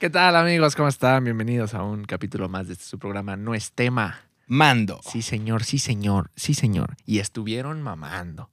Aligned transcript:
¿Qué 0.00 0.08
tal 0.08 0.34
amigos? 0.34 0.74
¿Cómo 0.76 0.88
están? 0.88 1.24
Bienvenidos 1.24 1.74
a 1.74 1.82
un 1.82 2.04
capítulo 2.06 2.48
más 2.48 2.66
de 2.68 2.72
este 2.72 2.86
su 2.86 2.98
programa 2.98 3.36
No 3.36 3.54
es 3.54 3.72
tema. 3.72 4.22
Mando. 4.46 4.98
Sí, 5.04 5.20
señor, 5.20 5.62
sí, 5.62 5.78
señor, 5.78 6.30
sí, 6.36 6.54
señor. 6.54 6.96
Y 7.04 7.18
estuvieron 7.18 7.82
mamando. 7.82 8.48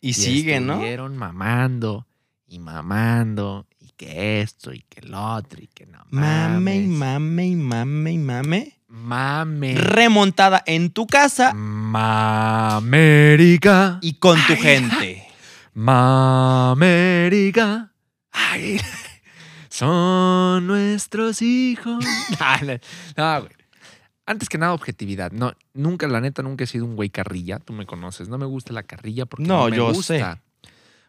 Y, 0.00 0.12
sigue, 0.12 0.60
¿no? 0.60 0.74
Estuvieron 0.74 1.16
mamando 1.16 2.06
y 2.46 2.60
mamando 2.60 3.66
y 3.80 3.88
que 3.96 4.40
esto 4.40 4.72
y 4.72 4.82
que 4.88 5.00
el 5.00 5.12
otro 5.14 5.60
y 5.60 5.66
que 5.66 5.86
no 5.86 6.06
Mame 6.10 6.76
y 6.76 6.86
mames. 6.86 6.98
mame 7.20 7.46
y 7.48 7.56
mame 7.56 8.12
y 8.12 8.18
mame. 8.18 8.78
Mame. 8.86 9.74
Remontada 9.74 10.62
en 10.64 10.90
tu 10.90 11.08
casa 11.08 11.54
Mamérica. 11.54 12.78
y 14.00 14.14
con 14.14 14.38
tu 14.46 14.54
gente. 14.54 15.26
Mamérica. 15.74 17.10
Ay, 18.30 18.80
son 19.74 20.66
nuestros 20.68 21.42
hijos. 21.42 22.04
no, 23.16 23.40
güey. 23.40 23.52
Antes 24.26 24.48
que 24.48 24.56
nada, 24.56 24.72
objetividad. 24.72 25.32
No, 25.32 25.52
nunca, 25.74 26.06
la 26.06 26.20
neta, 26.20 26.42
nunca 26.42 26.64
he 26.64 26.66
sido 26.66 26.84
un 26.84 26.96
güey 26.96 27.10
carrilla. 27.10 27.58
Tú 27.58 27.72
me 27.72 27.84
conoces. 27.84 28.28
No 28.28 28.38
me 28.38 28.46
gusta 28.46 28.72
la 28.72 28.84
carrilla 28.84 29.26
porque 29.26 29.44
no, 29.44 29.64
No, 29.64 29.70
me 29.70 29.76
yo 29.76 29.92
gusta. 29.92 30.40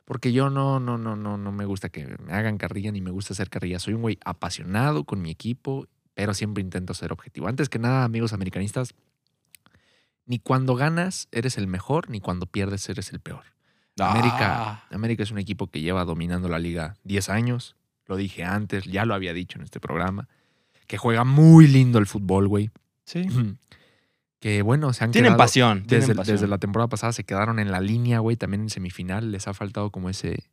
Porque 0.03 0.33
yo 0.33 0.49
no, 0.49 0.79
no, 0.79 0.97
no, 0.97 1.15
no, 1.15 1.37
no 1.37 1.51
me 1.51 1.65
gusta 1.65 1.89
que 1.89 2.05
me 2.25 2.33
hagan 2.33 2.57
carrilla 2.57 2.91
ni 2.91 3.01
me 3.01 3.11
gusta 3.11 3.33
hacer 3.33 3.49
carrilla. 3.49 3.79
Soy 3.79 3.93
un 3.93 4.01
güey 4.01 4.17
apasionado 4.25 5.03
con 5.03 5.21
mi 5.21 5.31
equipo, 5.31 5.87
pero 6.13 6.33
siempre 6.33 6.61
intento 6.61 6.93
ser 6.93 7.13
objetivo. 7.13 7.47
Antes 7.47 7.69
que 7.69 7.79
nada, 7.79 8.03
amigos 8.03 8.33
americanistas, 8.33 8.95
ni 10.25 10.39
cuando 10.39 10.75
ganas 10.75 11.27
eres 11.31 11.57
el 11.57 11.67
mejor, 11.67 12.09
ni 12.09 12.19
cuando 12.19 12.47
pierdes 12.47 12.89
eres 12.89 13.13
el 13.13 13.19
peor. 13.19 13.43
América, 13.99 14.63
Ah, 14.71 14.83
América 14.91 15.23
es 15.23 15.31
un 15.31 15.37
equipo 15.37 15.67
que 15.67 15.81
lleva 15.81 16.03
dominando 16.03 16.49
la 16.49 16.59
liga 16.59 16.95
10 17.03 17.29
años. 17.29 17.75
Lo 18.07 18.15
dije 18.15 18.43
antes, 18.43 18.83
ya 18.85 19.05
lo 19.05 19.13
había 19.13 19.33
dicho 19.33 19.57
en 19.57 19.63
este 19.63 19.79
programa. 19.79 20.27
Que 20.87 20.97
juega 20.97 21.23
muy 21.23 21.67
lindo 21.67 21.97
el 21.99 22.05
fútbol, 22.05 22.47
güey. 22.47 22.69
sí. 23.05 23.27
Que 24.39 24.61
bueno, 24.61 24.93
se 24.93 25.03
han 25.03 25.11
Tienen 25.11 25.29
quedado- 25.29 25.37
pasión. 25.39 25.87
tienen 25.87 26.01
Desde, 26.07 26.15
pasión. 26.15 26.35
desde 26.35 26.47
la 26.47 26.59
temporada 26.59 26.87
pasada 26.87 27.13
se 27.13 27.23
quedaron 27.23 27.57
en 27.57 27.71
la 27.71 27.79
línea, 27.79 28.19
güey. 28.19 28.35
También 28.37 28.61
en 28.63 28.69
semifinal 28.69 29.31
les 29.31 29.47
ha 29.47 29.55
faltado 29.55 29.89
como 29.89 30.07
ese. 30.09 30.43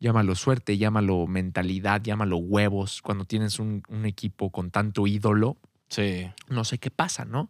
Llámalo 0.00 0.34
suerte, 0.34 0.76
llámalo 0.76 1.26
mentalidad, 1.28 2.02
llámalo 2.02 2.38
huevos. 2.38 3.00
Cuando 3.00 3.26
tienes 3.26 3.60
un, 3.60 3.84
un 3.88 4.06
equipo 4.06 4.50
con 4.50 4.70
tanto 4.72 5.06
ídolo, 5.06 5.56
Sí. 5.88 6.26
no 6.48 6.64
sé 6.64 6.78
qué 6.78 6.90
pasa, 6.90 7.24
¿no? 7.24 7.48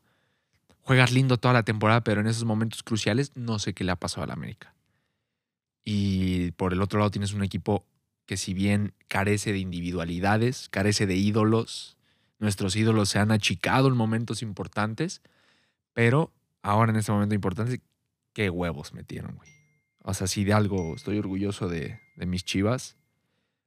Juegas 0.83 1.11
lindo 1.13 1.39
toda 1.39 1.55
la 1.55 1.63
temporada, 1.63 2.03
pero 2.05 2.21
en 2.21 2.27
esos 2.27 2.45
momentos 2.45 2.83
cruciales 2.83 3.33
no 3.35 3.59
sé 3.59 3.73
qué 3.73 3.83
le 3.85 3.93
ha 3.93 3.97
pasado 3.97 4.25
al 4.25 4.31
América. 4.31 4.75
Y 5.85 6.51
por 6.53 6.75
el 6.75 6.83
otro 6.83 6.99
lado 6.99 7.11
tienes 7.11 7.33
un 7.33 7.43
equipo 7.43 7.87
que 8.27 8.37
si 8.37 8.55
bien 8.55 8.95
carece 9.09 9.53
de 9.53 9.59
individualidades, 9.59 10.69
carece 10.71 11.07
de 11.07 11.17
ídolos, 11.17 11.97
nuestros 12.39 12.75
ídolos 12.77 13.09
se 13.11 13.19
han 13.19 13.31
achicado 13.31 13.89
en 13.89 13.97
momentos 13.97 14.43
importantes, 14.43 15.23
pero 15.93 16.33
ahora 16.63 16.91
en 16.93 16.97
este 16.97 17.13
momento 17.13 17.35
importante, 17.35 17.81
qué 18.33 18.51
huevos 18.51 18.93
metieron, 18.95 19.35
güey. 19.37 19.49
O 20.03 20.13
sea, 20.15 20.27
si 20.27 20.45
de 20.45 20.53
algo 20.53 20.95
estoy 20.97 21.19
orgulloso 21.19 21.69
de, 21.69 21.99
de 22.17 22.27
mis 22.27 22.45
chivas, 22.45 22.97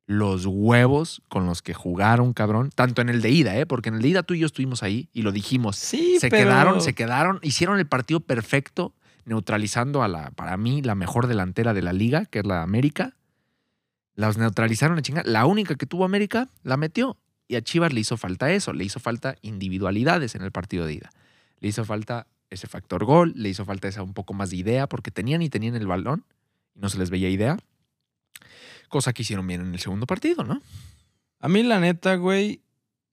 los 0.06 0.46
huevos 0.46 1.22
con 1.28 1.46
los 1.46 1.62
que 1.62 1.74
jugaron, 1.74 2.34
cabrón, 2.34 2.70
tanto 2.74 3.02
en 3.02 3.10
el 3.10 3.22
de 3.22 3.30
ida, 3.32 3.58
¿eh? 3.58 3.66
Porque 3.66 3.90
en 3.90 3.96
el 3.96 4.02
de 4.02 4.08
ida 4.10 4.24
tú 4.24 4.34
y 4.36 4.40
yo 4.40 4.46
estuvimos 4.46 4.84
ahí 4.84 5.10
y 5.14 5.24
lo 5.24 5.32
dijimos. 5.32 5.76
Sí, 5.76 6.18
se 6.20 6.30
pero- 6.30 6.44
quedaron, 6.50 6.82
se 6.82 6.94
quedaron, 6.94 7.40
hicieron 7.42 7.80
el 7.80 7.88
partido 7.88 8.20
perfecto, 8.22 8.94
neutralizando 9.26 10.04
a 10.04 10.08
la, 10.08 10.32
para 10.32 10.56
mí, 10.56 10.82
la 10.82 10.96
mejor 10.96 11.28
delantera 11.28 11.74
de 11.74 11.82
la 11.82 11.92
liga, 11.92 12.26
que 12.26 12.40
es 12.40 12.46
la 12.46 12.62
América. 12.62 13.16
Los 14.18 14.38
neutralizaron 14.38 14.98
a 14.98 15.02
chingar. 15.02 15.26
La 15.28 15.46
única 15.46 15.76
que 15.76 15.86
tuvo 15.86 16.04
América 16.04 16.50
la 16.64 16.76
metió. 16.76 17.18
Y 17.48 17.56
a 17.56 17.62
Chivas 17.62 17.94
le 17.94 18.02
hizo 18.02 18.18
falta 18.18 18.52
eso, 18.52 18.74
le 18.74 18.84
hizo 18.84 19.00
falta 19.00 19.38
individualidades 19.42 20.36
en 20.36 20.42
el 20.42 20.52
partido 20.52 20.86
de 20.86 20.96
ida. 20.96 21.12
Le 21.60 21.70
hizo 21.70 21.86
falta 21.86 22.28
ese 22.50 22.68
factor 22.68 23.06
gol, 23.06 23.34
le 23.36 23.50
hizo 23.50 23.64
falta 23.64 23.88
esa 23.88 24.04
un 24.04 24.14
poco 24.14 24.34
más 24.34 24.50
de 24.50 24.58
idea, 24.58 24.90
porque 24.90 25.12
tenían 25.12 25.42
y 25.44 25.50
tenían 25.50 25.76
el 25.76 25.88
balón 25.88 26.26
y 26.76 26.80
no 26.80 26.90
se 26.90 26.98
les 26.98 27.10
veía 27.10 27.30
idea. 27.30 27.58
Cosa 28.90 29.14
que 29.14 29.22
hicieron 29.22 29.46
bien 29.48 29.62
en 29.62 29.74
el 29.74 29.80
segundo 29.80 30.08
partido, 30.08 30.44
¿no? 30.44 30.62
A 31.40 31.48
mí, 31.48 31.62
la 31.62 31.80
neta, 31.80 32.16
güey, 32.16 32.62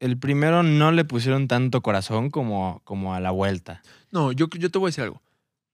el 0.00 0.19
primero 0.19 0.62
no 0.62 0.91
le 0.91 1.05
pusieron 1.05 1.47
tanto 1.47 1.83
corazón 1.83 2.31
como, 2.31 2.81
como 2.84 3.15
a 3.15 3.21
la 3.21 3.31
vuelta. 3.31 3.83
No, 4.11 4.33
yo, 4.33 4.49
yo 4.49 4.71
te 4.71 4.79
voy 4.79 4.89
a 4.89 4.91
decir 4.91 5.05
algo. 5.05 5.23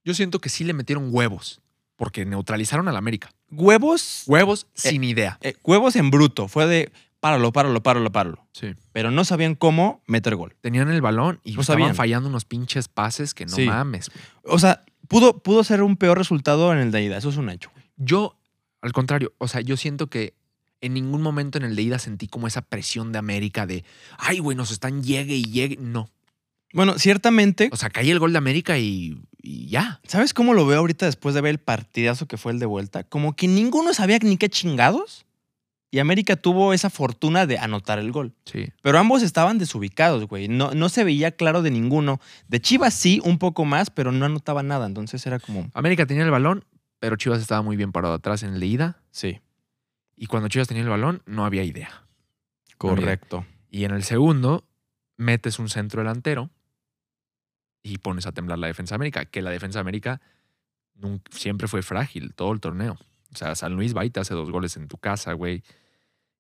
Yo 0.05 0.13
siento 0.15 0.41
que 0.41 0.49
sí 0.49 0.65
le 0.65 0.73
metieron 0.73 1.09
huevos, 1.13 1.60
porque 2.01 2.25
neutralizaron 2.25 2.89
al 2.89 2.97
América. 2.97 3.31
Huevos. 3.51 4.23
Huevos 4.27 4.67
Eh, 4.77 4.89
sin 4.93 5.05
idea. 5.05 5.39
eh, 5.43 5.55
huevos 5.63 5.97
en 5.97 6.11
bruto. 6.11 6.49
Fue 6.49 6.67
de 6.67 6.91
páralo, 7.21 7.53
páralo, 7.53 7.83
páralo, 7.83 8.11
páralo. 8.11 8.47
Sí. 8.53 8.69
Pero 8.93 9.11
no 9.11 9.23
sabían 9.27 9.55
cómo 9.55 10.03
meter 10.07 10.35
gol. 10.35 10.57
Tenían 10.63 10.89
el 10.91 11.03
balón 11.03 11.41
y 11.45 11.53
No 11.53 11.61
estaban 11.61 11.83
sabían. 11.83 11.95
fallando 11.95 12.31
unos 12.31 12.47
pinches 12.47 12.89
pases 12.89 13.35
que 13.35 13.45
no 13.45 13.55
Sí. 13.55 13.67
mames. 13.67 14.11
O 14.45 14.59
sea, 14.59 14.83
pudo, 15.09 15.41
pudo 15.43 15.63
ser 15.63 15.83
un 15.83 15.99
peor 15.99 16.17
resultado 16.17 16.73
en 16.73 16.79
el 16.79 16.91
de 16.91 17.03
ida. 17.03 17.19
Eso 17.19 17.29
es 17.29 17.37
un 17.37 17.51
hecho. 17.51 17.71
Yo, 17.99 18.35
al 18.81 18.93
contrario, 18.95 19.35
o 19.37 19.47
sea, 19.47 19.61
yo 19.61 19.77
siento 19.77 20.07
que 20.07 20.33
en 20.81 20.95
ningún 20.95 21.21
momento 21.21 21.59
en 21.59 21.65
el 21.65 21.77
de 21.77 21.83
ida 21.83 21.99
sentí 21.99 22.29
como 22.29 22.47
esa 22.47 22.63
presión 22.63 23.13
de 23.13 23.19
América 23.19 23.67
de, 23.67 23.85
ay, 24.17 24.39
güey, 24.39 24.57
nos 24.57 24.71
están 24.71 25.03
llegue 25.03 25.35
y 25.37 25.45
llegue. 25.45 25.77
No. 25.79 26.09
Bueno, 26.73 26.99
ciertamente, 26.99 27.69
O 27.73 27.77
sea, 27.77 27.91
caí 27.91 28.11
el 28.11 28.19
gol 28.21 28.33
de 28.33 28.39
América 28.39 28.79
y, 28.79 29.21
y 29.43 29.69
ya. 29.69 30.01
¿sabes 30.07 30.35
cómo 30.35 30.55
lo 30.55 30.67
veo 30.67 30.79
ahorita 30.79 31.07
después 31.07 31.35
de 31.35 31.41
ver 31.41 31.51
el 31.51 31.59
partidazo 31.59 32.27
que 32.27 32.37
fue 32.37 32.53
el 32.53 32.59
de 32.59 32.67
vuelta? 32.67 33.05
Como 33.05 33.35
que 33.35 33.49
ninguno 33.49 33.95
sabía 33.95 34.19
ni 34.23 34.37
qué 34.37 34.49
chingados. 34.49 35.27
Y 35.93 35.99
América 35.99 36.37
tuvo 36.37 36.73
esa 36.73 36.89
fortuna 36.89 37.47
de 37.47 37.59
anotar 37.59 37.99
el 37.99 38.13
gol. 38.13 38.33
Sí. 38.45 38.69
Pero 38.81 38.99
ambos 38.99 39.23
estaban 39.23 39.59
desubicados, 39.59 40.29
güey. 40.29 40.47
No, 40.47 40.71
no 40.73 40.89
se 40.89 41.03
veía 41.03 41.33
claro 41.33 41.63
de 41.63 41.73
ninguno. 41.73 42.21
De 42.47 42.61
Chivas 42.61 42.95
sí, 42.95 43.21
un 43.25 43.39
poco 43.39 43.65
más, 43.65 43.91
pero 43.91 44.13
no 44.13 44.25
anotaba 44.25 44.63
nada. 44.63 44.87
Entonces 44.87 45.27
era 45.27 45.41
como, 45.41 45.69
América 45.75 46.07
tenía 46.07 46.23
el 46.23 46.31
balón, 46.31 46.65
pero 47.01 47.17
Chivas 47.17 47.41
estaba 47.41 47.63
muy 47.63 47.77
bien 47.77 47.91
parado 47.91 48.15
atrás 48.15 48.45
en 48.45 48.61
de 48.61 48.67
ida. 48.67 49.03
sí, 49.11 49.41
Y 50.17 50.27
cuando 50.27 50.49
Chivas 50.49 50.69
tenía 50.69 50.85
el 50.85 50.89
balón, 50.89 51.23
no 51.27 51.45
había 51.45 51.65
idea. 51.65 52.05
correcto. 52.79 53.45
Y 53.69 53.85
en 53.85 53.91
el 53.91 54.05
segundo, 54.05 54.65
metes 55.17 55.59
un 55.59 55.69
centro 55.69 56.03
delantero 56.03 56.51
y 57.83 57.99
pones 57.99 58.27
a 58.27 58.33
temblar 58.33 58.59
la 58.59 58.67
defensa 58.67 58.95
de 58.95 58.97
América, 58.97 59.25
que 59.25 59.43
la 59.43 59.51
defensa 59.51 59.79
de 59.79 59.83
América 59.83 60.21
nun- 61.01 61.23
siempre 61.31 61.69
fue 61.69 61.83
frágil 61.83 62.35
todo 62.35 62.53
el 62.53 62.61
torneo. 62.61 62.99
O 63.33 63.37
sea, 63.37 63.55
San 63.55 63.75
Luis 63.75 63.97
va 63.97 64.05
y 64.05 64.11
te 64.11 64.21
hace 64.21 64.35
dos 64.35 64.51
goles 64.51 64.77
en 64.77 64.89
tu 64.89 64.97
casa, 64.99 65.33
güey. 65.35 65.63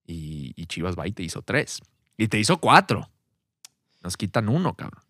Y, 0.06 0.52
y 0.56 0.66
Chivas 0.66 0.96
va 0.98 1.06
y 1.06 1.12
te 1.12 1.22
hizo 1.22 1.42
tres. 1.42 1.80
Y 2.16 2.28
te 2.28 2.38
hizo 2.38 2.58
cuatro. 2.58 3.08
Nos 4.02 4.16
quitan 4.16 4.48
uno, 4.48 4.74
cabrón. 4.74 5.02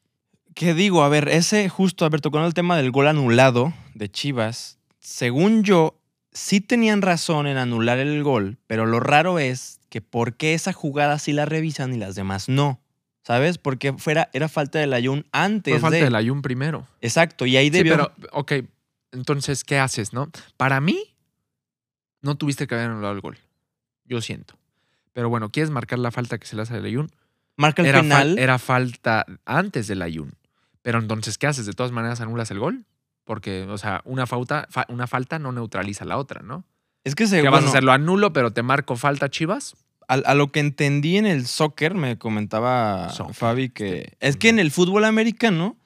¿Qué 0.55 0.75
digo? 0.75 1.03
A 1.05 1.09
ver, 1.09 1.29
ese 1.29 1.69
justo, 1.69 2.05
a 2.05 2.09
ver, 2.09 2.21
tocando 2.21 2.47
el 2.47 2.55
tema 2.55 2.77
del 2.77 2.91
gol 2.91 3.07
anulado 3.09 3.73
de 3.95 4.11
Chivas, 4.11 4.79
según 4.99 5.63
yo, 5.63 5.99
sí 6.33 6.61
tenían 6.61 7.03
razón 7.03 7.47
en 7.47 7.57
anular 7.57 7.99
el 7.99 8.23
gol, 8.23 8.59
pero 8.67 8.85
lo 8.85 9.01
raro 9.01 9.39
es 9.39 9.81
que 9.89 10.01
por 10.01 10.35
qué 10.37 10.55
esa 10.55 10.73
jugada 10.73 11.19
sí 11.19 11.33
la 11.33 11.47
revisan 11.47 11.95
y 11.95 11.99
las 11.99 12.15
demás 12.15 12.49
no. 12.49 12.81
¿Sabes? 13.31 13.59
Porque 13.59 13.93
fuera, 13.93 14.29
era 14.33 14.49
falta 14.49 14.81
del 14.81 14.93
Ayun 14.93 15.25
antes 15.31 15.75
Fue 15.75 15.81
falta 15.81 15.99
de... 15.99 16.03
del 16.05 16.17
Ayun 16.17 16.43
primero. 16.43 16.89
Exacto, 17.01 17.47
y 17.47 17.57
ahí 17.57 17.67
Sí, 17.67 17.71
debió... 17.71 17.93
pero, 17.95 18.13
ok. 18.33 18.53
Entonces, 19.13 19.63
¿qué 19.63 19.79
haces, 19.79 20.13
no? 20.13 20.29
Para 20.57 20.81
mí, 20.81 21.15
no 22.23 22.35
tuviste 22.37 22.67
que 22.67 22.75
haber 22.75 22.91
anulado 22.91 23.15
el 23.15 23.21
gol. 23.21 23.39
Yo 24.05 24.21
siento. 24.21 24.55
Pero 25.13 25.29
bueno, 25.29 25.51
¿quieres 25.51 25.71
marcar 25.71 26.01
la 26.01 26.11
falta 26.11 26.39
que 26.39 26.47
se 26.49 26.57
le 26.57 26.63
hace 26.63 26.75
al 26.75 26.85
Ayun? 26.85 27.09
marca 27.57 27.83
el 27.83 27.89
era, 27.89 28.01
penal. 28.01 28.37
era 28.37 28.59
falta 28.59 29.25
antes 29.45 29.87
del 29.87 30.03
Ayun. 30.03 30.35
Pero 30.83 30.99
entonces, 30.99 31.39
¿qué 31.39 31.47
haces? 31.47 31.67
¿De 31.67 31.73
todas 31.73 31.93
maneras 31.93 32.21
anulas 32.21 32.51
el 32.51 32.59
gol? 32.59 32.85
Porque, 33.25 33.63
o 33.63 33.79
sea, 33.79 34.01
una, 34.07 34.27
falta, 34.27 34.67
fa- 34.71 34.87
una 34.89 35.07
falta 35.07 35.39
no 35.39 35.53
neutraliza 35.53 36.05
la 36.05 36.17
otra, 36.19 36.43
¿no? 36.43 36.65
es 37.05 37.15
que 37.15 37.27
se, 37.29 37.41
¿Qué 37.43 37.49
vas 37.49 37.65
a 37.65 37.69
hacer? 37.69 37.85
¿Lo 37.85 37.93
anulo, 37.93 38.33
pero 38.33 38.53
te 38.53 38.63
marco 38.65 38.97
falta, 38.97 39.29
Chivas? 39.31 39.77
A, 40.11 40.15
a 40.15 40.35
lo 40.35 40.51
que 40.51 40.59
entendí 40.59 41.17
en 41.19 41.27
el 41.27 41.47
soccer, 41.47 41.95
me 41.95 42.19
comentaba 42.19 43.11
Soccer, 43.11 43.35
Fabi 43.35 43.69
que... 43.69 44.17
Es 44.19 44.37
que 44.37 44.49
en 44.49 44.59
el 44.59 44.73
fútbol 44.73 45.05
americano, 45.05 45.77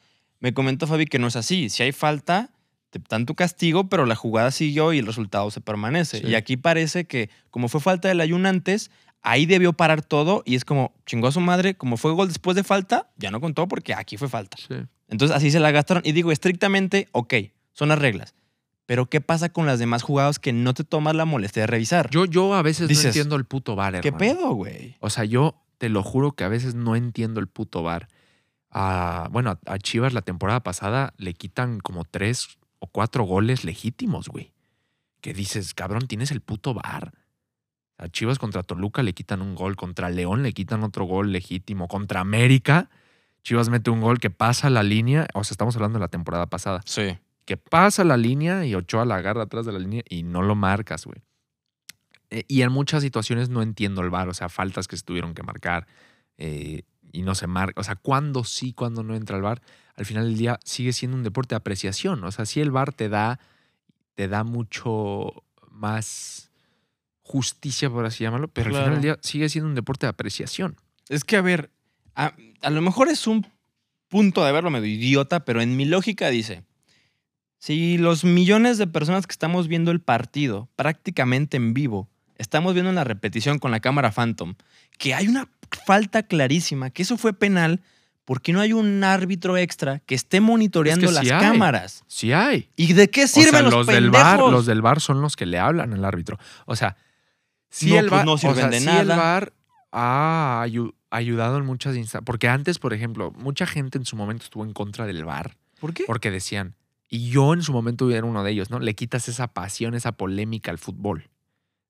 me 0.41 0.55
comentó 0.55 0.87
Fabi 0.87 1.05
que 1.05 1.19
no 1.19 1.27
es 1.27 1.37
así. 1.37 1.69
Si 1.69 1.83
hay 1.83 1.93
falta, 1.93 2.51
te 2.89 2.99
dan 3.07 3.27
tu 3.27 3.35
castigo, 3.35 3.91
pero 3.91 4.07
la 4.07 4.15
jugada 4.15 4.51
siguió 4.51 4.95
y 4.95 4.99
el 4.99 5.07
resultado 5.07 5.51
se 5.51 5.61
permanece. 5.61 6.21
Sí. 6.21 6.27
Y 6.27 6.37
aquí 6.37 6.57
parece 6.57 7.05
que, 7.05 7.29
como 7.51 7.69
fue 7.69 7.83
falta 7.83 8.09
del 8.09 8.23
ayun 8.23 8.47
antes, 8.47 8.91
ahí 9.21 9.45
debió 9.45 9.75
parar 9.75 10.01
todo 10.01 10.43
y 10.47 10.55
es 10.55 10.65
como, 10.65 10.95
chingó 11.05 11.29
a 11.29 11.33
su 11.33 11.41
madre, 11.41 11.75
como 11.75 11.99
fue 11.99 12.13
gol 12.13 12.29
después 12.29 12.57
de 12.57 12.65
falta, 12.65 13.11
ya 13.19 13.31
no 13.31 13.43
contó 13.43 13.69
porque 13.69 13.93
aquí 13.93 14.17
fue 14.17 14.31
falta. 14.31 14.57
Sí. 14.57 14.77
Entonces 15.09 15.37
así 15.37 15.51
se 15.51 15.61
la 15.61 15.71
gastaron. 15.71 16.03
Y 16.07 16.13
digo, 16.13 16.33
estrictamente, 16.33 17.09
ok, 17.13 17.35
son 17.75 17.91
las 17.91 17.99
reglas. 17.99 18.35
Pero 18.87 19.07
¿qué 19.07 19.21
pasa 19.21 19.49
con 19.49 19.67
las 19.67 19.79
demás 19.79 20.03
jugadas 20.03 20.39
que 20.39 20.53
no 20.53 20.75
te 20.75 20.85
tomas 20.85 21.15
la 21.15 21.25
molestia 21.25 21.63
de 21.63 21.67
revisar? 21.67 22.11
Yo, 22.11 22.27
yo 22.27 22.55
a 22.55 22.63
veces 22.63 22.89
Dices, 22.89 23.05
no 23.05 23.09
entiendo 23.09 23.37
el 23.37 23.45
puto 23.45 23.77
bar, 23.77 24.01
¿Qué 24.01 24.13
pedo, 24.13 24.53
güey? 24.53 24.97
O 25.01 25.11
sea, 25.11 25.25
yo 25.25 25.63
te 25.79 25.89
lo 25.89 26.03
juro 26.03 26.33
que 26.33 26.45
a 26.45 26.49
veces 26.49 26.75
no 26.75 26.95
entiendo 26.97 27.41
el 27.41 27.49
puto 27.49 27.83
bar. 27.83 28.09
Bueno, 29.31 29.51
a, 29.51 29.73
a 29.73 29.79
Chivas 29.79 30.13
la 30.13 30.23
temporada 30.23 30.61
pasada 30.61 31.15
le 31.17 31.35
quitan 31.35 31.81
como 31.81 32.05
tres 32.05 32.59
o 32.79 32.87
cuatro 32.87 33.25
goles 33.25 33.65
legítimos, 33.65 34.29
güey. 34.29 34.53
Que 35.21 35.33
dices, 35.33 35.73
cabrón, 35.73 36.07
tienes 36.07 36.31
el 36.31 36.41
puto 36.41 36.75
bar. 36.75 37.13
A 37.97 38.09
Chivas 38.09 38.39
contra 38.39 38.63
Toluca 38.63 39.03
le 39.03 39.15
quitan 39.15 39.41
un 39.41 39.55
gol, 39.55 39.77
contra 39.77 40.11
León 40.11 40.43
le 40.43 40.53
quitan 40.53 40.83
otro 40.83 41.05
gol 41.05 41.33
legítimo, 41.33 41.89
contra 41.89 42.21
América 42.21 42.91
Chivas 43.45 43.69
mete 43.69 43.91
un 43.91 44.01
gol 44.01 44.19
que 44.19 44.31
pasa 44.31 44.71
la 44.71 44.83
línea, 44.83 45.29
o 45.35 45.45
sea, 45.45 45.53
estamos 45.53 45.77
hablando 45.77 45.99
de 45.99 46.01
la 46.01 46.09
temporada 46.09 46.47
pasada, 46.47 46.81
Sí. 46.87 47.19
Que 47.45 47.57
pasa 47.57 48.05
la 48.05 48.17
línea 48.17 48.65
y 48.65 48.75
Ochoa 48.75 49.05
la 49.05 49.17
agarra 49.17 49.43
atrás 49.43 49.67
de 49.67 49.73
la 49.73 49.79
línea 49.79 50.03
y 50.09 50.23
no 50.23 50.43
lo 50.43 50.55
marcas, 50.55 51.05
güey. 51.05 51.23
Eh, 52.31 52.45
y 52.49 52.63
en 52.63 52.73
muchas 52.73 53.03
situaciones 53.03 53.49
no 53.49 53.63
entiendo 53.63 54.03
el 54.03 54.11
VAR, 54.11 54.29
o 54.29 54.35
sea, 54.35 54.49
faltas 54.49 54.89
que 54.89 54.97
se 54.97 55.05
tuvieron 55.05 55.35
que 55.35 55.43
marcar 55.43 55.87
eh, 56.39 56.83
y 57.13 57.23
no 57.23 57.35
se 57.35 57.47
marca. 57.47 57.81
O 57.81 57.85
sea, 57.85 57.97
cuándo 57.97 58.45
sí, 58.45 58.73
cuándo 58.73 59.03
no 59.03 59.15
entra 59.15 59.37
el 59.37 59.43
VAR. 59.43 59.63
Al 59.97 60.07
final 60.07 60.25
del 60.25 60.37
día 60.37 60.59
sigue 60.65 60.93
siendo 60.93 61.17
un 61.17 61.23
deporte 61.23 61.55
de 61.55 61.59
apreciación. 61.59 62.25
O 62.25 62.33
sea, 62.33 62.47
sí 62.47 62.61
el 62.61 62.71
VAR 62.71 62.93
te 62.93 63.09
da, 63.09 63.39
te 64.15 64.27
da 64.27 64.43
mucho 64.43 65.45
más 65.71 66.51
justicia, 67.23 67.89
por 67.91 68.05
así 68.05 68.25
llamarlo, 68.25 68.49
pero 68.49 68.69
al 68.69 68.77
final 68.77 68.93
del 68.95 69.03
día 69.03 69.19
sigue 69.23 69.49
siendo 69.49 69.69
un 69.69 69.75
deporte 69.75 70.07
de 70.07 70.11
apreciación. 70.11 70.77
Es 71.09 71.25
que, 71.25 71.37
a 71.37 71.43
ver, 71.43 71.71
a, 72.15 72.35
a 72.63 72.71
lo 72.71 72.81
mejor 72.83 73.09
es 73.09 73.27
un 73.27 73.47
punto 74.09 74.45
de 74.45 74.53
verlo 74.53 74.71
medio 74.71 74.87
idiota, 74.87 75.45
pero 75.45 75.61
en 75.61 75.77
mi 75.77 75.85
lógica 75.85 76.29
dice, 76.31 76.65
si 77.65 77.97
los 77.97 78.25
millones 78.25 78.77
de 78.77 78.87
personas 78.87 79.27
que 79.27 79.33
estamos 79.33 79.69
viendo 79.69 79.91
el 79.91 80.01
partido 80.01 80.69
prácticamente 80.77 81.57
en 81.57 81.73
vivo, 81.73 82.11
estamos 82.37 82.75
viendo 82.75 82.91
una 82.91 83.05
repetición 83.05 83.59
con 83.59 83.71
la 83.71 83.81
cámara 83.81 84.13
Phantom, 84.13 84.55
que 84.99 85.15
hay 85.15 85.29
una 85.29 85.49
falta 85.87 86.25
clarísima, 86.25 86.91
que 86.91 87.01
eso 87.05 87.17
fue 87.17 87.33
penal, 87.33 87.81
¿por 88.27 88.43
qué 88.43 88.53
no 88.53 88.61
hay 88.61 88.75
un 88.75 89.03
árbitro 89.03 89.57
extra 89.57 90.01
que 90.01 90.15
esté 90.15 90.43
monitoreando 90.43 91.11
las 91.11 91.23
hay. 91.23 91.29
cámaras? 91.31 92.05
Sí 92.07 92.33
hay. 92.35 92.69
¿Y 92.77 92.93
de 92.93 93.09
qué 93.09 93.25
O 93.25 93.29
sea, 93.29 93.43
sirven 93.45 93.65
los, 93.65 93.73
los 93.73 93.87
del 93.87 94.11
bar, 94.11 94.41
los 94.41 94.67
del 94.67 94.83
bar 94.83 95.01
son 95.01 95.23
los 95.23 95.35
que 95.35 95.47
le 95.47 95.59
hablan 95.59 95.95
al 95.95 96.05
árbitro. 96.05 96.39
O 96.67 96.77
sea, 96.77 96.97
sí 97.71 97.89
No, 97.91 97.99
el 97.99 98.09
pues 98.09 98.19
bar, 98.19 98.27
no 98.27 98.33
o 98.35 98.39
sirven 98.39 98.57
sea, 98.57 98.69
de 98.69 98.81
nada. 98.83 99.01
el 99.01 99.09
bar 99.09 99.53
ha 99.91 100.63
ayu- 100.67 100.93
ayudado 101.09 101.57
en 101.57 101.65
muchas 101.65 101.97
instancias. 101.97 102.25
Porque 102.27 102.47
antes, 102.49 102.79
por 102.79 102.93
ejemplo, 102.93 103.33
mucha 103.39 103.65
gente 103.67 103.97
en 103.97 104.05
su 104.05 104.17
momento 104.17 104.45
estuvo 104.45 104.65
en 104.65 104.75
contra 104.75 105.07
del 105.07 105.25
bar 105.25 105.57
¿Por 105.81 105.95
qué? 105.95 106.05
porque 106.07 106.31
decían, 106.31 106.75
y 107.15 107.31
yo 107.31 107.53
en 107.55 107.63
su 107.63 107.73
momento 107.73 108.11
era 108.11 108.27
uno 108.27 108.43
de 108.43 108.51
ellos, 108.53 108.71
¿no? 108.71 108.79
Le 108.79 108.95
quitas 108.95 109.29
esa 109.29 109.49
pasión, 109.49 109.95
esa 109.95 110.13
polémica 110.13 110.71
al 110.71 110.79
fútbol. 110.79 111.31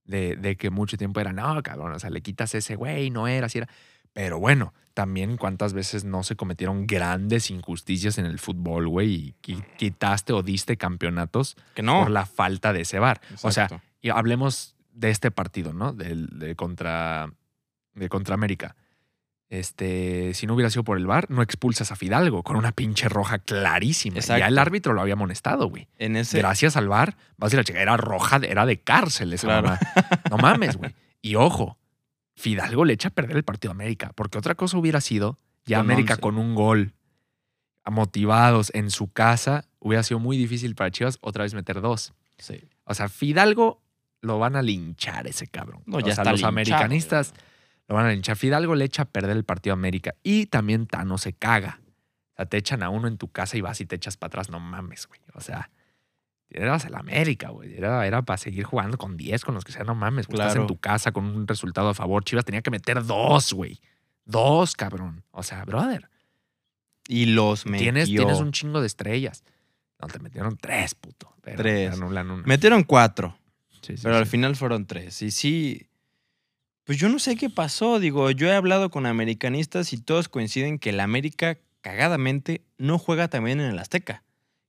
De, 0.07 0.37
de 0.37 0.57
que 0.57 0.69
mucho 0.69 0.99
tiempo 0.99 1.19
era, 1.21 1.33
no, 1.33 1.63
cabrón, 1.63 1.93
o 1.93 1.99
sea, 1.99 2.11
le 2.11 2.21
quitas 2.21 2.55
ese 2.55 2.77
güey, 2.77 3.09
no 3.11 3.27
era, 3.27 3.47
así 3.47 3.57
era. 3.59 3.69
Pero 4.13 4.39
bueno, 4.39 4.75
también 4.93 5.39
cuántas 5.39 5.73
veces 5.73 6.05
no 6.05 6.23
se 6.23 6.37
cometieron 6.37 6.87
grandes 6.87 7.51
injusticias 7.51 8.19
en 8.19 8.27
el 8.27 8.39
fútbol, 8.39 8.87
güey, 8.87 9.09
y 9.15 9.35
qui- 9.43 9.65
quitaste 9.79 10.35
o 10.35 10.43
diste 10.43 10.77
campeonatos 10.77 11.57
Que 11.75 11.83
no. 11.83 12.03
por 12.03 12.11
la 12.11 12.27
falta 12.27 12.75
de 12.75 12.83
ese 12.83 12.99
bar. 12.99 13.21
O 13.43 13.51
sea, 13.51 13.69
y 14.03 14.11
hablemos 14.11 14.77
de 14.93 15.09
este 15.11 15.31
partido, 15.31 15.73
¿no? 15.73 15.95
Del 15.95 16.39
de 16.39 16.55
contra, 16.55 17.33
de 17.95 18.09
contra 18.11 18.35
América. 18.35 18.77
Este, 19.55 20.35
si 20.35 20.47
no 20.49 20.55
hubiera 20.55 20.69
sido 20.69 20.83
por 20.83 20.99
el 20.99 21.07
bar, 21.07 21.31
no 21.31 21.41
expulsas 21.41 21.93
a 21.93 21.97
Fidalgo 21.97 22.43
con 22.43 22.57
una 22.57 22.73
pinche 22.73 23.09
roja 23.09 23.39
clarísima. 23.39 24.19
Ya 24.19 24.49
el 24.49 24.59
árbitro 24.59 24.95
lo 24.95 25.01
había 25.01 25.15
amonestado, 25.15 25.69
güey. 25.69 25.87
en 25.99 26.17
ese... 26.17 26.39
Gracias 26.39 26.77
al 26.77 26.89
bar, 26.89 27.17
vas 27.37 27.53
a 27.53 27.57
ir 27.57 27.61
a 27.61 27.65
checar, 27.65 27.83
era 27.83 27.97
roja, 27.97 28.37
era 28.43 28.67
de 28.67 28.81
cárcel 28.81 29.33
esa 29.33 29.47
Claro. 29.47 29.69
mamá. 29.69 29.81
No 30.31 30.39
mames, 30.39 30.77
güey. 30.77 30.93
Y 31.23 31.37
ojo, 31.37 31.79
Fidalgo 32.35 32.85
le 32.85 32.95
echa 32.95 33.09
a 33.09 33.11
perder 33.13 33.37
el 33.37 33.45
partido 33.45 33.71
a 33.71 33.75
América, 33.75 34.11
porque 34.17 34.39
otra 34.39 34.57
cosa 34.57 34.77
hubiera 34.77 35.01
sido 35.01 35.39
ya 35.67 35.77
Con 35.79 35.87
América 35.87 36.15
11. 36.15 36.21
con 36.23 36.39
un 36.39 36.55
gol, 36.57 36.93
motivados 37.89 38.71
en 38.75 38.91
su 38.91 39.13
casa, 39.13 39.67
hubiera 39.79 40.03
sido 40.03 40.19
muy 40.19 40.37
difícil 40.37 40.75
para 40.75 40.91
Chivas 40.91 41.19
otra 41.21 41.45
vez 41.45 41.55
meter 41.55 41.81
dos. 41.81 42.13
Sí. 42.39 42.61
O 42.85 42.95
sea, 42.95 43.09
Fidalgo 43.09 43.83
lo 44.21 44.39
van 44.39 44.57
a 44.57 44.63
linchar 44.63 45.27
ese 45.27 45.47
cabrón. 45.47 45.83
No, 45.87 45.99
o 45.99 46.01
ya 46.01 46.07
sea, 46.07 46.13
está 46.23 46.31
los 46.33 46.41
linchado, 46.41 46.49
americanistas 46.49 47.35
lo 47.89 47.95
van 47.95 48.07
a 48.07 48.11
linchar. 48.11 48.37
Fidalgo 48.37 48.75
le 48.75 48.85
echa 48.85 49.03
a 49.03 49.05
perder 49.07 49.37
el 49.37 49.45
partido 49.45 49.73
a 49.73 49.79
América. 49.79 50.15
Y 50.23 50.47
también 50.47 50.87
Tano 50.87 51.19
se 51.19 51.33
caga. 51.33 51.81
O 52.33 52.37
sea, 52.37 52.47
te 52.47 52.57
echan 52.57 52.83
a 52.83 52.89
uno 52.91 53.09
en 53.09 53.19
tu 53.19 53.29
casa 53.29 53.57
y 53.57 53.61
vas 53.61 53.81
y 53.81 53.87
te 53.87 53.97
echas 53.97 54.17
para 54.17 54.29
atrás. 54.29 54.51
No 54.51 54.59
mames, 54.61 55.07
güey. 55.07 55.21
O 55.35 55.41
sea, 55.41 55.71
eras 56.51 56.85
el 56.87 56.95
América, 56.95 57.51
güey. 57.51 57.75
Era, 57.77 58.07
era 58.07 58.23
para 58.23 58.39
seguir 58.39 58.65
jugando 58.65 58.99
con 58.99 59.17
10, 59.17 59.45
con 59.45 59.55
los 59.55 59.65
que 59.65 59.73
sea. 59.73 59.85
No 59.85 59.95
mames, 59.95 60.27
güey. 60.27 60.41
Estás 60.41 60.57
en 60.57 60.67
tu 60.67 60.79
casa 60.79 61.13
con 61.13 61.25
un 61.25 61.47
resultado 61.47 61.89
a 61.91 61.95
favor. 61.95 62.25
Chivas 62.25 62.45
tenía 62.45 62.63
que 62.63 62.71
meter 62.71 63.05
dos, 63.05 63.53
güey. 63.53 63.81
Dos, 64.25 64.75
cabrón. 64.75 65.23
O 65.31 65.43
sea, 65.43 65.65
brother. 65.65 66.09
Y 67.07 67.27
los 67.27 67.67
metió. 67.67 67.85
Tienes, 67.85 68.09
tienes 68.09 68.41
un 68.41 68.53
chingo 68.53 68.81
de 68.81 68.87
estrellas. 68.87 69.45
No, 70.01 70.09
te 70.09 70.19
metieron 70.19 70.57
tres, 70.57 70.95
puto. 70.95 71.35
Pero 71.43 71.59
Tres. 71.59 71.93
anulan 71.93 72.31
una. 72.31 72.43
Metieron 72.47 72.85
cuatro. 72.85 73.39
Sí, 73.83 73.97
sí, 73.97 74.03
Pero 74.03 74.17
al 74.17 74.27
final 74.27 74.57
fueron 74.57 74.87
tres. 74.87 75.21
Y 75.21 75.31
sí, 75.31 75.89
pues 76.85 76.99
yo 76.99 77.09
no 77.09 77.19
sé 77.19 77.37
qué 77.37 77.51
pasó. 77.51 77.99
Digo, 77.99 78.31
yo 78.31 78.47
he 78.49 78.55
hablado 78.55 78.91
con 78.91 79.07
americanistas 79.07 79.93
y 79.93 79.99
todos 79.99 80.29
coinciden 80.29 80.79
que 80.79 80.91
el 80.91 81.01
América, 81.01 81.59
cagadamente, 81.81 82.63
no 82.79 82.99
juega 82.99 83.29
también 83.29 83.61
en 83.61 83.71
el 83.71 83.79
Azteca, 83.79 84.23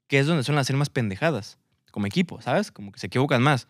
que 0.07 0.19
es 0.19 0.25
donde 0.27 0.43
suelen 0.43 0.59
hacer 0.59 0.75
más 0.75 0.89
pendejadas, 0.89 1.57
como 1.91 2.07
equipo, 2.07 2.41
¿sabes? 2.41 2.71
Como 2.71 2.91
que 2.91 2.99
se 2.99 3.07
equivocan 3.07 3.41
más. 3.41 3.67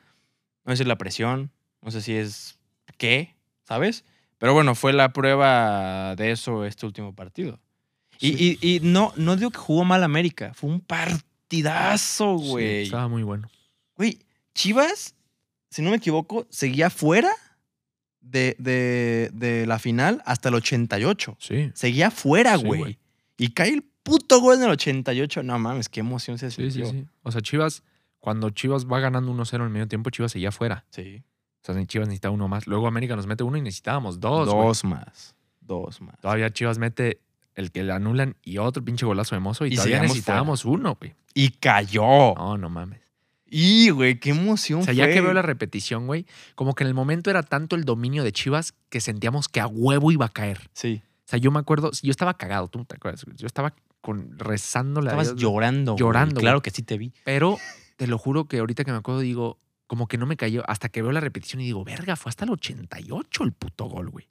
No 0.63 0.71
sé 0.71 0.77
si 0.77 0.83
es 0.83 0.87
la 0.87 0.97
presión, 0.97 1.51
no 1.81 1.91
sé 1.91 2.01
si 2.01 2.13
es 2.13 2.57
qué, 2.97 3.35
¿sabes? 3.67 4.03
Pero 4.37 4.53
bueno, 4.53 4.75
fue 4.75 4.93
la 4.93 5.13
prueba 5.13 6.15
de 6.15 6.31
eso 6.31 6.65
este 6.65 6.85
último 6.85 7.13
partido. 7.13 7.59
Y, 8.19 8.33
Sí. 8.37 8.57
y- 8.61 8.75
y 8.75 8.79
no, 8.81 9.13
no 9.15 9.35
digo 9.35 9.51
que 9.51 9.57
jugó 9.57 9.85
mal 9.85 10.03
América, 10.03 10.53
fue 10.55 10.69
un 10.69 10.81
partidazo, 10.81 12.37
Sí, 12.39 12.47
güey. 12.49 12.83
estaba 12.83 13.07
muy 13.07 13.23
bueno. 13.23 13.49
Güey, 13.95 14.19
Chivas, 14.53 15.15
si 15.69 15.81
no 15.81 15.89
me 15.91 15.97
equivoco, 15.97 16.47
seguía 16.49 16.89
fuera 16.89 17.29
de, 18.25 18.55
de- 18.59 19.29
de 19.33 19.65
la 19.67 19.79
final 19.79 20.21
hasta 20.25 20.49
el 20.49 20.55
88. 20.55 21.37
Sí. 21.39 21.71
Seguía 21.73 22.11
fuera, 22.11 22.57
Sí, 22.57 22.65
güey. 22.65 22.79
güey. 22.79 22.99
y 23.37 23.49
cae 23.49 23.69
el 23.69 23.83
puto 24.03 24.39
gol 24.41 24.55
en 24.57 24.63
el 24.63 24.69
88. 24.71 25.43
No 25.43 25.57
mames, 25.59 25.89
qué 25.89 25.99
emoción 26.01 26.37
se 26.37 26.51
Sí, 26.51 26.63
sí, 26.71 26.83
sintió. 26.83 26.91
sí. 26.91 27.05
O 27.23 27.31
sea, 27.31 27.41
Chivas, 27.41 27.83
cuando 28.19 28.49
Chivas 28.49 28.85
va 28.85 28.99
ganando 28.99 29.31
1-0 29.31 29.55
en 29.55 29.61
el 29.63 29.69
medio 29.69 29.87
tiempo, 29.87 30.09
Chivas 30.09 30.31
seguía 30.31 30.51
fuera. 30.51 30.85
Sí. 30.89 31.23
O 31.67 31.73
sea, 31.73 31.85
Chivas 31.85 32.07
necesitaba 32.07 32.33
uno 32.33 32.47
más. 32.47 32.67
Luego 32.67 32.87
América 32.87 33.15
nos 33.15 33.25
mete 33.27 33.43
uno 33.43 33.57
y 33.57 33.61
necesitábamos 33.61 34.19
dos. 34.19 34.45
Dos, 34.47 34.81
güey. 34.83 34.93
más. 34.93 35.35
Dos 35.61 36.01
más. 36.01 36.19
Todavía 36.19 36.49
Chivas 36.51 36.77
mete 36.77 37.21
el 37.55 37.71
que 37.71 37.83
le 37.83 37.91
anulan 37.93 38.35
y 38.43 38.57
otro 38.57 38.83
pinche 38.83 39.05
golazo 39.05 39.35
de 39.35 39.39
mozo 39.39 39.65
y, 39.65 39.73
Y 39.73 39.75
todavía 39.75 40.01
necesitábamos 40.01 40.65
uno, 40.65 40.95
güey. 40.99 41.15
Y 41.33 41.49
cayó. 41.51 42.33
No, 42.35 42.57
no 42.57 42.69
mames. 42.69 42.99
Y, 43.47 43.91
güey, 43.91 44.19
qué 44.19 44.31
emoción 44.31 44.81
O 44.81 44.83
sea, 44.83 44.93
ya 44.93 45.05
fue. 45.05 45.13
que 45.13 45.21
veo 45.21 45.33
la 45.33 45.41
repetición, 45.43 46.07
güey, 46.07 46.25
como 46.55 46.73
que 46.73 46.83
en 46.83 46.87
el 46.87 46.93
momento 46.93 47.29
era 47.29 47.43
tanto 47.43 47.75
el 47.75 47.83
dominio 47.83 48.23
de 48.23 48.31
Chivas 48.31 48.73
que 48.89 48.99
sentíamos 49.01 49.47
que 49.47 49.59
a 49.61 49.67
huevo 49.67 50.11
iba 50.11 50.25
a 50.25 50.29
caer. 50.29 50.69
Sí. 50.73 51.01
O 51.05 51.27
sea, 51.27 51.39
yo 51.39 51.51
me 51.51 51.59
acuerdo, 51.59 51.91
yo 52.01 52.11
estaba 52.11 52.35
cagado, 52.35 52.67
tú 52.67 52.83
te 52.85 52.95
acuerdas. 52.95 53.25
Yo 53.35 53.47
estaba 53.47 53.73
con, 54.01 54.37
rezándole 54.37 55.07
a 55.09 55.11
Estabas 55.11 55.27
Dios, 55.29 55.41
llorando. 55.41 55.93
güey. 55.93 55.99
Llorando, 55.99 56.41
Claro 56.41 56.61
que 56.61 56.71
sí 56.71 56.83
te 56.83 56.97
vi. 56.97 57.13
Pero 57.23 57.57
te 57.97 58.07
lo 58.07 58.17
juro 58.17 58.45
que 58.45 58.59
ahorita 58.59 58.83
que 58.83 58.91
me 58.91 58.97
acuerdo 58.97 59.21
digo, 59.21 59.59
como 59.87 60.07
que 60.07 60.17
no 60.17 60.25
me 60.25 60.37
cayó 60.37 60.63
hasta 60.69 60.89
que 60.89 61.01
veo 61.01 61.11
la 61.11 61.19
repetición 61.19 61.61
y 61.61 61.65
digo, 61.65 61.83
verga, 61.83 62.15
fue 62.15 62.29
hasta 62.29 62.45
el 62.45 62.51
88 62.51 63.43
el 63.43 63.51
puto 63.53 63.85
gol, 63.85 64.09
güey. 64.09 64.27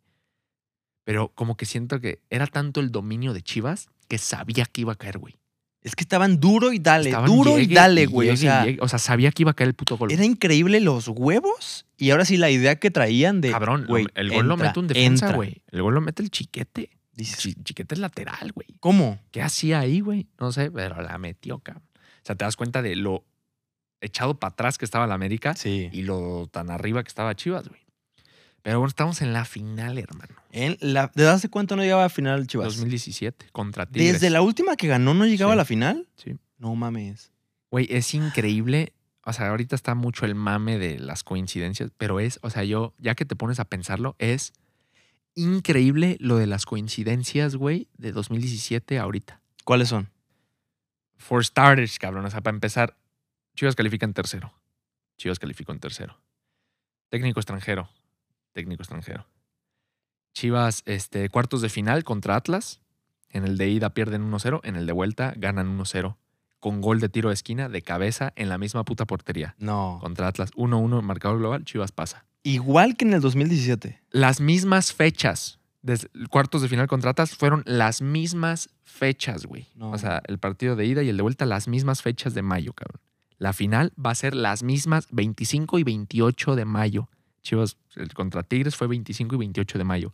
Pero 1.04 1.28
como 1.34 1.56
que 1.56 1.66
siento 1.66 2.00
que 2.00 2.22
era 2.30 2.46
tanto 2.46 2.80
el 2.80 2.90
dominio 2.90 3.32
de 3.32 3.42
Chivas 3.42 3.88
que 4.08 4.18
sabía 4.18 4.64
que 4.64 4.80
iba 4.82 4.92
a 4.92 4.96
caer, 4.96 5.18
güey. 5.18 5.36
Es 5.84 5.94
que 5.94 6.02
estaban 6.02 6.40
duro 6.40 6.72
y 6.72 6.78
dale, 6.80 7.10
Estaban 7.10 7.28
duro 7.30 7.58
llegue 7.58 7.72
y 7.72 7.74
dale, 7.76 8.06
güey. 8.06 8.30
O 8.30 8.32
llegue 8.32 8.40
sea, 8.40 8.66
o 8.80 8.88
sea, 8.88 8.98
sabía 8.98 9.30
que 9.30 9.42
iba 9.42 9.50
a 9.52 9.54
caer 9.54 9.68
el 9.68 9.74
puto 9.74 9.96
gol. 9.98 10.10
Era 10.10 10.24
increíble 10.24 10.80
los 10.80 11.06
huevos 11.08 11.86
y 11.98 12.10
ahora 12.10 12.24
sí 12.24 12.38
la 12.38 12.50
idea 12.50 12.76
que 12.76 12.90
traían 12.90 13.40
de. 13.42 13.50
Cabrón, 13.50 13.84
güey, 13.86 14.06
el 14.14 14.30
gol 14.32 14.48
lo 14.48 14.56
mete 14.56 14.80
un 14.80 14.88
defensa, 14.88 15.32
güey. 15.32 15.62
El 15.70 15.82
gol 15.82 15.94
lo 15.94 16.00
mete 16.00 16.22
el 16.22 16.30
chiquete. 16.30 16.90
Dices, 17.12 17.38
Chi- 17.38 17.54
chiquete 17.62 17.94
es 17.94 18.00
lateral, 18.00 18.50
güey. 18.52 18.66
¿Cómo? 18.80 19.20
¿Qué 19.30 19.40
hacía 19.42 19.78
ahí, 19.78 20.00
güey? 20.00 20.26
No 20.40 20.50
sé, 20.50 20.70
pero 20.72 21.00
la 21.00 21.16
metió, 21.18 21.60
cabrón. 21.60 21.84
O 21.94 22.26
sea, 22.26 22.34
te 22.34 22.44
das 22.44 22.56
cuenta 22.56 22.82
de 22.82 22.96
lo 22.96 23.24
echado 24.00 24.40
para 24.40 24.52
atrás 24.52 24.78
que 24.78 24.84
estaba 24.84 25.06
la 25.06 25.14
América 25.14 25.54
Sí. 25.54 25.90
y 25.92 26.02
lo 26.02 26.48
tan 26.50 26.70
arriba 26.70 27.02
que 27.04 27.08
estaba 27.08 27.36
Chivas, 27.36 27.68
güey. 27.68 27.80
Pero 28.64 28.78
bueno, 28.78 28.88
estamos 28.88 29.20
en 29.20 29.34
la 29.34 29.44
final, 29.44 29.98
hermano. 29.98 30.34
En 30.50 30.78
la, 30.80 31.12
¿Desde 31.14 31.28
hace 31.28 31.48
cuánto 31.50 31.76
no 31.76 31.82
llegaba 31.82 32.06
a 32.06 32.08
final 32.08 32.46
Chivas? 32.46 32.68
2017 32.68 33.48
contra 33.52 33.84
Tigres. 33.84 34.14
Desde 34.14 34.30
la 34.30 34.40
última 34.40 34.74
que 34.76 34.86
ganó 34.88 35.12
no 35.12 35.26
llegaba 35.26 35.52
Sí. 35.52 35.52
a 35.52 35.56
la 35.56 35.64
final. 35.66 36.08
Sí. 36.16 36.36
No 36.56 36.74
mames. 36.74 37.30
Güey, 37.70 37.86
es 37.90 38.14
increíble. 38.14 38.94
O 39.22 39.34
sea, 39.34 39.50
ahorita 39.50 39.76
está 39.76 39.94
mucho 39.94 40.24
el 40.24 40.34
mame 40.34 40.78
de 40.78 40.98
las 40.98 41.24
coincidencias, 41.24 41.90
pero 41.98 42.20
es, 42.20 42.38
o 42.40 42.48
sea, 42.48 42.64
yo, 42.64 42.94
ya 42.96 43.14
que 43.14 43.26
te 43.26 43.36
pones 43.36 43.60
a 43.60 43.66
pensarlo, 43.66 44.16
es 44.18 44.54
increíble 45.34 46.16
lo 46.20 46.38
de 46.38 46.46
las 46.46 46.64
coincidencias, 46.64 47.56
güey, 47.56 47.88
de 47.98 48.12
2017 48.12 48.98
a 48.98 49.02
ahorita. 49.02 49.42
¿Cuáles 49.64 49.88
son? 49.88 50.08
For 51.18 51.44
starters, 51.44 51.98
cabrón. 51.98 52.24
O 52.24 52.30
sea, 52.30 52.40
para 52.40 52.54
empezar, 52.54 52.96
Chivas 53.56 53.74
califica 53.76 54.06
en 54.06 54.14
tercero. 54.14 54.54
Chivas 55.18 55.38
calificó 55.38 55.72
en 55.72 55.80
tercero. 55.80 56.18
Técnico 57.10 57.40
extranjero. 57.40 57.90
Técnico 58.54 58.82
extranjero. 58.82 59.26
Chivas, 60.32 60.82
este, 60.86 61.28
cuartos 61.28 61.60
de 61.60 61.68
final 61.68 62.04
contra 62.04 62.36
Atlas. 62.36 62.80
En 63.30 63.44
el 63.44 63.58
de 63.58 63.68
ida 63.68 63.90
pierden 63.90 64.30
1-0. 64.30 64.60
En 64.62 64.76
el 64.76 64.86
de 64.86 64.92
vuelta 64.92 65.34
ganan 65.36 65.78
1-0. 65.78 66.16
Con 66.60 66.80
gol 66.80 67.00
de 67.00 67.08
tiro 67.08 67.28
de 67.28 67.34
esquina 67.34 67.68
de 67.68 67.82
cabeza 67.82 68.32
en 68.36 68.48
la 68.48 68.56
misma 68.56 68.84
puta 68.84 69.04
portería. 69.04 69.54
No. 69.58 69.98
Contra 70.00 70.28
Atlas 70.28 70.52
1-1 70.52 71.02
marcador 71.02 71.38
global. 71.38 71.64
Chivas 71.64 71.92
pasa. 71.92 72.24
Igual 72.44 72.96
que 72.96 73.04
en 73.04 73.14
el 73.14 73.20
2017. 73.20 74.00
Las 74.10 74.40
mismas 74.40 74.92
fechas. 74.92 75.58
Desde 75.82 76.08
cuartos 76.30 76.62
de 76.62 76.68
final 76.68 76.86
contratas 76.86 77.34
fueron 77.34 77.62
las 77.66 78.00
mismas 78.00 78.70
fechas, 78.82 79.46
güey. 79.46 79.66
No. 79.74 79.90
O 79.90 79.98
sea, 79.98 80.22
el 80.26 80.38
partido 80.38 80.76
de 80.76 80.86
ida 80.86 81.02
y 81.02 81.08
el 81.08 81.16
de 81.16 81.22
vuelta, 81.22 81.44
las 81.44 81.68
mismas 81.68 82.02
fechas 82.02 82.34
de 82.34 82.42
mayo, 82.42 82.72
cabrón. 82.72 83.00
La 83.38 83.52
final 83.52 83.92
va 84.02 84.10
a 84.10 84.14
ser 84.14 84.34
las 84.34 84.62
mismas 84.62 85.08
25 85.10 85.78
y 85.78 85.82
28 85.82 86.56
de 86.56 86.64
mayo. 86.64 87.08
Chivas 87.44 87.76
el 87.94 88.12
contra 88.12 88.42
Tigres 88.42 88.74
fue 88.74 88.88
25 88.88 89.36
y 89.36 89.38
28 89.38 89.78
de 89.78 89.84
mayo. 89.84 90.12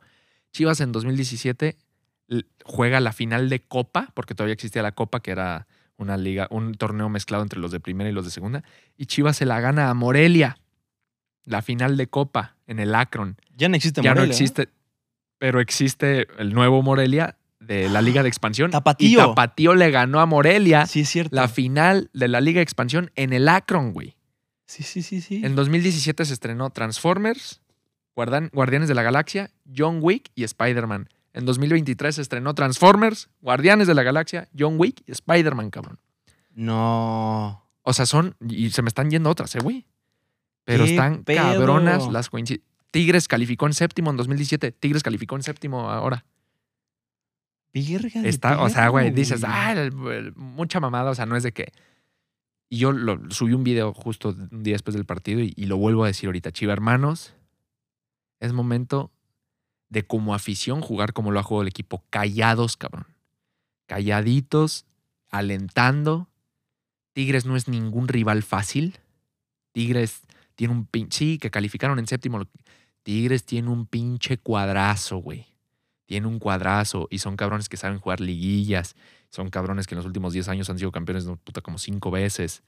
Chivas 0.53 0.81
en 0.83 0.93
2017 0.93 1.79
l- 2.29 2.45
juega 2.65 3.01
la 3.01 3.13
final 3.13 3.49
de 3.49 3.61
Copa, 3.61 4.11
porque 4.15 4.35
todavía 4.35 4.53
existía 4.55 4.83
la 4.83 4.93
Copa, 4.93 5.21
que 5.21 5.31
era 5.31 5.67
una 5.97 6.17
liga, 6.17 6.49
un 6.51 6.75
torneo 6.75 7.09
mezclado 7.09 7.43
entre 7.43 7.59
los 7.61 7.71
de 7.71 7.81
primera 7.81 8.11
y 8.11 8.13
los 8.13 8.25
de 8.25 8.31
segunda. 8.31 8.63
Y 8.99 9.07
Chivas 9.07 9.37
se 9.39 9.47
la 9.47 9.61
gana 9.61 9.89
a 9.91 9.95
Morelia. 9.95 10.59
La 11.45 11.63
final 11.63 11.97
de 11.97 12.07
Copa 12.09 12.57
en 12.67 12.79
el 12.81 12.95
Akron. 12.95 13.37
Ya 13.57 13.69
no 13.69 13.77
existe 13.77 14.03
Ya 14.03 14.11
no 14.11 14.17
Morelia, 14.17 14.33
¿eh? 14.33 14.35
existe, 14.35 14.69
pero 15.39 15.61
existe 15.61 16.27
el 16.39 16.53
nuevo 16.53 16.83
Morelia 16.83 17.37
de 17.61 17.89
la 17.89 18.03
Liga 18.03 18.23
de 18.23 18.29
Expansión. 18.29 18.71
Tapatío. 18.71 19.09
Y 19.09 19.17
Tapatío 19.17 19.75
le 19.75 19.91
ganó 19.91 20.21
a 20.21 20.27
Morelia 20.27 20.87
Sí, 20.87 21.01
es 21.01 21.09
cierto. 21.09 21.35
la 21.37 21.49
final 21.49 22.11
de 22.13 22.29
la 22.29 22.41
Liga 22.41 22.59
de 22.59 22.63
Expansión 22.65 23.11
en 23.15 23.33
el 23.33 23.49
Akron, 23.49 23.93
güey. 23.93 24.17
Sí, 24.71 24.83
sí, 24.83 25.03
sí, 25.03 25.21
sí. 25.21 25.43
En 25.45 25.55
2017 25.57 26.25
se 26.25 26.33
estrenó 26.33 26.71
Transformers, 26.71 27.61
Guardan- 28.17 28.51
Guardianes 28.53 28.89
de 28.89 28.95
la 28.95 29.03
Galaxia, 29.03 29.51
John 29.77 29.99
Wick 30.03 30.31
y 30.35 30.45
Spider-Man. 30.45 31.09
En 31.33 31.45
2023 31.45 32.15
se 32.17 32.23
estrenó 32.23 32.55
Transformers, 32.55 33.29
Guardianes 33.41 33.87
de 33.87 33.95
la 33.95 34.03
Galaxia, 34.03 34.49
John 34.59 34.75
Wick 34.79 35.03
y 35.07 35.13
Spider-Man, 35.13 35.71
cabrón. 35.71 35.99
No. 36.55 37.65
O 37.83 37.93
sea, 37.93 38.07
son. 38.07 38.37
Y 38.49 38.71
se 38.71 38.83
me 38.83 38.89
están 38.89 39.11
yendo 39.11 39.31
otras, 39.31 39.55
¿eh, 39.55 39.61
güey? 39.61 39.87
Pero 40.65 40.85
¿Qué 40.85 40.91
están 40.91 41.25
pedo? 41.25 41.39
cabronas 41.39 42.11
las 42.11 42.29
coincidencias. 42.31 42.69
Tigres 42.91 43.29
calificó 43.29 43.67
en 43.67 43.75
séptimo 43.75 44.11
en 44.11 44.17
2017. 44.17 44.73
Tigres 44.73 45.03
calificó 45.03 45.37
en 45.37 45.43
séptimo 45.45 45.89
ahora. 45.91 46.25
Virga 47.73 48.21
de 48.21 48.29
Está, 48.29 48.61
o 48.63 48.69
sea, 48.69 48.89
güey, 48.89 49.11
dices, 49.13 49.45
ah, 49.47 49.73
el- 49.73 49.93
el- 50.11 50.33
mucha 50.35 50.81
mamada. 50.81 51.11
O 51.11 51.15
sea, 51.15 51.27
no 51.27 51.37
es 51.37 51.45
de 51.45 51.53
que. 51.53 51.73
Y 52.71 52.79
yo 52.79 52.93
lo, 52.93 53.31
subí 53.31 53.53
un 53.53 53.65
video 53.65 53.93
justo 53.93 54.29
un 54.29 54.63
día 54.63 54.75
después 54.75 54.95
del 54.95 55.05
partido 55.05 55.41
y, 55.41 55.53
y 55.57 55.67
lo 55.67 55.77
vuelvo 55.77 56.05
a 56.05 56.07
decir 56.07 56.29
ahorita. 56.29 56.53
Chiva, 56.53 56.73
hermanos, 56.73 57.35
es 58.39 58.53
momento 58.53 59.11
de 59.91 60.05
como 60.07 60.35
afición 60.35 60.81
jugar 60.81 61.13
como 61.13 61.33
lo 61.33 61.41
ha 61.41 61.43
jugado 61.43 61.63
el 61.63 61.69
equipo. 61.69 62.05
Callados, 62.11 62.77
cabrón. 62.77 63.07
Calladitos, 63.87 64.87
alentando. 65.29 66.29
Tigres 67.13 67.45
no 67.45 67.57
es 67.57 67.69
ningún 67.69 68.09
rival 68.09 68.43
fácil. 68.43 68.99
Tigres 69.73 70.23
tiene 70.55 70.75
un 70.75 70.87
pinche. 70.87 71.19
Sí, 71.19 71.39
que 71.39 71.51
calificaron 71.51 71.99
en 71.99 72.07
séptimo. 72.07 72.41
Tigres 73.03 73.45
tiene 73.45 73.69
un 73.69 73.87
pinche 73.87 74.39
cuadrazo, 74.39 75.19
güey. 75.19 75.47
Tiene 76.07 76.29
un 76.29 76.39
cuadrazo 76.39 77.09
y 77.11 77.19
son 77.19 77.37
cabrones 77.37 77.69
que 77.69 77.77
saben 77.77 77.99
jugar 77.99 78.21
liguillas. 78.21 78.95
Son 79.31 79.49
cabrones 79.49 79.87
que 79.87 79.95
en 79.95 79.99
los 79.99 80.07
últimos 80.07 80.33
10 80.33 80.49
años 80.49 80.69
han 80.71 80.79
sido 80.79 80.93
campeones 80.93 81.25
no, 81.25 81.37
puta, 81.37 81.61
como 81.63 81.79
cinco 81.79 82.11
veces. 82.11 82.63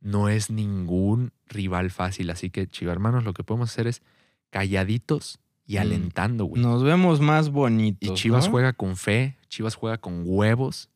No 0.00 0.28
es 0.28 0.50
ningún 0.50 1.32
rival 1.46 1.90
fácil. 1.90 2.30
Así 2.30 2.50
que, 2.50 2.66
chiva 2.66 2.92
hermanos, 2.92 3.24
lo 3.24 3.32
que 3.34 3.44
podemos 3.44 3.70
hacer 3.70 3.86
es 3.86 4.02
calladitos 4.50 5.38
y 5.66 5.76
Mm. 5.76 5.80
alentando, 5.80 6.44
güey. 6.46 6.62
Nos 6.62 6.82
vemos 6.82 7.20
más 7.20 7.50
bonitos. 7.50 8.10
Y 8.10 8.14
Chivas 8.14 8.46
¿no? 8.46 8.50
juega 8.52 8.72
con 8.72 8.96
fe, 8.96 9.36
Chivas 9.48 9.74
juega 9.74 9.98
con 9.98 10.22
huevos 10.24 10.88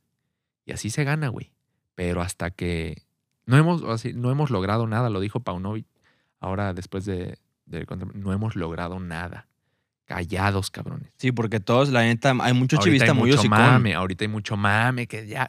y 0.65 0.73
así 0.73 0.91
se 0.91 1.05
gana, 1.05 1.29
güey. 1.29 1.53
Pero 1.95 2.21
hasta 2.23 2.51
que 2.51 3.03
no 3.47 3.57
hemos, 3.57 3.83
así, 3.85 4.13
no 4.15 4.31
hemos 4.31 4.51
logrado 4.51 4.87
nada, 4.87 5.11
lo 5.11 5.21
dijo 5.21 5.41
Paunovic 5.41 5.87
ahora 6.41 6.73
después 6.75 7.05
de, 7.05 7.39
de 7.67 7.87
no 8.15 8.33
hemos 8.33 8.57
logrado 8.57 8.99
nada. 8.99 9.47
Callados, 10.05 10.71
cabrones. 10.71 11.13
Sí, 11.17 11.33
porque 11.33 11.61
todos, 11.61 11.91
la 11.91 12.03
neta, 12.03 12.35
hay 12.41 12.53
mucho 12.53 12.77
Ahorita 12.77 12.85
chivista 12.85 13.13
hay 13.13 13.19
muy 13.19 13.31
mucho 13.31 13.49
mame, 13.49 13.95
ahorita 13.95 14.25
hay 14.25 14.29
mucho 14.29 14.57
mame, 14.57 15.07
que 15.07 15.27
ya, 15.27 15.49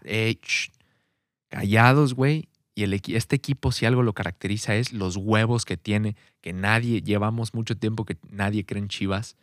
callados, 1.50 2.14
güey. 2.14 2.48
Y 2.76 2.84
el, 2.84 2.94
este 2.94 3.36
equipo, 3.36 3.72
si 3.72 3.86
algo 3.86 4.02
lo 4.02 4.14
caracteriza, 4.14 4.76
es 4.76 4.94
los 4.94 5.16
huevos 5.18 5.66
que 5.66 5.78
tiene, 5.78 6.16
que 6.42 6.54
nadie, 6.54 7.02
llevamos 7.02 7.54
mucho 7.54 7.78
tiempo 7.78 8.06
que 8.06 8.18
nadie 8.30 8.66
cree 8.66 8.82
en 8.82 8.88
Chivas. 8.88 9.36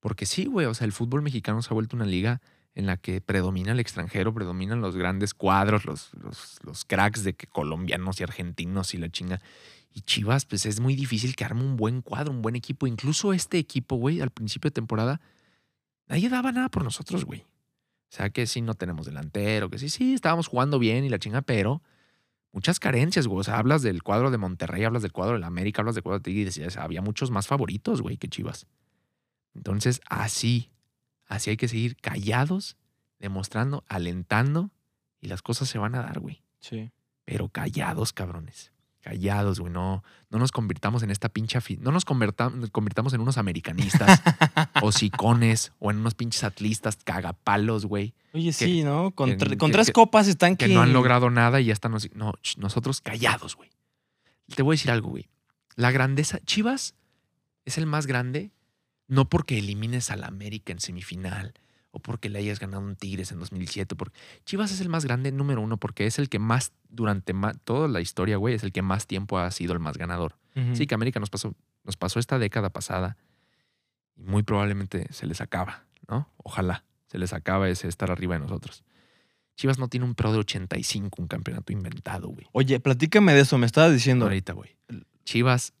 Porque 0.00 0.26
sí, 0.26 0.46
güey, 0.46 0.66
o 0.66 0.74
sea, 0.74 0.86
el 0.86 0.92
fútbol 0.92 1.22
mexicano 1.22 1.60
se 1.62 1.68
ha 1.70 1.74
vuelto 1.74 1.96
una 1.96 2.06
liga 2.06 2.40
en 2.74 2.86
la 2.86 2.96
que 2.96 3.20
predomina 3.20 3.72
el 3.72 3.80
extranjero, 3.80 4.32
predominan 4.32 4.80
los 4.80 4.96
grandes 4.96 5.34
cuadros, 5.34 5.84
los, 5.84 6.10
los, 6.14 6.58
los 6.62 6.84
cracks 6.84 7.22
de 7.22 7.34
que 7.34 7.46
colombianos 7.46 8.20
y 8.20 8.24
argentinos 8.24 8.94
y 8.94 8.98
la 8.98 9.10
chinga. 9.10 9.40
Y 9.94 10.00
Chivas, 10.00 10.46
pues 10.46 10.64
es 10.64 10.80
muy 10.80 10.94
difícil 10.94 11.36
que 11.36 11.44
arme 11.44 11.62
un 11.62 11.76
buen 11.76 12.00
cuadro, 12.00 12.32
un 12.32 12.40
buen 12.40 12.56
equipo. 12.56 12.86
Incluso 12.86 13.32
este 13.32 13.58
equipo, 13.58 13.96
güey, 13.96 14.20
al 14.20 14.30
principio 14.30 14.70
de 14.70 14.74
temporada, 14.74 15.20
nadie 16.06 16.30
daba 16.30 16.50
nada 16.50 16.70
por 16.70 16.82
nosotros, 16.82 17.26
güey. 17.26 17.40
O 17.40 18.14
sea, 18.14 18.30
que 18.30 18.46
sí 18.46 18.62
no 18.62 18.74
tenemos 18.74 19.06
delantero, 19.06 19.70
que 19.70 19.78
sí, 19.78 19.88
sí, 19.88 20.14
estábamos 20.14 20.46
jugando 20.46 20.78
bien 20.78 21.04
y 21.04 21.08
la 21.08 21.18
chinga, 21.18 21.42
pero 21.42 21.82
muchas 22.52 22.80
carencias, 22.80 23.26
güey. 23.26 23.40
O 23.40 23.44
sea, 23.44 23.58
hablas 23.58 23.82
del 23.82 24.02
cuadro 24.02 24.30
de 24.30 24.38
Monterrey, 24.38 24.84
hablas 24.84 25.02
del 25.02 25.12
cuadro 25.12 25.34
de 25.34 25.40
la 25.40 25.46
América, 25.46 25.82
hablas 25.82 25.94
del 25.94 26.04
cuadro 26.04 26.20
de 26.20 26.24
Tigres, 26.24 26.76
había 26.78 27.02
muchos 27.02 27.30
más 27.30 27.46
favoritos, 27.46 28.00
güey, 28.00 28.16
que 28.16 28.28
Chivas. 28.28 28.66
Entonces, 29.54 30.00
así, 30.08 30.71
así 31.34 31.50
hay 31.50 31.56
que 31.56 31.68
seguir 31.68 31.96
callados, 31.96 32.76
demostrando, 33.18 33.84
alentando, 33.88 34.70
y 35.20 35.28
las 35.28 35.42
cosas 35.42 35.68
se 35.68 35.78
van 35.78 35.94
a 35.94 36.02
dar, 36.02 36.20
güey. 36.20 36.42
Sí. 36.60 36.90
Pero 37.24 37.48
callados, 37.48 38.12
cabrones. 38.12 38.72
Callados, 39.00 39.58
güey. 39.58 39.72
No, 39.72 40.04
no 40.30 40.38
nos 40.38 40.52
convirtamos 40.52 41.02
en 41.02 41.10
esta 41.10 41.28
pincha. 41.28 41.60
No 41.80 41.90
nos 41.90 42.04
convirtamos 42.04 43.12
en 43.12 43.20
unos 43.20 43.36
americanistas, 43.38 44.20
o 44.82 44.92
sicones, 44.92 45.72
o 45.80 45.90
en 45.90 45.98
unos 45.98 46.14
pinches 46.14 46.44
atlistas 46.44 46.96
cagapalos, 47.02 47.86
güey. 47.86 48.14
Oye, 48.32 48.52
sí, 48.52 48.82
¿no? 48.84 49.10
Con, 49.12 49.30
que- 49.30 49.38
tre- 49.38 49.56
con 49.56 49.70
que- 49.70 49.74
tres 49.74 49.90
copas 49.90 50.28
están 50.28 50.56
Que 50.56 50.68
no 50.68 50.82
han 50.82 50.92
logrado 50.92 51.30
nada 51.30 51.60
y 51.60 51.66
ya 51.66 51.72
están. 51.72 51.92
nos- 51.92 52.14
No, 52.14 52.34
nosotros 52.58 53.00
callados, 53.00 53.56
güey. 53.56 53.70
Te 54.54 54.62
voy 54.62 54.74
a 54.74 54.76
decir 54.76 54.90
algo, 54.90 55.08
güey. 55.10 55.28
La 55.74 55.90
grandeza. 55.90 56.38
Chivas 56.44 56.94
es 57.64 57.78
el 57.78 57.86
más 57.86 58.06
grande, 58.06 58.50
no 59.12 59.28
porque 59.28 59.58
elimines 59.58 60.10
a 60.10 60.16
la 60.16 60.26
América 60.26 60.72
en 60.72 60.80
semifinal 60.80 61.52
o 61.90 61.98
porque 61.98 62.30
le 62.30 62.38
hayas 62.38 62.58
ganado 62.58 62.82
un 62.82 62.96
Tigres 62.96 63.30
en 63.30 63.40
2007. 63.40 63.94
Porque 63.94 64.18
Chivas 64.46 64.72
es 64.72 64.80
el 64.80 64.88
más 64.88 65.04
grande, 65.04 65.30
número 65.32 65.60
uno, 65.60 65.76
porque 65.76 66.06
es 66.06 66.18
el 66.18 66.30
que 66.30 66.38
más, 66.38 66.72
durante 66.88 67.34
toda 67.64 67.88
la 67.88 68.00
historia, 68.00 68.38
güey, 68.38 68.54
es 68.54 68.62
el 68.62 68.72
que 68.72 68.80
más 68.80 69.06
tiempo 69.06 69.38
ha 69.38 69.50
sido 69.50 69.74
el 69.74 69.80
más 69.80 69.98
ganador. 69.98 70.38
Sí, 70.72 70.86
que 70.86 70.94
América 70.94 71.20
nos 71.20 71.28
pasó, 71.28 71.54
nos 71.84 71.98
pasó 71.98 72.20
esta 72.20 72.38
década 72.38 72.70
pasada 72.70 73.18
y 74.16 74.22
muy 74.22 74.42
probablemente 74.42 75.06
se 75.12 75.26
les 75.26 75.42
acaba, 75.42 75.84
¿no? 76.08 76.30
Ojalá 76.38 76.84
se 77.06 77.18
les 77.18 77.34
acaba 77.34 77.68
ese 77.68 77.88
estar 77.88 78.10
arriba 78.10 78.36
de 78.36 78.40
nosotros. 78.40 78.82
Chivas 79.56 79.78
no 79.78 79.88
tiene 79.88 80.06
un 80.06 80.14
pro 80.14 80.32
de 80.32 80.38
85, 80.38 81.20
un 81.20 81.28
campeonato 81.28 81.70
inventado, 81.70 82.28
güey. 82.28 82.46
Oye, 82.52 82.80
platícame 82.80 83.34
de 83.34 83.40
eso. 83.40 83.58
Me 83.58 83.66
estabas 83.66 83.92
diciendo. 83.92 84.24
Ahorita, 84.24 84.54
güey. 84.54 84.74
Chivas 85.26 85.74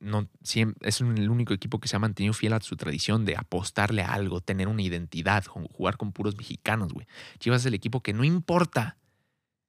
no, 0.00 0.28
siem- 0.42 0.74
es 0.80 1.00
el 1.00 1.30
único 1.30 1.54
equipo 1.54 1.78
que 1.78 1.88
se 1.88 1.94
ha 1.96 1.98
mantenido 2.00 2.34
fiel 2.34 2.52
a 2.54 2.60
su 2.60 2.76
tradición 2.76 3.24
de 3.24 3.36
apostarle 3.36 4.02
a 4.02 4.12
algo, 4.12 4.40
tener 4.40 4.66
una 4.68 4.82
identidad, 4.82 5.44
ju- 5.44 5.68
jugar 5.72 5.96
con 5.96 6.12
puros 6.12 6.36
mexicanos, 6.36 6.92
güey. 6.92 7.06
Chivas 7.38 7.60
es 7.62 7.66
el 7.66 7.74
equipo 7.74 8.02
que 8.02 8.12
no 8.12 8.24
importa 8.24 8.98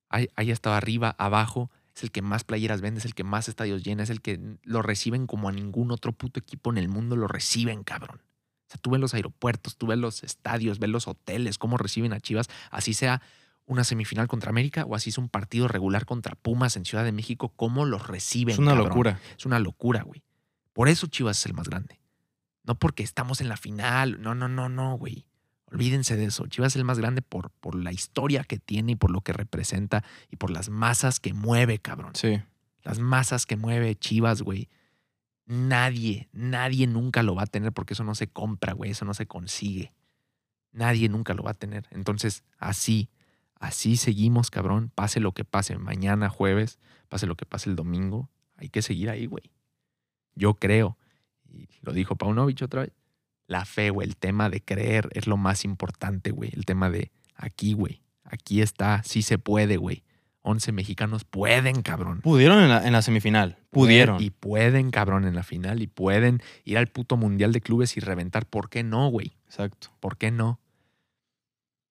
hay- 0.09 0.29
haya 0.35 0.53
estado 0.53 0.75
arriba, 0.75 1.15
abajo, 1.17 1.71
es 1.95 2.03
el 2.03 2.11
que 2.11 2.21
más 2.23 2.43
playeras 2.43 2.81
vende, 2.81 2.99
es 2.99 3.05
el 3.05 3.13
que 3.15 3.23
más 3.23 3.47
estadios 3.49 3.83
llena, 3.83 4.03
es 4.03 4.09
el 4.09 4.21
que 4.21 4.39
lo 4.63 4.81
reciben 4.81 5.27
como 5.27 5.47
a 5.49 5.51
ningún 5.51 5.91
otro 5.91 6.11
puto 6.11 6.39
equipo 6.39 6.71
en 6.71 6.77
el 6.79 6.87
mundo 6.87 7.15
lo 7.15 7.27
reciben, 7.27 7.83
cabrón. 7.83 8.17
O 8.21 8.69
sea, 8.73 8.81
tú 8.81 8.91
ves 8.91 9.01
los 9.01 9.13
aeropuertos, 9.13 9.77
tú 9.77 9.87
ves 9.87 9.99
los 9.99 10.23
estadios, 10.23 10.79
ves 10.79 10.89
los 10.89 11.07
hoteles, 11.07 11.57
cómo 11.59 11.77
reciben 11.77 12.13
a 12.13 12.19
Chivas, 12.19 12.49
así 12.71 12.93
sea 12.95 13.21
una 13.65 13.83
semifinal 13.83 14.27
contra 14.27 14.49
América 14.49 14.85
o 14.85 14.95
así 14.95 15.09
es 15.09 15.17
un 15.17 15.29
partido 15.29 15.67
regular 15.67 16.05
contra 16.05 16.35
Pumas 16.35 16.75
en 16.75 16.85
Ciudad 16.85 17.03
de 17.03 17.11
México, 17.11 17.53
cómo 17.55 17.85
los 17.85 18.07
reciben. 18.07 18.53
es 18.53 18.59
una 18.59 18.71
cabrón. 18.71 18.89
locura. 18.89 19.19
Es 19.37 19.45
una 19.45 19.59
locura, 19.59 20.03
güey. 20.03 20.23
Por 20.73 20.89
eso 20.89 21.07
Chivas 21.07 21.39
es 21.39 21.45
el 21.45 21.53
más 21.53 21.69
grande. 21.69 21.99
No 22.63 22.75
porque 22.75 23.03
estamos 23.03 23.41
en 23.41 23.49
la 23.49 23.57
final. 23.57 24.21
No, 24.21 24.35
no, 24.35 24.47
no, 24.47 24.69
no, 24.69 24.97
güey. 24.97 25.25
Olvídense 25.71 26.15
de 26.15 26.25
eso. 26.25 26.47
Chivas 26.47 26.73
es 26.73 26.75
el 26.77 26.85
más 26.85 26.99
grande 26.99 27.21
por, 27.21 27.49
por 27.51 27.75
la 27.75 27.91
historia 27.91 28.43
que 28.43 28.57
tiene 28.57 28.93
y 28.93 28.95
por 28.95 29.11
lo 29.11 29.21
que 29.21 29.33
representa 29.33 30.03
y 30.29 30.35
por 30.35 30.51
las 30.51 30.69
masas 30.69 31.19
que 31.19 31.33
mueve, 31.33 31.79
cabrón. 31.79 32.13
Sí. 32.15 32.41
Las 32.83 32.99
masas 32.99 33.45
que 33.45 33.55
mueve 33.57 33.95
Chivas, 33.95 34.41
güey. 34.41 34.69
Nadie, 35.45 36.29
nadie 36.31 36.87
nunca 36.87 37.21
lo 37.21 37.35
va 37.35 37.43
a 37.43 37.47
tener 37.47 37.73
porque 37.73 37.93
eso 37.93 38.03
no 38.03 38.15
se 38.15 38.27
compra, 38.27 38.73
güey. 38.73 38.91
Eso 38.91 39.05
no 39.05 39.13
se 39.13 39.25
consigue. 39.25 39.93
Nadie 40.71 41.09
nunca 41.09 41.33
lo 41.33 41.43
va 41.43 41.51
a 41.51 41.55
tener. 41.55 41.87
Entonces, 41.91 42.43
así, 42.57 43.09
así 43.63 43.95
seguimos, 43.95 44.51
cabrón. 44.51 44.91
Pase 44.93 45.21
lo 45.21 45.31
que 45.31 45.45
pase 45.45 45.77
mañana, 45.77 46.29
jueves, 46.29 46.79
pase 47.07 47.27
lo 47.27 47.35
que 47.35 47.45
pase 47.45 47.69
el 47.69 47.77
domingo. 47.77 48.29
Hay 48.57 48.69
que 48.69 48.81
seguir 48.81 49.09
ahí, 49.09 49.25
güey. 49.25 49.51
Yo 50.35 50.55
creo, 50.55 50.97
y 51.49 51.69
lo 51.81 51.93
dijo 51.93 52.17
Paunovic 52.17 52.61
otra 52.61 52.81
vez, 52.81 52.91
la 53.47 53.65
fe, 53.65 53.89
güey, 53.89 54.07
el 54.07 54.17
tema 54.17 54.49
de 54.49 54.61
creer 54.61 55.09
es 55.13 55.27
lo 55.27 55.37
más 55.37 55.63
importante, 55.63 56.31
güey. 56.31 56.49
El 56.53 56.65
tema 56.65 56.89
de 56.89 57.11
aquí, 57.35 57.73
güey. 57.73 58.01
Aquí 58.25 58.61
está, 58.61 59.01
sí 59.03 59.21
se 59.21 59.37
puede, 59.37 59.77
güey. 59.77 60.03
11 60.41 60.73
mexicanos 60.73 61.23
pueden, 61.23 61.83
cabrón. 61.83 62.19
Pudieron 62.19 62.61
en 62.61 62.69
la, 62.69 62.85
en 62.85 62.91
la 62.91 63.01
semifinal. 63.01 63.59
Pudieron. 63.69 64.21
Y 64.21 64.29
pueden, 64.29 64.91
cabrón, 64.91 65.25
en 65.25 65.35
la 65.35 65.43
final. 65.43 65.81
Y 65.81 65.87
pueden 65.87 66.41
ir 66.65 66.77
al 66.77 66.87
puto 66.87 67.15
mundial 67.15 67.53
de 67.53 67.61
clubes 67.61 67.95
y 67.95 68.01
reventar. 68.01 68.45
¿Por 68.45 68.69
qué 68.69 68.83
no, 68.83 69.07
güey? 69.07 69.37
Exacto. 69.45 69.89
¿Por 70.01 70.17
qué 70.17 70.31
no? 70.31 70.59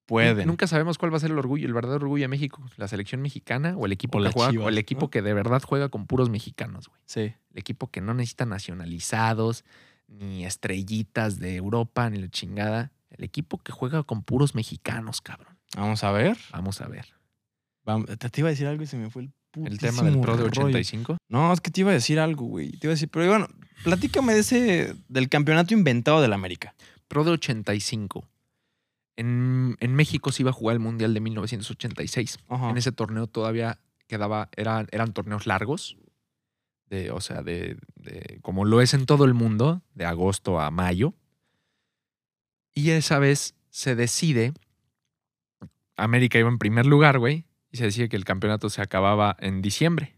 Pueden. 0.06 0.46
Nunca 0.46 0.66
sabemos 0.66 0.98
cuál 0.98 1.12
va 1.12 1.16
a 1.16 1.20
ser 1.20 1.30
el 1.30 1.38
orgullo, 1.38 1.66
el 1.66 1.72
verdadero 1.74 2.02
orgullo 2.04 2.24
de 2.24 2.28
México. 2.28 2.62
La 2.76 2.88
selección 2.88 3.22
mexicana 3.22 3.74
o 3.76 3.86
el 3.86 3.92
equipo 3.92 4.18
O 4.18 4.22
que 4.22 4.30
juega, 4.30 4.64
o 4.64 4.68
el 4.68 4.78
equipo 4.78 5.02
¿no? 5.02 5.10
que 5.10 5.22
de 5.22 5.32
verdad 5.32 5.62
juega 5.64 5.88
con 5.88 6.06
puros 6.06 6.28
mexicanos, 6.28 6.88
güey. 6.88 7.00
Sí. 7.06 7.20
El 7.52 7.58
equipo 7.58 7.90
que 7.90 8.00
no 8.00 8.12
necesita 8.14 8.44
nacionalizados, 8.46 9.64
ni 10.08 10.44
estrellitas 10.44 11.38
de 11.38 11.56
Europa, 11.56 12.10
ni 12.10 12.18
la 12.18 12.28
chingada. 12.28 12.92
El 13.10 13.24
equipo 13.24 13.58
que 13.58 13.72
juega 13.72 14.02
con 14.02 14.22
puros 14.22 14.54
mexicanos, 14.54 15.20
cabrón. 15.20 15.56
Vamos 15.76 16.02
a 16.04 16.12
ver. 16.12 16.36
Vamos 16.52 16.80
a 16.80 16.88
ver. 16.88 17.06
Vamos- 17.84 18.06
Te, 18.18 18.40
iba 18.40 18.48
a 18.48 18.50
decir 18.50 18.66
algo 18.66 18.82
y 18.82 18.86
se 18.86 18.96
me 18.96 19.10
fue 19.10 19.22
el 19.22 19.32
El 19.66 19.78
tema 19.78 20.02
del 20.02 20.20
Pro 20.20 20.36
de 20.36 20.44
rollo. 20.44 20.48
85. 20.66 21.16
No, 21.28 21.52
es 21.52 21.60
que 21.60 21.70
te 21.70 21.80
iba 21.80 21.90
a 21.90 21.94
decir 21.94 22.18
algo, 22.18 22.46
güey. 22.46 22.70
Te 22.72 22.86
iba 22.86 22.92
a 22.92 22.94
decir, 22.96 23.08
pero 23.10 23.28
bueno, 23.28 23.48
platícame 23.84 24.34
de 24.34 24.40
ese, 24.40 24.94
del 25.08 25.28
campeonato 25.28 25.74
inventado 25.74 26.20
del 26.22 26.32
América. 26.32 26.74
Pro 27.08 27.24
de 27.24 27.32
85. 27.32 28.26
En, 29.16 29.76
en 29.80 29.94
México 29.94 30.32
se 30.32 30.42
iba 30.42 30.50
a 30.50 30.54
jugar 30.54 30.74
el 30.74 30.80
Mundial 30.80 31.12
de 31.14 31.20
1986. 31.20 32.38
Ajá. 32.48 32.70
En 32.70 32.76
ese 32.76 32.92
torneo 32.92 33.26
todavía 33.26 33.78
quedaba, 34.06 34.48
eran, 34.56 34.88
eran 34.90 35.12
torneos 35.12 35.46
largos, 35.46 35.96
de, 36.86 37.10
o 37.10 37.20
sea, 37.20 37.42
de, 37.42 37.78
de- 37.96 38.38
como 38.42 38.64
lo 38.64 38.80
es 38.80 38.94
en 38.94 39.06
todo 39.06 39.24
el 39.24 39.34
mundo, 39.34 39.82
de 39.94 40.04
agosto 40.06 40.60
a 40.60 40.70
mayo. 40.70 41.14
Y 42.74 42.90
esa 42.90 43.18
vez 43.18 43.54
se 43.70 43.94
decide, 43.94 44.52
América 45.96 46.38
iba 46.38 46.48
en 46.48 46.58
primer 46.58 46.86
lugar, 46.86 47.18
güey, 47.18 47.46
y 47.70 47.76
se 47.78 47.84
decide 47.84 48.08
que 48.08 48.16
el 48.16 48.24
campeonato 48.24 48.70
se 48.70 48.82
acababa 48.82 49.36
en 49.40 49.62
diciembre, 49.62 50.16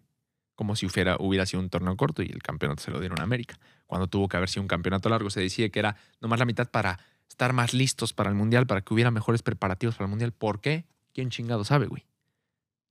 como 0.55 0.77
si 0.77 0.87
hubiera, 0.87 1.17
hubiera 1.19 1.47
sido 1.47 1.61
un 1.63 1.69
torneo 1.71 1.97
corto 1.97 2.23
y 2.23 2.27
el 2.27 2.43
campeonato 2.43 2.83
se 2.83 2.91
lo 2.91 3.01
dieron 3.01 3.21
a 3.21 3.25
América. 3.25 3.59
Cuando 3.87 4.07
tuvo 4.09 4.29
que 4.29 4.37
haber 4.37 4.49
sido 4.49 4.63
un 4.63 4.69
campeonato 4.69 5.09
largo, 5.09 5.31
se 5.31 5.41
decide 5.41 5.71
que 5.71 5.79
era 5.81 5.97
nomás 6.21 6.39
la 6.39 6.45
mitad 6.47 6.69
para 6.71 6.99
estar 7.35 7.53
más 7.53 7.75
listos 7.75 8.13
para 8.13 8.31
el 8.31 8.37
Mundial, 8.37 8.67
para 8.67 8.81
que 8.83 8.95
hubiera 8.95 9.11
mejores 9.11 9.43
preparativos 9.43 9.97
para 9.97 10.07
el 10.07 10.11
Mundial. 10.11 10.31
¿Por 10.33 10.61
qué? 10.61 10.87
¿Quién 11.13 11.31
chingado 11.31 11.65
sabe, 11.65 11.87
güey? 11.87 12.07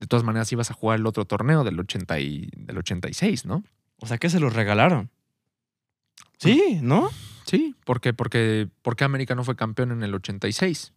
De 0.01 0.07
todas 0.07 0.25
maneras, 0.25 0.51
ibas 0.51 0.69
a 0.69 0.73
jugar 0.73 0.99
el 0.99 1.05
otro 1.07 1.23
torneo 1.25 1.63
del, 1.63 1.79
80 1.79 2.19
y, 2.19 2.49
del 2.57 2.77
86, 2.77 3.45
¿no? 3.45 3.63
O 3.97 4.05
sea 4.05 4.17
que 4.17 4.29
se 4.29 4.41
los 4.41 4.53
regalaron. 4.53 5.09
Sí, 6.39 6.79
¿no? 6.81 7.09
Sí, 7.45 7.73
¿por 7.85 8.01
qué? 8.01 8.13
Porque, 8.13 8.67
¿por 8.81 8.95
qué 8.97 9.05
América 9.05 9.33
no 9.33 9.45
fue 9.45 9.55
campeón 9.55 9.91
en 9.91 10.03
el 10.03 10.13
86? 10.13 10.93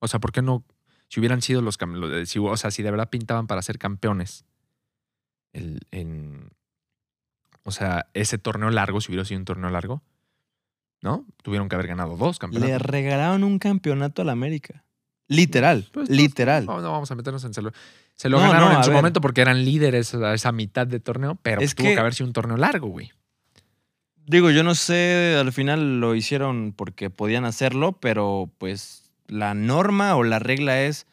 O 0.00 0.08
sea, 0.08 0.18
¿por 0.18 0.32
qué 0.32 0.42
no? 0.42 0.64
Si 1.08 1.20
hubieran 1.20 1.40
sido 1.40 1.62
los 1.62 1.78
cam- 1.78 1.94
lo 1.94 2.08
de- 2.08 2.26
si- 2.26 2.38
O 2.40 2.56
sea, 2.56 2.70
si 2.72 2.82
de 2.82 2.90
verdad 2.90 3.10
pintaban 3.10 3.46
para 3.46 3.62
ser 3.62 3.78
campeones. 3.78 4.44
El, 5.52 5.80
en, 5.92 6.50
o 7.62 7.70
sea, 7.70 8.08
ese 8.14 8.38
torneo 8.38 8.70
largo, 8.70 9.00
si 9.00 9.12
hubiera 9.12 9.24
sido 9.24 9.38
un 9.38 9.44
torneo 9.44 9.70
largo, 9.70 10.02
¿no? 11.00 11.24
Tuvieron 11.42 11.68
que 11.68 11.74
haber 11.74 11.86
ganado 11.88 12.16
dos 12.16 12.38
campeonatos. 12.38 12.70
Le 12.70 12.78
regalaron 12.78 13.44
un 13.44 13.58
campeonato 13.58 14.22
al 14.22 14.28
América. 14.30 14.84
Literal, 15.28 15.86
Pues, 15.92 16.08
no, 16.08 16.16
literal. 16.16 16.64
No, 16.66 16.80
no 16.80 16.90
vamos 16.90 17.10
a 17.10 17.14
meternos 17.14 17.44
en 17.44 17.52
celo. 17.52 17.72
Se 18.14 18.28
lo 18.28 18.38
No, 18.38 18.44
ganaron 18.48 18.72
no, 18.72 18.78
en 18.78 18.84
su 18.84 18.90
ver. 18.90 18.96
momento 18.96 19.20
porque 19.20 19.42
eran 19.42 19.64
líderes 19.64 20.14
a 20.14 20.32
esa 20.34 20.52
mitad 20.52 20.86
de 20.86 21.00
torneo, 21.00 21.36
pero 21.42 21.60
Es 21.60 21.74
pues, 21.74 21.76
tuvo 21.76 21.86
que- 21.88 21.94
que 21.94 22.00
haber 22.00 22.14
sido 22.14 22.26
un 22.28 22.32
torneo 22.32 22.56
largo, 22.56 22.88
güey. 22.88 23.10
Digo, 24.26 24.50
yo 24.50 24.62
no 24.62 24.74
sé, 24.74 25.36
al 25.40 25.52
final 25.52 26.00
lo 26.00 26.14
hicieron 26.14 26.72
porque 26.76 27.08
podían 27.10 27.44
hacerlo, 27.44 27.92
pero 27.92 28.50
pues 28.58 29.10
la 29.26 29.54
norma 29.54 30.16
o 30.16 30.22
la 30.22 30.38
regla 30.38 30.82
es, 30.82 31.06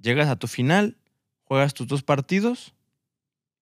llegas 0.00 0.28
a 0.28 0.36
tu 0.36 0.46
final, 0.48 0.96
juegas 1.44 1.74
tus 1.74 1.86
dos 1.86 2.02
partidos 2.02 2.74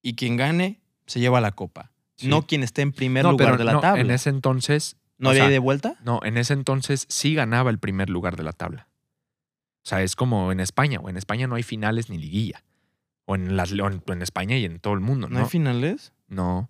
y 0.02 0.14
quien 0.14 0.36
gane 0.36 0.80
se 1.06 1.20
lleva 1.20 1.40
la 1.40 1.52
copa. 1.52 1.90
Sí. 2.16 2.28
No 2.28 2.46
quien 2.46 2.62
esté 2.62 2.82
en 2.82 2.92
primer 2.92 3.24
No, 3.24 3.32
lugar 3.32 3.48
pero 3.48 3.58
de 3.58 3.64
la 3.64 3.72
no, 3.74 3.80
tabla. 3.80 4.00
En 4.00 4.10
ese 4.10 4.30
entonces, 4.30 4.96
¿No 5.18 5.28
o 5.28 5.30
había 5.30 5.44
sea, 5.44 5.50
de 5.50 5.58
vuelta? 5.58 5.94
no, 6.04 6.20
en 6.22 6.36
ese 6.36 6.52
entonces 6.52 7.06
sí 7.08 7.34
ganaba 7.34 7.70
el 7.70 7.78
primer 7.78 8.10
lugar 8.10 8.36
de 8.36 8.42
la 8.42 8.52
tabla. 8.52 8.88
O 9.84 9.88
sea, 9.88 10.02
es 10.02 10.16
como 10.16 10.50
en 10.52 10.60
España, 10.60 10.98
o 11.00 11.08
en 11.08 11.16
España 11.16 11.46
no 11.46 11.54
hay 11.54 11.62
finales 11.62 12.10
ni 12.10 12.18
liguilla. 12.18 12.64
O 13.24 13.34
en, 13.34 13.56
las, 13.56 13.72
o 13.72 13.86
en, 13.88 14.02
en 14.06 14.22
España 14.22 14.56
y 14.56 14.64
en 14.64 14.78
todo 14.78 14.94
el 14.94 15.00
mundo, 15.00 15.28
¿No, 15.28 15.38
¿no? 15.38 15.44
hay 15.44 15.50
finales? 15.50 16.12
No, 16.28 16.68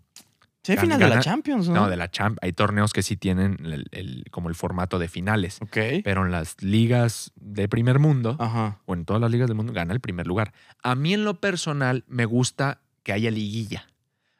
Sí 0.62 0.72
hay 0.72 0.78
Gan- 0.78 0.80
final 0.80 0.98
de 0.98 1.08
la 1.08 1.20
Champions, 1.20 1.68
¿no? 1.68 1.74
no, 1.76 1.88
de 1.88 1.96
la 1.96 2.10
Champ. 2.10 2.38
Hay 2.42 2.52
torneos 2.52 2.92
que 2.92 3.02
sí 3.04 3.16
tienen 3.16 3.56
el- 3.64 3.86
el- 3.92 4.24
como 4.32 4.48
el 4.48 4.56
formato 4.56 4.98
de 4.98 5.06
finales. 5.06 5.58
Ok. 5.62 5.76
Pero 6.02 6.26
en 6.26 6.32
las 6.32 6.60
ligas 6.60 7.30
de 7.36 7.68
primer 7.68 8.00
mundo, 8.00 8.36
Ajá. 8.40 8.80
o 8.84 8.94
en 8.94 9.04
todas 9.04 9.20
las 9.22 9.30
ligas 9.30 9.46
del 9.46 9.56
mundo, 9.56 9.72
gana 9.72 9.92
el 9.94 10.00
primer 10.00 10.26
lugar. 10.26 10.52
A 10.82 10.96
mí 10.96 11.14
en 11.14 11.24
lo 11.24 11.40
personal 11.40 12.02
me 12.08 12.24
gusta 12.24 12.80
que 13.04 13.12
haya 13.12 13.30
liguilla. 13.30 13.86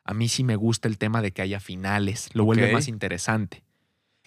A 0.02 0.14
mí 0.14 0.28
sí 0.28 0.42
me 0.42 0.56
gusta 0.56 0.88
el 0.88 0.98
tema 0.98 1.22
de 1.22 1.30
que 1.30 1.42
haya 1.42 1.60
finales. 1.60 2.28
Lo 2.32 2.44
vuelve 2.44 2.72
más 2.72 2.88
interesante. 2.88 3.62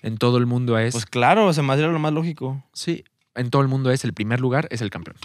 En 0.02 0.18
todo 0.18 0.38
el 0.38 0.46
mundo 0.46 0.78
es... 0.78 0.94
Pues 0.94 1.06
claro, 1.06 1.52
se 1.54 1.62
me 1.62 1.74
haría 1.74 1.88
lo 1.88 2.00
más 2.00 2.14
lógico. 2.14 2.64
sí, 2.74 3.04
en 3.36 3.50
todo 3.50 3.62
el 3.62 3.68
mundo 3.68 3.92
es 3.92 4.04
el 4.04 4.14
primer 4.14 4.40
lugar, 4.42 4.68
es 4.70 4.82
el 4.82 4.90
campeón. 4.90 5.16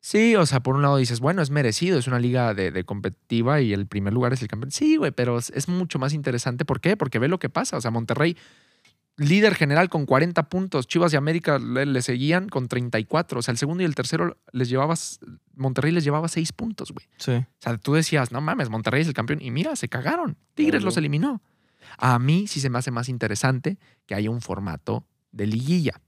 Sí, 0.00 0.36
o 0.36 0.44
sea, 0.44 0.60
por 0.60 0.74
un 0.74 0.82
lado 0.82 0.98
dices, 0.98 1.20
bueno, 1.20 1.40
es 1.40 1.50
merecido, 1.50 1.98
es 1.98 2.06
una 2.06 2.18
liga 2.18 2.52
de, 2.52 2.70
de 2.70 2.84
competitiva 2.84 3.62
y 3.62 3.72
el 3.72 3.86
primer 3.86 4.12
lugar 4.12 4.34
es 4.34 4.42
el 4.42 4.48
campeón. 4.48 4.70
Sí, 4.70 4.96
güey, 4.96 5.12
pero 5.12 5.38
es, 5.38 5.48
es 5.50 5.66
mucho 5.66 5.98
más 5.98 6.12
interesante. 6.12 6.66
¿Por 6.66 6.82
qué? 6.82 6.94
Porque 6.96 7.18
ve 7.18 7.26
lo 7.26 7.38
que 7.38 7.48
pasa. 7.48 7.78
O 7.78 7.80
sea, 7.80 7.90
Monterrey, 7.90 8.36
líder 9.16 9.54
general 9.54 9.88
con 9.88 10.04
40 10.04 10.50
puntos. 10.50 10.86
Chivas 10.86 11.14
y 11.14 11.16
América 11.16 11.58
le, 11.58 11.86
le 11.86 12.02
seguían 12.02 12.50
con 12.50 12.68
34. 12.68 13.38
O 13.38 13.42
sea, 13.42 13.52
el 13.52 13.56
segundo 13.56 13.82
y 13.82 13.86
el 13.86 13.94
tercero 13.94 14.36
les 14.52 14.68
llevabas, 14.68 15.20
Monterrey 15.54 15.90
les 15.90 16.04
llevaba 16.04 16.28
6 16.28 16.52
puntos, 16.52 16.92
güey. 16.92 17.06
Sí. 17.16 17.32
O 17.32 17.46
sea, 17.60 17.78
tú 17.78 17.94
decías, 17.94 18.30
no 18.30 18.42
mames, 18.42 18.68
Monterrey 18.68 19.00
es 19.00 19.08
el 19.08 19.14
campeón. 19.14 19.40
Y 19.40 19.52
mira, 19.52 19.74
se 19.74 19.88
cagaron. 19.88 20.36
Tigres 20.52 20.82
los 20.82 20.98
eliminó. 20.98 21.40
A 21.98 22.18
mí 22.18 22.46
sí 22.46 22.60
se 22.60 22.70
me 22.70 22.78
hace 22.78 22.90
más 22.90 23.08
interesante 23.08 23.78
que 24.06 24.14
haya 24.14 24.30
un 24.30 24.40
formato 24.40 25.06
de 25.32 25.46
liguilla. 25.46 26.00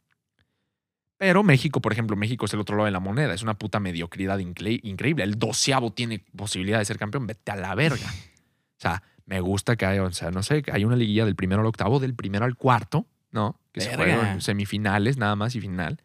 Pero 1.18 1.42
México, 1.42 1.80
por 1.80 1.92
ejemplo, 1.92 2.14
México 2.16 2.44
es 2.44 2.52
el 2.52 2.60
otro 2.60 2.76
lado 2.76 2.84
de 2.86 2.90
la 2.92 3.00
moneda. 3.00 3.32
Es 3.32 3.42
una 3.42 3.54
puta 3.54 3.80
mediocridad 3.80 4.38
incre- 4.38 4.80
increíble. 4.82 5.24
El 5.24 5.38
doceavo 5.38 5.92
tiene 5.92 6.18
posibilidad 6.36 6.78
de 6.78 6.84
ser 6.84 6.98
campeón. 6.98 7.26
Vete 7.26 7.52
a 7.52 7.56
la 7.56 7.74
verga. 7.74 8.06
O 8.12 8.78
sea, 8.80 9.02
me 9.24 9.40
gusta 9.40 9.76
que 9.76 9.86
haya, 9.86 10.02
o 10.02 10.12
sea, 10.12 10.30
no 10.30 10.42
sé, 10.42 10.62
que 10.62 10.72
haya 10.72 10.86
una 10.86 10.96
liguilla 10.96 11.24
del 11.24 11.34
primero 11.34 11.62
al 11.62 11.66
octavo, 11.66 12.00
del 12.00 12.14
primero 12.14 12.44
al 12.44 12.54
cuarto, 12.56 13.06
¿no? 13.30 13.58
Que 13.72 13.80
se 13.80 13.90
juegan 13.96 14.40
semifinales 14.42 15.16
nada 15.16 15.36
más 15.36 15.54
y 15.56 15.60
final. 15.62 16.02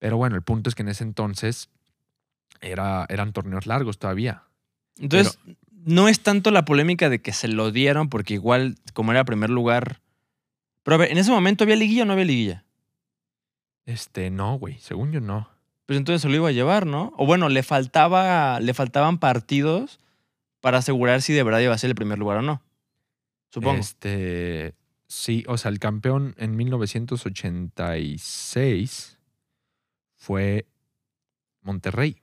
Pero 0.00 0.16
bueno, 0.16 0.34
el 0.34 0.42
punto 0.42 0.68
es 0.68 0.74
que 0.74 0.82
en 0.82 0.88
ese 0.88 1.04
entonces 1.04 1.70
era, 2.60 3.06
eran 3.08 3.32
torneos 3.32 3.66
largos 3.66 3.98
todavía. 3.98 4.42
Entonces, 4.98 5.38
no 5.84 6.08
es 6.08 6.20
tanto 6.20 6.50
la 6.50 6.64
polémica 6.64 7.08
de 7.08 7.20
que 7.20 7.32
se 7.32 7.46
lo 7.48 7.70
dieron, 7.70 8.08
porque 8.08 8.34
igual, 8.34 8.74
como 8.94 9.12
era 9.12 9.24
primer 9.24 9.50
lugar. 9.50 10.00
Pero 10.82 10.96
a 10.96 10.98
ver, 10.98 11.12
¿en 11.12 11.18
ese 11.18 11.30
momento 11.30 11.62
había 11.64 11.76
liguilla 11.76 12.02
o 12.02 12.06
no 12.06 12.12
había 12.12 12.24
liguilla? 12.24 12.64
Este, 13.86 14.30
no, 14.30 14.58
güey. 14.58 14.78
Según 14.78 15.12
yo, 15.12 15.20
no. 15.20 15.48
Pues 15.86 15.98
entonces 15.98 16.22
se 16.22 16.28
lo 16.28 16.34
iba 16.34 16.48
a 16.48 16.52
llevar, 16.52 16.86
¿no? 16.86 17.14
O 17.16 17.24
bueno, 17.24 17.48
le 17.48 17.62
faltaba, 17.62 18.60
le 18.60 18.74
faltaban 18.74 19.18
partidos 19.18 20.00
para 20.60 20.78
asegurar 20.78 21.22
si 21.22 21.32
de 21.32 21.42
verdad 21.42 21.60
iba 21.60 21.74
a 21.74 21.78
ser 21.78 21.88
el 21.88 21.96
primer 21.96 22.18
lugar 22.18 22.36
o 22.38 22.42
no. 22.42 22.62
Supongo. 23.50 23.80
Este, 23.80 24.74
sí, 25.06 25.44
o 25.48 25.56
sea, 25.56 25.70
el 25.70 25.78
campeón 25.78 26.34
en 26.36 26.54
1986 26.56 29.18
fue 30.16 30.66
Monterrey, 31.62 32.20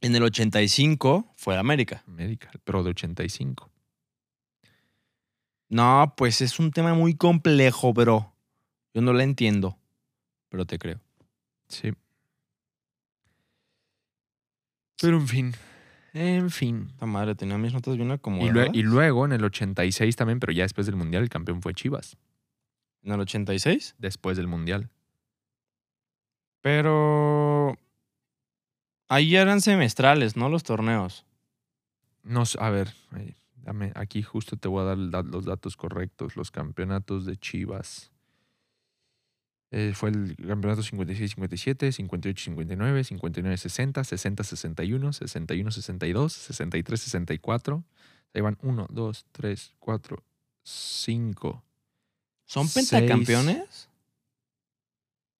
En 0.00 0.14
el 0.14 0.22
85 0.22 1.32
fue 1.36 1.56
América. 1.56 2.02
América, 2.06 2.50
pero 2.64 2.82
de 2.82 2.90
85. 2.90 3.70
No, 5.68 6.14
pues 6.16 6.40
es 6.42 6.58
un 6.58 6.70
tema 6.70 6.94
muy 6.94 7.14
complejo, 7.16 7.92
bro. 7.92 8.32
Yo 8.94 9.02
no 9.02 9.12
la 9.12 9.24
entiendo, 9.24 9.78
pero 10.48 10.64
te 10.64 10.78
creo. 10.78 11.00
Sí. 11.68 11.92
Pero 15.00 15.16
en 15.18 15.28
fin, 15.28 15.54
en 16.14 16.50
fin. 16.50 16.88
Esta 16.92 17.06
madre 17.06 17.34
tenía 17.34 17.58
mis 17.58 17.72
notas 17.74 17.96
bien 17.96 18.08
Y, 18.10 18.12
acomodadas. 18.12 18.52
lue- 18.68 18.70
y 18.74 18.82
luego 18.82 19.24
en 19.26 19.32
el 19.32 19.44
86 19.44 20.16
también, 20.16 20.40
pero 20.40 20.52
ya 20.52 20.62
después 20.62 20.86
del 20.86 20.96
Mundial, 20.96 21.22
el 21.24 21.28
campeón 21.28 21.60
fue 21.62 21.74
Chivas. 21.74 22.16
En 23.02 23.12
el 23.12 23.20
86. 23.20 23.94
Después 23.98 24.36
del 24.36 24.46
Mundial. 24.46 24.88
Pero 26.60 27.76
ahí 29.08 29.30
ya 29.30 29.42
eran 29.42 29.60
semestrales, 29.60 30.36
¿no? 30.36 30.48
Los 30.48 30.62
torneos. 30.62 31.24
No, 32.22 32.42
a 32.58 32.70
ver, 32.70 32.92
dame, 33.56 33.92
aquí 33.94 34.22
justo 34.22 34.56
te 34.56 34.68
voy 34.68 34.82
a 34.82 34.84
dar 34.84 35.24
los 35.24 35.44
datos 35.44 35.76
correctos. 35.76 36.36
Los 36.36 36.50
campeonatos 36.50 37.24
de 37.26 37.36
Chivas. 37.36 38.10
Eh, 39.72 39.92
fue 39.94 40.10
el 40.10 40.36
campeonato 40.36 40.82
56-57, 40.82 41.92
58-59, 41.92 43.18
59-60, 43.18 44.04
60-61, 44.04 45.12
61-62, 45.12 46.30
63-64. 47.42 47.84
Ahí 48.32 48.40
van 48.42 48.58
1, 48.62 48.86
2, 48.90 49.26
3, 49.32 49.74
4, 49.78 50.22
5, 50.62 51.64
¿Son 52.46 52.68
pentacampeones? 52.68 53.88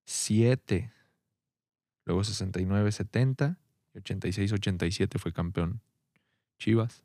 7. 0.04 0.92
Luego 2.06 2.22
69-70 2.22 3.56
86-87 3.94 5.18
fue 5.18 5.32
campeón 5.32 5.80
Chivas. 6.58 7.02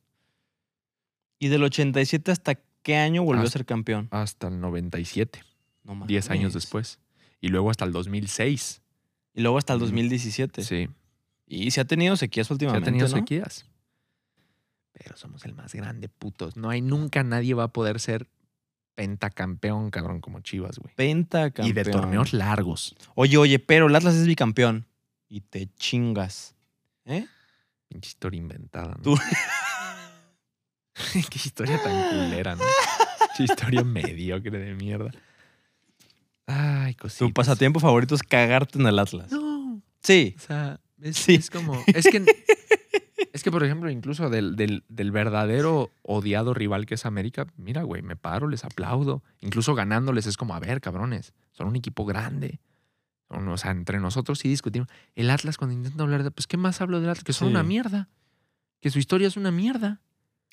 ¿Y 1.40 1.48
del 1.50 1.64
87 1.64 2.32
hasta 2.32 2.56
qué 2.84 2.96
año 2.98 3.24
volvió 3.24 3.44
a 3.44 3.50
ser 3.50 3.66
campeón? 3.66 4.08
Hasta 4.12 4.48
el 4.48 4.60
97, 4.60 5.42
No 5.84 6.06
10 6.06 6.30
años 6.30 6.54
después. 6.54 7.00
Y 7.40 7.48
luego 7.50 7.70
hasta 7.72 7.86
el 7.86 7.92
2006. 7.92 8.82
Y 9.34 9.42
luego 9.42 9.58
hasta 9.58 9.74
el 9.74 9.78
Ujú. 9.78 9.86
2017. 9.88 10.64
Sí, 10.64 10.90
Y 11.48 11.72
se 11.72 11.82
ha 11.82 11.86
tenido 11.86 12.16
sequías 12.16 12.48
se 12.48 12.54
ha 12.54 12.56
últimamente, 12.56 12.86
tenido 12.86 13.08
¿no? 13.08 13.16
sequías. 13.16 13.66
Pero 14.94 15.18
somos 15.18 15.44
el 15.46 15.54
más 15.56 15.74
grande, 15.74 16.08
putos. 16.10 16.56
No 16.58 16.70
hay 16.70 16.82
nunca 16.82 17.24
nadie 17.24 17.54
va 17.54 17.64
a 17.64 17.74
poder 17.74 18.00
ser 18.00 18.30
pentacampeón, 18.96 19.90
cabrón, 19.90 20.22
como 20.22 20.42
Chivas, 20.42 20.78
güey. 20.78 20.94
Pentacampeón. 20.96 21.68
Y 21.68 21.72
de 21.72 21.86
torneos 21.86 22.34
largos. 22.34 22.96
Oye, 23.16 23.38
oye, 23.38 23.58
pero 23.60 23.88
el 23.88 23.96
Atlas 23.96 24.16
es 24.16 24.28
bicampeón. 24.28 24.86
Y 25.34 25.40
te 25.40 25.68
chingas. 25.78 26.56
¿Eh? 27.06 27.26
Pinche 27.88 28.10
historia 28.10 28.38
inventada, 28.38 28.96
¿no? 28.98 29.02
Tú- 29.02 29.16
Qué 31.14 31.38
historia 31.42 31.82
tan 31.82 32.10
culera, 32.10 32.56
¿no? 32.58 32.64
Qué 33.38 33.44
historia 33.44 33.82
mediocre 33.84 34.60
de 34.60 34.74
mierda. 34.76 35.10
Ay, 36.48 36.96
cositas. 36.96 37.28
Tu 37.30 37.34
pasatiempo 37.34 37.80
favorito 37.80 38.14
es 38.14 38.24
cagarte 38.24 38.78
en 38.78 38.88
el 38.88 39.00
Atlas. 39.00 39.32
No, 39.32 39.82
Sí. 40.04 40.36
o 40.38 40.42
sea, 40.42 40.80
es, 41.02 41.16
Sí. 41.18 41.36
es 41.36 41.50
como... 41.50 41.82
Es 41.88 42.08
que, 42.08 42.26
es 43.32 43.42
que, 43.44 43.52
por 43.52 43.64
ejemplo, 43.64 43.90
incluso 43.90 44.30
del, 44.30 44.58
del- 44.58 44.84
del 44.90 45.12
verdadero 45.12 45.92
odiado 46.02 46.54
rival 46.54 46.86
que 46.86 46.96
es 46.96 47.06
América, 47.06 47.48
mira, 47.56 47.84
güey, 47.84 48.02
me 48.02 48.18
paro, 48.18 48.50
les 48.50 48.66
aplaudo. 48.66 49.24
Incluso 49.40 49.76
ganándoles 49.76 50.26
es 50.28 50.36
como, 50.36 50.56
a 50.56 50.60
ver, 50.60 50.82
cabrones, 50.82 51.34
son 51.54 51.68
un 51.68 51.78
equipo 51.78 52.04
grande. 52.06 52.60
O 53.34 53.58
sea, 53.58 53.72
entre 53.72 54.00
nosotros 54.00 54.40
sí 54.40 54.50
discutimos. 54.50 54.88
El 55.16 55.30
Atlas, 55.30 55.58
cuando 55.58 55.74
intento 55.76 56.04
hablar 56.04 56.24
de, 56.24 56.32
pues, 56.32 56.48
¿qué 56.48 56.58
más 56.58 56.82
hablo 56.82 57.00
del 57.00 57.10
Atlas? 57.10 57.24
Que 57.24 57.34
son 57.34 57.48
Sí. 57.48 57.52
una 57.54 57.64
mierda. 57.64 58.10
Que 58.82 58.90
su 58.90 59.00
historia 59.00 59.28
es 59.28 59.38
una 59.38 59.52
mierda. 59.52 60.02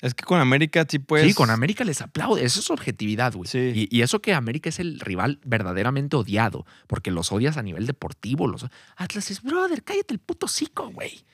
Es 0.01 0.13
que 0.13 0.23
con 0.23 0.39
América 0.39 0.85
sí 0.87 0.97
puedes. 0.99 1.27
Sí, 1.27 1.33
con 1.33 1.49
América 1.49 1.83
les 1.83 1.99
aplaude. 2.01 2.45
Eso 2.45 2.61
es 2.61 2.69
objetividad, 2.69 3.33
güey. 3.33 3.49
Sí. 3.49 3.87
Y, 3.91 3.97
y 3.97 4.01
eso 4.01 4.21
que 4.21 4.33
América 4.33 4.69
es 4.69 4.79
el 4.79 4.99
rival 5.01 5.41
verdaderamente 5.43 6.15
odiado, 6.15 6.65
porque 6.87 7.11
los 7.11 7.33
odias 7.33 7.57
a 7.57 7.63
nivel 7.63 7.85
deportivo. 7.85 8.47
Los... 8.47 8.65
Atlas 8.95 9.29
es, 9.29 9.41
brother, 9.41 9.83
cállate 9.83 10.13
el 10.13 10.19
puto 10.19 10.47
cico, 10.47 10.89
güey. 10.91 11.25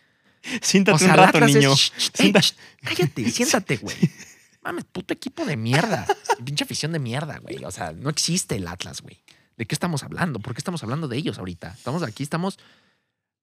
Siéntate 0.61 0.95
O 0.95 0.99
sea, 0.99 1.09
un 1.11 1.17
rato, 1.17 1.37
Atlas 1.37 1.49
es, 1.51 1.55
niño. 1.57 1.75
"Shh, 1.75 1.91
shh, 1.97 2.05
ey, 2.07 2.11
Sienta- 2.31 2.39
shh, 2.41 2.53
cállate, 2.83 3.29
siéntate, 3.31 3.77
güey. 3.77 3.95
Mames, 4.63 4.85
puto 4.85 5.13
equipo 5.13 5.45
de 5.45 5.57
mierda. 5.57 6.07
Pinche 6.43 6.63
afición 6.63 6.91
de 6.91 6.97
mierda, 6.99 7.37
güey. 7.37 7.63
O 7.65 7.71
sea, 7.71 7.91
no 7.91 8.09
existe 8.09 8.55
el 8.55 8.67
Atlas, 8.67 9.01
güey. 9.01 9.19
¿De 9.57 9.65
qué 9.65 9.73
estamos 9.75 10.03
hablando? 10.03 10.39
¿Por 10.39 10.53
qué 10.53 10.59
estamos 10.59 10.83
hablando 10.83 11.07
de 11.07 11.17
ellos 11.17 11.37
ahorita? 11.39 11.69
Estamos 11.69 12.03
aquí, 12.03 12.23
estamos 12.23 12.59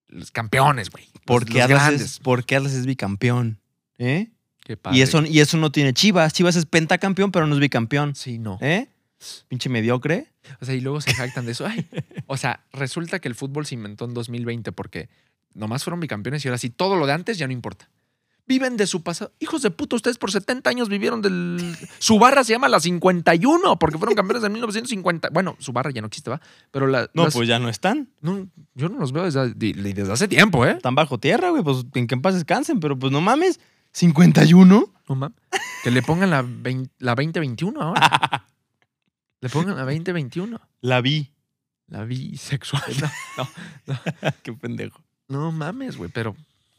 los 0.07 0.31
campeones, 0.31 0.89
güey. 0.89 1.05
Los- 1.13 1.23
Porque 1.25 1.53
los 1.53 1.63
Atlas, 1.63 1.81
grandes. 1.81 2.01
es, 2.01 2.19
porque 2.19 2.55
Atlas 2.55 2.73
es 2.73 2.85
bicampeón. 2.85 3.59
¿Eh? 3.97 4.29
Qué 4.63 4.77
padre. 4.77 4.97
Y 4.97 5.01
eso, 5.01 5.23
y 5.25 5.39
eso 5.39 5.57
no 5.57 5.71
tiene 5.71 5.93
Chivas. 5.93 6.33
Chivas 6.33 6.55
es 6.55 6.65
pentacampeón, 6.65 7.31
pero 7.31 7.47
no 7.47 7.53
es 7.55 7.59
bicampeón. 7.59 8.15
Sí, 8.15 8.37
no. 8.37 8.57
¿Eh? 8.61 8.87
Pinche 9.47 9.69
mediocre. 9.69 10.27
O 10.59 10.65
sea, 10.65 10.75
y 10.75 10.81
luego 10.81 10.99
se 11.01 11.13
jactan 11.13 11.45
de 11.45 11.53
eso. 11.53 11.65
Ay, 11.65 11.87
o 12.27 12.37
sea, 12.37 12.63
resulta 12.73 13.19
que 13.19 13.27
el 13.27 13.35
fútbol 13.35 13.65
se 13.65 13.75
inventó 13.75 14.05
en 14.05 14.13
2020 14.13 14.71
porque 14.73 15.09
nomás 15.53 15.83
fueron 15.83 15.99
bicampeones 15.99 16.43
y 16.43 16.47
ahora 16.49 16.57
sí, 16.57 16.69
todo 16.69 16.95
lo 16.95 17.07
de 17.07 17.13
antes 17.13 17.37
ya 17.37 17.47
no 17.47 17.53
importa. 17.53 17.89
Viven 18.45 18.75
de 18.75 18.87
su 18.87 19.03
pasado. 19.03 19.31
Hijos 19.39 19.61
de 19.61 19.71
puta, 19.71 19.95
ustedes 19.95 20.17
por 20.17 20.29
70 20.31 20.69
años 20.69 20.89
vivieron 20.89 21.21
del... 21.21 21.77
Su 21.99 22.19
barra 22.19 22.43
se 22.43 22.51
llama 22.51 22.67
la 22.67 22.79
51 22.81 23.79
porque 23.79 23.97
fueron 23.97 24.15
campeones 24.15 24.43
en 24.43 24.51
1950. 24.51 25.29
Bueno, 25.31 25.55
su 25.59 25.71
barra 25.71 25.91
ya 25.91 26.01
no 26.01 26.07
existe, 26.07 26.29
¿va? 26.29 26.41
Pero 26.71 26.87
la... 26.87 27.09
No, 27.13 27.23
las- 27.23 27.33
pues 27.33 27.47
ya 27.47 27.57
no 27.59 27.69
están. 27.69 28.09
no, 28.19 28.49
yo 28.75 28.89
no 28.89 28.99
los 28.99 29.13
veo 29.13 29.23
desde, 29.23 29.53
de- 29.53 29.73
desde 29.93 30.11
hace 30.11 30.27
tiempo, 30.27 30.65
¿eh? 30.65 30.71
Están 30.71 30.93
bajo 30.95 31.17
tierra, 31.19 31.51
güey. 31.51 31.63
Pues 31.63 31.85
en 31.93 32.05
que 32.07 32.15
en 32.15 32.21
paz 32.21 32.33
descansen. 32.33 32.81
Pero 32.81 32.99
pues 32.99 33.11
no 33.13 33.21
mames. 33.21 33.61
¿51? 33.95 34.91
No 35.07 35.15
mames. 35.15 35.37
Que 35.83 35.91
le 35.91 36.01
pongan 36.01 36.29
la, 36.29 36.41
20 36.41 36.91
la 36.99 37.15
2021 37.15 37.81
ahora. 37.81 38.47
Le 39.41 39.49
pongan 39.49 39.75
la 39.75 39.83
2021. 39.83 40.59
La 40.81 41.01
vi. 41.01 41.31
La 41.87 42.03
bisexual. 42.05 42.81
No, 43.37 43.47
no, 43.87 43.99
Qué 44.43 44.53
pendejo. 44.53 45.01
no 45.27 45.51
mames, 45.51 45.97
güey. 45.97 46.09
Pero, 46.13 46.35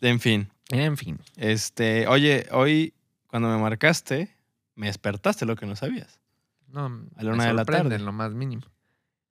En 0.09 0.21
fin. 0.21 0.49
en 0.71 0.97
fin. 0.97 1.19
Este, 1.37 2.07
oye, 2.09 2.47
hoy 2.53 2.95
cuando 3.27 3.49
me 3.49 3.59
marcaste, 3.59 4.35
me 4.75 4.87
despertaste 4.87 5.47
lo 5.47 5.57
que 5.57 5.67
no 5.67 5.77
sabías. 5.77 6.21
No, 6.69 6.87
A 7.17 7.23
la 7.23 7.31
una 7.33 7.37
me 7.45 7.47
de 7.47 7.55
la 7.55 7.65
tarde. 7.65 7.95
en 7.97 8.05
lo 8.05 8.13
más 8.13 8.33
mínimo. 8.33 8.63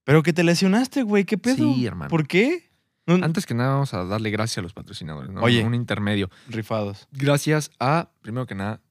Pero 0.03 0.23
que 0.23 0.33
te 0.33 0.43
lesionaste, 0.43 1.03
güey. 1.03 1.25
¿Qué 1.25 1.37
pedo? 1.37 1.55
Sí, 1.73 1.85
hermano. 1.85 2.09
¿Por 2.09 2.27
qué? 2.27 2.69
No- 3.05 3.15
Antes 3.15 3.45
que 3.45 3.53
nada, 3.53 3.73
vamos 3.73 3.93
a 3.93 4.03
darle 4.05 4.31
gracias 4.31 4.59
a 4.59 4.61
los 4.61 4.73
patrocinadores. 4.73 5.29
¿no? 5.31 5.41
Oye. 5.41 5.63
Un 5.63 5.73
intermedio. 5.75 6.29
Rifados. 6.47 7.07
Gracias 7.11 7.71
a, 7.79 8.09
primero 8.21 8.45
que 8.45 8.55
nada, 8.55 8.81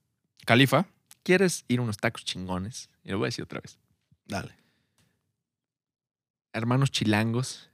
Califa. 0.44 0.86
¿quieres 1.22 1.64
ir 1.68 1.78
a 1.78 1.82
unos 1.82 1.96
tacos 1.98 2.24
chingones? 2.24 2.90
Y 3.04 3.10
lo 3.10 3.18
voy 3.18 3.26
a 3.26 3.28
decir 3.28 3.44
otra 3.44 3.60
vez. 3.60 3.78
Dale. 4.26 4.52
Hermanos 6.52 6.90
chilangos. 6.90 7.70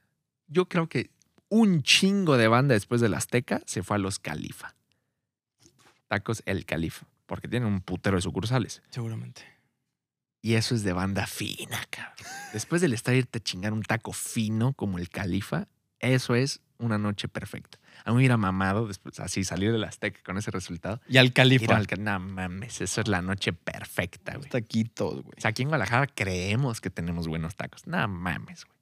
Yo 0.46 0.68
creo 0.68 0.88
que 0.88 1.10
un 1.48 1.82
chingo 1.82 2.36
de 2.36 2.48
banda 2.48 2.74
después 2.74 3.00
del 3.00 3.14
Azteca 3.14 3.62
se 3.66 3.82
fue 3.82 3.96
a 3.96 3.98
los 3.98 4.18
Califa. 4.18 4.74
Tacos 6.08 6.42
El 6.46 6.64
Califa. 6.64 7.06
Porque 7.26 7.48
tienen 7.48 7.68
un 7.68 7.80
putero 7.80 8.16
de 8.16 8.22
sucursales. 8.22 8.82
Seguramente. 8.90 9.42
Y 10.40 10.54
eso 10.54 10.74
es 10.74 10.82
de 10.82 10.92
banda 10.92 11.26
fina, 11.26 11.78
cabrón. 11.90 12.14
Después 12.52 12.80
del 12.80 12.94
estar 12.94 13.14
irte 13.14 13.38
a 13.38 13.42
chingar 13.42 13.72
un 13.72 13.82
taco 13.82 14.12
fino 14.12 14.72
como 14.72 14.98
el 14.98 15.10
Califa, 15.10 15.68
eso 15.98 16.34
es 16.34 16.60
una 16.78 16.96
noche 16.96 17.28
perfecta. 17.28 17.78
A 18.04 18.10
mí 18.10 18.14
me 18.14 18.20
hubiera 18.20 18.36
mamado 18.36 18.86
después, 18.86 19.18
así 19.20 19.44
salir 19.44 19.72
del 19.72 19.84
Azteca 19.84 20.20
con 20.24 20.38
ese 20.38 20.50
resultado. 20.50 21.00
Y 21.08 21.18
al 21.18 21.32
Califa. 21.32 21.76
al 21.76 21.86
no 21.98 22.20
mames, 22.20 22.80
eso 22.80 23.00
es 23.00 23.08
la 23.08 23.20
noche 23.20 23.52
perfecta, 23.52 24.36
güey. 24.36 24.48
Taquitos, 24.48 25.22
güey. 25.22 25.34
O 25.36 25.40
sea, 25.40 25.50
aquí 25.50 25.62
en 25.62 25.68
Guadalajara 25.68 26.06
creemos 26.06 26.80
que 26.80 26.88
tenemos 26.88 27.26
buenos 27.26 27.56
tacos. 27.56 27.86
No 27.86 28.06
mames, 28.06 28.64
güey. 28.64 28.77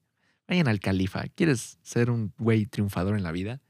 Vayan 0.48 0.68
al 0.68 0.80
Califa. 0.80 1.24
¿Quieres 1.34 1.78
ser 1.82 2.10
un 2.10 2.32
güey 2.38 2.66
triunfador 2.66 3.16
en 3.16 3.22
la 3.22 3.32
vida? 3.32 3.60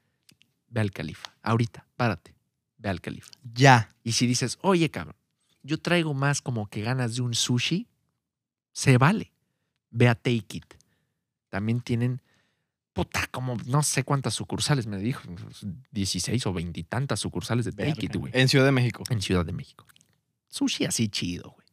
Ve 0.69 0.81
al 0.81 0.91
Califa. 0.91 1.35
Ahorita, 1.43 1.87
párate. 1.97 2.35
Ve 2.79 2.91
al 2.91 3.01
Califa. 3.01 3.31
Ya. 3.55 3.89
Y 4.03 4.13
si 4.13 4.27
dices, 4.27 4.59
oye, 4.61 4.91
cabrón, 4.91 5.17
yo 5.63 5.79
traigo 5.79 6.15
más 6.15 6.43
como 6.43 6.69
que 6.69 6.83
ganas 6.83 7.17
de 7.17 7.23
un 7.23 7.35
sushi, 7.35 7.89
se 8.73 8.99
vale. 8.99 9.33
Ve 9.91 10.09
a 10.09 10.15
Take 10.15 10.59
It. 10.59 10.75
También 11.49 11.81
tienen, 11.81 12.21
puta, 12.93 13.27
como 13.29 13.57
no 13.67 13.83
sé 13.83 14.05
cuántas 14.05 14.35
sucursales, 14.35 14.87
me 14.87 14.99
dijo, 14.99 15.23
16 15.93 16.47
o 16.47 16.53
20 16.53 16.81
y 16.81 16.85
tantas 16.85 17.21
sucursales 17.21 17.65
de 17.65 17.73
Take 17.73 18.07
It, 18.07 18.17
güey. 18.17 18.33
En 18.35 18.49
Ciudad 18.49 18.67
de 18.67 18.73
México. 18.73 19.05
En 19.09 19.23
Ciudad 19.23 19.47
de 19.47 19.53
México. 19.53 19.87
Sushi 20.49 20.85
así 20.85 21.09
chido, 21.09 21.51
güey. 21.51 21.66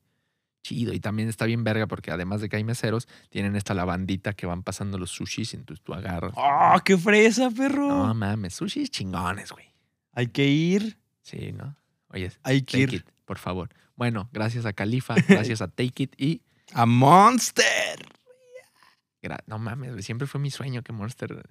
Chido. 0.63 0.93
Y 0.93 0.99
también 0.99 1.29
está 1.29 1.45
bien 1.45 1.63
verga 1.63 1.87
porque 1.87 2.09
además 2.09 2.41
de 2.41 2.49
que 2.49 2.55
hay 2.55 2.63
meseros, 2.63 3.07
tienen 3.29 3.55
esta 3.55 3.73
lavandita 3.73 4.33
que 4.33 4.45
van 4.45 4.63
pasando 4.63 4.97
los 4.97 5.11
sushis 5.11 5.53
entonces 5.53 5.83
tú 5.83 5.93
agarras. 5.93 6.33
¡Ah, 6.37 6.81
qué 6.83 6.97
fresa, 6.97 7.51
perro! 7.51 7.87
No 8.07 8.13
mames, 8.13 8.55
sushis 8.55 8.89
chingones, 8.89 9.51
güey. 9.51 9.65
Hay 10.13 10.27
que 10.27 10.47
ir. 10.47 10.97
Sí, 11.21 11.51
¿no? 11.51 11.75
Oye, 12.09 12.31
Hay 12.43 12.61
que 12.61 12.79
Take 12.85 12.95
ir 12.95 13.01
It, 13.01 13.05
por 13.25 13.37
favor. 13.37 13.69
Bueno, 13.95 14.29
gracias 14.31 14.65
a 14.65 14.73
Califa, 14.73 15.15
gracias 15.27 15.61
a 15.61 15.67
Take 15.67 16.03
It 16.03 16.15
y. 16.17 16.41
a 16.73 16.85
Monster. 16.85 18.13
No 19.47 19.57
mames, 19.57 20.03
siempre 20.03 20.27
fue 20.27 20.39
mi 20.41 20.51
sueño 20.51 20.81
que 20.81 20.91
Monster. 20.91 21.43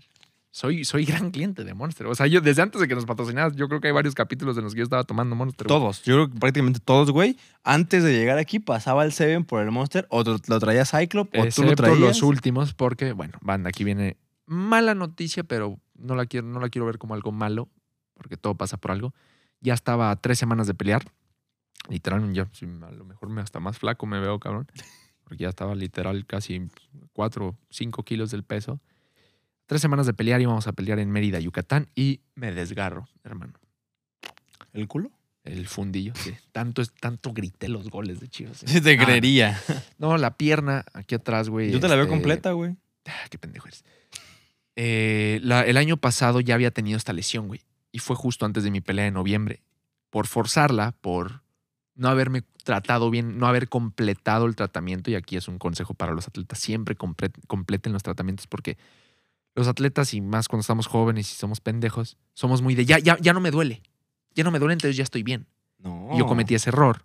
Soy, 0.55 0.85
soy 0.85 1.07
gran 1.07 1.31
cliente 1.31 1.65
de 1.65 1.73
Monster. 1.73 2.07
O 2.09 2.15
sea, 2.15 2.27
yo 2.27 2.43
desde 2.43 2.61
antes 2.61 2.79
de 2.79 2.87
que 2.87 2.95
nos 2.95 3.07
patrocinaras, 3.07 3.57
yo 3.57 3.69
creo 3.69 3.81
que 3.81 3.89
hay 3.89 3.95
varios 3.95 4.15
capítulos 4.15 4.57
en 4.59 4.65
los 4.65 4.75
que 4.75 4.81
yo 4.81 4.85
estaba 4.85 5.03
tomando 5.03 5.35
Monster. 5.35 5.67
güey. 5.67 5.81
Todos. 5.81 6.03
Yo 6.03 6.15
creo 6.15 6.31
que 6.31 6.39
prácticamente 6.39 6.79
todos, 6.79 7.11
güey. 7.11 7.39
Antes 7.65 8.05
de 8.05 8.13
llegar 8.13 8.37
aquí, 8.37 8.59
pasaba 8.59 9.03
el 9.05 9.13
Seven 9.13 9.45
por 9.45 9.63
el 9.63 9.71
Monster. 9.71 10.07
O 10.11 10.23
lo, 10.23 10.61
traía 10.61 10.85
Cyclop. 10.85 11.29
O 11.29 11.31
tú 11.31 11.39
lo 11.39 11.45
Excepto 11.47 11.75
traías. 11.77 12.01
los 12.01 12.23
últimos, 12.23 12.75
porque, 12.75 13.13
bueno, 13.13 13.39
banda, 13.41 13.71
aquí 13.71 13.83
viene 13.83 14.19
mala 14.45 14.95
noticia, 14.95 15.43
pero 15.43 15.81
no 15.95 16.15
la 16.17 16.27
quiero, 16.27 16.47
no 16.47 16.61
la 16.61 16.69
quiero 16.69 16.85
ver 16.85 16.99
como 16.99 17.15
algo 17.15 17.33
malo, 17.33 17.71
porque 18.13 18.37
todo 18.37 18.55
pasa 18.55 18.77
por 18.77 18.91
algo. 18.91 19.15
Ya 19.63 19.73
estaba 19.73 20.11
a 20.11 20.17
tres 20.17 20.39
semanas 20.39 20.67
de 20.67 20.75
pelear. 20.75 21.03
Literal, 21.89 22.23
sí, 22.53 22.67
a 22.67 22.93
lo 22.93 23.07
mejor 23.07 23.31
me 23.31 23.41
hasta 23.41 23.59
más 23.59 23.79
flaco 23.79 24.05
me 24.05 24.21
veo, 24.21 24.39
cabrón. 24.39 24.67
Porque 25.25 25.45
ya 25.45 25.49
estaba 25.49 25.75
literal 25.75 26.27
casi 26.27 26.69
cuatro, 27.15 27.57
cinco 27.71 28.03
kilos 28.03 28.31
del 28.31 28.45
peso. 28.45 28.81
Tres 29.73 29.81
semanas 29.81 30.05
de 30.05 30.13
pelear, 30.13 30.39
íbamos 30.39 30.67
a 30.67 30.73
pelear 30.75 30.99
en 30.99 31.11
Mérida, 31.11 31.41
Yucatán, 31.41 31.89
y 31.95 32.21
me 32.35 32.53
desgarro, 32.53 33.09
hermano. 33.25 33.55
¿El 34.75 34.87
culo? 34.87 35.11
El 35.45 35.67
fundillo, 35.67 36.13
sí. 36.15 36.35
Tanto, 36.53 36.83
es, 36.83 36.93
tanto 36.93 37.33
grité 37.33 37.71
los 37.71 37.89
goles 37.89 38.21
de 38.21 38.29
Chivas. 38.29 38.63
Sí, 38.67 38.83
te 38.83 38.99
Ah, 39.01 39.03
creería. 39.03 39.59
No, 39.97 40.19
la 40.19 40.37
pierna 40.37 40.85
aquí 40.93 41.15
atrás, 41.15 41.49
güey. 41.49 41.71
Yo 41.73 41.81
te 41.81 41.89
la 41.89 41.95
veo 41.95 42.05
este, 42.05 42.15
completa, 42.15 42.53
güey. 42.53 42.77
Ah, 43.07 43.27
qué 43.31 43.39
pendejo 43.39 43.67
eres. 43.67 43.83
Eh, 44.77 45.41
la- 45.43 45.63
el 45.65 45.79
año 45.79 45.97
pasado 45.97 46.41
ya 46.41 46.55
había 46.55 46.71
tenido 46.71 46.99
esta 46.99 47.15
lesión, 47.15 47.49
güey. 47.49 47.63
Y 47.93 47.99
fue 48.01 48.15
justo 48.15 48.45
antes 48.45 48.65
de 48.65 48.71
mi 48.71 48.83
pelea 48.83 49.07
de 49.07 49.11
noviembre. 49.11 49.63
Por 50.11 50.27
forzarla, 50.27 50.93
por 51.01 51.41
no 51.95 52.09
haberme 52.09 52.43
tratado 52.63 53.09
bien, 53.09 53.39
no 53.39 53.47
haber 53.47 53.71
completado 53.71 54.45
el 54.45 54.55
tratamiento. 54.55 55.11
Y 55.11 55.15
aquí 55.15 55.39
es 55.39 55.49
un 55.49 55.59
consejo 55.59 55.95
para 55.95 56.13
los 56.13 56.29
atletas: 56.29 56.59
siempre 56.59 56.95
comple- 56.95 57.33
completen 57.47 57.95
los 57.95 58.03
tratamientos 58.03 58.47
porque 58.47 58.77
los 59.55 59.69
atletas 59.69 60.15
y 60.15 60.21
más 60.21 60.49
cuando 60.49 60.63
estamos 60.63 60.87
jóvenes 60.87 61.31
y 61.33 61.35
somos 61.35 61.61
pendejos, 61.61 62.17
somos 62.35 62.63
muy 62.63 62.75
de 62.75 62.85
ya, 62.85 62.99
ya, 62.99 63.19
ya 63.21 63.33
no 63.33 63.41
me 63.41 63.51
duele. 63.51 63.83
Ya 64.35 64.45
no 64.45 64.51
me 64.51 64.59
duele, 64.59 64.73
entonces 64.75 64.97
ya 64.97 65.03
estoy 65.03 65.23
bien. 65.23 65.47
No. 65.79 66.11
Y 66.15 66.19
yo 66.19 66.27
cometí 66.27 66.55
ese 66.55 66.71
error. 66.71 67.05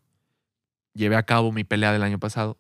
Llevé 0.94 1.16
a 1.16 1.24
cabo 1.24 1.52
mi 1.52 1.64
pelea 1.64 1.92
del 1.92 2.04
año 2.04 2.20
pasado. 2.20 2.58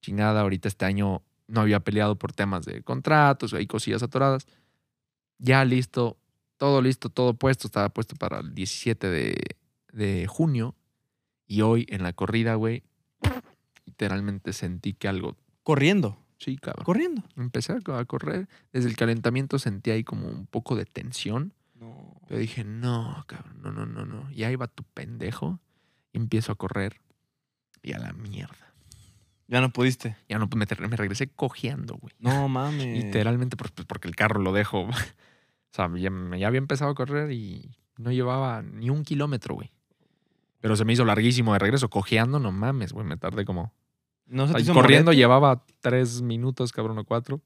Chingada, 0.00 0.42
ahorita 0.42 0.68
este 0.68 0.84
año 0.84 1.22
no 1.48 1.60
había 1.60 1.80
peleado 1.80 2.16
por 2.16 2.32
temas 2.32 2.64
de 2.64 2.82
contratos, 2.82 3.52
hay 3.54 3.66
cosillas 3.66 4.02
atoradas. 4.02 4.46
Ya 5.38 5.64
listo, 5.64 6.16
todo 6.56 6.80
listo, 6.80 7.08
todo 7.08 7.34
puesto. 7.34 7.66
Estaba 7.66 7.88
puesto 7.88 8.14
para 8.14 8.40
el 8.40 8.54
17 8.54 9.10
de, 9.10 9.36
de 9.92 10.26
junio. 10.26 10.76
Y 11.46 11.62
hoy 11.62 11.86
en 11.90 12.02
la 12.02 12.12
corrida, 12.12 12.54
güey, 12.54 12.84
literalmente 13.84 14.52
sentí 14.52 14.94
que 14.94 15.08
algo. 15.08 15.36
Corriendo. 15.62 16.23
Sí, 16.44 16.58
cabrón. 16.58 16.84
Corriendo. 16.84 17.22
Empecé 17.36 17.72
a 17.72 18.04
correr. 18.04 18.48
Desde 18.70 18.90
el 18.90 18.96
calentamiento 18.96 19.58
sentí 19.58 19.90
ahí 19.90 20.04
como 20.04 20.28
un 20.28 20.46
poco 20.46 20.76
de 20.76 20.84
tensión. 20.84 21.54
No. 21.74 22.20
Yo 22.28 22.36
dije, 22.36 22.64
no, 22.64 23.24
cabrón, 23.26 23.62
no, 23.62 23.72
no, 23.72 23.86
no, 23.86 24.04
no. 24.04 24.30
Y 24.30 24.44
ahí 24.44 24.54
va 24.54 24.66
tu 24.66 24.82
pendejo. 24.82 25.58
Y 26.12 26.18
empiezo 26.18 26.52
a 26.52 26.56
correr. 26.56 27.00
Y 27.82 27.94
a 27.94 27.98
la 27.98 28.12
mierda. 28.12 28.74
Ya 29.48 29.62
no 29.62 29.70
pudiste. 29.70 30.18
Ya 30.28 30.38
no 30.38 30.46
me, 30.54 30.66
me 30.88 30.96
regresé 30.96 31.28
cojeando, 31.28 31.96
güey. 31.96 32.12
No 32.18 32.46
mames. 32.48 33.04
Literalmente 33.04 33.56
por- 33.56 33.72
pues, 33.72 33.86
porque 33.86 34.08
el 34.08 34.14
carro 34.14 34.40
lo 34.42 34.52
dejo. 34.52 34.82
o 34.88 34.92
sea, 35.70 35.90
ya, 35.96 36.10
ya 36.36 36.46
había 36.46 36.58
empezado 36.58 36.90
a 36.90 36.94
correr 36.94 37.32
y 37.32 37.74
no 37.96 38.12
llevaba 38.12 38.60
ni 38.60 38.90
un 38.90 39.02
kilómetro, 39.02 39.54
güey. 39.54 39.72
Pero 40.60 40.76
se 40.76 40.84
me 40.84 40.92
hizo 40.92 41.06
larguísimo 41.06 41.54
de 41.54 41.58
regreso. 41.58 41.88
Cojeando, 41.88 42.38
no 42.38 42.52
mames, 42.52 42.92
güey. 42.92 43.06
Me 43.06 43.16
tardé 43.16 43.46
como 43.46 43.72
No 44.26 44.46
se 44.46 44.54
te 44.54 44.62
hizo 44.62 44.72
corriendo 44.74 45.12
llevaba 45.12 45.64
tres 45.80 46.22
minutos, 46.22 46.72
cabrón, 46.72 46.98
o 46.98 47.04
cuatro. 47.04 47.40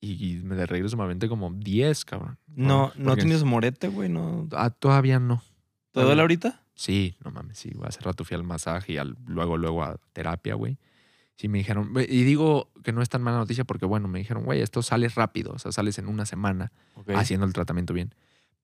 Y 0.00 0.40
me 0.42 0.56
de 0.56 0.66
regreso 0.66 0.96
me 0.96 1.04
aventé 1.04 1.28
como 1.28 1.52
diez, 1.52 2.04
cabrón. 2.04 2.38
No, 2.48 2.92
no 2.96 3.14
tienes 3.16 3.44
morete, 3.44 3.86
güey. 3.88 4.08
No. 4.08 4.48
Ah, 4.52 4.70
todavía 4.70 5.20
no. 5.20 5.42
¿Te 5.92 6.00
duele 6.02 6.22
ahorita? 6.22 6.60
Sí, 6.74 7.16
no 7.24 7.30
mames, 7.30 7.58
sí. 7.58 7.70
Hace 7.84 8.00
rato 8.00 8.24
fui 8.24 8.34
al 8.34 8.42
masaje 8.42 8.94
y 8.94 8.96
al- 8.98 9.16
luego, 9.26 9.56
luego 9.56 9.84
a 9.84 9.98
terapia, 10.12 10.54
güey. 10.54 10.78
Sí 11.36 11.46
me 11.48 11.58
dijeron, 11.58 11.92
y 12.08 12.24
digo 12.24 12.72
que 12.82 12.92
no 12.92 13.00
es 13.02 13.08
tan 13.08 13.22
mala 13.22 13.38
noticia 13.38 13.64
porque, 13.64 13.86
bueno, 13.86 14.08
me 14.08 14.18
dijeron, 14.18 14.44
güey, 14.44 14.60
esto 14.60 14.82
sales 14.82 15.14
rápido, 15.14 15.52
o 15.52 15.58
sea, 15.58 15.70
sales 15.72 15.98
en 15.98 16.08
una 16.08 16.26
semana 16.26 16.72
Ok. 16.94 17.10
haciendo 17.14 17.46
el 17.46 17.52
tratamiento 17.52 17.94
bien. 17.94 18.14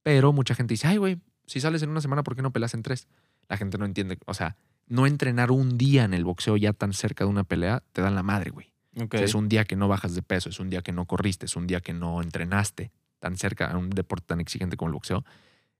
Pero 0.03 0.33
mucha 0.33 0.55
gente 0.55 0.74
dice, 0.74 0.87
ay, 0.88 0.96
güey, 0.96 1.18
si 1.46 1.61
sales 1.61 1.83
en 1.83 1.90
una 1.90 2.01
semana, 2.01 2.22
¿por 2.24 2.35
qué 2.37 2.42
no 2.42 2.53
peleas 2.53 2.74
en 2.74 2.83
tres? 2.83 3.09
La 3.48 3.57
gente 3.57 3.79
no 3.79 3.85
entiende, 3.85 4.18
o 4.27 4.35
sea, 4.35 4.57
no 4.88 5.07
entrenar 5.07 5.51
un 5.51 5.79
día 5.79 6.05
en 6.05 6.14
el 6.14 6.24
boxeo 6.24 6.57
ya 6.57 6.72
tan 6.72 6.92
cerca 6.92 7.24
de 7.24 7.31
una 7.31 7.44
pelea, 7.44 7.83
te 7.92 8.03
dan 8.03 8.14
la 8.14 8.22
madre, 8.22 8.51
güey. 8.51 8.72
Ok. 9.01 9.14
O 9.14 9.18
sea, 9.18 9.24
Es 9.24 9.35
un 9.35 9.48
día 9.48 9.64
que 9.64 9.77
no 9.77 9.87
bajas 9.88 10.14
de 10.14 10.22
peso, 10.22 10.48
es 10.48 10.59
un 10.61 10.70
día 10.70 10.83
que 10.83 10.92
no 10.92 11.05
corriste, 11.07 11.46
es 11.46 11.57
un 11.57 11.66
día 11.66 11.81
que 11.81 11.92
no 11.92 12.20
entrenaste 12.22 12.90
tan 13.20 13.37
cerca 13.37 13.70
a 13.70 13.77
un 13.77 13.90
deporte 13.90 14.27
tan 14.27 14.40
exigente 14.40 14.77
como 14.77 14.88
el 14.88 14.94
boxeo. 14.94 15.24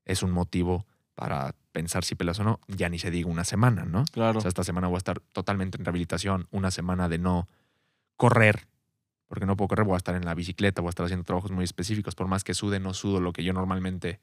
Es 0.05 0.23
un 0.23 0.31
motivo 0.31 0.85
para 1.15 1.53
pensar 1.71 2.03
si 2.05 2.15
pelas 2.15 2.39
o 2.39 2.43
no. 2.43 2.59
Ya 2.67 2.87
ni 2.89 2.97
se 2.99 3.11
diga 3.11 3.29
una 3.29 3.43
semana, 3.43 3.83
¿no? 3.85 4.05
Claro. 4.11 4.39
O 4.39 4.41
sea, 4.41 4.49
esta 4.49 4.63
semana 4.63 4.87
voy 4.87 4.95
a 4.95 4.99
estar 4.99 5.19
totalmente 5.19 5.77
en 5.77 5.85
rehabilitación, 5.85 6.47
una 6.51 6.71
semana 6.71 7.09
de 7.09 7.17
no 7.17 7.47
correr, 8.15 8.67
porque 9.27 9.45
no 9.45 9.55
puedo 9.55 9.69
correr, 9.69 9.85
voy 9.85 9.93
a 9.95 9.97
estar 9.97 10.15
en 10.15 10.25
la 10.25 10.33
bicicleta, 10.33 10.81
voy 10.81 10.89
a 10.89 10.91
estar 10.91 11.05
haciendo 11.05 11.23
trabajos 11.23 11.51
muy 11.51 11.63
específicos. 11.63 12.15
Por 12.15 12.27
más 12.27 12.43
que 12.43 12.53
sude, 12.53 12.79
no 12.79 12.93
sudo 12.93 13.19
lo 13.21 13.31
que 13.33 13.43
yo 13.43 13.53
normalmente 13.53 14.19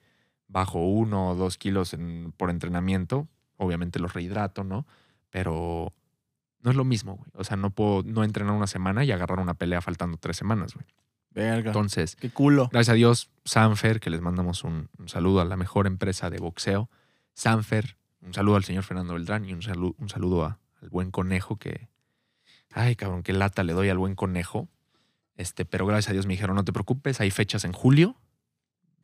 bajo 0.49 0.79
uno 0.81 1.31
o 1.31 1.35
dos 1.35 1.59
kilos 1.59 1.93
en- 1.95 2.33
por 2.37 2.51
entrenamiento. 2.51 3.29
Obviamente 3.57 3.99
los 3.99 4.13
rehidrato, 4.15 4.65
¿no? 4.65 4.87
Pero 5.31 5.93
no 6.63 6.71
es 6.71 6.77
lo 6.77 6.85
mismo, 6.85 7.17
güey. 7.17 7.31
O 7.35 7.45
sea, 7.45 7.57
no 7.57 7.71
puedo 7.71 8.03
no 8.05 8.25
entrenar 8.25 8.55
una 8.55 8.67
semana 8.67 9.05
y 9.05 9.13
agarrar 9.13 9.39
una 9.41 9.55
pelea 9.55 9.81
faltando 9.81 10.17
tres 10.19 10.37
semanas, 10.37 10.75
güey. 10.75 10.87
Verga. 11.31 11.71
Entonces, 11.71 12.17
Qué 12.17 12.31
culo. 12.31 12.69
gracias 12.73 12.93
a 12.93 12.97
Dios, 12.97 13.31
Sanfer, 13.45 14.01
que 14.01 14.09
les 14.11 14.21
mandamos 14.23 14.65
un, 14.65 14.89
un 14.99 15.09
saludo 15.09 15.41
a 15.41 15.45
la 15.45 15.57
mejor 15.57 15.87
empresa 15.87 16.31
de 16.31 16.39
boxeo. 16.39 16.89
Sanfer, 17.35 17.99
un 18.23 18.33
saludo 18.33 18.57
al 18.57 18.65
señor 18.65 18.85
Fernando 18.85 19.13
Beltrán 19.15 19.45
y 19.45 19.53
un 19.53 19.61
saludo, 19.63 19.95
un 19.99 20.09
saludo 20.09 20.45
a- 20.47 20.59
al 20.81 20.89
buen 20.89 21.11
conejo 21.11 21.57
que. 21.57 21.89
Ay, 22.73 22.97
cabrón, 22.97 23.23
qué 23.23 23.33
lata 23.33 23.63
le 23.65 23.73
doy 23.75 23.89
al 23.91 23.99
buen 23.99 24.15
conejo. 24.15 24.69
Este, 25.37 25.65
pero 25.67 25.85
gracias 25.87 26.11
a 26.11 26.13
Dios 26.15 26.27
me 26.27 26.33
dijeron, 26.35 26.57
no 26.57 26.65
te 26.65 26.73
preocupes, 26.73 27.21
hay 27.21 27.31
fechas 27.31 27.65
en 27.67 27.73
julio. 27.73 28.17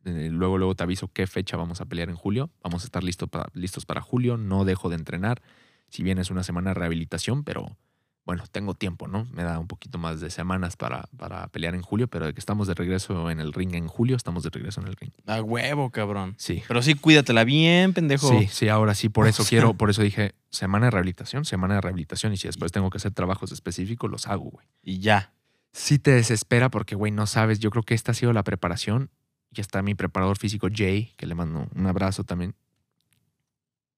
Eh, 0.05 0.29
luego, 0.31 0.57
luego 0.57 0.75
te 0.75 0.83
aviso 0.83 1.07
qué 1.07 1.27
fecha 1.27 1.55
vamos 1.57 1.81
a 1.81 1.85
pelear 1.85 2.09
en 2.09 2.15
julio. 2.15 2.49
Vamos 2.63 2.83
a 2.83 2.85
estar 2.85 3.03
listo 3.03 3.27
para- 3.27 3.49
listos 3.53 3.85
para 3.85 4.01
julio. 4.01 4.37
No 4.37 4.65
dejo 4.65 4.89
de 4.89 4.95
entrenar. 4.95 5.41
Si 5.89 6.03
bien 6.03 6.17
es 6.17 6.29
una 6.31 6.43
semana 6.43 6.71
de 6.71 6.73
rehabilitación, 6.75 7.43
pero 7.43 7.77
bueno, 8.25 8.43
tengo 8.51 8.73
tiempo, 8.73 9.07
¿no? 9.07 9.25
Me 9.33 9.43
da 9.43 9.59
un 9.59 9.67
poquito 9.67 9.97
más 9.97 10.21
de 10.21 10.29
semanas 10.29 10.77
para, 10.77 11.09
para 11.17 11.47
pelear 11.49 11.75
en 11.75 11.81
julio, 11.81 12.07
pero 12.07 12.25
de 12.25 12.33
que 12.33 12.39
estamos 12.39 12.67
de 12.67 12.73
regreso 12.73 13.29
en 13.29 13.39
el 13.41 13.51
ring 13.51 13.75
en 13.75 13.87
julio, 13.87 14.15
estamos 14.15 14.43
de 14.43 14.49
regreso 14.49 14.79
en 14.81 14.87
el 14.87 14.95
ring. 14.95 15.11
A 15.27 15.41
huevo, 15.41 15.89
cabrón. 15.91 16.33
Sí. 16.37 16.63
Pero 16.67 16.81
sí, 16.81 16.95
cuídatela 16.95 17.43
bien, 17.43 17.91
pendejo. 17.93 18.29
Sí, 18.29 18.47
sí, 18.47 18.69
ahora 18.69 18.95
sí, 18.95 19.09
por 19.09 19.27
eso 19.27 19.43
quiero, 19.49 19.73
por 19.73 19.89
eso 19.89 20.01
dije 20.01 20.35
semana 20.49 20.85
de 20.87 20.91
rehabilitación, 20.91 21.43
semana 21.45 21.75
de 21.75 21.81
rehabilitación, 21.81 22.31
y 22.33 22.37
si 22.37 22.47
después 22.47 22.71
tengo 22.71 22.89
que 22.89 22.97
hacer 22.97 23.11
trabajos 23.11 23.51
específicos, 23.51 24.09
los 24.09 24.25
hago, 24.27 24.51
güey. 24.51 24.67
Y 24.81 24.99
ya. 24.99 25.33
Sí 25.73 25.99
te 25.99 26.11
desespera 26.11 26.69
porque, 26.69 26.95
güey, 26.95 27.11
no 27.11 27.27
sabes, 27.27 27.59
yo 27.59 27.71
creo 27.71 27.83
que 27.83 27.93
esta 27.93 28.11
ha 28.11 28.15
sido 28.15 28.31
la 28.31 28.43
preparación, 28.43 29.09
y 29.53 29.61
está 29.61 29.81
mi 29.81 29.95
preparador 29.95 30.37
físico 30.37 30.67
Jay, 30.73 31.13
que 31.17 31.25
le 31.25 31.35
mando 31.35 31.67
un 31.73 31.85
abrazo 31.85 32.23
también, 32.23 32.55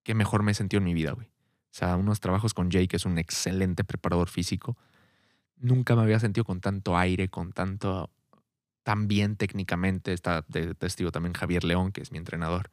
que 0.03 0.13
mejor 0.13 0.43
me 0.43 0.51
he 0.51 0.55
sentido 0.55 0.79
en 0.79 0.85
mi 0.85 0.93
vida, 0.93 1.11
güey. 1.11 1.27
O 1.27 1.77
sea, 1.77 1.95
unos 1.97 2.19
trabajos 2.19 2.53
con 2.53 2.71
Jay, 2.71 2.87
que 2.87 2.95
es 2.95 3.05
un 3.05 3.17
excelente 3.17 3.83
preparador 3.83 4.29
físico. 4.29 4.77
Nunca 5.57 5.95
me 5.95 6.03
había 6.03 6.19
sentido 6.19 6.45
con 6.45 6.61
tanto 6.61 6.97
aire, 6.97 7.27
con 7.27 7.51
tanto, 7.51 8.11
tan 8.83 9.07
bien 9.07 9.35
técnicamente. 9.35 10.13
Está 10.13 10.45
de 10.47 10.73
testigo 10.75 11.11
también 11.11 11.33
Javier 11.33 11.63
León, 11.63 11.91
que 11.91 12.01
es 12.01 12.11
mi 12.11 12.17
entrenador. 12.17 12.69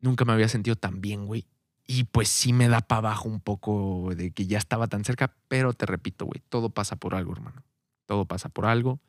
Nunca 0.00 0.24
me 0.24 0.32
había 0.32 0.48
sentido 0.48 0.76
tan 0.76 1.00
bien, 1.00 1.26
güey. 1.26 1.46
Y 1.86 2.04
pues 2.04 2.28
sí 2.28 2.52
me 2.52 2.68
da 2.68 2.80
para 2.80 2.98
abajo 2.98 3.28
un 3.28 3.40
poco 3.40 4.12
de 4.14 4.30
que 4.30 4.46
ya 4.46 4.58
estaba 4.58 4.86
tan 4.88 5.04
cerca, 5.04 5.34
pero 5.48 5.72
te 5.72 5.86
repito, 5.86 6.26
güey, 6.26 6.42
todo 6.48 6.70
pasa 6.70 6.96
por 6.96 7.14
algo, 7.14 7.32
hermano. 7.32 7.64
Todo 8.06 8.24
pasa 8.26 8.48
por 8.48 8.66
algo. 8.66 9.00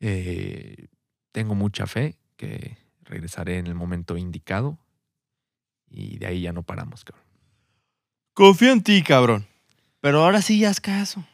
Eh, 0.00 0.86
tengo 1.36 1.54
mucha 1.54 1.86
fe 1.86 2.16
que 2.38 2.78
regresaré 3.04 3.58
en 3.58 3.66
el 3.66 3.74
momento 3.74 4.16
indicado 4.16 4.78
y 5.86 6.16
de 6.16 6.28
ahí 6.28 6.40
ya 6.40 6.54
no 6.54 6.62
paramos, 6.62 7.04
cabrón. 7.04 7.26
Confío 8.32 8.72
en 8.72 8.82
ti, 8.82 9.02
cabrón. 9.02 9.46
Pero 10.00 10.24
ahora 10.24 10.40
sí 10.40 10.58
ya 10.58 10.70
haz 10.70 10.80
caso. 10.80 11.26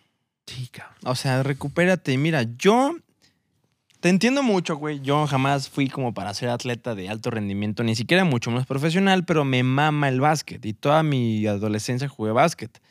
Sí, 0.44 0.66
cabrón. 0.72 0.96
O 1.04 1.14
sea, 1.14 1.44
recupérate. 1.44 2.18
Mira, 2.18 2.42
yo 2.58 2.96
te 4.00 4.08
entiendo 4.08 4.42
mucho, 4.42 4.74
güey. 4.74 5.00
Yo 5.02 5.24
jamás 5.28 5.68
fui 5.68 5.88
como 5.88 6.12
para 6.12 6.34
ser 6.34 6.48
atleta 6.48 6.96
de 6.96 7.08
alto 7.08 7.30
rendimiento, 7.30 7.84
ni 7.84 7.94
siquiera 7.94 8.24
mucho 8.24 8.50
menos 8.50 8.66
profesional, 8.66 9.24
pero 9.24 9.44
me 9.44 9.62
mama 9.62 10.08
el 10.08 10.20
básquet. 10.20 10.66
Y 10.66 10.72
toda 10.72 11.04
mi 11.04 11.46
adolescencia 11.46 12.08
jugué 12.08 12.32
básquet. 12.32 12.82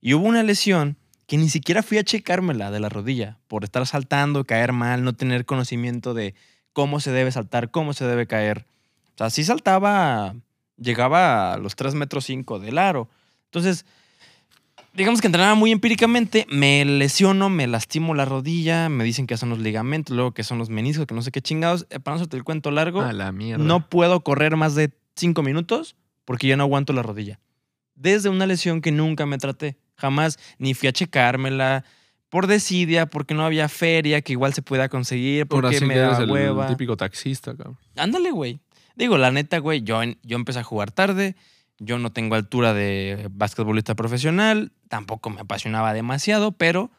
Y 0.00 0.14
hubo 0.14 0.28
una 0.28 0.44
lesión 0.44 0.96
que 1.26 1.36
ni 1.36 1.48
siquiera 1.48 1.82
fui 1.82 1.98
a 1.98 2.04
checármela 2.04 2.70
de 2.70 2.78
la 2.78 2.88
rodilla 2.88 3.40
por 3.48 3.64
estar 3.64 3.84
saltando, 3.88 4.44
caer 4.44 4.72
mal, 4.72 5.02
no 5.02 5.14
tener 5.14 5.44
conocimiento 5.44 6.14
de 6.14 6.36
cómo 6.72 7.00
se 7.00 7.10
debe 7.12 7.32
saltar, 7.32 7.70
cómo 7.70 7.92
se 7.92 8.04
debe 8.06 8.26
caer. 8.26 8.66
O 9.14 9.18
sea, 9.18 9.30
sí 9.30 9.44
saltaba, 9.44 10.34
llegaba 10.76 11.52
a 11.54 11.58
los 11.58 11.76
3 11.76 11.94
metros 11.94 12.24
5 12.24 12.58
del 12.58 12.78
aro. 12.78 13.08
Entonces, 13.46 13.84
digamos 14.94 15.20
que 15.20 15.26
entrenaba 15.28 15.54
muy 15.54 15.72
empíricamente, 15.72 16.46
me 16.50 16.84
lesiono, 16.84 17.48
me 17.48 17.66
lastimo 17.66 18.14
la 18.14 18.24
rodilla, 18.24 18.88
me 18.88 19.04
dicen 19.04 19.26
que 19.26 19.36
son 19.36 19.50
los 19.50 19.58
ligamentos, 19.58 20.14
luego 20.14 20.32
que 20.32 20.42
son 20.44 20.58
los 20.58 20.70
meniscos, 20.70 21.06
que 21.06 21.14
no 21.14 21.22
sé 21.22 21.30
qué 21.30 21.42
chingados. 21.42 21.86
Eh, 21.90 22.00
Para 22.00 22.14
no 22.14 22.16
hacerte 22.20 22.36
el 22.36 22.44
cuento 22.44 22.70
largo, 22.70 23.00
A 23.02 23.12
la 23.12 23.32
mierda. 23.32 23.62
no 23.64 23.88
puedo 23.88 24.20
correr 24.20 24.56
más 24.56 24.74
de 24.74 24.90
5 25.16 25.42
minutos 25.42 25.96
porque 26.24 26.46
ya 26.46 26.56
no 26.56 26.64
aguanto 26.64 26.92
la 26.92 27.02
rodilla. 27.02 27.40
Desde 27.94 28.28
una 28.30 28.46
lesión 28.46 28.80
que 28.80 28.92
nunca 28.92 29.26
me 29.26 29.36
traté. 29.38 29.76
Jamás 29.96 30.38
ni 30.58 30.72
fui 30.72 30.88
a 30.88 30.92
checármela 30.92 31.84
por 32.30 32.46
desidia, 32.46 33.06
porque 33.06 33.34
no 33.34 33.44
había 33.44 33.68
feria 33.68 34.22
que 34.22 34.32
igual 34.32 34.54
se 34.54 34.62
pueda 34.62 34.88
conseguir, 34.88 35.46
Ahora 35.50 35.62
porque 35.62 35.78
sí 35.78 35.84
me 35.84 35.94
que 35.94 36.00
eres 36.00 36.16
da 36.18 36.24
el 36.24 36.30
hueva. 36.30 36.66
típico 36.68 36.96
taxista, 36.96 37.54
cabrón. 37.56 37.76
Ándale, 37.96 38.30
güey. 38.30 38.60
Digo, 38.96 39.18
la 39.18 39.30
neta, 39.30 39.58
güey, 39.58 39.82
yo, 39.82 40.00
yo 40.22 40.36
empecé 40.36 40.60
a 40.60 40.62
jugar 40.64 40.92
tarde, 40.92 41.34
yo 41.78 41.98
no 41.98 42.12
tengo 42.12 42.34
altura 42.36 42.72
de 42.72 43.28
basquetbolista 43.32 43.94
profesional, 43.94 44.72
tampoco 44.88 45.30
me 45.30 45.40
apasionaba 45.40 45.92
demasiado, 45.92 46.52
pero 46.52 46.90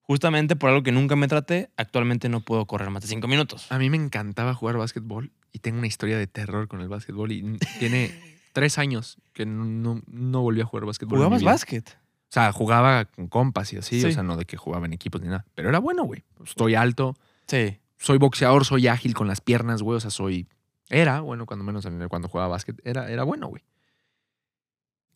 justamente 0.00 0.56
por 0.56 0.70
algo 0.70 0.82
que 0.82 0.92
nunca 0.92 1.16
me 1.16 1.28
traté, 1.28 1.70
actualmente 1.76 2.28
no 2.28 2.40
puedo 2.40 2.64
correr 2.66 2.88
más 2.90 3.02
de 3.02 3.08
cinco 3.08 3.28
minutos. 3.28 3.70
A 3.70 3.78
mí 3.78 3.90
me 3.90 3.96
encantaba 3.98 4.54
jugar 4.54 4.76
básquetbol 4.78 5.32
y 5.52 5.58
tengo 5.58 5.78
una 5.78 5.86
historia 5.86 6.16
de 6.16 6.26
terror 6.26 6.66
con 6.68 6.80
el 6.80 6.88
básquetbol 6.88 7.30
y 7.32 7.58
tiene 7.78 8.10
tres 8.54 8.78
años 8.78 9.18
que 9.34 9.44
no, 9.44 10.00
no 10.06 10.40
volví 10.40 10.60
a 10.62 10.64
jugar 10.64 10.86
básquetbol. 10.86 11.18
¿Jugabas 11.18 11.42
básquet? 11.42 11.98
O 12.30 12.32
sea, 12.32 12.52
jugaba 12.52 13.06
con 13.06 13.26
compas 13.28 13.72
y 13.72 13.78
así, 13.78 14.00
Sí. 14.00 14.06
o 14.08 14.12
sea, 14.12 14.22
no 14.22 14.36
de 14.36 14.44
que 14.44 14.56
jugaba 14.56 14.84
en 14.86 14.92
equipos 14.92 15.20
ni 15.22 15.28
nada. 15.28 15.46
Pero 15.54 15.70
era 15.70 15.78
bueno, 15.78 16.04
güey. 16.04 16.24
Estoy 16.44 16.74
alto, 16.74 17.16
Sí. 17.46 17.78
soy 17.96 18.18
boxeador, 18.18 18.64
soy 18.66 18.86
ágil 18.88 19.14
con 19.14 19.26
las 19.28 19.40
piernas, 19.40 19.82
güey. 19.82 19.96
O 19.96 20.00
sea, 20.00 20.10
soy. 20.10 20.46
Era, 20.90 21.20
bueno, 21.20 21.46
cuando 21.46 21.64
menos 21.64 21.86
cuando 22.08 22.28
jugaba 22.28 22.48
básquet, 22.48 22.80
era, 22.84 23.10
era 23.10 23.22
bueno, 23.24 23.48
güey. 23.48 23.62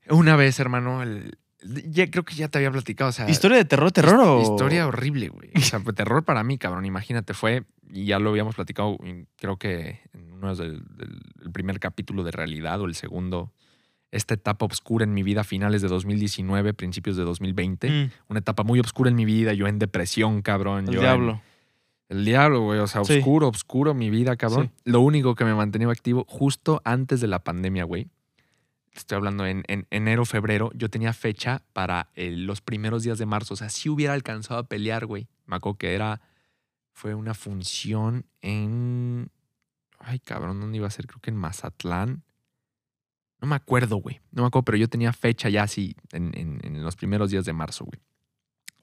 Una 0.09 0.37
vez, 0.37 0.59
hermano, 0.59 1.03
el- 1.03 1.39
ya, 1.91 2.11
creo 2.11 2.25
que 2.25 2.35
ya 2.35 2.49
te 2.49 2.59
había 2.59 2.73
platicado, 2.73 3.11
o 3.11 3.13
sea. 3.13 3.29
¿Historia 3.31 3.57
de 3.57 3.65
terror, 3.65 3.93
terror 3.93 4.19
o...? 4.21 4.43
Historia 4.43 4.87
horrible, 4.89 5.29
güey. 5.29 5.51
O 5.55 5.61
sea, 5.61 5.79
fue 5.81 5.93
terror 5.93 6.25
para 6.25 6.43
mí, 6.43 6.59
cabrón. 6.59 6.85
Imagínate, 6.87 7.35
fue. 7.35 7.65
y 7.95 8.07
ya 8.07 8.19
lo 8.19 8.31
habíamos 8.31 8.55
platicado, 8.55 8.97
creo 9.37 9.59
que 9.59 10.01
en 10.15 10.33
uno 10.33 10.55
del, 10.57 10.83
del 10.97 11.21
el 11.43 11.53
primer 11.53 11.79
capítulo 11.79 12.25
de 12.25 12.31
realidad 12.33 12.81
o 12.81 12.87
el 12.87 12.95
segundo, 12.95 13.53
esta 14.13 14.35
etapa 14.35 14.67
oscura 14.67 15.05
en 15.05 15.13
mi 15.15 15.23
vida, 15.25 15.43
finales 15.43 15.83
de 15.83 15.89
2019, 15.89 16.75
principios 16.75 17.17
de 17.17 17.25
2020. 17.25 17.91
Mm, 17.91 18.11
Una 18.29 18.39
etapa 18.39 18.63
muy 18.63 18.79
oscura 18.79 19.11
en 19.11 19.17
mi 19.17 19.25
vida, 19.25 19.53
yo 19.55 19.67
en 19.67 19.79
depresión, 19.81 20.43
cabrón. 20.43 20.81
el 20.87 20.95
yo 20.95 21.01
en- 21.01 21.01
diablo. 21.01 21.43
el 22.09 22.25
diablo, 22.27 22.61
güey. 22.61 22.79
O 22.79 22.87
sea, 22.87 23.03
Sí. 23.05 23.19
oscuro, 23.19 23.49
oscuro 23.49 23.95
mi 23.95 24.11
vida, 24.11 24.37
cabrón. 24.37 24.71
Lo 24.85 25.01
único 25.01 25.35
que 25.35 25.45
me 25.47 25.55
mantenía 25.55 25.89
activo 25.91 26.25
justo 26.29 26.81
antes 26.85 27.21
de 27.23 27.27
la 27.27 27.43
pandemia, 27.43 27.85
güey. 27.85 28.07
Estoy 28.95 29.17
hablando 29.17 29.47
en, 29.47 29.63
en 29.69 29.87
enero, 29.89 30.27
febrero. 30.27 30.71
Yo 30.75 30.91
tenía 30.91 31.15
fecha 31.15 31.63
para 31.73 32.11
eh, 32.15 32.31
los 32.37 32.61
primeros 32.61 33.03
días 33.03 33.17
de 33.17 33.25
marzo. 33.25 33.55
O 33.55 33.57
sea, 33.57 33.71
si 33.71 33.89
hubiera 33.89 34.13
alcanzado 34.13 34.61
a 34.61 34.65
pelear, 34.69 35.07
güey. 35.07 35.27
Me 35.47 35.57
acuerdo 35.57 35.79
que 35.79 35.95
era. 35.95 36.21
Fue 36.93 37.15
una 37.15 37.33
función 37.33 38.27
en. 38.43 39.31
Ay, 39.99 40.19
cabrón, 40.19 40.61
¿dónde 40.61 40.77
iba 40.77 40.87
a 40.87 40.91
ser? 40.91 41.07
Creo 41.07 41.21
que 41.23 41.31
en 41.31 41.37
Mazatlán. 41.37 42.23
No 43.43 43.49
me 43.49 43.57
acuerdo, 43.57 43.97
güey. 43.97 44.21
No 44.31 44.43
me 44.43 44.47
acuerdo, 44.47 44.65
pero 44.65 44.79
yo 44.79 44.89
tenía 44.89 45.13
fecha 45.13 45.49
ya 45.49 45.65
así 45.65 45.97
en, 46.13 46.61
los 46.85 46.95
primeros 46.95 47.29
días 47.29 47.45
de 47.45 47.53
marzo, 47.53 47.85
güey. 47.85 48.01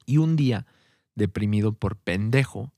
Y 0.06 0.17
un 0.17 0.36
día, 0.36 0.67
deprimido 1.15 1.72
por 1.72 1.95
pendejo, 1.95 2.74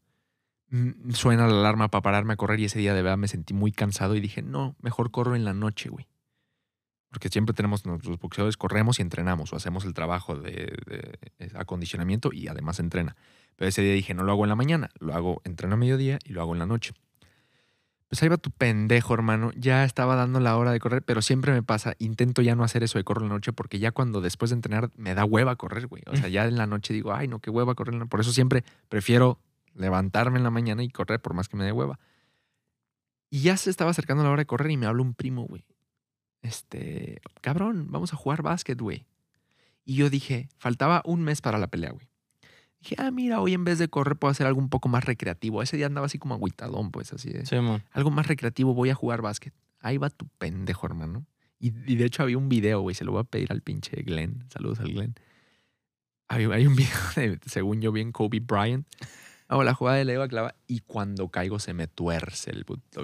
mm, 0.70 1.12
suena 1.14 1.48
la 1.48 1.60
alarma 1.60 1.90
para 1.90 2.04
pararme 2.04 2.34
a 2.34 2.36
correr 2.36 2.60
y 2.60 2.66
ese 2.66 2.78
día 2.78 2.94
de 2.94 3.02
verdad 3.02 3.18
me 3.18 3.28
sentí 3.28 3.56
muy 3.56 3.72
cansado 3.72 4.16
y 4.16 4.20
dije, 4.20 4.44
no, 4.44 4.76
mejor 4.80 5.10
corro 5.10 5.36
en 5.36 5.44
la 5.44 5.56
noche, 5.56 5.90
güey. 5.90 6.08
Porque 7.10 7.30
siempre 7.30 7.56
tenemos, 7.56 7.84
nuestros 7.84 8.20
boxeadores 8.20 8.58
corremos 8.58 9.00
y 9.00 9.02
entrenamos 9.02 9.52
o 9.52 9.56
hacemos 9.56 9.84
el 9.84 9.96
trabajo 9.96 10.36
de, 10.36 10.78
de 11.40 11.52
acondicionamiento 11.56 12.30
y 12.32 12.48
además 12.48 12.80
entrena. 12.80 13.16
Pero 13.56 13.70
ese 13.70 13.82
día 13.82 13.94
dije, 13.94 14.14
no 14.14 14.22
lo 14.22 14.34
hago 14.34 14.46
en 14.46 14.50
la 14.50 14.56
mañana, 14.56 14.92
lo 15.00 15.16
hago, 15.16 15.42
entreno 15.46 15.74
a 15.74 15.78
mediodía 15.78 16.20
y 16.26 16.34
lo 16.34 16.42
hago 16.42 16.54
en 16.54 16.60
la 16.60 16.68
noche. 16.68 16.94
Pues 18.12 18.22
ahí 18.24 18.28
va 18.28 18.36
tu 18.36 18.52
pendejo, 18.52 19.14
hermano. 19.14 19.52
Ya 19.56 19.86
estaba 19.86 20.18
dando 20.18 20.42
la 20.42 20.58
hora 20.58 20.74
de 20.74 20.82
correr, 20.82 21.02
pero 21.02 21.22
siempre 21.22 21.54
me 21.54 21.64
pasa, 21.64 21.96
intento 21.98 22.42
ya 22.42 22.56
no 22.56 22.66
hacer 22.66 22.84
eso 22.84 22.98
de 22.98 23.06
correr 23.06 23.24
en 23.24 23.30
la 23.30 23.36
noche 23.36 23.54
porque 23.54 23.80
ya 23.80 23.94
cuando 23.94 24.20
después 24.20 24.52
de 24.52 24.56
entrenar 24.56 24.90
me 24.98 25.16
da 25.16 25.24
hueva 25.24 25.56
correr, 25.56 25.88
güey. 25.88 26.04
O 26.08 26.18
sea, 26.18 26.28
ya 26.28 26.44
en 26.44 26.58
la 26.58 26.68
noche 26.68 26.94
digo, 26.94 27.14
ay, 27.14 27.30
no, 27.30 27.40
qué 27.40 27.50
hueva 27.50 27.74
correr. 27.74 27.94
en 27.94 28.02
la-". 28.02 28.06
Por 28.08 28.20
eso 28.20 28.34
siempre 28.34 28.66
prefiero 28.90 29.40
levantarme 29.76 30.40
en 30.40 30.44
la 30.44 30.50
mañana 30.50 30.84
y 30.84 30.90
correr 30.90 31.22
por 31.22 31.34
más 31.34 31.48
que 31.48 31.56
me 31.56 31.64
dé 31.64 31.72
hueva. 31.72 32.02
Y 33.30 33.44
ya 33.44 33.56
se 33.56 33.70
estaba 33.70 33.92
acercando 33.92 34.24
la 34.24 34.30
hora 34.32 34.42
de 34.42 34.46
correr 34.46 34.72
y 34.72 34.76
me 34.76 34.88
habla 34.88 35.04
un 35.04 35.14
primo, 35.14 35.44
güey. 35.46 35.64
Este, 36.42 37.22
cabrón, 37.40 37.88
vamos 37.92 38.12
a 38.12 38.18
jugar 38.18 38.42
básquet, 38.42 38.78
güey. 38.78 39.06
Y 39.86 39.96
yo 39.96 40.10
dije, 40.10 40.50
faltaba 40.58 41.02
un 41.06 41.22
mes 41.22 41.40
para 41.40 41.58
la 41.58 41.68
pelea, 41.68 41.92
güey. 41.92 42.11
Dije, 42.82 42.96
ah, 42.98 43.12
mira, 43.12 43.42
hoy 43.42 43.54
en 43.54 43.64
vez 43.64 43.78
de 43.80 43.88
correr 43.88 44.16
puedo 44.16 44.32
hacer 44.32 44.48
algo 44.48 44.60
un 44.60 44.70
poco 44.70 44.90
más 44.90 45.06
recreativo. 45.06 45.62
Ese 45.62 45.78
día 45.78 45.86
andaba 45.86 46.08
así 46.08 46.18
como 46.18 46.34
agüitadón, 46.34 46.92
pues 46.92 47.14
así 47.14 47.30
de, 47.30 47.46
Sí, 47.46 47.56
algo 47.92 48.12
más 48.12 48.28
recreativo, 48.28 48.74
voy 48.74 48.90
a 48.90 48.96
jugar 48.96 49.22
básquet. 49.22 49.54
Ahí 49.80 49.98
va 49.98 50.10
tu 50.10 50.28
pendejo, 50.38 50.88
hermano. 50.88 51.26
Y, 51.60 51.68
y 51.92 51.96
de 51.96 52.06
hecho 52.06 52.24
había 52.24 52.38
un 52.38 52.50
video, 52.50 52.82
güey, 52.82 52.96
se 52.96 53.06
lo 53.06 53.12
voy 53.12 53.22
a 53.22 53.24
pedir 53.24 53.52
al 53.52 53.62
pinche 53.62 54.02
Glenn. 54.02 54.46
Saludos 54.50 54.80
al 54.80 54.92
Glenn. 54.92 55.16
Hay, 56.28 56.46
hay 56.46 56.66
un 56.66 56.76
video 56.78 56.98
de, 57.16 57.40
según 57.46 57.82
yo, 57.82 57.92
bien 57.92 58.12
Kobe 58.12 58.40
Bryant. 58.40 58.88
Hago 59.48 59.64
la 59.64 59.74
jugada 59.74 59.98
de 59.98 60.06
la 60.06 60.14
iba 60.14 60.24
a 60.24 60.30
clavar 60.30 60.56
y 60.66 60.80
cuando 60.80 61.28
caigo 61.30 61.60
se 61.60 61.74
me 61.74 61.88
tuerce 61.88 62.52
el 62.52 62.66
puto. 62.66 63.04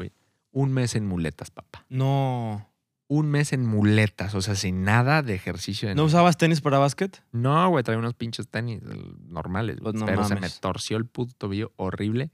Un 0.52 0.72
mes 0.72 0.96
en 0.96 1.06
muletas, 1.06 1.52
papá. 1.52 1.86
No. 1.90 2.68
Un 3.10 3.30
mes 3.30 3.54
en 3.54 3.65
muletas, 3.65 4.36
o 4.36 4.41
sea, 4.41 4.56
sin 4.56 4.84
nada 4.84 5.22
de 5.22 5.34
ejercicio. 5.34 5.93
¿No 5.96 6.04
usabas 6.04 6.36
tenis 6.38 6.60
para 6.60 6.78
básquet? 6.78 7.24
No, 7.32 7.70
güey, 7.70 7.84
traía 7.84 8.00
unos 8.00 8.13
pinches 8.15 8.50
tenis 8.50 8.82
el- 8.84 9.15
normales. 9.30 9.78
Pues 9.82 9.96
no 9.96 10.06
pero 10.06 10.26
se 10.26 10.36
me 10.36 10.50
torció 10.50 10.98
el 10.98 11.06
puto 11.06 11.34
tobillo 11.38 11.72
horrible. 11.78 12.32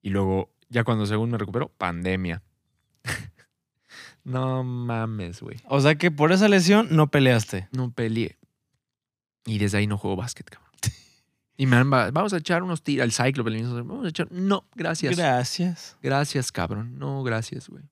Y 0.00 0.10
luego, 0.10 0.50
ya 0.70 0.82
cuando 0.84 1.04
según 1.04 1.30
me 1.30 1.36
recupero, 1.38 1.68
pandemia. 1.76 2.42
no 4.24 4.64
mames, 4.64 5.40
güey. 5.42 5.58
O 5.68 5.80
sea 5.80 5.96
que 5.96 6.10
por 6.10 6.32
esa 6.32 6.48
lesión 6.48 6.88
no 6.90 7.10
peleaste. 7.10 7.68
No 7.72 7.92
peleé. 7.92 8.38
Y 9.46 9.58
desde 9.58 9.78
ahí 9.78 9.86
no 9.86 9.98
juego 9.98 10.16
básquet, 10.16 10.48
cabrón. 10.48 10.70
Y 11.56 11.66
me 11.66 11.76
han, 11.76 11.92
va- 11.92 12.10
vamos 12.10 12.32
a 12.32 12.38
echar 12.38 12.64
unos 12.64 12.82
tiros 12.82 13.20
al 13.20 13.44
mismo, 13.52 13.74
Vamos 13.74 14.06
a 14.06 14.08
echar. 14.08 14.26
No, 14.32 14.64
gracias. 14.74 15.16
Gracias. 15.16 15.96
gracias, 16.02 16.50
cabrón. 16.50 16.98
No, 16.98 17.22
gracias, 17.22 17.68
güey. 17.68 17.84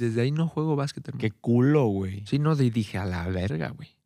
Desde 0.00 0.22
ahí 0.22 0.32
no 0.32 0.48
juego 0.48 0.74
básquet, 0.76 1.06
hermano. 1.06 1.20
Qué 1.20 1.30
culo, 1.30 1.86
güey. 1.86 2.24
Sí, 2.26 2.38
no, 2.38 2.56
di- 2.56 2.70
dije 2.70 2.98
a 2.98 3.04
la 3.04 3.28
verga, 3.28 3.68
güey. 3.70 3.96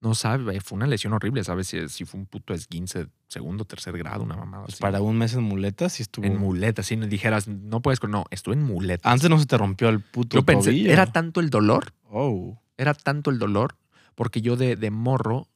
No 0.00 0.14
sabes, 0.14 0.44
güey, 0.44 0.60
fue 0.60 0.76
una 0.76 0.86
lesión 0.86 1.12
horrible, 1.12 1.42
¿sabes? 1.42 1.66
Si, 1.68 1.88
si 1.88 2.04
fue 2.04 2.20
un 2.20 2.26
puto 2.26 2.54
esguince 2.54 3.08
segundo, 3.26 3.64
tercer 3.64 3.98
grado, 3.98 4.22
una 4.22 4.36
mamada. 4.36 4.62
Pues 4.64 4.74
así. 4.74 4.80
para 4.82 5.00
un 5.00 5.18
mes 5.18 5.34
en 5.34 5.42
muletas 5.42 5.92
sí 5.94 6.02
estuvo. 6.04 6.24
En 6.24 6.36
muletas, 6.38 6.90
no 6.96 7.06
dijeras, 7.08 7.48
no 7.48 7.82
puedes, 7.82 8.00
no, 8.08 8.24
estuve 8.30 8.54
en 8.54 8.62
muletas. 8.62 9.12
Antes 9.12 9.28
no 9.28 9.38
se 9.40 9.46
te 9.46 9.58
rompió 9.58 9.88
el 9.88 10.00
puto 10.00 10.36
Yo 10.36 10.44
pensé, 10.44 10.70
tobillo. 10.70 10.92
era 10.92 11.06
tanto 11.06 11.40
el 11.40 11.50
dolor, 11.50 11.92
Oh. 12.08 12.60
era 12.76 12.94
tanto 12.94 13.30
el 13.30 13.38
dolor, 13.40 13.76
porque 14.14 14.40
yo 14.40 14.56
de, 14.56 14.76
de 14.76 14.90
morro 14.92 15.48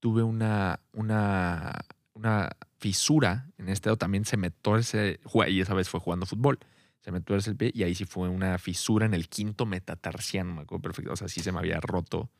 tuve 0.00 0.22
una, 0.22 0.78
una, 0.92 1.72
una 2.14 2.50
fisura 2.78 3.50
en 3.58 3.68
este 3.68 3.88
dedo, 3.88 3.96
también 3.96 4.24
se 4.24 4.36
me 4.36 4.50
torce, 4.50 5.18
y 5.48 5.60
esa 5.60 5.74
vez 5.74 5.88
fue 5.88 5.98
jugando 5.98 6.26
fútbol, 6.26 6.58
se 7.04 7.12
me 7.12 7.20
tuerce 7.20 7.50
el 7.50 7.56
pie 7.56 7.70
y 7.74 7.82
ahí 7.82 7.94
sí 7.94 8.06
fue 8.06 8.28
una 8.30 8.56
fisura 8.58 9.04
en 9.04 9.12
el 9.12 9.28
quinto 9.28 9.66
metatarsiano, 9.66 10.54
me 10.54 10.62
acuerdo 10.62 10.80
perfecto, 10.82 11.12
o 11.12 11.16
sea, 11.16 11.28
sí 11.28 11.40
se 11.42 11.52
me 11.52 11.58
había 11.58 11.78
roto 11.80 12.30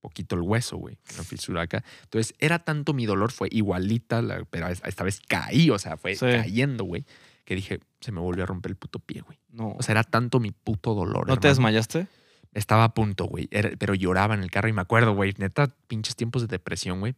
poquito 0.00 0.34
el 0.34 0.40
hueso, 0.40 0.78
güey, 0.78 0.96
una 1.14 1.22
fisura 1.24 1.60
acá. 1.60 1.84
Entonces, 2.04 2.34
era 2.38 2.58
tanto 2.60 2.94
mi 2.94 3.04
dolor, 3.04 3.30
fue 3.32 3.48
igualita, 3.52 4.22
la- 4.22 4.44
pero 4.48 4.68
es- 4.68 4.80
esta 4.86 5.04
vez 5.04 5.20
caí, 5.28 5.68
o 5.68 5.78
sea, 5.78 5.98
fue 5.98 6.14
Sí. 6.14 6.24
cayendo, 6.24 6.84
güey, 6.84 7.04
que 7.44 7.54
dije, 7.54 7.80
se 8.00 8.10
me 8.10 8.20
volvió 8.20 8.44
a 8.44 8.46
romper 8.46 8.70
el 8.70 8.76
puto 8.76 8.98
pie, 8.98 9.20
güey. 9.20 9.38
No. 9.50 9.72
O 9.78 9.82
sea, 9.82 9.92
era 9.92 10.04
tanto 10.04 10.40
mi 10.40 10.52
puto 10.52 10.94
dolor. 10.94 11.28
¿No 11.28 11.36
te 11.38 11.48
desmayaste? 11.48 12.06
Estaba 12.54 12.84
a 12.84 12.94
punto, 12.94 13.26
güey. 13.26 13.48
Pero 13.78 13.94
lloraba 13.94 14.34
en 14.34 14.42
el 14.42 14.50
carro 14.50 14.68
y 14.68 14.72
me 14.72 14.80
acuerdo, 14.80 15.14
güey. 15.14 15.34
Neta, 15.36 15.68
pinches 15.86 16.16
tiempos 16.16 16.40
de 16.42 16.48
depresión, 16.48 17.00
güey. 17.00 17.14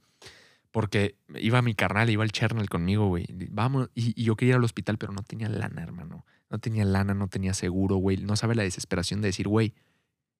Porque 0.72 1.16
iba 1.38 1.60
mi 1.62 1.74
carnal, 1.74 2.08
iba 2.10 2.24
el 2.24 2.32
Chernal 2.32 2.68
conmigo, 2.68 3.06
güey. 3.08 3.26
Vamos, 3.50 3.90
y, 3.94 4.20
y 4.20 4.24
yo 4.24 4.36
quería 4.36 4.52
ir 4.52 4.56
al 4.56 4.64
hospital, 4.64 4.96
pero 4.98 5.12
no 5.12 5.22
tenía 5.22 5.48
lana, 5.48 5.82
hermano. 5.82 6.24
No 6.52 6.58
tenía 6.58 6.84
lana, 6.84 7.14
no 7.14 7.28
tenía 7.28 7.54
seguro, 7.54 7.96
güey. 7.96 8.18
No 8.18 8.36
sabe 8.36 8.54
la 8.54 8.62
desesperación 8.62 9.22
de 9.22 9.28
decir, 9.28 9.48
güey, 9.48 9.72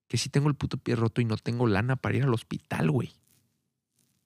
que 0.09 0.19
si 0.19 0.29
tengo 0.29 0.51
el 0.51 0.55
puto 0.55 0.77
pie 0.77 0.95
roto 0.95 1.23
y 1.23 1.25
no 1.25 1.39
tengo 1.39 1.67
lana 1.67 1.97
para 1.97 2.15
ir 2.15 2.25
al 2.25 2.35
hospital, 2.35 2.91
güey. 2.91 3.15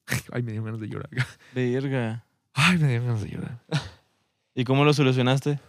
Ay, 0.33 0.43
me 0.43 0.51
dio 0.51 0.65
ganas 0.65 0.81
de 0.81 0.89
llorar. 0.89 1.09
Verga. 1.55 2.27
Ay, 2.55 2.79
me 2.79 2.89
dio 2.89 3.03
ganas 3.05 3.23
de 3.23 3.29
llorar. 3.31 3.63
¿Y 4.53 4.65
cómo 4.65 4.85
lo 4.85 4.93
solucionaste? 4.93 5.61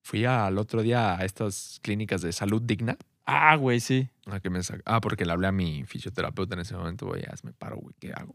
Fui 0.00 0.24
al 0.24 0.56
otro 0.56 0.80
día 0.80 1.18
a 1.18 1.26
estas 1.26 1.78
clínicas 1.82 2.22
de 2.22 2.32
salud 2.32 2.62
digna. 2.62 2.96
Ah, 3.26 3.56
güey, 3.56 3.80
sí. 3.80 4.08
A 4.24 4.40
que 4.40 4.48
me 4.48 4.60
Ah, 4.86 5.02
porque 5.02 5.26
le 5.26 5.32
hablé 5.32 5.48
a 5.48 5.52
mi 5.52 5.84
fisioterapeuta 5.84 6.54
en 6.54 6.62
ese 6.62 6.74
momento, 6.74 7.06
güey, 7.06 7.20
ya 7.20 7.34
me 7.42 7.52
paro, 7.52 7.76
güey, 7.76 7.94
¿qué 8.00 8.14
hago? 8.14 8.34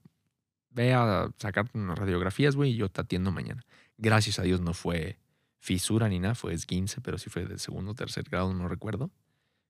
Ve 0.69 0.93
a 0.93 1.28
sacarte 1.38 1.76
unas 1.76 1.98
radiografías, 1.98 2.56
güey, 2.56 2.74
y 2.74 2.76
yo 2.76 2.88
te 2.88 3.02
atiendo 3.02 3.32
mañana. 3.32 3.65
Gracias 3.98 4.38
a 4.38 4.43
Dios 4.43 4.62
no 4.62 4.76
fue 4.76 5.17
fisura 5.60 6.08
ni 6.10 6.19
nada, 6.19 6.36
fue 6.36 6.54
esguince, 6.54 7.02
pero 7.02 7.17
sí 7.17 7.30
fue 7.30 7.45
de 7.45 7.60
segundo 7.60 7.91
o 7.91 7.95
tercer 7.95 8.24
grado, 8.30 8.54
no 8.54 8.67
recuerdo. 8.67 9.12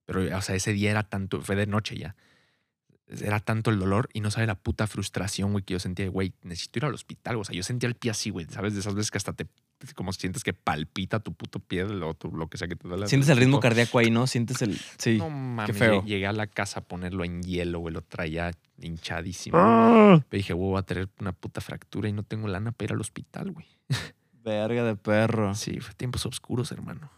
Pero, 0.06 0.36
o 0.38 0.42
sea, 0.42 0.56
ese 0.56 0.74
día 0.74 0.92
era 0.92 1.04
tanto, 1.04 1.42
fue 1.42 1.56
de 1.56 1.68
noche 1.68 1.98
ya. 1.98 2.16
Era 3.22 3.40
tanto 3.40 3.72
el 3.72 3.80
dolor 3.80 4.08
y 4.14 4.22
no 4.22 4.30
sabe 4.30 4.46
la 4.46 4.54
puta 4.56 4.86
frustración, 4.86 5.52
güey, 5.52 5.64
que 5.64 5.74
yo 5.74 5.80
sentía, 5.80 6.08
güey, 6.10 6.34
necesito 6.44 6.78
ir 6.80 6.86
al 6.86 6.94
hospital. 6.94 7.38
O 7.38 7.44
sea, 7.44 7.56
yo 7.56 7.64
sentía 7.64 7.90
el 7.90 7.96
pie 7.96 8.12
así, 8.12 8.30
güey, 8.30 8.46
¿sabes? 8.50 8.74
De 8.76 8.82
esas 8.82 8.94
veces 8.94 9.10
que 9.10 9.18
hasta 9.18 9.34
te, 9.34 9.48
como 9.96 10.14
sientes 10.14 10.44
que 10.44 10.54
palpita 10.54 11.20
tu 11.20 11.34
puto 11.34 11.58
pie, 11.60 11.86
lo, 11.86 12.14
tu- 12.14 12.32
lo 12.36 12.48
que 12.50 12.60
sea 12.60 12.68
que 12.68 12.76
te 12.76 12.88
duele. 12.88 13.08
Sientes 13.08 13.30
el 13.30 13.38
ritmo 13.40 13.60
cardíaco 13.60 13.98
ahí, 13.98 14.12
¿no? 14.12 14.28
Sientes 14.28 14.62
el. 14.62 14.80
Sí. 15.00 15.18
No 15.18 15.32
mames, 15.32 15.76
feo. 15.76 16.04
lle- 16.04 16.06
llegué 16.06 16.28
a 16.28 16.34
la 16.34 16.46
casa 16.46 16.82
a 16.82 16.84
ponerlo 16.84 17.24
en 17.24 17.42
hielo, 17.42 17.80
güey, 17.80 17.94
lo 17.96 18.04
traía 18.04 18.52
hinchadísimo. 18.80 19.58
Ah. 19.60 20.24
Pero 20.30 20.38
dije, 20.38 20.54
güey, 20.54 20.70
voy 20.70 20.80
a 20.80 20.84
tener 20.84 21.10
una 21.20 21.32
puta 21.32 21.62
fractura 21.62 22.10
y 22.10 22.14
no 22.14 22.22
tengo 22.22 22.48
lana 22.48 22.72
para 22.74 22.86
ir 22.86 22.94
al 22.94 23.02
hospital, 23.02 23.52
güey. 23.52 23.66
Verga 24.44 24.84
de 24.84 24.96
perro. 24.96 25.54
Sí, 25.56 25.80
fue 25.80 25.94
tiempos 25.94 26.26
oscuros, 26.26 26.72
hermano. 26.72 27.12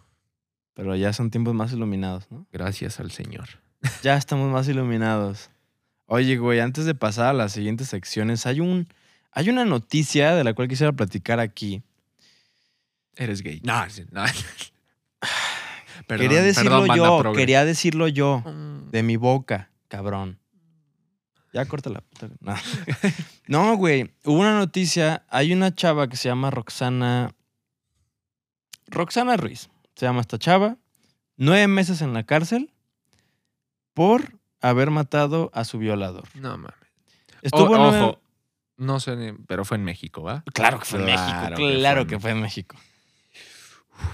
Pero 0.74 0.96
ya 0.96 1.14
son 1.14 1.30
tiempos 1.30 1.54
más 1.54 1.74
iluminados, 1.74 2.30
¿no? 2.32 2.48
Gracias 2.52 3.00
al 3.00 3.12
Señor. 3.12 3.48
Ya 4.04 4.16
estamos 4.16 4.52
más 4.52 4.68
iluminados. 4.68 5.50
Oye, 6.06 6.38
güey, 6.38 6.60
antes 6.60 6.86
de 6.86 6.94
pasar 6.94 7.28
a 7.28 7.34
las 7.34 7.54
siguientes 7.54 7.88
secciones, 7.88 8.46
hay 8.46 8.60
un. 8.60 8.88
Hay 9.32 9.50
una 9.50 9.66
noticia 9.66 10.36
de 10.36 10.44
la 10.44 10.54
cual 10.54 10.68
quisiera 10.68 10.92
platicar 10.92 11.40
aquí. 11.40 11.82
Eres 13.16 13.42
gay. 13.42 13.62
No, 13.64 13.86
no. 14.12 14.24
Perdón, 16.08 16.28
quería 16.28 16.42
decirlo 16.42 16.82
perdón, 16.82 16.98
yo, 16.98 17.34
quería 17.34 17.66
decirlo 17.66 18.08
yo. 18.08 18.44
De 18.92 19.04
mi 19.04 19.16
boca, 19.16 19.72
cabrón. 19.88 20.41
Ya 21.54 21.66
corta 21.66 21.90
la 21.90 22.02
puta. 22.02 22.30
No, 22.40 22.56
No, 23.48 23.76
güey. 23.78 24.14
Hubo 24.24 24.40
una 24.40 24.58
noticia. 24.58 25.26
Hay 25.30 25.52
una 25.54 25.74
chava 25.76 26.08
que 26.08 26.16
se 26.16 26.30
llama 26.30 26.50
Roxana. 26.50 27.32
Roxana 28.88 29.38
Ruiz. 29.38 29.70
Se 29.96 30.06
llama 30.06 30.22
esta 30.22 30.38
chava. 30.38 30.78
Nueve 31.38 31.68
meses 31.68 32.02
en 32.02 32.14
la 32.14 32.24
cárcel 32.24 32.72
por 33.94 34.40
haber 34.62 34.92
matado 34.92 35.50
a 35.54 35.64
su 35.66 35.78
violador. 35.78 36.24
No 36.36 36.58
mames. 36.58 36.76
Estuvo 37.42 37.72
O- 37.72 37.78
nueve- 37.78 38.00
ojo, 38.02 38.22
no 38.78 39.00
sé, 39.00 39.36
pero 39.48 39.66
fue 39.66 39.78
en 39.78 39.84
México, 39.84 40.22
¿va? 40.22 40.44
Claro 40.54 40.80
que 40.80 40.86
fue 40.86 41.00
en 41.00 41.06
Claro 41.06 41.22
México. 41.26 41.50
que 41.50 41.56
fue 41.64 41.76
Claro 41.80 42.08
que 42.08 42.20
fue 42.20 42.32
en 42.32 42.42
México. 42.42 42.78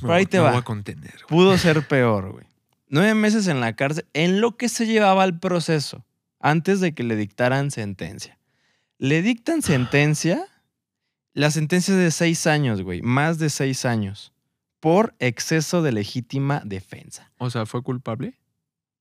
Pero 0.02 0.14
ahí 0.14 0.26
te 0.26 0.40
va. 0.40 0.50
voy 0.52 0.60
a 0.60 0.64
contener. 0.64 1.16
Pudo 1.28 1.58
ser 1.58 1.88
peor, 1.88 2.32
güey. 2.32 2.46
Nueve 2.90 3.14
meses 3.14 3.48
en 3.48 3.60
la 3.62 3.74
cárcel 3.76 4.06
en 4.14 4.40
lo 4.42 4.56
que 4.58 4.70
se 4.70 4.86
llevaba 4.88 5.24
el 5.26 5.38
proceso 5.40 6.06
antes 6.48 6.80
de 6.80 6.94
que 6.94 7.04
le 7.04 7.18
dictaran 7.18 7.72
sentencia. 7.72 8.40
Le 8.98 9.22
dictan 9.22 9.62
sentencia, 9.62 10.46
la 11.34 11.52
sentencia 11.52 11.94
es 11.94 12.00
de 12.00 12.12
seis 12.12 12.48
años, 12.48 12.82
güey, 12.82 13.02
más 13.02 13.38
de 13.38 13.50
seis 13.50 13.84
años, 13.86 14.32
por 14.80 15.14
exceso 15.20 15.82
de 15.82 15.92
legítima 15.92 16.62
defensa. 16.64 17.32
O 17.38 17.50
sea, 17.50 17.66
¿fue 17.66 17.84
culpable? 17.84 18.40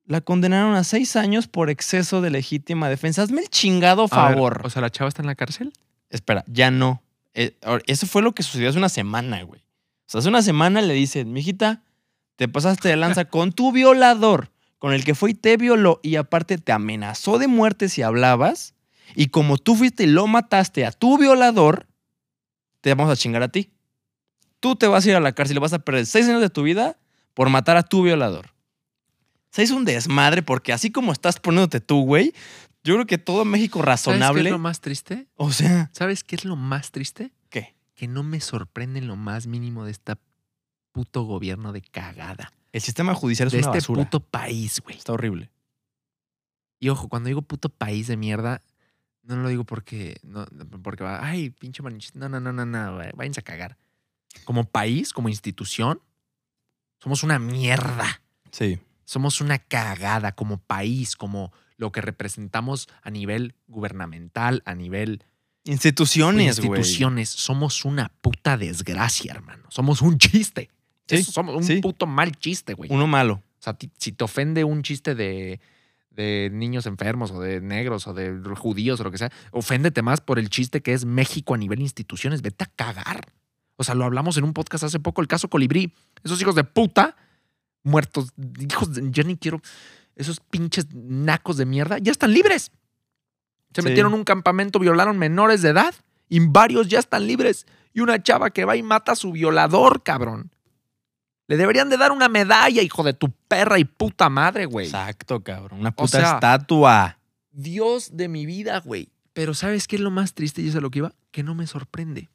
La 0.06 0.20
condenaron 0.20 0.74
a 0.74 0.82
seis 0.82 1.14
años 1.14 1.46
por 1.46 1.70
exceso 1.70 2.20
de 2.20 2.30
legítima 2.30 2.88
defensa. 2.88 3.22
Hazme 3.22 3.42
el 3.42 3.48
chingado 3.48 4.02
ver, 4.02 4.10
favor. 4.10 4.62
o 4.64 4.70
sea, 4.70 4.82
¿la 4.82 4.90
chava 4.90 5.08
está 5.08 5.22
en 5.22 5.26
la 5.26 5.36
cárcel? 5.36 5.72
Espera, 6.10 6.44
ya 6.48 6.72
no. 6.72 7.00
Eh, 7.34 7.56
eso 7.86 8.06
fue 8.06 8.22
lo 8.22 8.32
que 8.32 8.42
sucedió 8.42 8.70
hace 8.70 8.78
una 8.78 8.88
semana, 8.88 9.42
güey. 9.42 9.60
O 9.60 10.08
sea, 10.08 10.18
hace 10.18 10.28
una 10.28 10.42
semana 10.42 10.82
le 10.82 10.94
dicen, 10.94 11.32
mijita, 11.32 11.84
te 12.34 12.48
pasaste 12.48 12.88
de 12.88 12.96
lanza 12.96 13.24
con 13.28 13.52
tu 13.52 13.70
violador, 13.70 14.50
con 14.78 14.92
el 14.92 15.04
que 15.04 15.14
fue 15.14 15.30
y 15.30 15.34
te 15.34 15.56
violó 15.56 16.00
y 16.02 16.16
aparte 16.16 16.58
te 16.58 16.72
amenazó 16.72 17.38
de 17.38 17.48
muerte 17.48 17.88
si 17.88 18.02
hablabas. 18.02 18.74
Y 19.14 19.28
como 19.28 19.56
tú 19.56 19.76
fuiste 19.76 20.04
y 20.04 20.08
lo 20.08 20.26
mataste 20.26 20.84
a 20.84 20.92
tu 20.92 21.18
violador, 21.18 21.86
te 22.80 22.94
vamos 22.94 23.12
a 23.12 23.16
chingar 23.16 23.42
a 23.42 23.48
ti. 23.48 23.70
Tú 24.60 24.76
te 24.76 24.86
vas 24.86 25.06
a 25.06 25.10
ir 25.10 25.16
a 25.16 25.20
la 25.20 25.32
cárcel 25.32 25.56
y 25.56 25.60
vas 25.60 25.72
a 25.72 25.78
perder 25.78 26.06
seis 26.06 26.26
años 26.28 26.40
de 26.40 26.50
tu 26.50 26.62
vida 26.62 26.98
por 27.34 27.50
matar 27.50 27.76
a 27.76 27.82
tu 27.82 28.02
violador. 28.02 28.50
Se 29.50 29.62
hizo 29.62 29.76
un 29.76 29.84
desmadre 29.84 30.42
porque 30.42 30.72
así 30.72 30.90
como 30.90 31.12
estás 31.12 31.38
poniéndote 31.40 31.80
tú, 31.80 32.02
güey, 32.02 32.34
yo 32.84 32.94
creo 32.94 33.06
que 33.06 33.18
todo 33.18 33.44
México 33.44 33.78
¿Sabes 33.78 34.02
qué 34.02 34.10
razonable. 34.10 34.48
es 34.50 34.52
lo 34.52 34.58
más 34.58 34.80
triste? 34.80 35.26
O 35.34 35.52
sea, 35.52 35.90
¿Sabes 35.92 36.24
qué 36.24 36.36
es 36.36 36.44
lo 36.44 36.56
más 36.56 36.90
triste? 36.90 37.32
¿qué? 37.48 37.74
Que 37.94 38.06
no 38.06 38.22
me 38.22 38.40
sorprende 38.40 38.98
en 38.98 39.06
lo 39.06 39.16
más 39.16 39.46
mínimo 39.46 39.84
de 39.84 39.92
esta 39.92 40.18
puto 40.92 41.24
gobierno 41.24 41.72
de 41.72 41.82
cagada. 41.82 42.52
El 42.76 42.82
sistema 42.82 43.14
judicial 43.14 43.46
es 43.46 43.52
de 43.52 43.58
una 43.60 43.68
este 43.68 43.78
basura. 43.78 44.04
puto 44.04 44.20
país, 44.20 44.82
güey. 44.84 44.98
Está 44.98 45.14
horrible. 45.14 45.50
Y 46.78 46.90
ojo, 46.90 47.08
cuando 47.08 47.28
digo 47.28 47.40
puto 47.40 47.70
país 47.70 48.06
de 48.06 48.18
mierda, 48.18 48.60
no 49.22 49.36
lo 49.36 49.48
digo 49.48 49.64
porque, 49.64 50.20
no, 50.22 50.44
porque 50.82 51.02
va, 51.02 51.26
ay, 51.26 51.48
pinche 51.48 51.82
malinchista. 51.82 52.18
No, 52.18 52.28
no, 52.28 52.38
no, 52.38 52.52
no, 52.52 52.66
no, 52.66 52.96
güey, 52.96 53.08
váyanse 53.14 53.40
a 53.40 53.44
cagar. 53.44 53.78
Como 54.44 54.64
país, 54.64 55.14
como 55.14 55.30
institución, 55.30 56.02
somos 57.02 57.22
una 57.22 57.38
mierda. 57.38 58.20
Sí. 58.50 58.78
Somos 59.06 59.40
una 59.40 59.58
cagada 59.58 60.32
como 60.32 60.58
país, 60.58 61.16
como 61.16 61.54
lo 61.78 61.92
que 61.92 62.02
representamos 62.02 62.88
a 63.00 63.10
nivel 63.10 63.54
gubernamental, 63.68 64.62
a 64.66 64.74
nivel 64.74 65.24
Instituciones, 65.64 66.60
güey. 66.60 66.78
instituciones. 66.78 67.30
Somos 67.30 67.86
una 67.86 68.10
puta 68.20 68.58
desgracia, 68.58 69.32
hermano. 69.32 69.64
Somos 69.70 70.02
un 70.02 70.18
chiste. 70.18 70.68
Sí, 71.08 71.16
Eso 71.16 71.32
somos 71.32 71.54
un 71.54 71.64
sí. 71.64 71.80
puto 71.80 72.06
mal 72.06 72.32
chiste, 72.36 72.74
güey. 72.74 72.90
Uno 72.92 73.06
malo. 73.06 73.34
O 73.58 73.62
sea, 73.62 73.76
si 73.98 74.12
te 74.12 74.24
ofende 74.24 74.64
un 74.64 74.82
chiste 74.82 75.14
de, 75.14 75.60
de 76.10 76.50
niños 76.52 76.86
enfermos 76.86 77.30
o 77.30 77.40
de 77.40 77.60
negros 77.60 78.06
o 78.06 78.14
de 78.14 78.40
judíos 78.56 79.00
o 79.00 79.04
lo 79.04 79.10
que 79.10 79.18
sea, 79.18 79.30
oféndete 79.52 80.02
más 80.02 80.20
por 80.20 80.38
el 80.38 80.50
chiste 80.50 80.80
que 80.82 80.92
es 80.92 81.04
México 81.04 81.54
a 81.54 81.58
nivel 81.58 81.80
instituciones. 81.80 82.42
Vete 82.42 82.64
a 82.64 82.66
cagar. 82.74 83.26
O 83.76 83.84
sea, 83.84 83.94
lo 83.94 84.04
hablamos 84.04 84.36
en 84.36 84.44
un 84.44 84.52
podcast 84.52 84.84
hace 84.84 84.98
poco, 85.00 85.20
el 85.20 85.28
caso 85.28 85.48
Colibrí. 85.48 85.92
Esos 86.24 86.40
hijos 86.40 86.54
de 86.54 86.64
puta, 86.64 87.16
muertos, 87.82 88.32
hijos 88.58 88.94
de... 88.94 89.10
Yo 89.10 89.22
ni 89.24 89.36
quiero... 89.36 89.60
Esos 90.16 90.40
pinches 90.40 90.86
nacos 90.94 91.58
de 91.58 91.66
mierda, 91.66 91.98
ya 91.98 92.10
están 92.10 92.32
libres. 92.32 92.72
Se 93.74 93.82
Sí. 93.82 93.88
metieron 93.88 94.12
en 94.14 94.18
un 94.20 94.24
campamento, 94.24 94.78
violaron 94.78 95.18
menores 95.18 95.60
de 95.60 95.68
edad 95.68 95.94
y 96.30 96.40
varios 96.40 96.88
ya 96.88 96.98
están 96.98 97.26
libres. 97.26 97.66
Y 97.92 98.00
una 98.00 98.22
chava 98.22 98.48
que 98.48 98.64
va 98.64 98.76
y 98.76 98.82
mata 98.82 99.12
a 99.12 99.16
su 99.16 99.32
violador, 99.32 100.02
cabrón. 100.02 100.50
Le 101.48 101.56
deberían 101.56 101.88
de 101.88 101.96
dar 101.96 102.12
una 102.12 102.28
medalla, 102.28 102.82
hijo 102.82 103.02
de 103.04 103.12
tu 103.12 103.30
perra 103.30 103.78
y 103.78 103.84
puta 103.84 104.28
madre, 104.28 104.66
güey. 104.66 104.86
Exacto, 104.86 105.42
cabrón. 105.42 105.80
Una 105.80 105.90
O 105.90 105.94
puta 105.94 106.20
sea, 106.20 106.34
estatua. 106.34 107.18
Dios 107.52 108.16
de 108.16 108.28
mi 108.28 108.46
vida, 108.46 108.80
güey. 108.80 109.10
Pero 109.32 109.54
¿sabes 109.54 109.86
qué 109.86 109.96
es 109.96 110.02
lo 110.02 110.10
más 110.10 110.34
triste? 110.34 110.62
Y 110.62 110.68
eso 110.68 110.78
es 110.78 110.82
lo 110.82 110.90
que 110.90 111.00
iba. 111.00 111.12
Que 111.30 111.42
no 111.42 111.54
me 111.54 111.66
sorprende. 111.66 112.28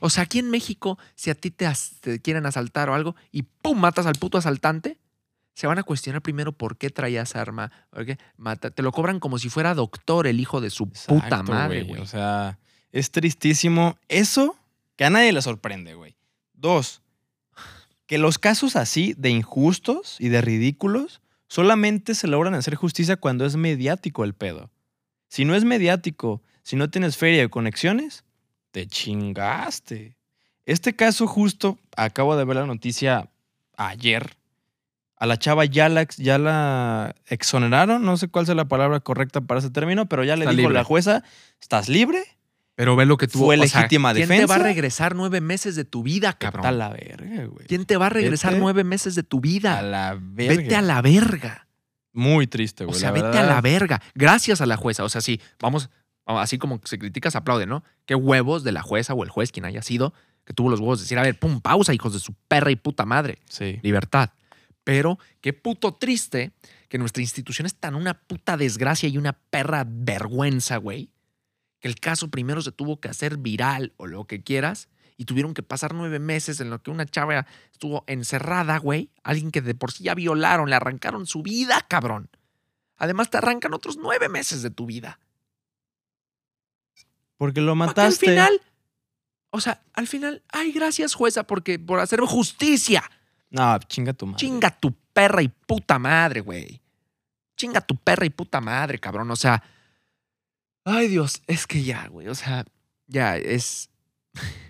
O 0.00 0.10
sea, 0.10 0.24
aquí 0.24 0.38
en 0.38 0.50
México, 0.50 0.98
si 1.14 1.30
a 1.30 1.34
ti 1.34 1.50
te, 1.50 1.66
quieren 2.20 2.46
asaltar 2.46 2.90
o 2.90 2.94
algo 2.94 3.16
y 3.32 3.42
¡pum! 3.42 3.78
matas 3.78 4.06
al 4.06 4.14
puto 4.14 4.38
asaltante, 4.38 4.98
se 5.54 5.66
van 5.66 5.78
a 5.78 5.82
cuestionar 5.82 6.22
primero 6.22 6.52
por 6.52 6.76
qué 6.76 6.90
traías 6.90 7.34
arma. 7.34 7.72
por 7.90 8.06
qué 8.06 8.18
mata. 8.36 8.70
Te 8.70 8.82
lo 8.82 8.92
cobran 8.92 9.20
como 9.20 9.38
si 9.38 9.48
fuera 9.48 9.74
doctor 9.74 10.26
el 10.26 10.38
hijo 10.38 10.60
de 10.60 10.70
su 10.70 10.88
puta 10.88 11.42
madre, 11.42 11.82
güey. 11.82 12.00
O 12.00 12.06
sea, 12.06 12.58
es 12.92 13.10
tristísimo. 13.10 13.96
Eso 14.08 14.56
que 14.96 15.04
a 15.04 15.10
nadie 15.10 15.32
le 15.32 15.42
sorprende, 15.42 15.94
güey. 15.94 16.14
Dos, 16.52 17.02
que 18.08 18.18
los 18.18 18.38
casos 18.38 18.74
así 18.74 19.14
de 19.18 19.28
injustos 19.28 20.16
y 20.18 20.30
de 20.30 20.40
ridículos 20.40 21.20
solamente 21.46 22.14
se 22.14 22.26
logran 22.26 22.54
hacer 22.54 22.74
justicia 22.74 23.16
cuando 23.16 23.44
es 23.44 23.56
mediático 23.56 24.24
el 24.24 24.32
pedo. 24.34 24.70
Si 25.28 25.44
no 25.44 25.54
es 25.54 25.64
mediático, 25.64 26.42
si 26.62 26.74
no 26.74 26.88
tienes 26.88 27.18
feria 27.18 27.42
de 27.42 27.50
conexiones, 27.50 28.24
te 28.70 28.86
chingaste. 28.86 30.16
Este 30.64 30.96
caso 30.96 31.26
justo, 31.26 31.78
acabo 31.96 32.34
de 32.36 32.44
ver 32.46 32.56
la 32.56 32.66
noticia 32.66 33.30
ayer. 33.76 34.36
A 35.16 35.26
la 35.26 35.38
chava 35.38 35.66
ya 35.66 35.90
la, 35.90 36.06
ya 36.16 36.38
la 36.38 37.14
exoneraron, 37.26 38.02
no 38.04 38.16
sé 38.16 38.28
cuál 38.28 38.46
sea 38.46 38.54
la 38.54 38.68
palabra 38.68 39.00
correcta 39.00 39.42
para 39.42 39.60
ese 39.60 39.68
término, 39.70 40.06
pero 40.06 40.24
ya 40.24 40.36
le 40.36 40.44
Está 40.44 40.50
dijo 40.52 40.62
libre. 40.62 40.74
la 40.74 40.84
jueza, 40.84 41.24
¿estás 41.60 41.90
libre? 41.90 42.24
Pero 42.78 42.94
ve 42.94 43.06
lo 43.06 43.16
que 43.16 43.26
tuvo. 43.26 43.46
Fue 43.46 43.58
o 43.58 43.66
sea, 43.66 43.80
legítima 43.80 44.14
¿Quién 44.14 44.28
te 44.28 44.34
va 44.36 44.54
a 44.54 44.58
defensa? 44.58 44.62
regresar 44.62 45.16
nueve 45.16 45.40
meses 45.40 45.74
de 45.74 45.84
tu 45.84 46.04
vida, 46.04 46.28
Vete 46.28 46.46
a 46.46 46.52
cabrón? 46.52 46.78
la 46.78 46.90
verga, 46.90 47.46
güey. 47.46 47.66
¿Quién 47.66 47.84
te 47.86 47.96
va 47.96 48.06
a 48.06 48.08
regresar 48.08 48.52
Vete 48.52 48.60
nueve 48.60 48.84
meses 48.84 49.16
de 49.16 49.24
tu 49.24 49.40
vida? 49.40 49.80
A 49.80 49.82
la 49.82 50.16
verga. 50.20 50.62
Vete 50.62 50.76
a 50.76 50.82
la 50.82 51.02
verga. 51.02 51.66
Muy 52.12 52.46
triste, 52.46 52.84
O 52.84 52.86
güey. 52.86 53.00
sea, 53.00 53.10
la 53.10 53.20
vete 53.20 53.36
a 53.36 53.42
la 53.42 53.60
verga. 53.60 54.00
Gracias 54.14 54.60
a 54.60 54.66
la 54.66 54.76
jueza. 54.76 55.02
O 55.02 55.08
sea, 55.08 55.20
sí, 55.20 55.40
vamos, 55.58 55.90
vamos, 56.24 56.40
así 56.40 56.56
como 56.56 56.80
se 56.84 57.00
critica, 57.00 57.32
se 57.32 57.38
aplaude, 57.38 57.66
¿no? 57.66 57.82
Qué 58.06 58.14
huevos 58.14 58.62
de 58.62 58.70
la 58.70 58.82
jueza 58.82 59.12
o 59.12 59.24
el 59.24 59.30
juez, 59.30 59.50
quien 59.50 59.64
haya 59.64 59.82
sido, 59.82 60.14
que 60.44 60.54
tuvo 60.54 60.70
los 60.70 60.78
huevos 60.78 61.00
de 61.00 61.02
decir, 61.02 61.18
a 61.18 61.22
ver, 61.22 61.36
pum, 61.36 61.60
pausa, 61.60 61.92
hijos 61.94 62.12
de 62.12 62.20
su 62.20 62.32
perra 62.46 62.70
y 62.70 62.76
puta 62.76 63.04
madre. 63.04 63.40
Sí. 63.48 63.80
Libertad. 63.82 64.30
Pero 64.84 65.18
qué 65.40 65.52
puto 65.52 65.94
triste 65.94 66.52
que 66.88 66.96
nuestra 66.96 67.22
institución 67.24 67.66
es 67.66 67.74
tan 67.74 67.96
una 67.96 68.14
puta 68.14 68.56
desgracia 68.56 69.08
y 69.08 69.18
una 69.18 69.32
perra 69.32 69.84
vergüenza, 69.84 70.76
güey, 70.76 71.10
que 71.80 71.88
el 71.88 71.96
caso 71.96 72.28
primero 72.28 72.62
se 72.62 72.72
tuvo 72.72 73.00
que 73.00 73.08
hacer 73.08 73.36
viral 73.36 73.92
o 73.96 74.06
lo 74.06 74.26
que 74.26 74.42
quieras 74.42 74.88
y 75.16 75.24
tuvieron 75.24 75.52
que 75.52 75.62
pasar 75.62 75.94
nueve 75.94 76.20
meses 76.20 76.60
en 76.60 76.70
lo 76.70 76.80
que 76.80 76.90
una 76.90 77.04
chava 77.04 77.46
estuvo 77.72 78.04
encerrada, 78.06 78.78
güey. 78.78 79.10
Alguien 79.24 79.50
que 79.50 79.60
de 79.60 79.74
por 79.74 79.90
sí 79.90 80.04
ya 80.04 80.14
violaron, 80.14 80.70
le 80.70 80.76
arrancaron 80.76 81.26
su 81.26 81.42
vida, 81.42 81.84
cabrón. 81.88 82.30
Además 82.96 83.28
te 83.28 83.38
arrancan 83.38 83.74
otros 83.74 83.96
nueve 83.96 84.28
meses 84.28 84.62
de 84.62 84.70
tu 84.70 84.86
vida. 84.86 85.18
Porque 87.36 87.60
lo 87.60 87.74
mataste. 87.74 88.26
al 88.26 88.34
final, 88.34 88.60
o 89.50 89.60
sea, 89.60 89.82
al 89.92 90.06
final, 90.06 90.42
ay, 90.48 90.72
gracias 90.72 91.14
jueza 91.14 91.44
porque 91.44 91.78
por 91.78 92.00
hacer 92.00 92.20
justicia. 92.20 93.02
No, 93.50 93.78
chinga 93.88 94.12
tu 94.12 94.26
madre. 94.26 94.38
Chinga 94.38 94.70
tu 94.70 94.92
perra 95.12 95.42
y 95.42 95.48
puta 95.48 95.98
madre, 95.98 96.40
güey. 96.40 96.80
Chinga 97.56 97.80
tu 97.80 97.96
perra 97.96 98.24
y 98.24 98.30
puta 98.30 98.60
madre, 98.60 98.98
cabrón. 98.98 99.30
O 99.32 99.36
sea, 99.36 99.62
ay 100.84 101.08
Dios, 101.08 101.42
es 101.46 101.66
que 101.66 101.82
ya, 101.82 102.06
güey. 102.08 102.28
O 102.28 102.34
sea, 102.34 102.64
ya 103.06 103.36
es, 103.36 103.90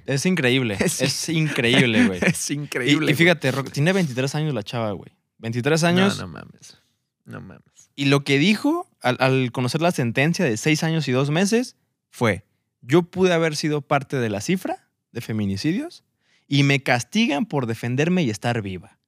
Es 0.06 0.24
increíble. 0.26 0.76
Es- 0.80 1.00
Es, 1.02 1.28
increíble, 1.28 2.06
güey. 2.06 2.20
es 2.26 2.50
increíble. 2.50 3.12
y 3.12 3.14
fíjate, 3.14 3.50
Ro- 3.52 3.64
tiene 3.64 3.92
23 3.92 4.34
años 4.34 4.54
la 4.54 4.62
chava, 4.62 4.92
güey. 4.92 5.10
23 5.38 5.80
güey. 5.80 5.92
años. 5.92 6.16
No, 6.18 6.26
no 6.26 6.32
mames. 6.32 6.78
No 7.24 7.40
mames. 7.40 7.62
Y 7.94 8.06
lo 8.06 8.24
que 8.24 8.38
dijo 8.38 8.88
al, 9.02 9.16
al 9.20 9.52
conocer 9.52 9.80
la 9.82 9.90
sentencia 9.92 10.44
de 10.44 10.56
6 10.56 10.82
años 10.84 11.08
y 11.08 11.12
2 11.12 11.30
meses 11.30 11.76
fue, 12.10 12.44
yo 12.80 13.02
pude 13.02 13.32
haber 13.32 13.54
sido 13.56 13.80
parte 13.82 14.16
de 14.18 14.30
la 14.30 14.40
cifra 14.40 14.88
de 15.12 15.20
feminicidios 15.20 16.04
y 16.46 16.62
me 16.62 16.82
castigan 16.82 17.44
por 17.44 17.66
defenderme 17.66 18.22
y 18.22 18.30
estar 18.30 18.62
viva. 18.62 18.98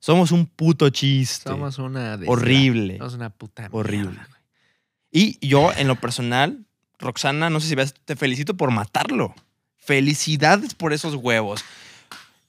Somos 0.00 0.30
un 0.32 0.46
puto 0.46 0.90
chiste. 0.90 1.48
Somos 1.50 1.78
una 1.78 2.18
horrible. 2.26 2.98
Somos 2.98 3.14
una 3.14 3.30
puta 3.30 3.68
Horrible. 3.72 4.10
mierda. 4.10 4.37
Y 5.10 5.38
yo, 5.46 5.72
en 5.72 5.88
lo 5.88 5.96
personal, 5.96 6.66
Roxana, 6.98 7.50
no 7.50 7.60
sé 7.60 7.68
si 7.68 7.74
ves, 7.74 7.94
te 8.04 8.16
felicito 8.16 8.56
por 8.56 8.70
matarlo. 8.70 9.34
Felicidades 9.76 10.74
por 10.74 10.92
esos 10.92 11.14
huevos. 11.14 11.64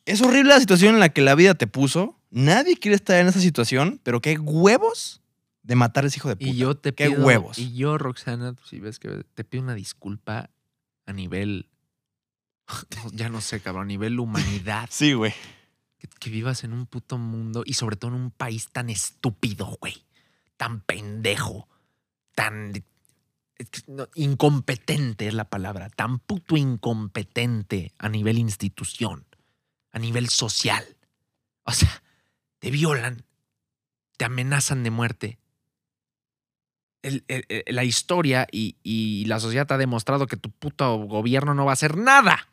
Es 0.05 0.22
horrible 0.22 0.49
la 0.53 0.60
situación 0.60 0.95
en 0.95 0.99
la 0.99 1.10
que 1.10 1.22
la 1.22 1.36
vida 1.36 1.53
te 1.55 1.68
puso. 1.68 2.20
Nadie 2.32 2.76
quiere 2.78 2.95
estar 2.95 3.18
en 3.20 3.28
esa 3.28 3.39
situación, 3.39 3.99
pero 4.03 4.22
qué 4.22 4.38
huevos 4.38 5.22
de 5.64 5.76
matar 5.76 6.03
a 6.03 6.07
ese 6.07 6.18
hijo 6.18 6.30
de 6.30 6.36
puta. 6.36 6.49
Y 6.49 6.55
yo 6.57 6.76
te 6.76 6.93
Qué 6.93 7.10
pido. 7.10 7.24
huevos. 7.26 7.57
Y 7.60 7.74
yo, 7.76 7.97
Roxana, 7.97 8.55
si 8.68 8.80
ves 8.80 8.99
que 8.99 9.24
te 9.36 9.43
pido 9.43 9.64
una 9.64 9.76
disculpa 9.76 10.49
a 11.05 11.14
nivel. 11.14 11.70
Ya 13.14 13.30
no 13.30 13.41
sé, 13.41 13.62
cabrón, 13.62 13.84
a 13.84 13.88
nivel 13.88 14.20
humanidad. 14.20 14.88
Sí, 14.91 15.14
güey. 15.14 15.34
que, 15.99 16.07
que 16.20 16.30
vivas 16.30 16.64
en 16.64 16.74
un 16.74 16.86
puto 16.88 17.18
mundo 17.18 17.64
y 17.66 17.74
sobre 17.74 17.95
todo 17.95 18.12
en 18.16 18.22
un 18.22 18.32
país 18.32 18.70
tan 18.72 18.89
estúpido, 18.89 19.78
güey. 19.80 20.03
Tan 20.57 20.82
pendejo. 20.82 21.68
Tan. 22.39 22.71
incompetente 24.15 25.27
es 25.27 25.33
la 25.33 25.49
palabra. 25.49 25.89
Tan 25.89 26.19
puto 26.19 26.55
incompetente 26.55 27.93
a 27.97 28.07
nivel 28.07 28.37
institución. 28.37 29.25
a 29.91 29.99
nivel 29.99 30.29
social. 30.29 30.85
O 31.63 31.73
sea, 31.73 32.01
te 32.59 32.71
violan, 32.71 33.25
te 34.15 34.23
amenazan 34.23 34.83
de 34.83 34.89
muerte. 34.89 35.39
La 37.67 37.83
historia 37.83 38.47
y, 38.51 38.77
y 38.83 39.25
la 39.25 39.41
sociedad 39.41 39.67
te 39.67 39.73
ha 39.73 39.77
demostrado 39.77 40.25
que 40.25 40.37
tu 40.37 40.49
puto 40.49 40.95
gobierno 40.95 41.53
no 41.53 41.65
va 41.65 41.71
a 41.71 41.73
hacer 41.73 41.97
nada. 41.97 42.47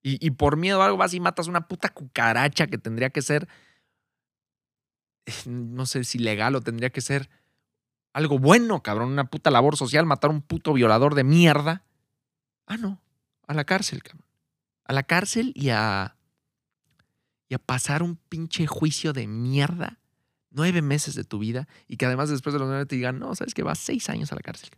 Y, 0.00 0.24
y 0.24 0.30
por 0.30 0.56
miedo 0.56 0.80
a 0.80 0.84
algo 0.86 0.96
vas 0.96 1.12
y 1.12 1.18
matas 1.18 1.48
una 1.48 1.66
puta 1.66 1.88
cucaracha 1.88 2.68
que 2.68 2.78
tendría 2.78 3.10
que 3.10 3.22
ser, 3.22 3.48
eh, 5.26 5.32
no 5.46 5.86
sé 5.86 6.04
si 6.04 6.18
legal 6.18 6.54
o 6.54 6.60
tendría 6.60 6.90
que 6.90 7.00
ser 7.00 7.28
algo 8.12 8.38
bueno, 8.38 8.82
cabrón. 8.82 9.10
Una 9.10 9.24
puta 9.30 9.50
labor 9.50 9.76
social, 9.76 10.06
matar 10.06 10.30
a 10.30 10.34
un 10.34 10.42
puto 10.42 10.72
violador 10.72 11.14
de 11.14 11.24
mierda. 11.24 11.84
Ah, 12.66 12.76
no. 12.76 13.00
A 13.46 13.54
la 13.54 13.64
cárcel, 13.64 14.02
cabrón. 14.02 14.26
A 14.84 14.92
la 14.92 15.02
cárcel 15.02 15.52
y 15.54 15.70
a. 15.70 16.16
Y 17.48 17.54
a 17.54 17.58
pasar 17.58 18.02
un 18.02 18.16
pinche 18.16 18.66
juicio 18.66 19.12
de 19.12 19.26
mierda. 19.26 19.98
Nueve 20.50 20.82
meses 20.82 21.14
de 21.14 21.24
tu 21.24 21.38
vida. 21.38 21.68
Y 21.88 21.96
que 21.96 22.06
además 22.06 22.28
después 22.28 22.52
de 22.52 22.58
los 22.58 22.68
nueve 22.68 22.86
te 22.86 22.96
digan, 22.96 23.18
no, 23.18 23.34
sabes 23.34 23.54
que 23.54 23.62
vas 23.62 23.78
seis 23.78 24.08
años 24.08 24.32
a 24.32 24.36
la 24.36 24.40
cárcel. 24.40 24.70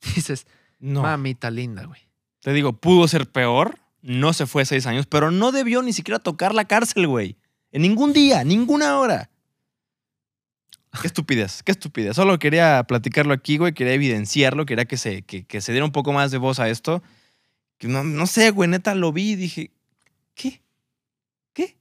Dices, 0.14 0.46
No. 0.78 1.02
mamita 1.02 1.50
linda, 1.50 1.84
güey. 1.84 2.00
Te 2.40 2.52
digo, 2.52 2.72
pudo 2.74 3.08
ser 3.08 3.30
peor. 3.30 3.78
No 4.02 4.32
se 4.32 4.46
fue 4.46 4.64
seis 4.64 4.86
años, 4.86 5.06
pero 5.06 5.32
no 5.32 5.50
debió 5.50 5.82
ni 5.82 5.92
siquiera 5.92 6.20
tocar 6.20 6.54
la 6.54 6.64
cárcel, 6.66 7.08
güey. 7.08 7.36
En 7.72 7.82
ningún 7.82 8.12
día, 8.12 8.44
ninguna 8.44 8.98
hora. 9.00 9.30
Qué 11.00 11.06
estupidez, 11.06 11.62
qué 11.62 11.72
estupidez. 11.72 12.16
Solo 12.16 12.38
quería 12.38 12.82
platicarlo 12.84 13.32
aquí, 13.34 13.56
güey. 13.58 13.72
Quería 13.72 13.94
evidenciarlo. 13.94 14.66
Quería 14.66 14.84
que 14.84 14.96
se, 14.96 15.22
que, 15.22 15.44
que 15.44 15.60
se 15.60 15.72
diera 15.72 15.84
un 15.84 15.92
poco 15.92 16.12
más 16.12 16.30
de 16.30 16.38
voz 16.38 16.58
a 16.60 16.68
esto. 16.68 17.02
Que 17.78 17.88
no, 17.88 18.04
no 18.04 18.26
sé, 18.26 18.50
güey. 18.50 18.68
Neta 18.68 18.94
lo 18.94 19.12
vi 19.12 19.32
y 19.32 19.36
dije, 19.36 19.70
¿qué? 20.34 20.62
¿Qué? 21.52 21.76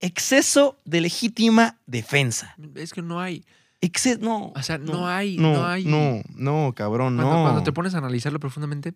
Exceso 0.00 0.80
de 0.84 1.00
legítima 1.00 1.80
defensa. 1.86 2.56
Es 2.74 2.92
que 2.92 3.02
no 3.02 3.20
hay. 3.20 3.44
Exceso, 3.80 4.20
no. 4.20 4.52
O 4.54 4.62
sea, 4.62 4.78
no 4.78 5.08
hay- 5.08 5.36
no 5.38 5.66
hay- 5.66 5.84
No, 5.84 6.22
no, 6.34 6.72
cabrón, 6.74 7.16
Cuando, 7.16 7.34
no. 7.34 7.42
cuando 7.42 7.62
te 7.64 7.72
pones 7.72 7.94
a 7.94 7.98
analizarlo 7.98 8.38
profundamente 8.38 8.94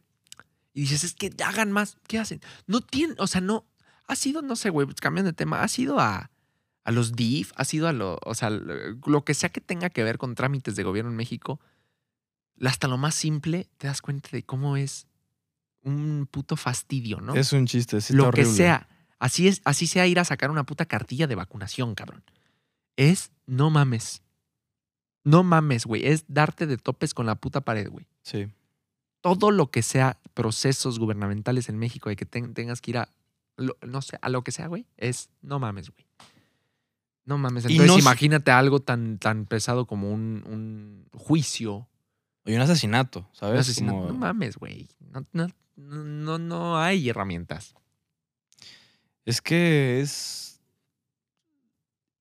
y 0.72 0.82
dices, 0.82 1.02
es 1.04 1.14
que 1.14 1.30
hagan 1.44 1.72
más, 1.72 1.96
¿qué 2.06 2.18
hacen? 2.18 2.40
No 2.66 2.80
tienen, 2.80 3.16
o 3.18 3.26
sea, 3.26 3.40
no, 3.40 3.64
ha 4.06 4.14
sido, 4.14 4.42
no 4.42 4.54
sé, 4.54 4.70
güey, 4.70 4.86
pues, 4.86 5.00
cambiando 5.00 5.30
de 5.30 5.34
tema, 5.36 5.62
ha 5.62 5.68
sido 5.68 5.98
a, 5.98 6.30
a 6.86 6.92
los 6.92 7.12
DIF, 7.14 7.52
ha 7.56 7.64
sido 7.64 7.88
a 7.88 7.92
lo, 7.92 8.18
o 8.24 8.34
sea, 8.34 8.48
lo, 8.50 9.24
que 9.24 9.34
sea 9.34 9.48
que 9.48 9.60
tenga 9.60 9.90
que 9.90 10.04
ver 10.04 10.18
con 10.18 10.34
trámites 10.36 10.76
de 10.76 10.84
gobierno 10.84 11.10
en 11.10 11.16
México, 11.16 11.60
hasta 12.64 12.86
lo 12.88 12.96
más 12.96 13.14
simple, 13.14 13.68
te 13.76 13.88
das 13.88 14.00
cuenta 14.00 14.28
de 14.32 14.44
cómo 14.44 14.76
es 14.76 15.06
un 15.82 16.28
puto 16.30 16.56
fastidio, 16.56 17.20
¿no? 17.20 17.34
Es 17.34 17.52
un 17.52 17.66
chiste, 17.66 18.00
sí, 18.00 18.14
lo 18.14 18.30
que 18.30 18.44
sea. 18.44 18.88
Así 19.18 19.48
es, 19.48 19.62
así 19.64 19.86
sea 19.86 20.06
ir 20.06 20.18
a 20.20 20.24
sacar 20.24 20.50
una 20.50 20.64
puta 20.64 20.84
cartilla 20.86 21.26
de 21.26 21.34
vacunación, 21.34 21.94
cabrón. 21.94 22.22
Es 22.96 23.30
no 23.46 23.68
mames. 23.70 24.22
No 25.24 25.42
mames, 25.42 25.86
güey. 25.86 26.06
Es 26.06 26.24
darte 26.28 26.66
de 26.66 26.76
topes 26.76 27.14
con 27.14 27.26
la 27.26 27.34
puta 27.34 27.60
pared, 27.62 27.88
güey. 27.90 28.06
Sí. 28.22 28.46
Todo 29.22 29.50
lo 29.50 29.70
que 29.72 29.82
sea 29.82 30.20
procesos 30.34 30.98
gubernamentales 30.98 31.68
en 31.68 31.78
México 31.78 32.10
y 32.10 32.16
que 32.16 32.26
ten- 32.26 32.54
tengas 32.54 32.80
que 32.80 32.92
ir 32.92 32.98
a, 32.98 33.08
lo- 33.56 33.76
no 33.86 34.02
sé, 34.02 34.18
a 34.22 34.28
lo 34.28 34.42
que 34.44 34.52
sea, 34.52 34.68
güey, 34.68 34.86
es 34.96 35.30
no 35.42 35.58
mames, 35.58 35.90
güey. 35.90 36.06
No 37.26 37.36
mames. 37.38 37.64
Y 37.64 37.72
Entonces 37.72 37.88
no 37.88 37.98
imagínate 37.98 38.50
algo 38.52 38.80
tan, 38.80 39.18
tan 39.18 39.44
pesado 39.46 39.86
como 39.86 40.10
un, 40.10 40.42
un 40.46 41.06
juicio. 41.18 41.86
Oye, 42.44 42.56
un 42.56 42.62
asesinato, 42.62 43.28
¿sabes? 43.32 43.54
un 43.54 43.60
asesinato. 43.60 43.96
Como- 43.98 44.08
No 44.08 44.14
mames, 44.14 44.56
güey. 44.56 44.88
No, 45.10 45.26
no, 45.32 45.48
no, 45.76 46.38
no 46.38 46.78
hay 46.78 47.08
herramientas. 47.08 47.74
Es 49.24 49.42
que 49.42 50.00
es. 50.00 50.60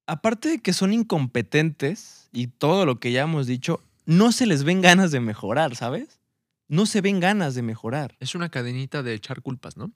Aparte 0.08 0.50
de 0.50 0.60
que 0.60 0.74
son 0.74 0.94
incompetentes 0.94 2.30
y 2.32 2.48
todo 2.48 2.86
lo 2.86 3.00
que 3.00 3.12
ya 3.12 3.24
hemos 3.24 3.48
dicho, 3.48 3.82
no 4.06 4.32
se 4.32 4.46
les 4.46 4.64
ven 4.64 4.82
ganas 4.82 5.12
de 5.12 5.20
mejorar, 5.20 5.76
¿sabes? 5.76 6.20
No 6.68 6.86
se 6.86 7.02
ven 7.02 7.20
ganas 7.20 7.56
de 7.56 7.62
mejorar. 7.64 8.16
Es 8.20 8.36
una 8.36 8.50
cadenita 8.50 9.02
de 9.04 9.14
echar 9.14 9.42
culpas, 9.42 9.78
¿no? 9.78 9.92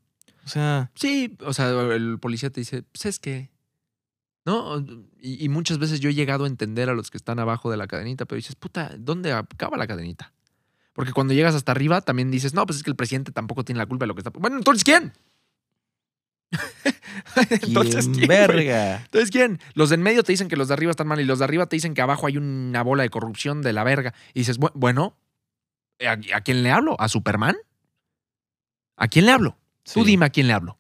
O 0.45 0.49
sea, 0.49 0.91
Sí, 0.95 1.36
o 1.45 1.53
sea, 1.53 1.70
el 1.93 2.18
policía 2.20 2.49
te 2.49 2.62
dice, 2.62 2.84
pues 2.84 3.05
es 3.05 3.20
que, 3.20 3.51
¿no? 4.46 4.80
Y, 5.20 5.44
y 5.46 5.50
muchas 5.50 5.78
veces 5.78 6.00
yo 6.00 6.10
he 6.10 6.14
llegado 6.14 6.46
a 6.46 6.48
entender 6.48 6.90
a 6.90 6.94
los 6.94 7.12
que 7.12 7.18
están 7.18 7.40
abajo 7.40 7.70
de 7.72 7.78
la 7.78 7.88
cadenita, 7.88 8.26
pero 8.26 8.38
dices, 8.38 8.56
puta, 8.56 8.92
¿dónde 8.98 9.32
acaba 9.34 9.78
la 9.78 9.88
cadenita? 9.88 10.34
Porque 10.94 11.14
cuando 11.14 11.34
llegas 11.34 11.56
hasta 11.56 11.72
arriba 11.72 12.02
también 12.02 12.32
dices, 12.32 12.54
no, 12.54 12.66
pues 12.66 12.78
es 12.78 12.84
que 12.84 12.90
el 12.90 12.96
presidente 12.96 13.32
tampoco 13.32 13.64
tiene 13.64 13.78
la 13.80 13.86
culpa 13.86 14.04
de 14.04 14.08
lo 14.08 14.16
que 14.16 14.22
está... 14.22 14.32
Bueno, 14.32 14.58
entonces, 14.58 14.84
¿quién? 14.84 15.14
entonces, 17.62 18.08
¿quién 18.14 18.28
verga? 18.28 18.98
Entonces, 19.06 19.30
¿quién? 19.32 19.60
Los 19.76 19.90
de 19.90 19.96
en 19.96 20.02
medio 20.02 20.24
te 20.24 20.32
dicen 20.32 20.48
que 20.48 20.56
los 20.58 20.68
de 20.68 20.74
arriba 20.74 20.92
están 20.92 21.08
mal 21.08 21.20
y 21.20 21.26
los 21.26 21.40
de 21.40 21.46
arriba 21.46 21.68
te 21.68 21.76
dicen 21.76 21.94
que 21.94 22.02
abajo 22.02 22.28
hay 22.28 22.38
una 22.38 22.82
bola 22.84 23.04
de 23.04 23.10
corrupción 23.10 23.62
de 23.62 23.74
la 23.74 23.84
verga. 23.84 24.14
Y 24.34 24.40
dices, 24.40 24.60
"Bu- 24.60 24.72
bueno, 24.74 25.16
¿a, 26.06 26.14
a 26.36 26.42
quién 26.42 26.64
le 26.64 26.72
hablo? 26.72 26.96
¿A 27.00 27.08
Superman? 27.08 27.56
¿A 28.98 29.08
quién 29.08 29.26
le 29.26 29.32
hablo? 29.32 29.58
Tú 29.84 30.02
dime 30.06 30.26
a 30.26 30.30
quién 30.30 30.48
le 30.48 30.54
hablo. 30.54 30.78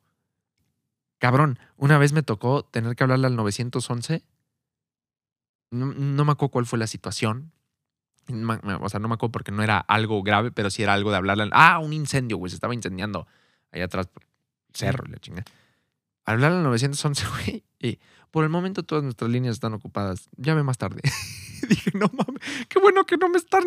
Cabrón, 1.19 1.59
una 1.79 1.97
vez 1.97 2.13
me 2.13 2.23
tocó 2.23 2.63
tener 2.63 2.95
que 2.95 3.03
hablarle 3.03 3.27
al 3.27 3.35
911. 3.35 4.23
No, 5.71 5.85
me 6.25 6.31
acuerdo 6.31 6.51
cuál 6.51 6.65
fue 6.65 6.79
la 6.79 6.87
situación. 6.87 7.51
O 8.81 8.89
sea, 8.89 8.99
no 8.99 9.07
me 9.07 9.15
acuerdo 9.15 9.31
porque 9.31 9.51
no 9.51 9.63
era 9.63 9.79
algo 9.79 10.21
grave, 10.23 10.51
pero 10.51 10.69
sí 10.69 10.83
era 10.83 10.93
algo 10.93 11.11
de 11.11 11.17
hablarle. 11.17 11.43
al- 11.43 11.51
Ah, 11.53 11.79
un 11.79 11.93
incendio, 11.93 12.37
güey. 12.37 12.49
Se 12.49 12.55
estaba 12.55 12.73
incendiando 12.73 13.27
allá 13.71 13.85
atrás 13.85 14.09
cerro, 14.73 15.05
la 15.07 15.17
chingada. 15.19 15.45
Hablarle 16.25 16.57
al 16.57 16.63
911, 16.63 17.25
güey. 17.45 17.63
Y 17.79 17.99
por 18.31 18.43
el 18.43 18.49
momento 18.49 18.83
todas 18.83 19.03
nuestras 19.03 19.29
líneas 19.31 19.53
están 19.55 19.73
ocupadas. 19.73 20.29
Llame 20.37 20.63
más 20.63 20.77
tarde. 20.77 21.01
Dije, 21.69 21.91
no 21.95 22.07
mames, 22.13 22.41
qué 22.67 22.79
bueno 22.79 23.05
que 23.05 23.17
no 23.17 23.29
me 23.29 23.37
están 23.37 23.63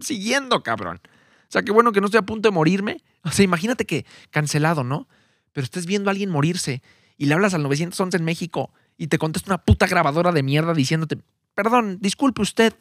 siguiendo, 0.00 0.62
cabrón. 0.62 1.00
O 1.04 1.48
sea, 1.50 1.62
qué 1.62 1.72
bueno 1.72 1.92
que 1.92 2.00
no 2.00 2.06
estoy 2.06 2.18
a 2.18 2.22
punto 2.22 2.48
de 2.48 2.54
morirme. 2.54 3.02
O 3.22 3.30
sea, 3.30 3.44
imagínate 3.44 3.86
que 3.86 4.04
cancelado, 4.30 4.82
¿no? 4.84 5.08
Pero 5.52 5.64
estés 5.64 5.86
viendo 5.86 6.10
a 6.10 6.12
alguien 6.12 6.30
morirse 6.30 6.82
y 7.16 7.26
le 7.26 7.34
hablas 7.34 7.54
al 7.54 7.62
911 7.62 8.16
en 8.16 8.24
México 8.24 8.70
y 8.96 9.08
te 9.08 9.18
contesta 9.18 9.50
una 9.50 9.64
puta 9.64 9.86
grabadora 9.86 10.32
de 10.32 10.42
mierda 10.42 10.74
diciéndote, 10.74 11.18
perdón, 11.54 11.98
disculpe 12.00 12.42
usted, 12.42 12.74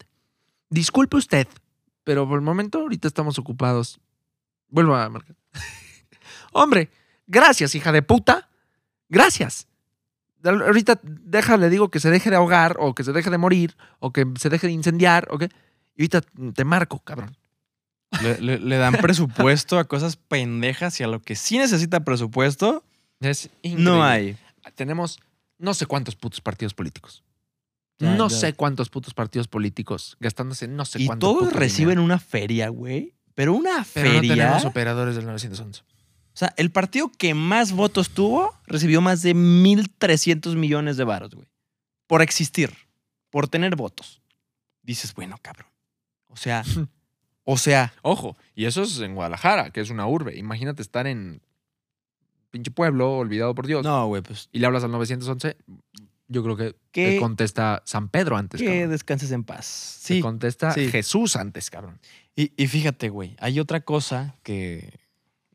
disculpe 0.70 1.18
usted, 1.18 1.48
pero 2.04 2.28
por 2.28 2.38
el 2.38 2.44
momento 2.44 2.80
ahorita 2.80 3.08
estamos 3.08 3.40
ocupados. 3.40 4.00
Vuelvo 4.70 4.96
a 4.96 5.10
marcar. 5.10 5.36
Hombre, 6.54 6.90
gracias, 7.28 7.76
hija 7.76 7.92
de 7.92 8.02
puta. 8.02 8.50
Gracias. 9.10 9.68
Ahorita 10.44 11.00
déjale, 11.02 11.70
digo 11.70 11.90
que 11.90 12.00
se 12.00 12.12
deje 12.12 12.30
de 12.30 12.36
ahogar 12.36 12.78
o 12.80 12.94
que 12.94 13.04
se 13.04 13.14
deje 13.14 13.30
de 13.30 13.38
morir 13.38 13.76
o 14.00 14.12
que 14.12 14.26
se 14.40 14.50
deje 14.50 14.68
de 14.68 14.74
incendiar 14.74 15.28
o. 15.32 15.40
Y 15.42 15.50
ahorita 16.02 16.22
te 16.54 16.66
marco, 16.66 17.00
cabrón. 17.00 17.36
Le 18.40 18.78
dan 18.78 18.94
presupuesto 18.96 19.80
a 19.80 19.86
cosas 19.86 20.16
pendejas 20.18 21.00
y 21.00 21.04
a 21.04 21.08
lo 21.08 21.22
que 21.22 21.36
sí 21.36 21.58
necesita 21.58 22.02
presupuesto, 22.06 22.84
Es 23.20 23.50
increíble. 23.62 23.84
no 23.84 24.04
hay. 24.04 24.38
Tenemos 24.76 25.20
no 25.58 25.74
sé 25.74 25.86
cuántos 25.86 26.16
putos 26.16 26.42
partidos 26.42 26.74
políticos. 26.74 27.24
Ya, 27.98 28.14
no 28.16 28.28
ya. 28.28 28.38
sé 28.38 28.54
cuántos 28.54 28.90
putos 28.90 29.14
partidos 29.14 29.48
políticos 29.48 30.18
gastándose 30.20 30.68
no 30.68 30.84
sé 30.84 31.02
Y 31.02 31.06
cuánto 31.08 31.32
todos 31.34 31.54
reciben 31.54 31.92
dinero. 31.92 32.04
una 32.04 32.20
feria, 32.20 32.68
güey. 32.70 33.16
Pero 33.36 33.54
una 33.54 33.86
Pero 33.94 34.10
no 34.10 34.16
feria. 34.20 34.36
tenemos 34.36 34.66
operadores 34.66 35.16
del 35.16 35.26
911. 35.26 35.82
O 35.82 36.38
sea, 36.38 36.54
el 36.58 36.72
partido 36.72 37.10
que 37.18 37.34
más 37.34 37.72
votos 37.72 38.10
tuvo 38.10 38.54
recibió 38.68 39.00
más 39.00 39.22
de 39.22 39.34
1.300 39.34 40.56
millones 40.56 40.98
de 40.98 41.06
varos, 41.06 41.34
güey. 41.34 41.48
Por 42.08 42.22
existir, 42.22 42.74
por 43.30 43.48
tener 43.48 43.76
votos. 43.78 44.22
Dices, 44.84 45.14
bueno, 45.14 45.38
cabrón. 45.42 45.68
O 46.28 46.36
sea, 46.36 46.64
o 47.46 47.58
sea, 47.58 47.94
Ojo, 48.02 48.36
y 48.56 48.66
eso 48.66 48.84
es 48.84 49.00
en 49.00 49.16
Guadalajara, 49.16 49.70
que 49.72 49.80
es 49.80 49.90
una 49.90 50.06
urbe. 50.08 50.38
Imagínate 50.38 50.82
estar 50.82 51.08
en 51.08 51.42
pinche 52.56 52.72
pueblo, 52.72 53.18
olvidado 53.18 53.54
por 53.54 53.68
Dios, 53.68 53.84
no, 53.84 54.08
güey, 54.08 54.22
pues 54.22 54.48
y 54.54 54.60
le 54.60 54.66
hablas 54.66 54.84
al 54.86 54.92
911, 54.92 55.58
yo 56.30 56.42
creo 56.44 56.56
que 56.56 56.76
que, 56.92 57.12
te 57.12 57.20
contesta 57.20 57.82
San 57.86 58.08
Pedro 58.08 58.38
antes, 58.38 58.62
que 58.62 58.68
cabrón. 58.68 58.90
descanses 58.90 59.32
en 59.32 59.44
paz. 59.44 60.00
Te 60.08 60.16
Sí. 60.16 60.22
contesta 60.22 60.72
sí. 60.72 60.90
Jesús 60.90 61.36
antes, 61.36 61.70
cabrón. 61.70 62.00
Y, 62.36 62.52
y 62.56 62.68
fíjate, 62.68 63.10
güey, 63.10 63.36
hay 63.40 63.60
otra 63.60 63.82
cosa 63.82 64.36
que. 64.44 64.98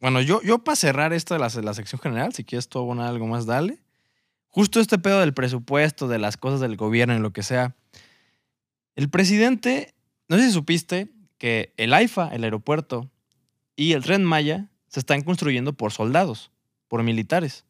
Bueno, 0.01 0.21
yo, 0.21 0.43
yo 0.43 0.59
para 0.59 0.77
cerrar 0.77 1.13
esto 1.15 1.35
de 1.35 1.41
la, 1.41 1.49
la 1.63 1.75
sección 1.75 2.01
general, 2.01 2.33
si 2.35 2.45
quieres 2.45 2.69
tú 2.69 2.79
abonar 2.79 3.09
algo 3.09 3.27
más, 3.27 3.47
dale. 3.47 3.79
Justo 4.49 4.81
este 4.81 4.99
pedo 4.99 5.21
del 5.21 5.33
presupuesto, 5.35 6.09
de 6.09 6.19
las 6.19 6.37
cosas 6.37 6.61
del 6.61 6.77
gobierno 6.77 7.15
y 7.17 7.21
lo 7.21 7.33
que 7.33 7.43
sea. 7.43 7.75
El 8.97 9.09
presidente, 9.09 9.95
no 10.29 10.37
sé 10.37 10.47
si 10.47 10.53
supiste 10.53 11.09
que 11.39 11.73
el 11.77 11.95
AIFA, 11.95 12.29
el 12.35 12.45
aeropuerto, 12.45 13.11
y 13.77 13.93
el 13.93 14.03
Tren 14.03 14.25
Maya 14.25 14.69
se 14.89 15.01
están 15.01 15.23
construyendo 15.23 15.73
por 15.73 15.93
soldados, 15.93 16.50
por 16.91 17.03
militares. 17.05 17.65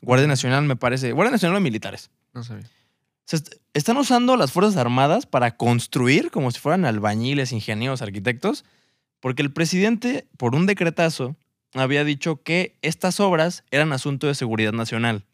Guardia 0.00 0.26
Nacional, 0.26 0.64
me 0.64 0.76
parece. 0.76 1.12
Guardia 1.12 1.30
Nacional 1.32 1.58
o 1.58 1.60
militares. 1.60 2.10
No 2.32 2.42
sabía. 2.42 2.64
Se 3.24 3.36
est- 3.36 3.54
están 3.74 3.96
usando 3.98 4.36
las 4.36 4.50
Fuerzas 4.50 4.76
Armadas 4.76 5.26
para 5.26 5.56
construir 5.56 6.30
como 6.30 6.50
si 6.50 6.58
fueran 6.58 6.84
albañiles, 6.86 7.52
ingenieros, 7.52 8.00
arquitectos, 8.02 8.64
porque 9.20 9.42
el 9.42 9.52
presidente, 9.52 10.26
por 10.38 10.54
un 10.54 10.66
decretazo, 10.66 11.36
había 11.74 12.02
dicho 12.04 12.42
que 12.42 12.76
estas 12.82 13.20
obras 13.20 13.62
eran 13.70 13.92
asunto 13.92 14.26
de 14.26 14.34
seguridad 14.34 14.72
nacional. 14.72 15.24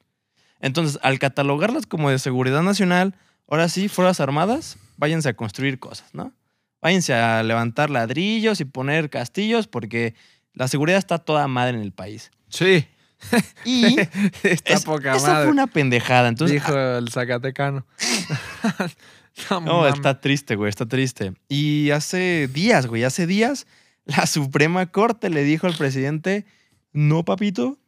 Entonces, 0.61 0.99
al 1.03 1.19
catalogarlas 1.19 1.87
como 1.87 2.11
de 2.11 2.19
seguridad 2.19 2.63
nacional, 2.63 3.15
ahora 3.49 3.69
sí, 3.69 3.89
Fuerzas 3.89 4.21
Armadas, 4.21 4.79
váyanse 4.97 5.29
a 5.29 5.35
construir 5.37 5.79
cosas, 5.79 6.13
¿no? 6.15 6.33
Váyanse 6.81 7.15
a 7.15 7.43
levantar 7.45 7.91
ladrillos 7.91 8.61
y 8.61 8.65
poner 8.65 9.11
castillos 9.11 9.69
porque 9.69 10.15
la 10.55 10.67
seguridad 10.67 10.99
está 10.99 11.19
toda 11.19 11.47
madre 11.47 11.77
en 11.77 11.83
el 11.83 11.93
país. 11.93 12.31
Sí. 12.49 12.87
Y 13.65 13.99
Está 14.43 14.75
es- 14.75 14.85
poca 14.85 15.17
esa 15.17 15.27
madre. 15.29 15.45
fue 15.45 15.53
una 15.53 15.67
pendejada. 15.67 16.29
Entonces, 16.29 16.55
Dijo 16.55 16.77
el 16.77 17.09
Zacatecano. 17.11 17.87
no, 19.65 19.87
está 19.89 20.21
triste, 20.21 20.57
güey, 20.57 20.69
está 20.69 20.87
triste. 20.87 21.35
Y 21.49 21.91
hace 21.91 22.49
días, 22.53 22.87
güey, 22.87 23.05
hace 23.05 23.27
días, 23.27 23.67
la 24.05 24.27
Suprema 24.27 24.87
Corte 24.87 25.31
le 25.31 25.45
dijo 25.45 25.67
al 25.67 25.75
presidente, 25.75 26.45
no, 26.93 27.25
papito, 27.25 27.79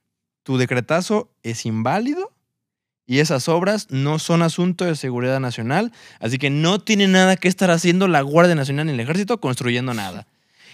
tu 0.43 0.57
decretazo 0.57 1.31
es 1.43 1.67
inválido 1.67 2.33
y 3.07 3.19
esas 3.19 3.49
obras 3.49 3.89
no 3.91 4.19
son 4.19 4.41
asunto 4.43 4.85
de 4.87 4.97
seguridad 4.97 5.39
nacional, 5.41 5.93
así 6.21 6.39
que 6.39 6.49
no 6.49 6.79
tiene 6.81 7.07
nada 7.09 7.37
que 7.37 7.49
estar 7.49 7.71
haciendo 7.71 8.09
la 8.09 8.23
Guardia 8.23 8.55
Nacional 8.55 8.87
ni 8.87 8.93
el 8.93 9.01
Ejército 9.01 9.41
construyendo 9.41 9.93
nada. 9.93 10.27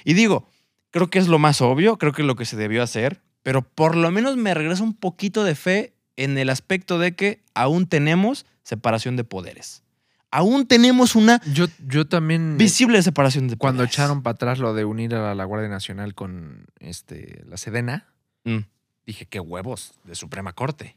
Y 0.05 0.15
digo, 0.15 0.47
creo 0.91 1.11
que 1.11 1.19
es 1.19 1.27
lo 1.27 1.39
más 1.41 1.61
obvio, 1.61 1.99
creo 1.99 2.13
que 2.13 2.23
es 2.23 2.27
lo 2.27 2.37
que 2.37 2.45
se 2.45 2.57
debió 2.57 2.83
hacer, 2.85 3.21
pero 3.51 3.63
por 3.63 3.97
lo 3.97 4.13
menos 4.13 4.37
me 4.37 4.55
regresa 4.55 4.85
un 4.85 4.95
poquito 4.95 5.43
de 5.43 5.57
fe 5.57 5.93
en 6.17 6.39
el 6.39 6.51
aspecto 6.51 7.01
de 7.01 7.17
que 7.17 7.43
aún 7.53 7.89
tenemos 7.89 8.47
separación 8.63 9.17
de 9.17 9.25
poderes. 9.25 9.83
Aún 10.31 10.69
tenemos 10.69 11.17
una 11.17 11.41
Yo, 11.53 11.67
yo 11.85 12.07
también. 12.07 12.57
visible 12.59 13.03
separación 13.03 13.49
de 13.49 13.57
Cuando 13.57 13.79
poderes. 13.79 13.95
echaron 13.97 14.23
para 14.23 14.35
atrás 14.37 14.61
lo 14.61 14.73
de 14.73 14.85
unir 14.85 15.17
a 15.17 15.35
la 15.35 15.45
Guardia 15.47 15.69
Nacional 15.69 16.15
con 16.15 16.67
este, 16.79 17.43
la 17.49 17.57
Sedena, 17.57 18.07
Mm. 18.45 18.59
dije, 19.05 19.27
qué 19.27 19.41
huevos 19.41 19.95
de 20.05 20.15
Suprema 20.15 20.53
Corte. 20.53 20.95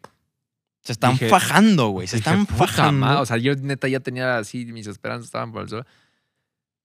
Se 0.83 0.91
están 0.91 1.13
Dije- 1.13 1.29
fajando, 1.29 1.87
güey. 1.89 2.05
Se 2.05 2.17
Dije, 2.17 2.29
están 2.29 2.45
fajando. 2.45 2.99
ma- 3.03 3.19
O 3.21 3.25
sea, 3.25 3.37
yo 3.37 3.55
neta 3.55 3.87
ya 3.87 3.99
tenía 3.99 4.37
así, 4.37 4.67
mis 4.67 4.85
esperanzas 4.85 5.25
estaban 5.25 5.51
por 5.51 5.63
el 5.63 5.69
suelo. 5.69 5.85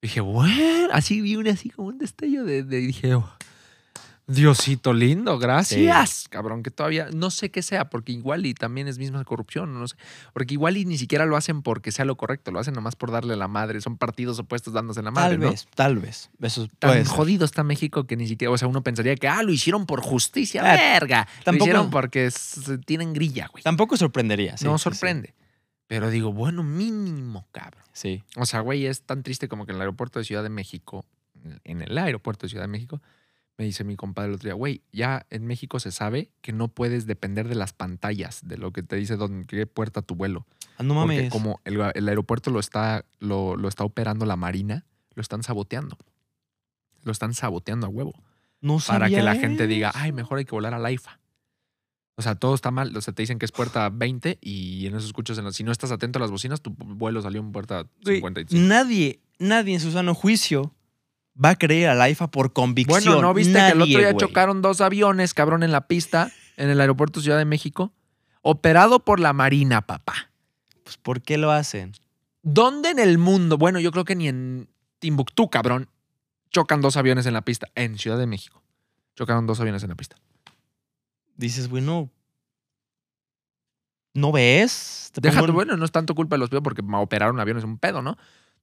Dije, 0.00 0.22
bueno, 0.22 0.88
así 0.94 1.20
vi 1.20 1.36
un 1.36 1.46
así 1.48 1.68
como 1.68 1.88
un 1.88 1.98
destello 1.98 2.44
de, 2.46 2.62
de- 2.62 2.78
dije, 2.78 3.14
oh, 3.16 3.30
Diosito 4.29 4.93
lindo, 4.93 5.39
gracias. 5.39 6.26
Cabrón, 6.29 6.62
que 6.62 6.70
todavía 6.70 7.09
no 7.14 7.31
sé 7.31 7.51
qué 7.51 7.62
sea, 7.62 7.89
porque 7.89 8.12
igual 8.12 8.45
y 8.45 8.53
también 8.53 8.87
es 8.87 8.99
misma 8.99 9.24
corrupción, 9.24 9.72
no 9.72 9.89
sé. 9.89 9.97
Porque 10.35 10.53
igual 10.53 10.76
y 10.76 10.85
ni 10.85 10.99
siquiera 10.99 11.24
lo 11.24 11.35
hacen 11.37 11.62
porque 11.62 11.93
sea 11.93 12.05
lo 12.05 12.16
correcto, 12.16 12.51
lo 12.51 12.59
hacen 12.61 12.74
nomás 12.74 12.95
por 12.95 13.11
darle 13.11 13.37
la 13.37 13.49
madre. 13.49 13.81
Son 13.81 13.97
partidos 13.97 14.39
opuestos 14.39 14.74
dándose 14.74 15.03
la 15.03 15.11
madre, 15.11 15.37
tal 15.37 15.41
¿no? 15.41 15.51
vez, 15.51 15.66
tal 15.74 15.97
vez. 15.99 16.31
Eso 16.43 16.68
Tan 16.79 16.91
puede 16.91 17.05
ser. 17.07 17.16
jodido 17.16 17.45
está 17.47 17.64
México 17.64 18.07
que 18.07 18.16
ni 18.16 18.29
siquiera, 18.29 18.53
o 18.53 18.59
sea, 18.59 18.68
uno 18.68 18.83
pensaría 18.83 19.16
que, 19.16 19.29
ah, 19.29 19.43
lo 19.43 19.51
hicieron 19.51 19.87
por 19.87 20.03
justicia, 20.03 20.61
Ah, 20.62 20.76
verga. 20.76 21.26
tampoco- 21.45 21.53
Lo 21.53 21.64
hicieron 21.64 21.91
porque 21.91 22.31
tienen 22.85 23.14
grilla, 23.14 23.49
güey. 23.51 23.62
Tampoco 23.64 23.97
sorprendería. 23.97 24.59
sí, 24.59 24.66
no 24.66 24.76
sí, 24.76 24.83
sorprende. 24.85 25.35
Pero 25.87 26.11
digo, 26.11 26.35
bueno, 26.35 26.62
mínimo, 26.62 27.47
cabrón. 27.51 27.83
Sí. 27.95 28.22
O 28.37 28.45
sea, 28.45 28.61
güey, 28.61 28.85
es 28.85 29.01
tan 29.03 29.22
triste 29.22 29.49
como 29.49 29.64
que 29.64 29.72
en 29.72 29.76
el 29.76 29.81
aeropuerto 29.83 30.18
de 30.18 30.26
Ciudad 30.26 30.43
de 30.43 30.51
México, 30.51 31.07
en 31.64 31.81
el 31.81 31.97
aeropuerto 31.97 32.45
de 32.45 32.51
Ciudad 32.51 32.64
de 32.64 32.68
México, 32.68 33.01
me 33.59 33.64
dice 33.64 33.82
mi 33.84 33.96
compadre 33.96 34.28
el 34.30 34.34
otro 34.36 34.46
día, 34.46 34.54
güey, 34.54 34.82
ya 34.92 35.26
en 35.30 35.44
México 35.44 35.80
se 35.80 35.90
sabe 35.90 36.30
que 36.40 36.52
no 36.52 36.68
puedes 36.68 37.06
depender 37.06 37.48
de 37.48 37.56
las 37.56 37.72
pantallas, 37.72 38.40
de 38.46 38.56
lo 38.56 38.72
que 38.72 38.82
te 38.84 38.94
dice 38.96 39.16
dónde, 39.16 39.46
qué 39.46 39.66
puerta 39.66 40.00
tu 40.00 40.14
vuelo. 40.14 40.46
Ah, 40.78 40.84
no 40.84 40.94
Porque 40.94 41.16
mames. 41.16 41.32
como 41.32 41.61
el, 41.64 41.80
el 41.94 42.09
aeropuerto 42.09 42.50
lo 42.52 42.61
está, 42.61 43.04
lo, 43.18 43.56
lo 43.56 43.66
está 43.68 43.82
operando 43.84 44.24
la 44.26 44.36
Marina, 44.36 44.86
lo 45.14 45.20
están 45.22 45.42
saboteando. 45.42 45.98
Lo 47.02 47.11
están 47.12 47.34
saboteando 47.34 47.86
a 47.86 47.90
huevo. 47.90 48.14
no 48.61 48.78
Para 48.86 49.06
que 49.09 49.16
sabía 49.16 49.22
la 49.24 49.34
gente 49.34 49.66
diga, 49.66 49.90
ay, 49.94 50.12
mejor 50.12 50.38
hay 50.38 50.44
que 50.44 50.52
volar 50.52 50.74
a 50.74 50.78
la 50.78 50.92
IFA. 50.92 51.18
O 52.16 52.22
sea, 52.22 52.34
todo 52.36 52.54
está 52.54 52.70
mal. 52.70 52.96
O 52.96 53.00
sea, 53.00 53.12
te 53.14 53.22
dicen 53.22 53.38
que 53.40 53.44
es 53.44 53.52
puerta 53.52 53.88
20 53.90 54.38
y 54.40 54.86
en 54.86 54.94
eso 54.96 55.06
escuchas, 55.06 55.38
en 55.38 55.44
los- 55.44 55.56
si 55.56 55.64
no 55.64 55.72
estás 55.72 55.90
atento 55.90 56.18
a 56.18 56.22
las 56.22 56.30
bocinas, 56.30 56.61
tu 56.61 56.70
vuelo 56.70 57.22
salió 57.22 57.40
en 57.40 57.50
puerta 57.52 57.86
Güey, 58.04 58.16
55. 58.18 58.62
Nadie, 58.68 59.20
nadie 59.40 59.74
en 59.74 59.80
su 59.80 59.90
sano 59.92 60.14
juicio 60.14 60.74
va 61.43 61.51
a 61.51 61.57
creer 61.57 61.91
al 61.91 62.01
AIFA 62.01 62.30
por 62.30 62.53
convicción. 62.53 63.03
Bueno, 63.05 63.22
¿no 63.22 63.34
viste 63.34 63.55
que 63.55 63.68
el 63.68 63.82
otro 63.82 63.99
día 63.99 64.16
chocaron 64.16 64.62
dos 64.62 64.80
aviones, 64.80 65.34
cabrón, 65.34 65.62
en 65.62 65.72
la 65.72 65.86
pista, 65.86 66.32
en 66.57 66.70
el 66.70 66.80
aeropuerto 66.80 67.20
Ciudad 67.20 67.39
de 67.39 67.45
México? 67.45 67.93
Operado 68.43 69.05
por 69.05 69.20
la 69.20 69.32
Marina, 69.32 69.82
papá. 69.82 70.30
Pues, 70.84 70.97
¿por 70.97 71.22
qué 71.22 71.39
lo 71.39 71.51
hacen? 71.51 71.93
¿Dónde 72.43 72.91
en 72.91 72.99
el 72.99 73.18
mundo? 73.18 73.59
Bueno, 73.59 73.78
yo 73.80 73.93
creo 73.93 74.05
que 74.05 74.16
ni 74.16 74.28
en 74.28 74.68
Timbuktu, 74.99 75.51
cabrón, 75.51 75.89
chocan 76.51 76.80
dos 76.80 76.97
aviones 76.97 77.26
en 77.26 77.34
la 77.34 77.43
pista. 77.43 77.68
En 77.74 77.99
Ciudad 77.99 78.18
de 78.18 78.26
México. 78.26 78.62
Chocaron 79.14 79.47
dos 79.47 79.61
aviones 79.61 79.82
en 79.82 79.91
la 79.91 79.97
pista. 79.97 80.16
Dices, 81.36 81.68
bueno, 81.68 82.11
¿no 84.14 84.32
ves? 84.32 85.12
Déjate, 85.20 85.53
bueno, 85.53 85.76
no 85.76 85.84
es 85.84 85.93
tanto 85.93 86.14
culpa 86.14 86.36
de 86.36 86.41
los 86.41 86.49
pilotos 86.49 86.64
porque 86.64 86.82
operaron 86.97 87.39
aviones, 87.39 87.64
un 87.64 87.78
pedo, 87.78 88.03
¿no? 88.03 88.16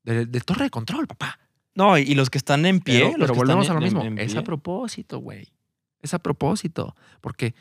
De, 0.04 0.26
de 0.26 0.42
torre 0.42 0.66
de 0.66 0.70
control, 0.70 1.08
papá. 1.08 1.40
No, 1.76 1.98
y 1.98 2.16
los 2.16 2.30
que 2.30 2.38
están 2.38 2.66
en 2.66 2.80
pie. 2.80 3.00
Pero, 3.00 3.08
los 3.10 3.16
pero 3.20 3.34
que 3.34 3.38
volvemos 3.40 3.70
a 3.70 3.74
están 3.74 3.82
lo 3.82 3.88
en- 3.88 3.94
mismo. 3.94 4.04
en 4.04 4.20
es 4.20 4.32
pie. 4.32 4.40
a 4.40 4.44
propósito, 4.44 5.20
güey. 5.20 5.52
Es 6.02 6.14
a 6.14 6.20
propósito. 6.20 6.96
Porque 7.22 7.54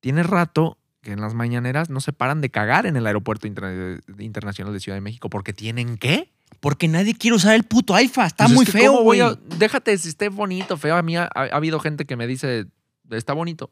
tiene 0.00 0.22
rato 0.22 0.78
que 1.02 1.12
en 1.12 1.20
las 1.20 1.34
mañaneras 1.34 1.90
no 1.90 2.00
se 2.00 2.12
paran 2.12 2.40
de 2.40 2.50
cagar 2.50 2.86
en 2.86 2.96
el 2.96 3.06
aeropuerto 3.06 3.46
Interna- 3.46 4.00
internacional 4.18 4.72
de 4.72 4.80
Ciudad 4.80 4.96
de 4.96 5.00
México 5.02 5.28
porque 5.30 5.52
tienen 5.52 5.98
qué? 5.98 6.32
Porque 6.60 6.88
nadie 6.88 7.14
quiere 7.14 7.36
usar 7.36 7.54
el 7.54 7.64
puto 7.64 7.94
AIFA. 7.94 8.26
Está 8.26 8.44
Pues 8.44 8.50
es 8.52 8.56
muy 8.56 8.66
que 8.66 8.72
feo, 8.72 8.92
¿cómo 8.92 9.04
voy 9.04 9.18
güey. 9.20 9.30
a- 9.30 9.38
Déjate 9.58 9.96
si 9.98 10.08
esté 10.08 10.28
bonito, 10.28 10.76
feo. 10.76 10.96
A 10.96 11.02
mí 11.02 11.16
ha, 11.16 11.24
ha 11.34 11.42
habido 11.56 11.78
gente 11.80 12.06
que 12.06 12.16
me 12.16 12.26
dice, 12.26 12.66
está 13.10 13.32
bonito. 13.34 13.70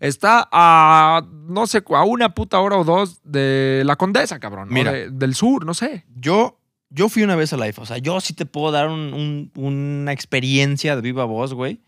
Está 0.00 0.48
a, 0.50 1.22
no 1.48 1.66
sé, 1.66 1.82
a 1.88 2.04
una 2.04 2.34
puta 2.34 2.58
hora 2.60 2.76
o 2.76 2.84
dos 2.84 3.20
de 3.24 3.82
la 3.86 3.96
Condesa, 3.96 4.40
cabrón. 4.40 4.68
Mira. 4.70 4.92
de- 4.92 5.10
del 5.10 5.34
sur, 5.34 5.64
no 5.64 5.74
sé. 5.74 6.06
Yo, 6.16 6.58
yo 6.94 7.08
fui 7.08 7.22
una 7.22 7.36
vez 7.36 7.52
al 7.52 7.62
AIFA. 7.62 7.82
O 7.82 7.86
sea, 7.86 7.98
yo 7.98 8.20
sí 8.20 8.34
te 8.34 8.46
puedo 8.46 8.70
dar 8.72 8.88
un- 8.88 9.12
un- 9.14 9.50
una 9.54 10.12
experiencia 10.12 10.94
de 10.96 11.02
viva 11.02 11.24
voz, 11.24 11.54
güey. 11.54 11.80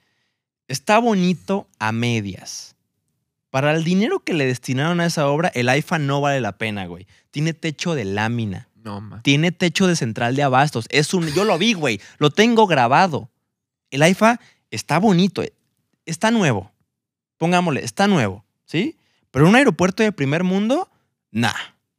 Está 0.69 0.99
bonito 0.99 1.69
a 1.79 1.93
medias. 1.93 2.75
Para 3.51 3.73
el 3.73 3.85
dinero 3.85 4.21
que 4.21 4.35
le 4.35 4.47
destinaron 4.47 5.01
a 5.01 5.07
esa 5.07 5.29
obra, 5.29 5.49
el 5.55 5.69
AIFA 5.69 5.99
no 5.99 6.21
vale 6.21 6.41
la 6.41 6.59
pena, 6.59 6.87
güey. 6.87 7.07
Tiene 7.31 7.53
techo 7.55 7.95
de 7.95 8.05
lámina. 8.05 8.69
No, 8.83 9.01
man. 9.01 9.23
Tiene 9.23 9.53
techo 9.53 9.87
de 9.87 9.95
central 9.97 10.35
de 10.37 10.43
abastos. 10.43 10.87
Es 10.91 11.15
un, 11.15 11.27
yo 11.35 11.45
lo 11.45 11.57
vi, 11.59 11.73
güey. 11.75 12.01
Lo 12.19 12.31
tengo 12.31 12.67
grabado. 12.67 13.31
El 13.91 14.03
AIFA 14.03 14.41
está 14.71 14.99
bonito. 14.99 15.43
Está 16.07 16.31
nuevo. 16.31 16.73
Pongámosle, 17.39 17.85
está 17.85 18.09
nuevo, 18.09 18.45
¿sí? 18.65 18.97
Pero 19.31 19.49
un 19.49 19.55
aeropuerto 19.57 20.03
de 20.03 20.13
primer 20.13 20.45
mundo, 20.45 20.89
nah. 21.31 21.53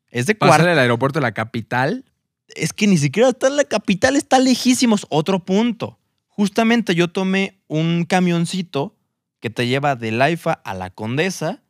Es 0.10 0.26
de 0.26 0.38
cuarto 0.38 0.68
el 0.70 0.80
aeropuerto 0.80 1.20
de 1.20 1.24
la 1.24 1.34
capital, 1.34 2.06
es 2.50 2.74
que 2.74 2.88
ni 2.88 2.98
siquiera 2.98 3.30
está 3.30 3.48
en 3.48 3.56
la 3.58 3.64
capital, 3.64 4.16
está 4.16 4.40
lejísimos. 4.40 5.06
Otro 5.10 5.44
punto. 5.44 5.98
Justamente 6.28 6.96
yo 6.96 7.08
tomé 7.10 7.60
un 7.68 8.04
camioncito 8.06 8.96
que 9.40 9.50
te 9.50 9.68
lleva 9.68 9.96
del 9.96 10.22
AIFA 10.22 10.54
a 10.54 10.74
la 10.74 10.90
Condesa, 10.90 11.62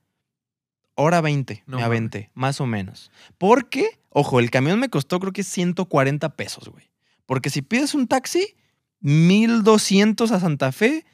hora 0.96 1.22
20, 1.22 1.64
No 1.68 1.78
me 1.78 1.84
aventé, 1.84 2.32
más 2.34 2.60
o 2.62 2.66
menos. 2.66 3.12
Porque, 3.38 4.00
ojo, 4.10 4.40
el 4.40 4.50
camión 4.50 4.80
me 4.80 4.90
costó 4.90 5.20
creo 5.20 5.34
que 5.34 5.44
140 5.44 6.30
pesos, 6.36 6.70
güey. 6.70 6.90
Porque 7.26 7.50
si 7.50 7.62
pides 7.62 7.94
un 7.94 8.08
taxi, 8.08 8.56
1200 9.02 10.32
a 10.32 10.40
Santa 10.40 10.72
Fe, 10.72 11.06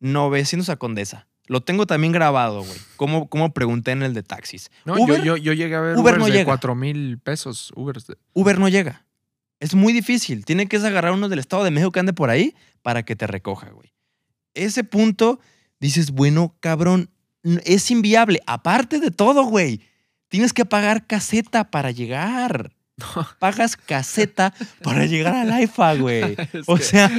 900 0.00 0.68
a 0.68 0.76
Condesa. 0.76 1.26
Lo 1.46 1.60
tengo 1.62 1.86
también 1.86 2.12
grabado, 2.12 2.62
güey. 2.62 2.78
Como, 2.96 3.28
como 3.28 3.52
pregunté 3.52 3.90
en 3.90 4.02
el 4.02 4.14
de 4.14 4.22
taxis. 4.22 4.70
No, 4.84 4.94
Uber, 4.94 5.18
yo, 5.18 5.36
yo, 5.36 5.36
yo 5.36 5.52
llegué 5.52 5.74
a 5.74 5.80
ver 5.80 5.96
Uber 5.98 6.16
no 6.18 6.26
de 6.26 6.32
llega. 6.32 6.44
4 6.44 6.74
mil 6.76 7.18
pesos. 7.18 7.72
Ubers 7.74 8.06
de- 8.06 8.16
Uber 8.34 8.58
no 8.58 8.68
llega. 8.68 9.04
Es 9.60 9.74
muy 9.74 9.92
difícil. 9.92 10.44
Tiene 10.44 10.66
que 10.66 10.76
agarrar 10.78 11.12
uno 11.12 11.28
del 11.28 11.38
Estado 11.38 11.64
de 11.64 11.70
México 11.70 11.92
que 11.92 12.00
ande 12.00 12.12
por 12.12 12.30
ahí 12.30 12.54
para 12.82 13.02
que 13.04 13.14
te 13.14 13.26
recoja, 13.26 13.68
güey. 13.70 13.92
Ese 14.54 14.82
punto, 14.84 15.38
dices, 15.78 16.10
bueno, 16.10 16.56
cabrón, 16.60 17.10
es 17.64 17.90
inviable. 17.90 18.40
Aparte 18.46 18.98
de 19.00 19.10
todo, 19.10 19.44
güey, 19.44 19.80
tienes 20.28 20.52
que 20.52 20.64
pagar 20.64 21.06
caseta 21.06 21.70
para 21.70 21.90
llegar. 21.90 22.72
Pagas 23.38 23.76
caseta 23.78 24.52
para 24.82 25.06
llegar 25.06 25.34
al 25.34 25.50
AIFA, 25.50 25.94
güey. 25.94 26.36
O 26.66 26.76
sea, 26.76 27.10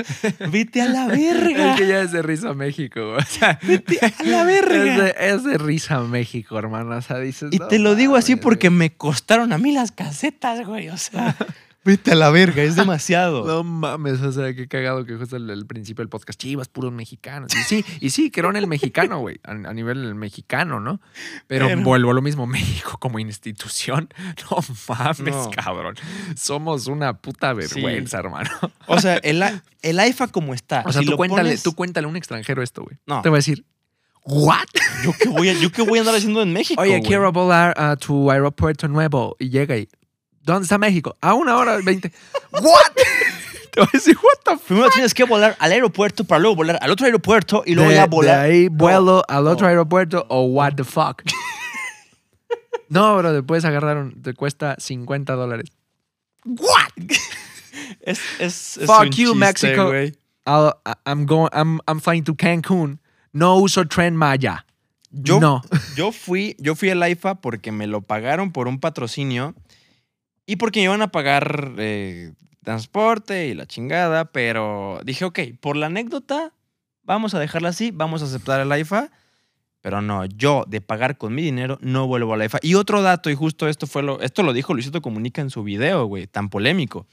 vete 0.52 0.80
a 0.82 0.86
la 0.88 1.08
verga. 1.08 1.74
Es 1.74 1.80
que 1.80 1.88
ya 1.88 2.02
es 2.02 2.12
de 2.12 2.22
risa 2.22 2.54
México. 2.54 3.02
güey. 3.14 3.18
O 3.20 3.26
sea, 3.26 3.60
Vete 3.64 3.98
a 4.00 4.24
la 4.24 4.42
es 4.42 4.46
verga. 4.46 5.04
de, 5.06 5.16
es 5.20 5.44
de 5.44 5.58
risa 5.58 6.00
México, 6.02 6.60
hermano. 6.60 6.96
O 6.98 7.02
sea, 7.02 7.18
dices. 7.18 7.50
Y 7.52 7.58
"No 7.58 7.68
te 7.68 7.80
lo 7.80 7.96
digo 7.96 8.16
así 8.16 8.36
porque 8.36 8.68
güey". 8.70 8.78
me 8.78 8.94
costaron 8.94 9.54
a 9.54 9.58
mí 9.58 9.72
las 9.72 9.92
casetas, 9.92 10.68
güey. 10.68 10.90
O 10.90 10.98
sea, 10.98 11.36
vete 11.84 12.12
a 12.12 12.16
la 12.16 12.30
verga, 12.30 12.62
es 12.64 12.76
demasiado. 12.76 13.46
No 13.52 13.64
mames, 13.64 14.22
o 14.22 14.32
sea, 14.32 14.54
qué 14.54 14.68
cagado 14.68 15.06
que 15.06 15.16
justo 15.16 15.36
el, 15.36 15.50
el 15.50 15.66
principio 15.66 16.02
del 16.04 16.10
podcast. 16.10 16.40
Chivas, 16.40 16.68
puros 16.70 16.92
mexicanos. 16.94 17.52
Y 17.56 17.64
sí, 17.64 17.86
y 18.00 18.10
sí, 18.12 18.32
crearon 18.32 18.56
el 18.56 18.68
mexicano, 18.68 19.20
güey, 19.20 19.40
a, 19.44 19.52
a 19.52 19.74
nivel 19.74 20.16
mexicano, 20.16 20.80
¿no? 20.80 21.02
Pero, 21.48 21.68
Pero- 21.68 21.82
vuelvo 21.82 22.12
a 22.12 22.14
lo 22.14 22.22
mismo, 22.22 22.46
México 22.48 22.98
como 23.00 23.20
institución, 23.20 24.10
no 24.50 24.58
mames, 24.88 25.36
No. 25.36 25.50
cabrón. 25.52 25.96
Somos 26.36 26.88
una 26.88 27.18
puta 27.18 27.54
vergüenza, 27.54 28.20
hermano. 28.20 28.50
O 28.88 29.00
sea, 29.00 29.18
el, 29.18 29.44
el 29.82 30.00
AIFA 30.00 30.28
como 30.28 30.54
está. 30.54 30.84
O 30.86 30.92
sea, 30.92 31.02
si 31.02 31.08
tú 31.10 31.18
cuéntale, 31.18 31.50
pones- 31.52 31.64
tú 31.64 31.74
cuéntale 31.76 32.06
a 32.06 32.10
un 32.10 32.16
extranjero 32.18 32.62
esto, 32.62 32.84
güey. 32.84 32.98
No. 33.06 33.22
Te 33.22 33.30
voy 33.30 33.38
a 33.38 33.40
decir, 33.40 33.66
¿What? 34.24 34.66
¿Yo 35.04 35.14
qué 35.20 35.30
voy 35.30 35.50
a, 35.50 35.54
yo 35.54 35.72
qué 35.72 35.82
voy 35.82 35.98
a 35.98 36.02
andar 36.02 36.14
haciendo 36.14 36.44
en 36.44 36.54
México? 36.54 36.80
Oye, 36.80 37.02
quiero 37.02 37.32
volar 37.32 37.74
a 37.76 37.96
tu 37.96 38.30
aeropuerto 38.30 38.88
nuevo. 38.88 39.36
Y 39.40 39.50
llega 39.50 39.76
y. 39.78 39.90
¿Dónde 40.44 40.64
está 40.64 40.78
México? 40.78 41.18
A 41.22 41.34
una 41.34 41.58
hora 41.58 41.78
veinte. 41.84 42.12
¿What? 42.52 42.62
Te 43.72 43.80
voy 43.80 43.88
a 43.94 43.98
decir, 43.98 44.18
what 44.18 44.40
the 44.44 44.52
fuck? 44.58 44.66
Primero 44.68 44.90
tienes 44.90 45.14
que 45.14 45.24
volar 45.24 45.56
al 45.60 45.72
aeropuerto 45.72 46.24
para 46.26 46.40
luego 46.40 46.58
volar 46.58 46.78
al 46.82 46.92
otro 46.92 47.06
aeropuerto 47.06 47.64
y 47.66 47.74
luego 47.76 47.90
de, 47.90 47.96
ya 47.96 48.02
de 48.04 48.08
volar. 48.10 48.40
ahí 48.40 48.68
vuelo 48.68 49.24
al 49.28 49.46
no. 49.46 49.50
otro 49.52 49.68
aeropuerto 49.68 50.26
o 50.30 50.44
what 50.46 50.74
the 50.76 50.84
fuck. 50.84 51.22
no, 52.90 53.18
bro, 53.18 53.34
después 53.34 53.64
agarraron, 53.66 54.22
te 54.22 54.34
cuesta 54.34 54.76
50 54.78 55.34
dólares. 55.34 55.70
What? 56.46 56.90
Es, 58.02 58.20
es, 58.40 58.78
es 58.78 58.88
Fuck 58.88 59.02
un 59.02 59.10
you, 59.12 59.34
chiste, 59.34 59.36
Mexico. 59.36 59.94
I'll- 60.46 60.74
I'm 61.06 61.26
going, 61.26 61.50
I'm, 61.54 61.80
I'm 61.88 62.00
flying 62.00 62.24
to 62.24 62.34
Cancún. 62.34 63.00
No 63.32 63.58
uso 63.58 63.86
tren 63.86 64.16
Maya. 64.16 64.66
Yo, 65.12 65.40
no. 65.40 65.62
yo 65.96 66.12
fui, 66.12 66.56
yo 66.58 66.74
fui 66.74 66.90
al 66.90 67.08
IFA 67.08 67.36
porque 67.42 67.72
me 67.72 67.86
lo 67.86 68.02
pagaron 68.02 68.52
por 68.52 68.68
un 68.68 68.80
patrocinio 68.80 69.54
y 70.52 70.58
porque 70.58 70.82
iban 70.82 71.02
a 71.02 71.14
pagar 71.14 71.76
eh, 71.78 72.34
transporte 72.62 73.48
y 73.48 73.54
la 73.54 73.66
chingada, 73.66 74.34
pero 74.34 75.00
dije, 75.06 75.24
ok, 75.24 75.40
por 75.62 75.78
la 75.78 75.86
anécdota, 75.86 76.52
vamos 77.04 77.34
a 77.34 77.40
dejarla 77.40 77.70
así, 77.70 77.92
vamos 77.92 78.22
a 78.22 78.26
aceptar 78.26 78.60
el 78.60 78.78
IFA, 78.78 79.12
pero 79.80 80.02
no, 80.02 80.26
yo 80.26 80.66
de 80.68 80.82
pagar 80.82 81.18
con 81.18 81.34
mi 81.34 81.42
dinero 81.42 81.78
no 81.80 82.06
vuelvo 82.06 82.34
al 82.34 82.44
IFA. 82.44 82.60
Y 82.64 82.74
otro 82.74 83.02
dato, 83.02 83.30
y 83.30 83.36
justo 83.36 83.70
esto 83.70 83.88
fue 83.88 84.04
lo, 84.04 84.20
esto 84.20 84.44
lo 84.44 84.52
dijo 84.52 84.74
Luisito 84.74 85.02
Comunica 85.02 85.42
en 85.42 85.52
su 85.52 85.64
video, 85.64 86.04
güey, 86.04 86.28
tan 86.28 86.50
polémico. 86.50 87.08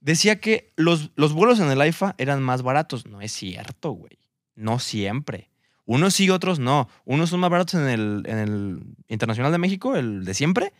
Decía 0.00 0.40
que 0.40 0.72
los, 0.76 1.10
los 1.14 1.34
vuelos 1.34 1.60
en 1.60 1.70
el 1.70 1.86
IFA 1.86 2.14
eran 2.16 2.42
más 2.42 2.62
baratos. 2.62 3.04
No 3.04 3.20
es 3.20 3.32
cierto, 3.32 3.90
güey. 3.90 4.18
No 4.54 4.78
siempre. 4.78 5.50
Unos 5.84 6.14
sí, 6.14 6.30
otros 6.30 6.58
no. 6.58 6.88
Unos 7.04 7.28
son 7.28 7.40
más 7.40 7.50
baratos 7.50 7.74
en 7.74 7.86
el, 7.86 8.22
en 8.24 8.38
el 8.38 8.80
Internacional 9.08 9.52
de 9.52 9.58
México, 9.58 9.94
el 9.94 10.24
de 10.24 10.32
siempre, 10.32 10.72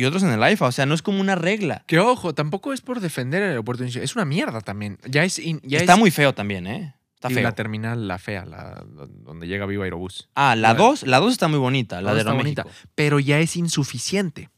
y 0.00 0.04
otros 0.04 0.22
en 0.22 0.30
el 0.30 0.52
IFA. 0.52 0.66
O 0.66 0.72
sea, 0.72 0.86
no 0.86 0.94
es 0.94 1.02
como 1.02 1.20
una 1.20 1.34
regla. 1.34 1.84
Que 1.86 1.98
ojo, 1.98 2.34
tampoco 2.34 2.72
es 2.72 2.80
por 2.80 3.00
defender 3.00 3.42
el 3.42 3.48
aeropuerto. 3.50 3.84
Es 3.84 4.14
una 4.16 4.24
mierda 4.24 4.60
también. 4.60 4.98
Ya 5.06 5.24
es. 5.24 5.38
in- 5.38 5.60
ya 5.64 5.78
Está 5.78 5.94
es- 5.94 5.98
muy 5.98 6.10
feo 6.10 6.34
también, 6.34 6.66
¿eh? 6.66 6.94
Está 7.14 7.30
y 7.32 7.34
feo. 7.34 7.42
la 7.42 7.52
terminal, 7.56 8.06
la 8.06 8.18
fea, 8.18 8.44
la, 8.46 8.84
donde 9.24 9.48
llega 9.48 9.66
Viva 9.66 9.82
Aerobús. 9.84 10.28
Ah, 10.36 10.54
la 10.54 10.74
Bueno. 10.74 10.90
2, 10.90 11.02
la 11.08 11.18
2 11.18 11.32
está 11.32 11.48
muy 11.48 11.58
bonita, 11.58 11.96
la 11.96 12.02
La 12.10 12.14
de 12.14 12.18
está 12.20 12.30
Aeroméxico. 12.30 12.62
bonita. 12.62 12.86
Pero 12.94 13.18
ya 13.18 13.40
es 13.40 13.56
insuficiente. 13.56 14.50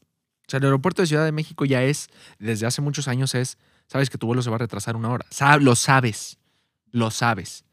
O 0.47 0.51
sea, 0.51 0.59
el 0.59 0.65
aeropuerto 0.65 1.01
de 1.01 1.07
Ciudad 1.07 1.25
de 1.25 1.31
México 1.31 1.65
ya 1.65 1.81
es, 1.81 2.09
desde 2.37 2.67
hace 2.67 2.81
muchos 2.83 3.07
años 3.07 3.33
es, 3.33 3.57
sabes 3.87 4.09
que 4.11 4.17
tu 4.19 4.27
vuelo 4.27 4.41
se 4.43 4.49
va 4.51 4.57
a 4.57 4.59
retrasar 4.59 4.95
una 4.95 5.09
hora. 5.09 5.25
Sa- 5.31 5.57
lo 5.57 5.75
sabes. 5.75 6.37
Lo 6.91 7.09
sabes. 7.09 7.65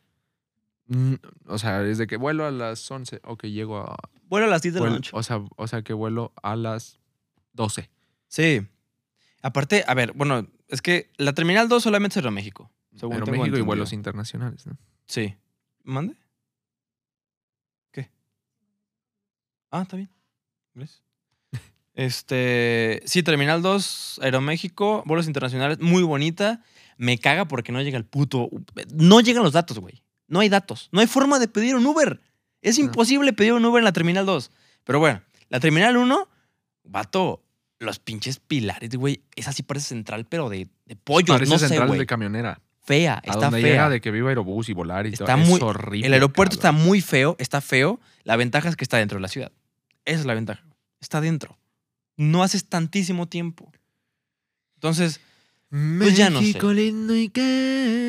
Mm, 0.86 1.14
O 1.48 1.58
sea, 1.58 1.80
desde 1.80 2.06
que 2.06 2.16
vuelo 2.16 2.46
a 2.46 2.50
las 2.50 2.90
11, 2.90 3.20
ok, 3.24 3.44
llego 3.44 3.78
a... 3.78 3.96
Vuelo 4.28 4.46
a 4.46 4.48
las 4.48 4.62
10 4.62 4.74
de 4.74 4.80
la 4.80 4.88
noche. 4.90 5.10
o, 5.12 5.22
sea, 5.22 5.42
o 5.56 5.66
sea, 5.66 5.82
que 5.82 5.92
vuelo 5.92 6.32
a 6.42 6.56
las 6.56 6.98
12. 7.58 7.90
Sí. 8.28 8.66
Aparte, 9.42 9.84
a 9.86 9.94
ver, 9.94 10.12
bueno, 10.14 10.46
es 10.68 10.80
que 10.80 11.10
la 11.16 11.32
Terminal 11.34 11.68
2 11.68 11.82
solamente 11.82 12.14
es 12.14 12.16
Aeroméxico. 12.18 12.70
según 12.94 13.16
tengo 13.16 13.26
Aeroméxico 13.26 13.58
y 13.58 13.62
vuelos 13.62 13.92
internacionales, 13.92 14.66
¿no? 14.66 14.78
Sí. 15.06 15.34
¿Mande? 15.82 16.14
¿Qué? 17.90 18.10
Ah, 19.70 19.82
está 19.82 19.96
bien. 19.96 20.08
Gracias. 20.74 21.02
Este, 21.94 23.02
sí, 23.06 23.24
Terminal 23.24 23.60
2, 23.60 24.20
Aeroméxico, 24.22 25.02
vuelos 25.04 25.26
internacionales, 25.26 25.80
muy 25.80 26.04
bonita. 26.04 26.62
Me 26.96 27.18
caga 27.18 27.48
porque 27.48 27.72
no 27.72 27.82
llega 27.82 27.98
el 27.98 28.04
puto. 28.04 28.50
No 28.94 29.20
llegan 29.20 29.42
los 29.42 29.52
datos, 29.52 29.80
güey. 29.80 30.04
No 30.28 30.38
hay 30.38 30.48
datos. 30.48 30.90
No 30.92 31.00
hay 31.00 31.08
forma 31.08 31.40
de 31.40 31.48
pedir 31.48 31.74
un 31.74 31.84
Uber. 31.84 32.20
Es 32.62 32.78
imposible 32.78 33.32
pedir 33.32 33.52
un 33.52 33.64
Uber 33.64 33.80
en 33.80 33.84
la 33.84 33.92
Terminal 33.92 34.26
2. 34.26 34.52
Pero 34.84 35.00
bueno, 35.00 35.22
la 35.48 35.58
Terminal 35.58 35.96
1, 35.96 36.28
vato, 36.84 37.42
los 37.80 37.98
pinches 37.98 38.38
pilares, 38.40 38.90
güey. 38.96 39.20
Esa 39.36 39.52
sí 39.52 39.62
parece 39.62 39.86
central, 39.88 40.26
pero 40.28 40.48
de, 40.48 40.68
de 40.86 40.96
pollos, 40.96 41.28
Parece 41.36 41.52
no 41.52 41.58
sé, 41.58 41.68
central 41.68 41.88
güey. 41.88 42.00
de 42.00 42.06
camionera. 42.06 42.60
Fea, 42.84 43.14
a 43.16 43.18
está 43.18 43.34
donde 43.46 43.60
fea. 43.60 43.70
llega 43.70 43.90
de 43.90 44.00
que 44.00 44.10
viva 44.10 44.30
Aerobús 44.30 44.68
y 44.68 44.72
volar 44.72 45.06
y 45.06 45.10
Está 45.12 45.26
todo. 45.26 45.36
muy- 45.38 45.56
es 45.56 45.62
horrible. 45.62 46.06
El 46.06 46.12
aeropuerto 46.14 46.56
cabrón. 46.58 46.76
está 46.76 46.84
muy 46.86 47.00
feo, 47.02 47.36
está 47.38 47.60
feo. 47.60 48.00
La 48.24 48.36
ventaja 48.36 48.68
es 48.68 48.76
que 48.76 48.84
está 48.84 48.96
dentro 48.96 49.16
de 49.18 49.22
la 49.22 49.28
ciudad. 49.28 49.52
Esa 50.06 50.20
es 50.20 50.26
la 50.26 50.34
ventaja. 50.34 50.64
Está 51.00 51.20
dentro. 51.20 51.58
No 52.16 52.42
haces 52.42 52.64
tantísimo 52.64 53.26
tiempo. 53.28 53.70
Entonces, 54.76 55.20
Pues 55.70 56.16
ya 56.16 56.30
no 56.30 56.40
sé. 56.40 56.58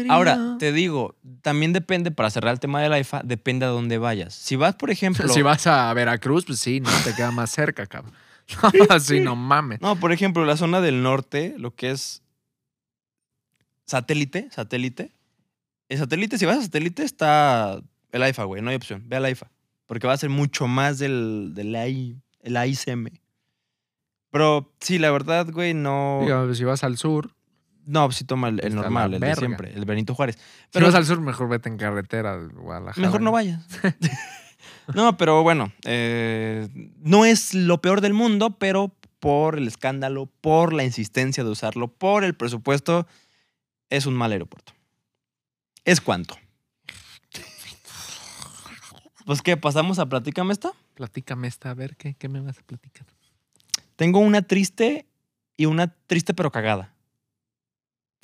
Ahora 0.09 0.55
te 0.59 0.71
digo, 0.71 1.15
también 1.41 1.73
depende, 1.73 2.09
para 2.11 2.29
cerrar 2.29 2.53
el 2.53 2.59
tema 2.59 2.81
del 2.81 2.97
IFA, 2.99 3.21
depende 3.23 3.65
a 3.65 3.69
dónde 3.69 3.97
vayas. 3.97 4.33
Si 4.33 4.55
vas, 4.55 4.75
por 4.75 4.89
ejemplo. 4.91 5.27
Si 5.27 5.41
vas 5.41 5.67
a 5.67 5.93
Veracruz, 5.93 6.45
pues 6.45 6.59
sí, 6.59 6.79
no 6.79 6.89
te 7.03 7.13
queda 7.13 7.31
más 7.31 7.51
cerca, 7.51 7.85
cabrón. 7.85 8.13
sí, 8.99 9.19
no 9.19 9.35
mames. 9.35 9.81
No, 9.81 9.95
por 9.97 10.11
ejemplo, 10.11 10.45
la 10.45 10.57
zona 10.57 10.81
del 10.81 11.01
norte, 11.03 11.55
lo 11.57 11.75
que 11.75 11.91
es 11.91 12.21
satélite, 13.85 14.49
satélite. 14.51 15.11
El 15.87 15.97
satélite, 15.97 16.37
si 16.37 16.45
vas 16.45 16.57
a 16.59 16.61
satélite, 16.63 17.03
está 17.03 17.81
el 18.11 18.23
AIFA, 18.23 18.43
güey, 18.43 18.61
no 18.61 18.69
hay 18.69 18.75
opción. 18.75 19.03
Ve 19.07 19.15
al 19.17 19.25
AIFA. 19.25 19.51
Porque 19.85 20.05
va 20.07 20.13
a 20.13 20.17
ser 20.17 20.29
mucho 20.29 20.67
más 20.67 20.99
del, 20.99 21.53
del 21.55 21.75
AI, 21.75 22.21
el 22.41 22.57
AICM. 22.57 23.07
Pero 24.31 24.71
sí, 24.79 24.99
la 24.99 25.09
verdad, 25.09 25.47
güey, 25.51 25.73
no. 25.73 26.19
Digo, 26.23 26.53
si 26.53 26.63
vas 26.63 26.83
al 26.83 26.97
sur, 26.97 27.31
No, 27.85 28.05
pues 28.05 28.17
sí 28.17 28.23
toma 28.25 28.49
el, 28.49 28.75
normal, 28.75 29.15
el 29.15 29.19
de 29.19 29.35
siempre, 29.35 29.73
el 29.73 29.85
Benito 29.85 30.13
Juárez. 30.13 30.35
si 30.35 30.41
Pero 30.73 30.85
vas 30.85 30.95
al 30.95 31.05
sur, 31.05 31.19
mejor 31.21 31.49
vete 31.49 31.69
en 31.69 31.77
carretera 31.77 32.37
Guadalajara. 32.37 33.01
mejor 33.07 33.21
no 33.21 33.31
vayas. 33.31 33.65
no, 34.93 35.17
pero 35.17 35.43
bueno, 35.43 35.71
eh, 35.85 36.67
no 36.99 37.25
es 37.25 37.53
lo 37.53 37.81
peor 37.81 38.01
del 38.01 38.13
mundo, 38.13 38.51
pero 38.51 38.93
por 39.19 39.57
el 39.57 39.67
escándalo, 39.67 40.27
por 40.41 40.73
la 40.73 40.83
insistencia 40.83 41.43
de 41.43 41.49
usarlo, 41.49 41.87
por 41.87 42.23
el 42.23 42.35
presupuesto, 42.35 43.07
es 43.89 44.05
un 44.05 44.15
mal 44.15 44.31
aeropuerto. 44.31 44.73
¿Es 45.85 46.01
cuánto? 46.01 46.37
Pues 49.25 49.41
qué, 49.41 49.57
pasamos 49.57 49.99
a 49.99 50.07
Platícame 50.07 50.53
esta. 50.53 50.71
Platícame 50.95 51.47
esta, 51.47 51.69
a 51.69 51.73
ver, 51.73 51.95
¿qué, 51.95 52.15
qué 52.15 52.29
me 52.29 52.41
vas 52.41 52.57
a 52.57 52.63
platicar? 52.63 53.05
Tengo 53.95 54.19
una 54.19 54.41
triste 54.41 55.05
y 55.55 55.65
una 55.65 55.93
triste 56.07 56.33
pero 56.33 56.51
cagada. 56.51 56.95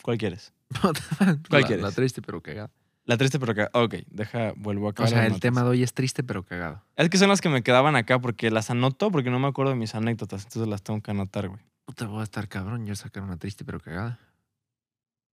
¿Cuál 0.01 0.17
quieres? 0.17 0.53
¿Cuál 0.81 1.41
la, 1.49 1.61
quieres? 1.63 1.83
La 1.83 1.91
triste 1.91 2.21
pero 2.21 2.41
cagada. 2.41 2.71
La 3.05 3.17
triste 3.17 3.39
pero 3.39 3.53
cagada. 3.53 3.71
Ok, 3.73 3.95
deja, 4.09 4.53
vuelvo 4.55 4.89
acá. 4.89 5.03
O 5.03 5.07
sea, 5.07 5.23
el 5.23 5.33
notas. 5.33 5.41
tema 5.41 5.63
de 5.63 5.69
hoy 5.69 5.83
es 5.83 5.93
triste 5.93 6.23
pero 6.23 6.43
cagado. 6.43 6.83
Es 6.95 7.09
que 7.09 7.17
son 7.17 7.29
las 7.29 7.39
que 7.39 7.49
me 7.49 7.61
quedaban 7.61 7.95
acá 7.95 8.19
porque 8.19 8.49
las 8.49 8.69
anoto 8.69 9.11
porque 9.11 9.29
no 9.29 9.39
me 9.39 9.47
acuerdo 9.47 9.71
de 9.71 9.77
mis 9.77 9.93
anécdotas, 9.93 10.43
entonces 10.43 10.67
las 10.67 10.81
tengo 10.81 11.01
que 11.01 11.11
anotar, 11.11 11.47
güey. 11.47 11.61
Puta, 11.85 12.07
voy 12.07 12.21
a 12.21 12.23
estar 12.23 12.47
cabrón, 12.47 12.85
yo 12.85 12.95
sacar 12.95 13.21
una 13.23 13.37
triste 13.37 13.63
pero 13.63 13.79
cagada. 13.79 14.19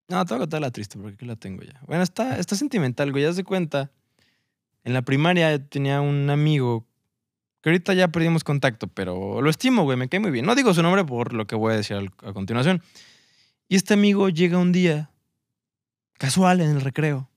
No, 0.08 0.24
te 0.26 0.34
voy 0.34 0.36
a 0.36 0.40
contar 0.40 0.60
la 0.60 0.70
triste 0.70 0.98
porque 0.98 1.14
aquí 1.14 1.24
la 1.24 1.36
tengo 1.36 1.62
ya. 1.62 1.80
Bueno, 1.86 2.02
está, 2.02 2.38
está 2.38 2.56
sentimental, 2.56 3.10
güey. 3.10 3.24
Ya 3.24 3.32
se 3.32 3.44
cuenta. 3.44 3.90
En 4.84 4.92
la 4.92 5.02
primaria 5.02 5.64
tenía 5.66 6.00
un 6.02 6.28
amigo 6.28 6.86
que 7.62 7.70
ahorita 7.70 7.94
ya 7.94 8.08
perdimos 8.08 8.44
contacto, 8.44 8.88
pero 8.88 9.40
lo 9.40 9.48
estimo, 9.48 9.84
güey. 9.84 9.96
Me 9.96 10.08
cae 10.08 10.20
muy 10.20 10.30
bien. 10.30 10.44
No 10.44 10.54
digo 10.54 10.74
su 10.74 10.82
nombre 10.82 11.04
por 11.04 11.32
lo 11.32 11.46
que 11.46 11.54
voy 11.54 11.72
a 11.72 11.76
decir 11.76 11.96
a 11.96 12.32
continuación. 12.34 12.82
Y 13.68 13.76
este 13.76 13.94
amigo 13.94 14.28
llega 14.28 14.58
un 14.58 14.72
día, 14.72 15.10
casual, 16.18 16.60
en 16.60 16.70
el 16.70 16.80
recreo, 16.82 17.30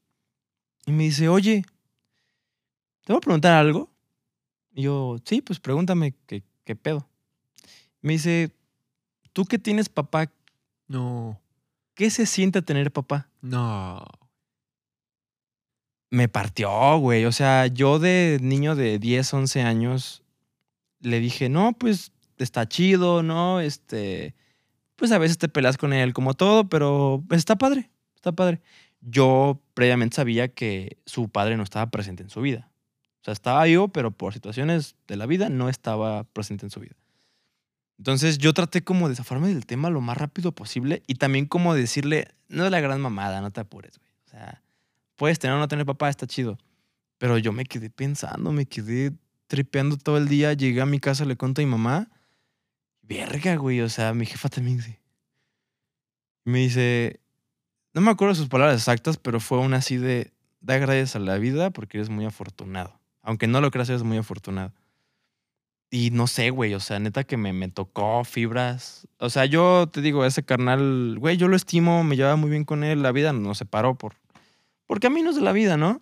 y 0.86 0.92
me 0.92 1.04
dice, 1.06 1.28
oye, 1.30 1.64
¿te 3.04 3.14
voy 3.14 3.18
a 3.18 3.22
preguntar 3.22 3.54
algo? 3.54 3.92
Y 4.74 4.84
yo, 4.84 5.18
sí, 5.26 5.42
pues 5.42 5.60
pregúntame 5.60 6.14
qué, 6.28 6.44
qué 6.64 6.76
pedo. 6.76 7.08
Me 8.02 8.14
dice, 8.14 8.52
¿tú 9.34 9.46
que 9.46 9.58
tienes 9.58 9.90
papá, 9.90 10.32
No, 10.88 11.42
qué 11.96 12.10
se 12.10 12.26
siente 12.26 12.62
tener 12.62 12.92
papá? 12.92 13.30
no. 13.42 14.06
me 16.12 16.28
partió, 16.30 16.98
güey. 17.00 17.26
O 17.26 17.32
sea, 17.32 17.68
yo 17.68 18.00
de 18.00 18.38
niño 18.42 18.76
de 18.76 19.00
10, 19.00 19.34
11 19.34 19.62
años 19.64 20.24
le 21.02 21.20
dije, 21.20 21.50
no, 21.50 21.74
pues 21.74 22.12
está 22.38 22.68
chido, 22.68 23.22
¿no? 23.24 23.60
Este, 23.60 24.34
pues 24.96 25.12
a 25.12 25.18
veces 25.18 25.38
te 25.38 25.50
peleas 25.50 25.78
con 25.78 25.94
él 25.94 26.14
como 26.14 26.34
todo, 26.34 26.70
pero 26.70 27.24
está 27.32 27.56
padre, 27.58 27.90
está 28.16 28.32
padre. 28.32 28.62
Yo 29.02 29.60
previamente 29.76 30.16
sabía 30.16 30.48
que 30.48 30.98
su 31.06 31.30
padre 31.30 31.58
no 31.58 31.64
estaba 31.64 31.92
presente 31.92 32.24
en 32.24 32.32
su 32.32 32.42
vida. 32.42 32.72
O 33.22 33.26
sea, 33.26 33.34
estaba 33.34 33.68
yo, 33.68 33.90
pero 33.90 34.10
por 34.10 34.34
situaciones 34.34 34.96
de 35.08 35.18
la 35.18 35.28
vida 35.28 35.50
no 35.50 35.70
estaba 35.70 36.24
presente 36.24 36.66
en 36.66 36.72
su 36.72 36.80
vida. 36.80 36.96
Entonces 38.00 38.40
yo 38.40 38.54
traté 38.54 38.84
como 38.84 39.08
de 39.08 39.16
zafarme 39.16 39.50
del 39.50 39.68
tema 39.68 39.92
lo 39.92 40.02
más 40.02 40.18
rápido 40.18 40.52
posible 40.52 41.04
y 41.06 41.16
también 41.16 41.46
como 41.46 41.76
decirle, 41.76 42.30
no 42.50 42.66
es 42.66 42.72
la 42.72 42.80
gran 42.80 43.00
mamada, 43.00 43.42
no 43.42 43.52
te 43.52 43.62
apures, 43.62 44.00
güey. 44.00 44.12
O 44.26 44.30
sea, 44.30 44.64
puedes 45.16 45.38
tener 45.38 45.56
o 45.56 45.60
no 45.60 45.68
tener 45.68 45.86
papá, 45.86 46.10
está 46.10 46.26
chido. 46.26 46.58
Pero 47.18 47.38
yo 47.38 47.54
me 47.54 47.66
quedé 47.66 47.90
pensando, 47.90 48.52
me 48.52 48.66
quedé 48.66 49.14
tripeando 49.48 49.98
todo 49.98 50.18
el 50.18 50.28
día. 50.28 50.54
Llegué 50.54 50.82
a 50.82 50.86
mi 50.86 51.00
casa, 51.00 51.26
le 51.26 51.38
conté 51.38 51.62
a 51.62 51.66
mi 51.66 51.72
mamá. 51.72 52.10
Verga, 53.02 53.56
güey. 53.56 53.82
O 53.82 53.90
sea, 53.90 54.14
mi 54.14 54.26
jefa 54.26 54.50
también 54.50 54.78
dice. 54.78 55.00
Me 56.44 56.60
dice. 56.60 57.20
No 57.96 58.02
me 58.02 58.12
acuerdo 58.12 58.36
sus 58.36 58.50
palabras 58.50 58.76
exactas, 58.76 59.18
pero 59.18 59.40
fue 59.40 59.58
una 59.58 59.78
así 59.78 59.98
de. 59.98 60.32
Da 60.60 60.78
gracias 60.78 61.16
a 61.16 61.20
la 61.20 61.38
vida 61.38 61.70
porque 61.70 61.98
eres 61.98 62.10
muy 62.10 62.26
afortunado. 62.26 63.00
Aunque 63.22 63.48
no 63.48 63.62
lo 63.62 63.72
creas, 63.72 63.88
eres 63.90 64.04
muy 64.04 64.18
afortunado. 64.18 64.74
Y 65.90 66.12
no 66.12 66.28
sé, 66.28 66.50
güey, 66.50 66.74
o 66.74 66.80
sea, 66.82 67.00
neta 67.00 67.24
que 67.24 67.38
me, 67.38 67.54
me 67.54 67.70
tocó 67.70 68.26
fibras. 68.26 69.08
O 69.20 69.30
sea, 69.30 69.46
yo 69.46 69.88
te 69.90 70.02
digo, 70.02 70.26
ese 70.26 70.44
carnal, 70.44 71.16
güey, 71.20 71.38
yo 71.38 71.48
lo 71.48 71.56
estimo, 71.56 72.04
me 72.04 72.18
llevaba 72.18 72.36
muy 72.36 72.50
bien 72.50 72.66
con 72.66 72.84
él, 72.84 73.02
la 73.02 73.14
vida 73.14 73.32
nos 73.32 73.60
separó 73.60 73.96
por, 73.96 74.16
por 74.88 75.00
caminos 75.00 75.36
de 75.36 75.42
la 75.42 75.54
vida, 75.54 75.78
¿no? 75.78 76.02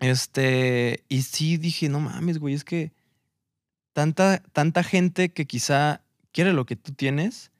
Este, 0.00 1.04
y 1.08 1.22
sí 1.22 1.56
dije, 1.56 1.88
no 1.88 2.00
mames, 2.00 2.38
güey, 2.38 2.52
es 2.52 2.64
que 2.64 2.92
tanta, 3.94 4.42
tanta 4.52 4.82
gente 4.82 5.32
que 5.32 5.46
quizá 5.46 6.02
quiere 6.32 6.52
lo 6.52 6.66
que 6.66 6.76
tú 6.76 6.92
tienes 6.92 7.50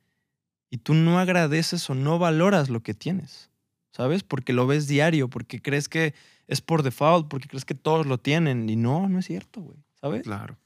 y 0.69 0.79
tú 0.79 0.93
no 0.93 1.19
agradeces 1.19 1.89
o 1.89 1.95
no 1.95 2.19
valoras 2.19 2.69
lo 2.69 2.83
que 2.83 2.93
tienes, 2.93 3.51
¿sabes? 3.97 4.23
Porque 4.25 4.53
lo 4.53 4.67
ves 4.67 4.87
diario, 4.89 5.29
porque 5.29 5.63
crees 5.63 5.89
que 5.89 6.15
es 6.49 6.61
por 6.61 6.83
default, 6.83 7.29
porque 7.29 7.49
crees 7.49 7.65
que 7.65 7.75
todos 7.75 8.07
lo 8.07 8.19
tienen 8.19 8.69
y 8.69 8.77
no, 8.77 9.09
no 9.09 9.19
es 9.21 9.27
cierto, 9.27 9.61
güey, 9.61 9.79
¿sabes? 10.01 10.23
Claro. 10.23 10.59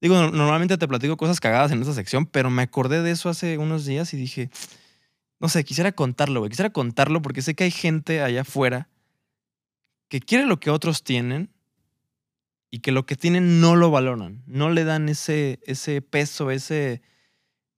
Digo, 0.00 0.14
no- 0.16 0.30
normalmente 0.30 0.78
te 0.78 0.88
platico 0.88 1.16
cosas 1.16 1.40
cagadas 1.40 1.70
en 1.72 1.80
esta 1.80 1.94
sección, 1.94 2.26
pero 2.26 2.50
me 2.50 2.62
acordé 2.62 3.02
de 3.02 3.10
eso 3.10 3.28
hace 3.28 3.58
unos 3.58 3.84
días 3.84 4.12
y 4.14 4.16
dije, 4.16 4.50
no 5.38 5.48
sé, 5.48 5.64
quisiera 5.64 5.92
contarlo, 5.92 6.40
güey. 6.40 6.50
Quisiera 6.50 6.70
contarlo 6.70 7.22
porque 7.22 7.42
sé 7.42 7.54
que 7.54 7.64
hay 7.64 7.70
gente 7.70 8.22
allá 8.22 8.40
afuera 8.42 8.88
que 10.08 10.20
quiere 10.20 10.46
lo 10.46 10.60
que 10.60 10.70
otros 10.70 11.02
tienen 11.02 11.50
y 12.70 12.80
que 12.80 12.92
lo 12.92 13.06
que 13.06 13.16
tienen 13.16 13.60
no 13.60 13.76
lo 13.76 13.90
valoran, 13.90 14.42
no 14.46 14.70
le 14.70 14.84
dan 14.84 15.08
ese, 15.08 15.60
ese 15.66 16.02
peso, 16.02 16.50
ese 16.50 17.02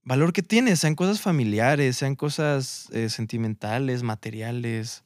valor 0.09 0.32
que 0.32 0.42
tiene, 0.42 0.74
sean 0.74 0.94
cosas 0.94 1.20
familiares, 1.20 1.98
sean 1.98 2.16
cosas 2.16 2.88
eh, 2.92 3.11
sentimentales, 3.11 4.02
materiales. 4.02 5.04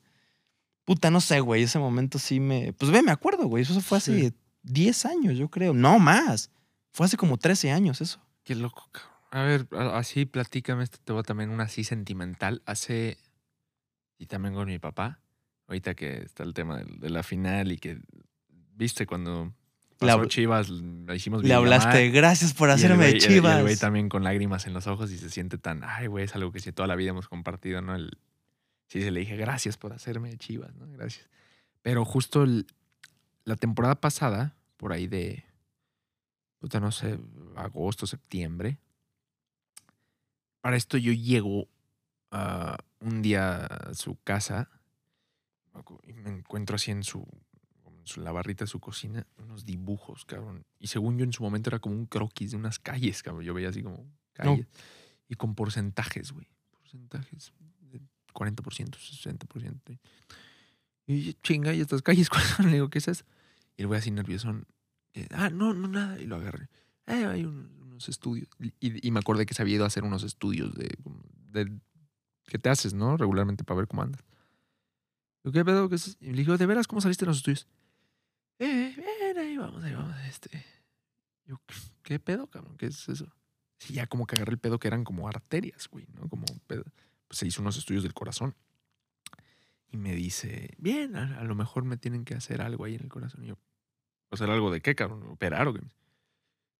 Puta, 0.85 1.11
no 1.11 1.21
sé, 1.21 1.41
güey, 1.41 1.65
ese 1.65 1.81
momento 1.81 2.21
sí 2.21 2.39
me... 2.39 2.73
Pues 2.73 2.91
ve, 2.93 3.03
me 3.03 3.11
acuerdo, 3.11 3.47
güey, 3.47 3.65
eso 3.65 3.79
fue 3.81 3.99
hace 3.99 4.31
Sí. 4.31 4.35
10 4.63 5.07
años, 5.07 5.37
yo 5.37 5.51
creo, 5.51 5.75
no 5.75 5.99
más. 5.99 6.51
Fue 6.93 7.07
hace 7.07 7.17
como 7.17 7.37
13 7.37 7.73
años 7.73 8.01
eso. 8.01 8.21
Qué 8.45 8.55
loco, 8.55 8.89
cabrón. 8.93 9.13
A 9.33 9.43
ver, 9.43 9.67
así 9.95 10.25
platícame, 10.25 10.85
este 10.85 10.99
te 11.03 11.13
voy 11.13 11.25
también 11.25 11.51
una 11.51 11.65
así 11.65 11.83
sentimental. 11.83 12.63
Hace. 12.65 13.19
Y 14.19 14.27
también 14.27 14.55
con 14.55 14.69
mi 14.69 14.79
papá. 14.79 15.21
Ahorita 15.67 15.95
que 15.95 16.19
está 16.19 16.45
el 16.45 16.55
tema 16.55 16.79
de, 16.79 17.11
la 17.11 17.23
final 17.23 17.73
y 17.73 17.79
que. 17.79 17.99
¿Viste 18.75 19.07
cuando 19.07 19.53
pasó 20.07 20.23
habl- 20.23 20.29
Chivas? 20.29 20.69
Le 20.71 21.17
hicimos 21.17 21.43
Le 21.43 21.55
hablaste, 21.55 22.11
gracias 22.11 22.53
por 22.55 22.71
hacerme 22.71 23.09
y 23.11 23.13
el- 23.13 23.19
chivas. 23.21 23.55
Y 23.55 23.57
el 23.59 23.63
güey 23.63 23.77
también 23.77 24.09
con 24.09 24.25
lágrimas 24.25 24.67
en 24.67 24.73
los 24.75 24.87
ojos 24.87 25.11
y 25.13 25.19
se 25.19 25.31
siente 25.31 25.59
tan. 25.59 25.83
Ay, 25.85 26.07
güey, 26.07 26.25
es 26.25 26.35
algo 26.35 26.53
que 26.53 26.61
sí 26.61 26.73
toda 26.73 26.87
la 26.89 26.97
vida 26.97 27.11
hemos 27.11 27.29
compartido, 27.29 27.81
¿no? 27.83 27.95
El, 27.95 28.19
sí, 28.89 29.03
se 29.03 29.11
le 29.11 29.21
dije, 29.21 29.37
gracias 29.37 29.77
por 29.77 29.93
hacerme 29.93 30.37
chivas, 30.39 30.75
¿no? 30.75 30.87
Gracias. 30.93 31.29
Pero 31.83 32.05
justo 32.05 32.43
el- 32.45 32.67
la 33.45 33.57
temporada 33.57 33.97
pasada, 33.97 34.55
por 34.77 34.93
ahí 34.93 35.07
de. 35.07 35.45
Puta, 36.61 36.79
no 36.79 36.93
sé, 36.93 37.19
agosto, 37.57 38.07
septiembre. 38.07 38.79
Para 40.61 40.77
esto 40.77 40.97
yo 40.97 41.13
llego 41.13 41.67
ah, 42.31 42.77
un 43.01 43.21
día 43.21 43.67
a 43.67 43.95
su 43.95 44.17
casa 44.23 44.71
y 46.07 46.13
me 46.13 46.31
encuentro 46.31 46.77
así 46.77 46.91
en 46.93 47.03
su, 47.03 47.27
en 48.17 48.25
la 48.25 48.33
barrita 48.33 48.65
de 48.65 48.69
su 48.69 48.81
cocina 48.81 49.27
unos 49.39 49.65
dibujos, 49.65 50.25
cabrón. 50.25 50.65
Y 50.79 50.89
según 50.89 51.19
yo 51.19 51.25
en 51.25 51.33
su 51.33 51.43
momento 51.43 51.71
era 51.71 51.79
como 51.79 51.95
un 51.95 52.07
croquis 52.07 52.51
de 52.53 52.57
unas 52.57 52.79
calles, 52.79 53.23
cabrón. 53.23 53.45
Yo 53.45 53.55
veía 53.55 53.69
así 53.71 53.83
como 53.83 54.07
calles. 54.33 54.67
Y 55.29 55.35
con 55.37 55.55
porcentajes, 55.55 56.33
güey. 56.33 56.47
Porcentajes. 56.71 57.53
de 57.81 58.01
40%, 58.35 58.97
60%. 58.99 59.99
Y 61.07 61.23
yo, 61.23 61.33
chinga, 61.43 61.75
¿y 61.75 61.81
estas 61.81 62.03
calles 62.03 62.29
cuáles 62.31 62.49
son? 62.51 62.67
Le 62.67 62.73
digo, 62.75 62.89
¿qué 62.91 62.99
es 62.99 63.09
eso? 63.09 63.25
Y 63.77 63.83
el 63.83 63.89
güey 63.89 63.99
así 63.99 64.11
nervioso. 64.11 64.49
ah, 65.31 65.51
no, 65.51 65.73
no, 65.75 65.89
nada. 65.89 66.19
Y 66.21 66.27
lo 66.27 66.37
agarré. 66.37 66.69
"Eh, 67.07 67.25
hay 67.27 67.45
un- 67.45 67.71
unos 67.83 68.09
estudios. 68.09 68.49
Y, 68.81 69.07
y 69.07 69.11
me 69.11 69.21
acordé 69.21 69.47
que 69.47 69.55
se 69.55 69.63
había 69.63 69.75
ido 69.77 69.85
a 69.85 69.89
hacer 69.89 70.05
unos 70.05 70.23
estudios 70.23 70.75
de, 70.75 70.97
de 71.51 71.79
que 72.47 72.59
te 72.59 72.69
haces, 72.71 72.95
¿no? 72.95 73.17
Regularmente 73.17 73.65
para 73.65 73.79
ver 73.79 73.87
cómo 73.89 74.03
andas. 74.03 74.23
¿Qué 75.53 75.65
pedo? 75.65 75.89
¿Qué 75.89 75.97
es? 75.97 76.17
Y 76.21 76.27
le 76.31 76.37
digo, 76.39 76.57
¿de 76.57 76.67
veras 76.67 76.87
cómo 76.87 77.01
saliste 77.01 77.25
en 77.25 77.29
los 77.31 77.39
estudios? 77.39 77.67
Eh, 78.65 78.95
bien, 78.97 79.39
ahí 79.39 79.57
vamos, 79.57 79.83
ahí 79.83 79.93
vamos. 79.93 80.17
Este. 80.29 80.65
Yo, 81.47 81.61
¿qué 82.05 82.21
pedo, 82.21 82.47
cabrón? 82.47 82.77
¿Qué 82.77 82.87
es 82.87 83.09
eso? 83.09 83.27
Sí, 83.79 83.95
ya 83.95 84.07
como 84.07 84.25
que 84.25 84.37
agarré 84.37 84.53
el 84.53 84.61
pedo 84.61 84.79
que 84.79 84.87
eran 84.87 85.03
como 85.03 85.27
arterias, 85.27 85.89
güey, 85.89 86.07
¿no? 86.15 86.29
Como 86.29 86.45
pedo. 86.69 86.85
Pues 87.27 87.39
se 87.39 87.47
hizo 87.49 87.61
unos 87.61 87.77
estudios 87.77 88.05
del 88.05 88.15
corazón. 88.15 88.55
Y 89.89 89.97
me 89.97 90.15
dice, 90.15 90.77
bien, 90.79 91.17
a, 91.17 91.43
lo 91.43 91.57
mejor 91.57 91.85
me 91.85 91.97
tienen 91.97 92.25
que 92.25 92.35
hacer 92.35 92.63
algo 92.63 92.85
ahí 92.85 92.95
en 92.95 93.03
el 93.03 93.09
corazón. 93.09 93.43
Y 93.43 93.49
yo, 93.49 93.59
¿hacer 94.31 94.49
algo 94.49 94.71
de 94.71 94.81
qué, 94.81 94.95
cabrón? 94.95 95.27
¿Operar 95.29 95.67
o 95.67 95.75
qué? 95.75 95.81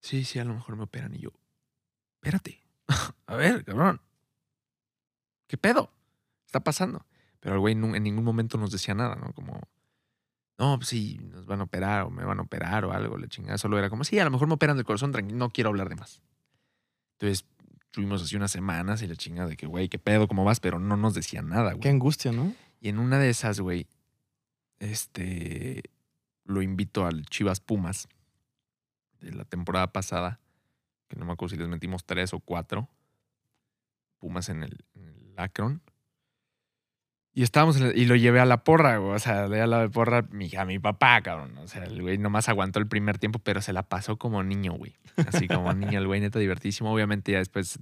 Sí, 0.01 0.23
sí, 0.23 0.39
a 0.39 0.45
lo 0.45 0.55
mejor 0.55 0.77
me 0.77 0.85
operan. 0.85 1.13
Y 1.17 1.19
yo, 1.19 1.33
espérate. 2.15 2.63
a 3.27 3.35
ver, 3.35 3.65
cabrón. 3.65 4.01
¿Qué 5.49 5.59
pedo? 5.59 5.91
está 6.47 6.61
pasando? 6.61 7.05
Pero 7.41 7.57
el 7.57 7.61
güey 7.61 7.75
en 7.75 8.03
ningún 8.05 8.25
momento 8.25 8.57
nos 8.57 8.71
decía 8.71 8.95
nada, 8.95 9.17
¿no? 9.17 9.33
Como, 9.33 9.61
no, 10.59 10.77
pues 10.79 10.89
sí, 10.89 11.19
nos 11.23 11.47
van 11.47 11.61
a 11.61 11.65
operar 11.65 12.03
o 12.03 12.11
me 12.11 12.25
van 12.25 12.39
a 12.39 12.43
operar 12.43 12.85
o 12.85 12.93
algo, 12.93 13.17
la 13.19 13.27
chingada. 13.29 13.59
Solo 13.59 13.79
era 13.79 13.91
como, 13.91 14.05
sí, 14.05 14.19
a 14.19 14.25
lo 14.25 14.31
mejor 14.31 14.49
me 14.49 14.55
operan 14.55 14.77
del 14.77 14.85
corazón, 14.85 15.13
tranquilo, 15.13 15.39
no 15.39 15.51
quiero 15.51 15.71
hablar 15.71 15.89
de 15.89 15.97
más. 15.97 16.23
Entonces, 17.19 17.45
tuvimos 17.91 18.23
así 18.23 18.37
unas 18.37 18.51
semanas 18.51 19.03
y 19.03 19.07
la 19.07 19.17
chingada 19.17 19.49
de 19.49 19.57
que, 19.57 19.67
güey, 19.67 19.89
¿qué 19.89 19.99
pedo? 19.99 20.29
¿Cómo 20.29 20.45
vas? 20.45 20.61
Pero 20.61 20.79
no 20.79 20.97
nos 20.97 21.15
decía 21.15 21.43
nada, 21.43 21.73
güey. 21.73 21.81
Qué 21.81 21.89
angustia, 21.89 22.33
¿no? 22.33 22.55
Y 22.81 22.89
en 22.89 22.99
una 22.99 23.19
de 23.19 23.31
esas, 23.31 23.61
güey, 23.61 23.87
este, 24.79 25.83
lo 26.45 26.63
invito 26.63 27.07
al 27.07 27.25
Chivas 27.27 27.61
Pumas 27.61 28.09
de 29.21 29.33
la 29.33 29.45
temporada 29.45 29.93
pasada, 29.93 30.41
que 31.09 31.17
no 31.17 31.25
me 31.25 31.33
acuerdo 31.33 31.55
si 31.55 31.59
les 31.59 31.69
metimos 31.69 32.05
tres 32.05 32.35
o 32.35 32.41
cuatro 32.41 32.89
Pumas 34.19 34.49
en 34.49 34.63
el, 34.63 34.85
en 34.95 35.09
el 35.09 35.35
Akron. 35.37 35.83
Y 37.35 37.43
estábamos, 37.43 37.81
la- 37.81 37.95
y 37.95 38.05
lo 38.05 38.15
llevé 38.15 38.41
a 38.41 38.45
la 38.45 38.63
porra, 38.63 38.99
güey. 38.99 39.15
O 39.15 39.19
sea, 39.19 39.49
le 39.49 39.61
a 39.63 39.67
la 39.67 39.89
porra 39.89 40.23
mi, 40.31 40.51
a 40.55 40.67
mi 40.67 40.79
papá, 40.79 41.23
cabrón. 41.23 41.57
O 41.59 41.67
sea, 41.67 41.85
el 41.85 42.03
güey 42.03 42.19
nomás 42.19 42.51
aguantó 42.51 42.79
el 42.79 42.87
primer 42.87 43.17
tiempo, 43.19 43.39
pero 43.39 43.63
se 43.63 43.73
la 43.73 43.83
pasó 43.83 44.19
como 44.19 44.43
niño, 44.43 44.73
güey. 44.75 44.95
Así 45.17 45.49
como 45.49 45.73
niño, 45.73 45.99
el 45.99 46.07
güey 46.07 46.21
neta 46.21 46.39
divertísimo. 46.39 46.93
Obviamente 46.93 47.33
ya 47.33 47.39
después 47.39 47.79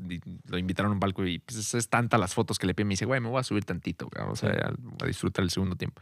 lo 0.46 0.56
invitaron 0.56 0.92
a 0.92 0.94
un 0.94 1.00
palco 1.00 1.26
y 1.26 1.40
pues 1.40 1.74
es, 1.74 1.88
tanta 1.88 2.16
las 2.16 2.32
fotos 2.34 2.60
que 2.60 2.66
le 2.68 2.74
piden. 2.74 2.88
Me 2.88 2.92
dice, 2.92 3.06
güey, 3.06 3.20
me 3.20 3.28
voy 3.28 3.40
a 3.40 3.42
subir 3.42 3.64
tantito, 3.64 4.08
güey. 4.08 4.24
O 4.30 4.36
sea, 4.36 4.54
ya 4.56 4.72
voy 4.78 4.96
a 5.02 5.06
disfrutar 5.06 5.42
el 5.42 5.50
segundo 5.50 5.74
tiempo. 5.74 6.00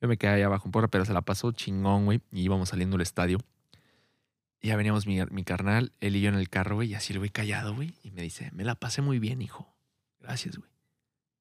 Yo 0.00 0.08
me 0.08 0.16
quedé 0.16 0.30
ahí 0.32 0.42
abajo 0.42 0.66
en 0.68 0.72
porra, 0.72 0.88
pero 0.88 1.04
se 1.04 1.12
la 1.12 1.20
pasó 1.20 1.52
chingón, 1.52 2.06
güey. 2.06 2.22
Y 2.32 2.42
íbamos 2.42 2.70
saliendo 2.70 2.94
del 2.96 3.02
estadio. 3.02 3.38
Y 4.62 4.68
ya 4.68 4.76
veníamos 4.76 5.06
mi, 5.06 5.18
mi 5.30 5.44
carnal, 5.44 5.92
él 6.00 6.16
y 6.16 6.22
yo 6.22 6.30
en 6.30 6.34
el 6.36 6.48
carro, 6.48 6.76
güey. 6.76 6.88
Y 6.92 6.94
así 6.94 7.12
el 7.12 7.18
güey 7.18 7.28
callado, 7.30 7.74
güey. 7.74 7.92
Y 8.02 8.10
me 8.10 8.22
dice, 8.22 8.50
me 8.54 8.64
la 8.64 8.74
pasé 8.74 9.02
muy 9.02 9.18
bien, 9.18 9.42
hijo. 9.42 9.68
Gracias, 10.18 10.56
güey. 10.56 10.70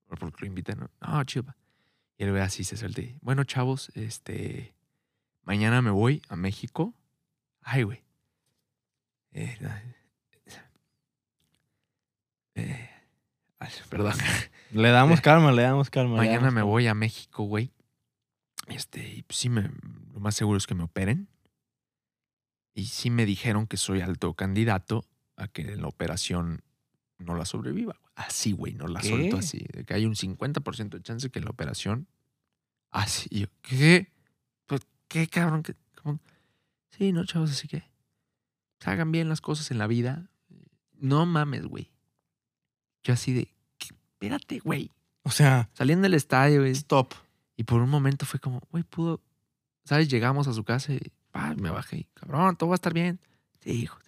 Por- 0.08 0.20
Porque 0.20 0.42
lo 0.42 0.48
invité, 0.48 0.76
¿no? 0.76 0.90
Chido. 1.26 1.44
pa". 1.46 1.56
Y 2.18 2.24
el 2.24 2.32
güey 2.32 2.42
así 2.42 2.64
se 2.64 2.78
suelta. 2.78 3.02
y, 3.02 3.18
Bueno, 3.22 3.44
chavos, 3.44 3.90
este... 3.96 4.74
Mañana 5.44 5.82
me 5.84 5.92
voy 5.92 6.22
a 6.30 6.36
México. 6.36 6.94
Ay, 7.62 7.84
güey. 7.84 8.04
Eh, 9.32 9.58
eh, 12.56 12.90
ay, 13.60 13.70
perdón. 13.90 14.14
Le 14.72 14.90
damos 14.90 15.22
calma, 15.22 15.52
le 15.52 15.62
damos 15.64 15.90
calma. 15.90 16.18
Mañana 16.18 16.38
damos 16.38 16.54
me 16.54 16.60
calma. 16.62 16.72
voy 16.72 16.88
a 16.88 16.94
México, 16.94 17.44
güey. 17.44 17.72
Este, 18.68 19.08
y 19.08 19.22
pues 19.24 19.38
sí, 19.38 19.50
me, 19.50 19.70
lo 20.14 20.20
más 20.20 20.36
seguro 20.36 20.58
es 20.58 20.66
que 20.68 20.76
me 20.76 20.84
operen. 20.84 21.28
Y 22.74 22.86
sí 22.86 23.10
me 23.10 23.26
dijeron 23.26 23.68
que 23.68 23.78
soy 23.78 24.02
alto 24.02 24.34
candidato 24.34 25.06
a 25.38 25.48
que 25.48 25.74
en 25.74 25.82
la 25.82 25.88
operación 25.88 26.64
no 27.18 27.36
la 27.36 27.46
sobreviva. 27.46 27.96
Así, 28.16 28.54
güey, 28.54 28.74
no 28.74 28.88
la 28.88 29.02
¿Qué? 29.02 29.10
suelto 29.10 29.38
así. 29.38 29.66
De 29.72 29.84
que 29.84 29.94
hay 29.94 30.06
un 30.06 30.16
50% 30.16 30.90
de 30.90 31.02
chance 31.02 31.30
que 31.30 31.42
la 31.42 31.50
operación. 31.50 32.08
Así. 32.90 33.28
Y 33.30 33.42
yo, 33.42 33.48
¿qué? 33.62 34.12
Pues, 34.66 34.82
¿qué, 35.08 35.28
cabrón? 35.28 35.64
¿Qué? 35.64 35.76
Sí, 36.98 37.12
no, 37.12 37.26
chavos, 37.26 37.52
así 37.52 37.68
que. 37.68 37.84
pues, 38.78 38.88
hagan 38.88 39.12
bien 39.12 39.28
las 39.28 39.42
cosas 39.42 39.70
en 39.72 39.78
la 39.78 39.88
vida. 39.88 40.30
No 40.94 41.26
mames, 41.26 41.66
güey. 41.66 41.92
Yo 43.04 43.14
así 43.14 43.34
de. 43.34 43.54
¿qué? 43.78 43.90
Espérate, 44.14 44.60
güey. 44.60 44.92
O 45.24 45.30
sea, 45.32 45.70
Saliendo 45.74 46.04
del 46.04 46.14
estadio, 46.14 46.62
güey. 46.62 46.72
stop. 46.72 47.14
Y 47.58 47.64
por 47.64 47.82
un 47.82 47.90
momento 47.90 48.26
fue 48.26 48.40
como, 48.40 48.62
güey, 48.72 48.84
pudo. 48.84 49.22
¿Sabes? 49.84 50.08
Llegamos 50.08 50.48
a 50.48 50.54
su 50.54 50.64
casa 50.64 50.94
y 50.94 51.02
pa, 51.32 51.54
me 51.56 51.70
bajé. 51.70 51.98
y, 51.98 52.04
Cabrón, 52.14 52.56
todo 52.56 52.70
va 52.70 52.76
a 52.76 52.78
estar 52.78 52.94
bien. 52.94 53.20
Sí, 53.60 53.72
hijo. 53.72 54.00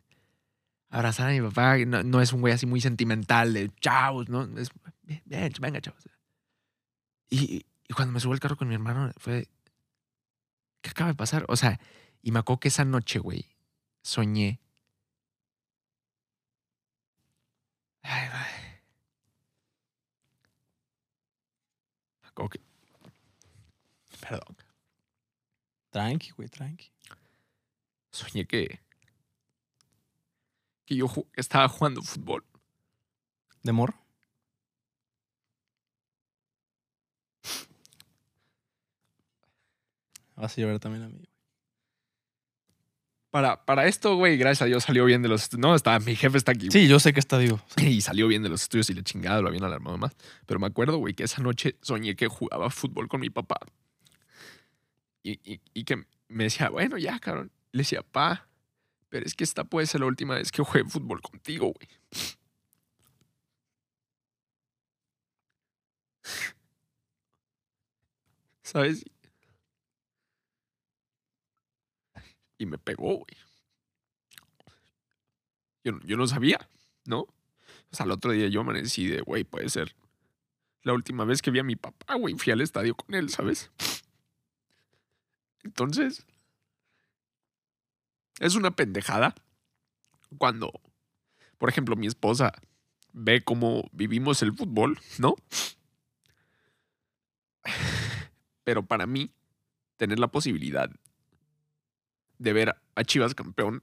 Abrazar 0.89 1.29
a 1.29 1.31
mi 1.31 1.41
papá 1.41 1.77
no, 1.79 2.03
no 2.03 2.21
es 2.21 2.31
un 2.31 2.41
güey 2.41 2.53
así 2.53 2.65
muy 2.65 2.79
sentimental 2.81 3.53
de 3.53 3.69
chavos, 3.81 4.29
¿no? 4.29 4.43
Es, 4.57 4.69
bien, 5.03 5.21
bien, 5.25 5.53
venga, 5.59 5.81
chavos. 5.81 6.07
Y, 7.29 7.65
y 7.87 7.93
cuando 7.93 8.13
me 8.13 8.19
subo 8.19 8.33
al 8.33 8.39
carro 8.39 8.57
con 8.57 8.67
mi 8.67 8.75
hermano, 8.75 9.11
fue. 9.17 9.49
¿Qué 10.81 10.89
acaba 10.89 11.09
de 11.09 11.15
pasar? 11.15 11.45
O 11.49 11.55
sea, 11.55 11.79
y 12.21 12.31
me 12.31 12.39
acuerdo 12.39 12.59
que 12.59 12.67
esa 12.69 12.85
noche, 12.85 13.19
güey, 13.19 13.45
soñé. 14.01 14.59
Ay, 18.03 18.27
güey. 18.29 18.81
Me 22.21 22.27
acuerdo 22.29 22.49
que. 22.49 22.61
Perdón. 24.21 24.57
Tranqui, 25.89 26.31
güey, 26.31 26.49
tranqui. 26.49 26.91
soñé 28.11 28.45
que, 28.45 28.79
que 30.87 30.95
yo 30.95 31.05
estaba 31.35 31.67
jugando 31.69 32.01
fútbol. 32.01 32.43
¿De 33.61 33.71
morro? 33.73 33.93
Vas 40.35 40.57
a 40.57 40.61
llorar 40.61 40.79
también 40.79 41.03
a 41.03 41.09
mí. 41.09 41.23
Para, 43.29 43.65
para 43.65 43.87
esto, 43.87 44.15
güey, 44.15 44.37
gracias 44.37 44.61
a 44.63 44.65
Dios 44.65 44.83
salió 44.85 45.03
bien 45.05 45.21
de 45.21 45.27
los... 45.27 45.53
No, 45.57 45.75
está, 45.75 45.99
mi 45.99 46.15
jefe 46.15 46.37
está 46.37 46.53
aquí. 46.53 46.71
Sí, 46.71 46.87
yo 46.87 46.99
sé 46.99 47.13
que 47.13 47.19
está 47.19 47.37
vivo. 47.37 47.59
Y 47.77 48.01
salió 48.01 48.27
bien 48.27 48.41
de 48.41 48.49
los 48.49 48.63
estudios 48.63 48.89
y 48.89 48.93
la 48.93 49.03
chingada 49.03 49.41
lo 49.41 49.49
habían 49.49 49.65
alarmado 49.65 49.97
más. 49.97 50.15
Pero 50.45 50.59
me 50.59 50.67
acuerdo, 50.67 50.97
güey, 50.97 51.13
que 51.13 51.23
esa 51.25 51.41
noche 51.41 51.75
soñé 51.81 52.15
que 52.15 52.27
jugaba 52.27 52.69
fútbol 52.69 53.07
con 53.09 53.19
mi 53.19 53.29
papá. 53.29 53.57
Y, 55.23 55.33
y- 55.53 55.61
y 55.73 55.83
que 55.83 56.05
me 56.29 56.45
decía, 56.45 56.69
bueno, 56.69 56.97
ya, 56.97 57.19
cabrón. 57.19 57.51
Le 57.73 57.79
decía, 57.79 58.01
pa, 58.01 58.46
pero 59.09 59.25
es 59.25 59.33
que 59.35 59.43
esta 59.43 59.63
puede 59.63 59.87
ser 59.87 60.01
la 60.01 60.07
última 60.07 60.35
vez 60.35 60.51
que 60.51 60.63
juegue 60.63 60.89
fútbol 60.89 61.21
contigo, 61.21 61.73
güey. 61.73 61.87
¿Sabes? 68.63 69.05
Y 72.57 72.65
me 72.65 72.77
pegó, 72.77 73.17
güey. 73.17 73.37
Yo, 75.83 75.99
yo 76.03 76.17
no 76.17 76.27
sabía, 76.27 76.69
¿no? 77.05 77.19
O 77.21 77.95
sea, 77.95 78.05
el 78.05 78.11
otro 78.11 78.31
día 78.31 78.47
yo 78.47 78.61
amanecí 78.61 79.07
de, 79.07 79.21
güey, 79.21 79.43
puede 79.43 79.69
ser 79.69 79.95
la 80.81 80.93
última 80.93 81.23
vez 81.25 81.41
que 81.41 81.51
vi 81.51 81.59
a 81.59 81.63
mi 81.63 81.75
papá, 81.75 82.15
güey. 82.15 82.35
Fui 82.35 82.51
al 82.51 82.61
estadio 82.61 82.95
con 82.95 83.15
él, 83.15 83.29
¿sabes? 83.29 83.71
Entonces, 85.63 86.25
es 88.39 88.55
una 88.55 88.71
pendejada 88.71 89.35
cuando, 90.37 90.71
por 91.57 91.69
ejemplo, 91.69 91.95
mi 91.95 92.07
esposa 92.07 92.53
ve 93.13 93.43
cómo 93.43 93.89
vivimos 93.91 94.41
el 94.41 94.53
fútbol, 94.53 94.99
¿no? 95.17 95.35
Pero 98.63 98.85
para 98.85 99.07
mí, 99.07 99.31
tener 99.97 100.19
la 100.19 100.27
posibilidad 100.27 100.89
de 102.37 102.53
ver 102.53 102.75
a 102.95 103.03
Chivas 103.03 103.33
campeón 103.33 103.81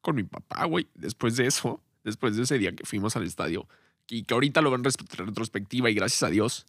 con 0.00 0.16
mi 0.16 0.22
papá, 0.22 0.64
güey, 0.64 0.86
después 0.94 1.36
de 1.36 1.46
eso, 1.46 1.82
después 2.04 2.36
de 2.36 2.44
ese 2.44 2.58
día 2.58 2.74
que 2.74 2.86
fuimos 2.86 3.16
al 3.16 3.24
estadio, 3.24 3.68
y 4.08 4.22
que 4.22 4.34
ahorita 4.34 4.62
lo 4.62 4.70
ven 4.70 4.82
en 4.84 5.26
retrospectiva 5.26 5.90
y 5.90 5.94
gracias 5.94 6.22
a 6.22 6.30
Dios 6.30 6.66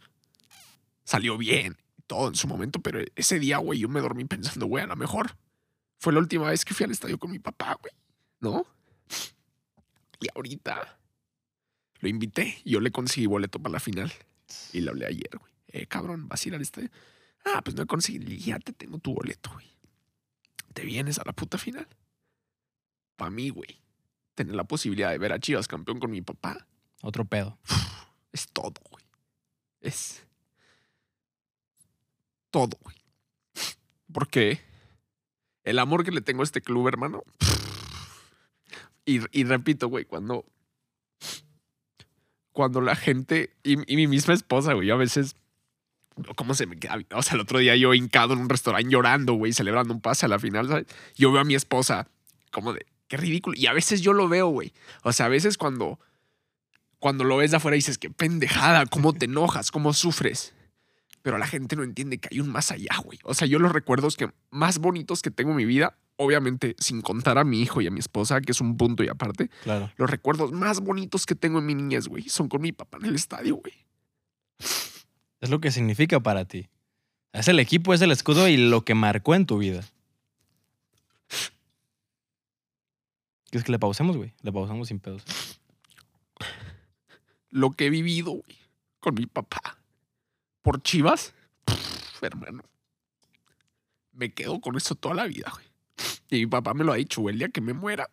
salió 1.04 1.38
bien, 1.38 1.78
todo 2.08 2.28
en 2.28 2.36
su 2.36 2.48
momento, 2.48 2.82
pero 2.82 3.00
ese 3.16 3.40
día, 3.40 3.60
güey, 3.60 3.80
yo 3.80 3.90
me 3.90 4.02
dormí 4.02 4.26
pensando, 4.26 4.66
güey, 4.66 4.84
a 4.84 4.88
lo 4.88 4.96
mejor 4.96 5.38
fue 6.00 6.14
la 6.14 6.20
última 6.20 6.50
vez 6.50 6.64
que 6.64 6.74
fui 6.74 6.84
al 6.84 6.92
estadio 6.92 7.18
con 7.18 7.32
mi 7.32 7.40
papá, 7.40 7.78
güey, 7.82 7.94
¿no? 8.40 8.66
Y 10.20 10.28
ahorita 10.36 11.00
lo 12.00 12.10
invité 12.10 12.58
y 12.64 12.72
yo 12.72 12.80
le 12.80 12.92
conseguí 12.92 13.26
boleto 13.26 13.60
para 13.60 13.74
la 13.74 13.80
final 13.80 14.12
y 14.74 14.82
le 14.82 14.90
hablé 14.90 15.06
ayer, 15.06 15.38
güey. 15.38 15.52
Eh, 15.70 15.86
cabrón, 15.86 16.28
¿vas 16.28 16.44
a 16.46 16.48
ir 16.48 16.56
al 16.56 16.62
estadio? 16.62 16.90
Ah, 17.46 17.62
pues 17.64 17.76
no 17.76 17.84
he 17.84 17.88
conseguido. 17.88 18.26
Le 18.26 18.36
dije, 18.36 18.52
Ya 18.52 18.60
te 18.60 18.74
tengo 18.74 19.00
tu 19.00 19.14
boleto, 19.14 19.52
güey. 19.52 19.68
Te 20.74 20.84
vienes 20.84 21.20
a 21.20 21.24
la 21.26 21.34
puta 21.34 21.58
final. 21.58 21.88
Para 23.16 23.32
mí, 23.32 23.50
güey, 23.50 23.82
tener 24.36 24.56
la 24.56 24.64
posibilidad 24.64 25.10
de 25.12 25.18
ver 25.18 25.34
a 25.34 25.40
Chivas 25.40 25.68
campeón 25.68 26.00
con 26.00 26.12
mi 26.12 26.22
papá 26.22 26.68
Otro 27.02 27.26
pedo. 27.26 27.58
es 28.32 28.48
todo, 28.48 28.74
güey. 28.90 29.04
Es 29.82 30.24
todo, 32.52 32.78
güey. 32.82 32.96
Porque 34.12 34.62
el 35.68 35.80
amor 35.80 36.06
que 36.06 36.12
le 36.12 36.22
tengo 36.22 36.42
a 36.42 36.46
este 36.46 36.62
club, 36.62 36.88
hermano. 36.88 37.24
Y, 39.04 39.44
repito, 39.44 39.90
güey, 39.90 40.06
cuando. 40.06 40.46
Cuando 42.54 42.80
la 42.80 42.96
gente. 42.96 43.54
Y, 43.64 43.92
y 43.92 43.96
mi 43.98 44.08
misma 44.08 44.34
esposa, 44.34 44.74
güey, 44.74 44.88
yo 44.88 44.96
a 44.96 44.98
veces. 44.98 45.36
¿Cómo 46.36 46.56
se 46.56 46.66
me 46.66 46.78
queda? 46.78 46.98
O 47.14 47.22
sea, 47.22 47.36
el 47.36 47.42
otro 47.42 47.60
día 47.60 47.76
yo 47.76 47.94
hincado 47.94 48.34
en 48.34 48.40
un 48.40 48.50
restaurante 48.50 48.90
llorando, 48.90 49.34
güey, 49.34 49.54
celebrando 49.54 49.94
un 49.94 50.02
pase 50.02 50.26
a 50.26 50.30
la 50.30 50.40
final, 50.40 50.68
¿sabes? 50.68 50.88
Yo 51.16 51.32
veo 51.32 51.42
a 51.42 51.46
mi 51.46 51.54
esposa 51.54 52.08
como 52.52 52.74
de. 52.74 52.86
Qué 53.08 53.18
ridículo. 53.18 53.56
Y 53.58 53.68
a 53.68 53.74
veces 53.74 54.02
yo 54.02 54.14
lo 54.14 54.28
veo, 54.28 54.48
güey. 54.48 54.74
O 55.04 55.14
sea, 55.14 55.28
a 55.28 55.30
veces 55.30 55.58
cuando 55.58 56.00
cuando 57.00 57.24
lo 57.24 57.38
ves 57.38 57.52
de 57.52 57.58
afuera 57.58 57.76
dices, 57.76 57.98
qué 57.98 58.10
pendejada, 58.10 58.86
cómo 58.86 59.14
te 59.14 59.26
enojas, 59.26 59.70
cómo 59.70 59.94
sufres. 59.94 60.54
Pero 61.28 61.38
la 61.38 61.46
gente 61.46 61.76
no 61.76 61.84
entiende 61.84 62.20
que 62.20 62.30
hay 62.32 62.40
un 62.40 62.48
más 62.48 62.72
allá, 62.72 62.96
güey. 63.04 63.20
O 63.24 63.34
sea, 63.34 63.50
yo 63.50 63.60
los 63.60 63.74
recuerdos 63.74 64.16
que 64.16 64.32
más 64.50 64.78
bonitos 64.78 65.22
que 65.22 65.30
tengo 65.30 65.52
en 65.52 65.58
mi 65.58 65.66
vida, 65.66 65.98
obviamente 66.16 66.74
sin 66.80 67.02
contar 67.02 67.38
a 67.38 67.44
mi 67.44 67.60
hijo 67.62 67.82
y 67.82 67.88
a 67.88 67.92
mi 67.92 68.00
esposa, 68.00 68.40
que 68.40 68.54
es 68.54 68.62
un 68.62 68.78
punto 68.78 69.04
y 69.04 69.10
aparte, 69.10 69.50
Claro. 69.64 69.92
los 69.98 70.10
recuerdos 70.10 70.54
más 70.54 70.80
bonitos 70.80 71.26
que 71.26 71.36
tengo 71.36 71.60
en 71.60 71.66
mi 71.66 71.76
niñez, 71.76 72.08
güey, 72.08 72.30
son 72.30 72.48
con 72.48 72.62
mi 72.62 72.72
papá 72.72 73.00
en 73.02 73.08
el 73.08 73.16
estadio, 73.16 73.56
güey. 73.58 73.74
Es 75.42 75.50
lo 75.50 75.60
que 75.60 75.70
significa 75.70 76.22
para 76.22 76.46
ti. 76.46 76.70
Es 77.34 77.50
el 77.50 77.60
equipo, 77.60 77.94
es 77.94 78.00
el 78.02 78.12
escudo 78.14 78.48
y 78.48 78.56
lo 78.56 78.86
que 78.86 78.96
marcó 78.96 79.36
en 79.36 79.46
tu 79.46 79.58
vida. 79.58 79.84
¿Quieres 83.50 83.66
que 83.66 83.74
le 83.74 83.80
pausemos, 83.80 84.16
güey? 84.16 84.32
Le 84.44 84.54
pausamos 84.54 84.88
sin 84.88 85.02
pedos. 85.02 85.24
Lo 87.50 87.72
que 87.72 87.88
he 87.88 87.90
vivido, 87.90 88.32
güey, 88.32 88.58
con 89.02 89.16
mi 89.16 89.26
papá. 89.26 89.77
Por 90.68 90.84
Chivas, 90.84 91.34
hermano. 92.20 92.62
Me 94.12 94.34
quedo 94.34 94.60
con 94.60 94.76
eso 94.76 94.96
toda 94.96 95.16
la 95.16 95.26
vida, 95.26 95.50
güey. 95.54 95.66
Y 96.30 96.40
mi 96.42 96.48
papá 96.48 96.74
me 96.74 96.84
lo 96.84 96.92
ha 96.92 96.98
dicho, 96.98 97.22
güey, 97.22 97.32
el 97.32 97.40
día 97.40 97.48
que 97.48 97.62
me 97.62 97.72
muera, 97.72 98.10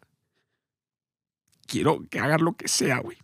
quiero 1.67 2.09
que 2.09 2.21
hagas 2.21 2.41
lo 2.41 2.53
que 2.53 2.69
sea, 2.69 3.01
güey. 3.01 3.19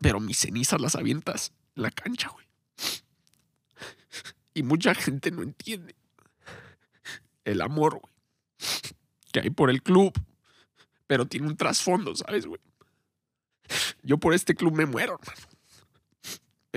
Pero 0.00 0.20
mis 0.20 0.38
cenizas 0.38 0.80
las 0.80 0.94
avientas 0.94 1.52
en 1.74 1.82
la 1.82 1.90
cancha, 1.90 2.28
güey. 2.28 2.46
Y 4.54 4.62
mucha 4.62 4.94
gente 4.94 5.32
no 5.32 5.42
entiende 5.42 5.96
el 7.44 7.60
amor, 7.60 7.98
güey, 7.98 8.14
que 9.32 9.40
hay 9.40 9.50
por 9.50 9.68
el 9.68 9.82
club. 9.82 10.12
Pero 11.08 11.26
tiene 11.26 11.48
un 11.48 11.56
trasfondo, 11.56 12.14
¿sabes, 12.14 12.46
güey? 12.46 12.60
Yo 14.04 14.18
por 14.18 14.32
este 14.32 14.54
club 14.54 14.76
me 14.76 14.86
muero, 14.86 15.18
hermano. 15.20 15.47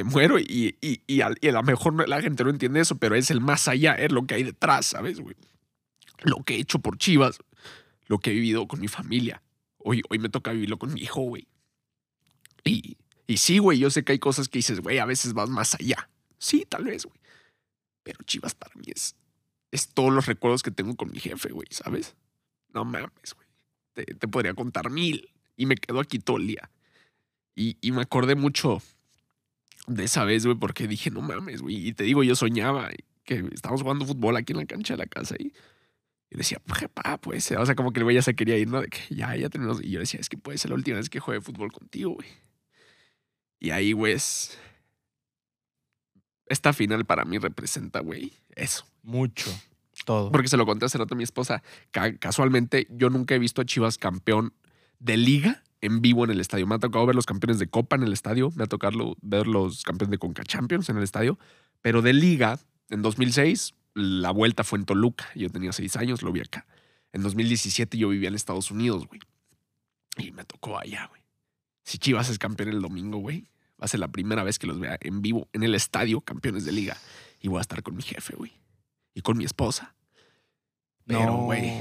Muero 0.04 0.39
y, 0.39 0.76
y, 0.82 1.02
y, 1.08 1.22
al- 1.22 1.38
y 1.41 1.47
a 1.49 1.52
lo 1.52 1.64
mejor 1.64 2.08
la 2.08 2.22
gente 2.22 2.43
no 2.43 2.49
entiende 2.49 2.80
eso, 2.80 2.95
pero 2.97 3.16
es 3.16 3.32
el 3.32 3.41
más 3.41 3.68
allá, 3.68 3.93
es 3.95 4.12
lo 4.12 4.26
que 4.26 4.36
hay 4.36 4.43
detrás, 4.43 4.88
¿sabes, 4.88 5.20
güey? 5.20 5.36
Lo 6.24 6.43
que 6.43 6.56
he 6.56 6.60
hecho 6.60 6.80
por 6.80 6.97
Chivas, 6.97 7.39
lo 8.08 8.20
que 8.20 8.32
he 8.32 8.34
vivido 8.34 8.68
con 8.68 8.80
mi 8.80 8.88
familia. 8.88 9.41
Hoy, 9.78 10.02
hoy 10.10 10.20
me 10.20 10.30
toca 10.30 10.52
vivirlo 10.52 10.78
con 10.78 10.93
mi 10.93 11.02
hijo, 11.02 11.22
güey. 11.22 11.47
Y, 12.64 12.97
y 13.28 13.38
sí, 13.38 13.58
güey, 13.58 13.80
yo 13.80 13.89
sé 13.89 14.04
que 14.04 14.12
hay 14.14 14.20
cosas 14.20 14.47
que 14.47 14.60
dices, 14.60 14.80
güey, 14.82 14.99
a 14.99 15.06
veces 15.06 15.34
vas 15.34 15.49
más 15.49 15.74
allá. 15.76 16.10
Sí, 16.38 16.66
tal 16.70 16.84
vez, 16.84 17.06
güey. 17.06 17.20
Pero 18.04 18.20
Chivas 18.24 18.54
para 18.56 18.76
mí 18.76 18.86
es, 18.88 19.16
es 19.72 19.88
todos 19.89 20.12
los 20.14 20.26
recuerdos 20.28 20.62
que 20.64 20.72
tengo 20.72 20.95
con 20.95 21.12
mi 21.12 21.20
jefe, 21.20 21.49
güey, 21.49 21.68
¿sabes? 21.72 22.16
No 22.70 22.86
mames, 22.86 23.34
güey. 23.36 23.47
Te, 23.93 24.06
te 24.06 24.28
podría 24.28 24.54
contar 24.54 24.89
mil 24.89 25.30
y 25.58 25.66
me 25.66 25.76
quedo 25.76 25.99
aquí 25.99 26.20
todo 26.20 26.38
el 26.38 26.47
día. 26.47 26.70
Y, 27.56 27.78
y 27.82 27.91
me 27.91 28.02
acordé 28.02 28.36
mucho 28.36 28.82
de 29.88 30.04
esa 30.04 30.24
vez, 30.26 30.46
güey, 30.46 30.58
porque 30.58 30.88
dije, 30.88 31.12
no 31.12 31.22
mames, 31.22 31.62
güey. 31.62 31.88
Y 31.88 31.94
te 31.94 32.04
digo, 32.04 32.24
yo 32.24 32.36
soñaba 32.36 32.90
que 33.24 33.46
estábamos 33.54 33.82
jugando 33.82 34.06
fútbol 34.06 34.36
aquí 34.38 34.54
en 34.54 34.58
la 34.60 34.66
cancha 34.66 34.94
de 34.94 34.98
la 35.00 35.06
casa 35.06 35.36
y, 35.38 35.54
y 36.30 36.38
decía, 36.38 36.62
jepa, 36.76 37.18
puede 37.18 37.42
ser. 37.42 37.58
O 37.60 37.66
sea, 37.66 37.76
como 37.76 37.92
que 37.94 38.00
el 38.00 38.04
güey 38.06 38.16
ya 38.16 38.22
se 38.22 38.36
quería 38.36 38.58
ir, 38.58 38.68
¿no? 38.68 38.82
De 38.82 38.88
que 38.88 39.00
ya, 39.14 39.36
ya 39.36 39.50
terminamos. 39.50 39.84
Y 39.84 39.90
yo 39.92 40.00
decía, 40.00 40.20
es 40.20 40.30
que 40.30 40.38
puede 40.38 40.58
ser 40.58 40.70
la 40.70 40.76
última 40.76 40.98
vez 40.98 41.10
que 41.10 41.20
juegue 41.20 41.42
fútbol 41.42 41.72
contigo, 41.72 42.12
güey. 42.14 42.28
Y 43.60 43.70
ahí, 43.72 43.92
güey, 43.94 44.14
es. 44.14 44.58
Esta 46.48 46.74
final 46.74 47.06
para 47.06 47.24
mí 47.26 47.38
representa, 47.38 48.00
güey, 48.02 48.34
eso. 48.56 48.86
Mucho. 49.04 49.50
Todo. 50.06 50.32
Porque 50.32 50.48
se 50.48 50.58
lo 50.58 50.66
conté 50.66 50.86
hace 50.86 50.98
rato 50.98 51.14
a 51.14 51.18
mi 51.18 51.24
esposa. 51.24 51.64
Ca- 51.92 52.18
casualmente, 52.18 52.88
yo 52.90 53.10
nunca 53.10 53.36
he 53.36 53.40
visto 53.40 53.62
a 53.62 53.66
Chivas 53.66 53.98
campeón 53.98 54.54
de 55.00 55.18
liga 55.18 55.64
en 55.82 56.02
vivo 56.02 56.24
en 56.24 56.32
el 56.32 56.40
estadio. 56.40 56.68
Me 56.68 56.76
ha 56.76 56.80
tocado 56.80 57.06
ver 57.06 57.16
los 57.16 57.26
campeones 57.26 57.60
de 57.60 57.68
Copa 57.68 57.96
en 57.96 58.04
el 58.04 58.14
estadio. 58.14 58.52
Me 58.56 58.64
ha 58.64 58.68
tocado 58.68 59.16
ver 59.22 59.48
los 59.48 59.84
campeones 59.84 60.12
de 60.12 60.18
Conca 60.18 60.44
Champions 60.44 60.90
en 60.90 60.98
el 60.98 61.04
estadio. 61.04 61.38
Pero 61.82 62.02
de 62.02 62.14
liga, 62.14 62.60
en 62.90 63.02
2006, 63.02 63.74
la 63.96 64.32
vuelta 64.32 64.64
fue 64.64 64.80
en 64.80 64.86
Toluca. 64.86 65.28
Yo 65.36 65.50
tenía 65.50 65.72
seis 65.72 65.96
años, 65.96 66.22
lo 66.22 66.32
vi 66.32 66.42
acá. 66.42 66.66
En 67.14 67.24
2017 67.24 67.98
yo 67.98 68.10
vivía 68.10 68.30
en 68.30 68.36
Estados 68.36 68.72
Unidos, 68.72 69.08
güey. 69.08 69.20
Y 70.18 70.32
me 70.32 70.44
tocó 70.46 70.78
allá, 70.78 71.08
güey. 71.10 71.22
Si 71.84 71.98
Chivas 71.98 72.30
es 72.30 72.38
campeón 72.38 72.70
el 72.70 72.82
domingo, 72.82 73.18
güey, 73.18 73.42
va 73.82 73.86
a 73.86 73.88
ser 73.88 74.00
la 74.00 74.08
primera 74.10 74.44
vez 74.44 74.60
que 74.60 74.68
los 74.68 74.80
vea 74.80 74.98
en 75.02 75.22
vivo 75.22 75.50
en 75.52 75.64
el 75.64 75.74
estadio, 75.76 76.22
campeones 76.22 76.64
de 76.66 76.72
liga. 76.72 76.96
Y 77.40 77.48
voy 77.48 77.58
a 77.58 77.62
estar 77.62 77.82
con 77.82 77.96
mi 77.96 78.04
jefe, 78.04 78.36
güey. 78.36 78.54
Y 79.14 79.22
con 79.22 79.38
mi 79.38 79.46
esposa. 79.46 79.96
Pero, 81.06 81.26
No. 81.26 81.38
güey, 81.46 81.74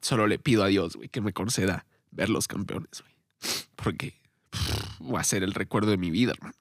solo 0.00 0.26
le 0.26 0.38
pido 0.38 0.64
a 0.64 0.66
Dios, 0.66 0.96
güey, 0.96 1.08
que 1.08 1.20
me 1.20 1.32
conceda 1.32 1.86
ver 2.10 2.28
los 2.28 2.48
campeones, 2.48 3.00
güey. 3.02 3.15
Porque 3.76 4.14
pff, 4.50 5.12
va 5.14 5.20
a 5.20 5.24
ser 5.24 5.42
el 5.42 5.54
recuerdo 5.54 5.90
de 5.90 5.96
mi 5.98 6.10
vida, 6.10 6.32
hermano. 6.32 6.54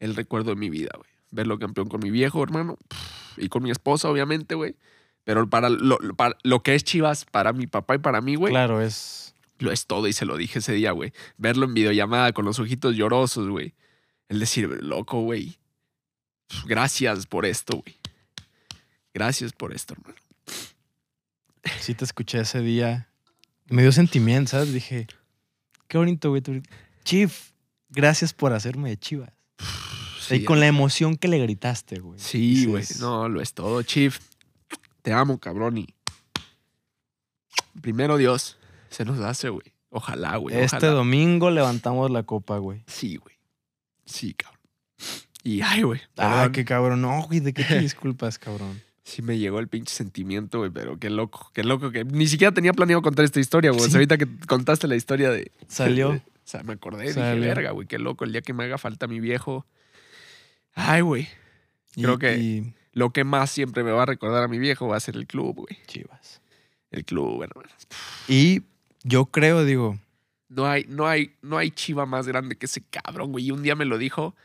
El 0.00 0.14
recuerdo 0.16 0.50
de 0.50 0.56
mi 0.56 0.70
vida, 0.70 0.90
güey. 0.96 1.08
Verlo 1.30 1.58
campeón 1.58 1.88
con 1.88 2.00
mi 2.00 2.10
viejo, 2.10 2.42
hermano. 2.42 2.76
pff, 2.88 3.38
Y 3.38 3.48
con 3.48 3.62
mi 3.62 3.70
esposa, 3.70 4.08
obviamente, 4.08 4.54
güey. 4.54 4.76
Pero 5.24 5.48
para 5.48 5.68
lo, 5.68 5.98
para 6.16 6.36
lo 6.42 6.62
que 6.62 6.74
es 6.74 6.82
Chivas, 6.82 7.24
para 7.24 7.52
mi 7.52 7.66
papá 7.68 7.94
y 7.94 7.98
para 7.98 8.20
mí, 8.20 8.34
güey, 8.34 8.52
Claro, 8.52 8.80
es. 8.80 9.34
lo 9.60 9.70
es 9.70 9.86
todo 9.86 10.08
y 10.08 10.12
se 10.12 10.24
lo 10.26 10.36
dije 10.36 10.58
ese 10.58 10.72
día, 10.72 10.90
güey. 10.92 11.12
Verlo 11.36 11.64
en 11.66 11.74
videollamada 11.74 12.32
con 12.32 12.44
los 12.44 12.58
ojitos 12.58 12.96
llorosos, 12.96 13.48
güey. 13.48 13.74
El 14.28 14.40
decir, 14.40 14.68
loco, 14.82 15.20
güey. 15.20 15.58
Gracias 16.66 17.26
por 17.26 17.46
esto, 17.46 17.78
güey. 17.78 17.96
Gracias 19.14 19.52
por 19.52 19.72
esto, 19.72 19.94
hermano. 19.94 20.16
Sí 21.80 21.94
te 21.94 22.04
escuché 22.04 22.40
ese 22.40 22.60
día. 22.60 23.08
Me 23.66 23.82
dio 23.82 23.92
sentimiento, 23.92 24.50
¿sabes? 24.50 24.72
Dije, 24.72 25.06
qué 25.92 25.98
bonito, 25.98 26.30
güey. 26.30 26.42
Chief, 27.04 27.50
gracias 27.90 28.32
por 28.32 28.54
hacerme 28.54 28.88
de 28.88 28.96
chivas. 28.96 29.30
y 29.58 30.38
Sí, 30.38 30.44
con 30.44 30.58
la 30.58 30.66
emoción 30.66 31.18
que 31.18 31.28
le 31.28 31.38
gritaste, 31.38 32.00
güey. 32.00 32.18
Sí, 32.18 32.64
güey. 32.64 32.82
No, 32.98 33.28
lo 33.28 33.42
es 33.42 33.52
todo, 33.52 33.82
Chief. 33.82 34.18
Te 35.02 35.12
amo, 35.12 35.38
cabrón. 35.38 35.76
Y 35.76 35.94
primero 37.82 38.16
Dios, 38.16 38.56
se 38.88 39.04
nos 39.04 39.20
hace, 39.20 39.50
güey. 39.50 39.74
Ojalá, 39.90 40.38
güey. 40.38 40.56
Este 40.56 40.78
ojalá. 40.78 40.92
domingo 40.92 41.50
levantamos 41.50 42.10
la 42.10 42.22
copa, 42.22 42.56
güey. 42.56 42.82
Sí, 42.86 43.16
güey. 43.16 43.36
Sí, 44.06 44.32
cabrón. 44.32 44.62
Y 45.42 45.60
ay, 45.60 45.82
güey. 45.82 46.00
Ah, 46.16 46.48
qué 46.54 46.64
cabrón. 46.64 47.02
No, 47.02 47.20
güey, 47.24 47.40
¿de 47.40 47.52
qué 47.52 47.64
te 47.64 47.78
disculpas, 47.80 48.38
cabrón? 48.38 48.80
Sí 49.04 49.20
me 49.22 49.38
llegó 49.38 49.58
el 49.58 49.68
pinche 49.68 49.92
sentimiento, 49.92 50.58
güey, 50.60 50.70
pero 50.70 50.98
qué 50.98 51.10
loco, 51.10 51.50
qué 51.54 51.64
loco 51.64 51.90
que 51.90 52.04
ni 52.04 52.26
siquiera 52.28 52.52
tenía 52.54 52.72
planeado 52.72 53.02
contar 53.02 53.24
esta 53.24 53.40
historia, 53.40 53.70
güey. 53.72 53.82
O 53.82 53.88
sea, 53.88 53.94
ahorita 53.96 54.16
que 54.18 54.26
contaste 54.46 54.86
la 54.86 54.94
historia 54.96 55.30
de... 55.30 55.50
Salió. 55.66 56.10
o 56.10 56.20
sea, 56.44 56.62
me 56.62 56.74
acordé, 56.74 57.02
dije, 57.02 57.14
Salió. 57.14 57.42
verga, 57.42 57.72
güey, 57.72 57.86
qué 57.88 57.98
loco, 57.98 58.24
el 58.24 58.32
día 58.32 58.42
que 58.42 58.52
me 58.52 58.64
haga 58.64 58.78
falta 58.78 59.06
mi 59.08 59.18
viejo. 59.18 59.66
Ay, 60.74 61.00
güey, 61.02 61.28
Y- 61.96 62.02
Creo 62.02 62.18
que- 62.18 62.38
y 62.38 62.74
lo 62.92 63.10
que 63.10 63.24
más 63.24 63.50
siempre 63.50 63.82
me 63.82 63.90
va 63.90 64.02
a 64.04 64.06
recordar 64.06 64.44
a 64.44 64.48
mi 64.48 64.58
viejo 64.58 64.86
va 64.88 64.96
a 64.96 65.00
ser 65.00 65.16
el 65.16 65.26
club, 65.26 65.56
güey. 65.56 65.78
chivas. 65.86 66.40
El 66.90 67.04
club, 67.04 67.42
hermano. 67.42 67.68
Y 68.28 68.62
yo 69.02 69.26
creo, 69.26 69.64
digo, 69.64 69.98
No 70.48 70.66
hay, 70.66 70.84
no 70.88 71.06
hay, 71.08 71.32
no 71.40 71.56
hay 71.56 71.70
chiva 71.70 72.04
más 72.04 72.28
grande 72.28 72.56
que 72.56 72.66
ese 72.66 72.82
cabrón, 72.82 73.32
güey. 73.32 73.46
Y 73.46 73.50
un 73.50 73.62
día 73.62 73.74
me 73.74 73.86
lo 73.86 73.96
dijo 73.96 74.36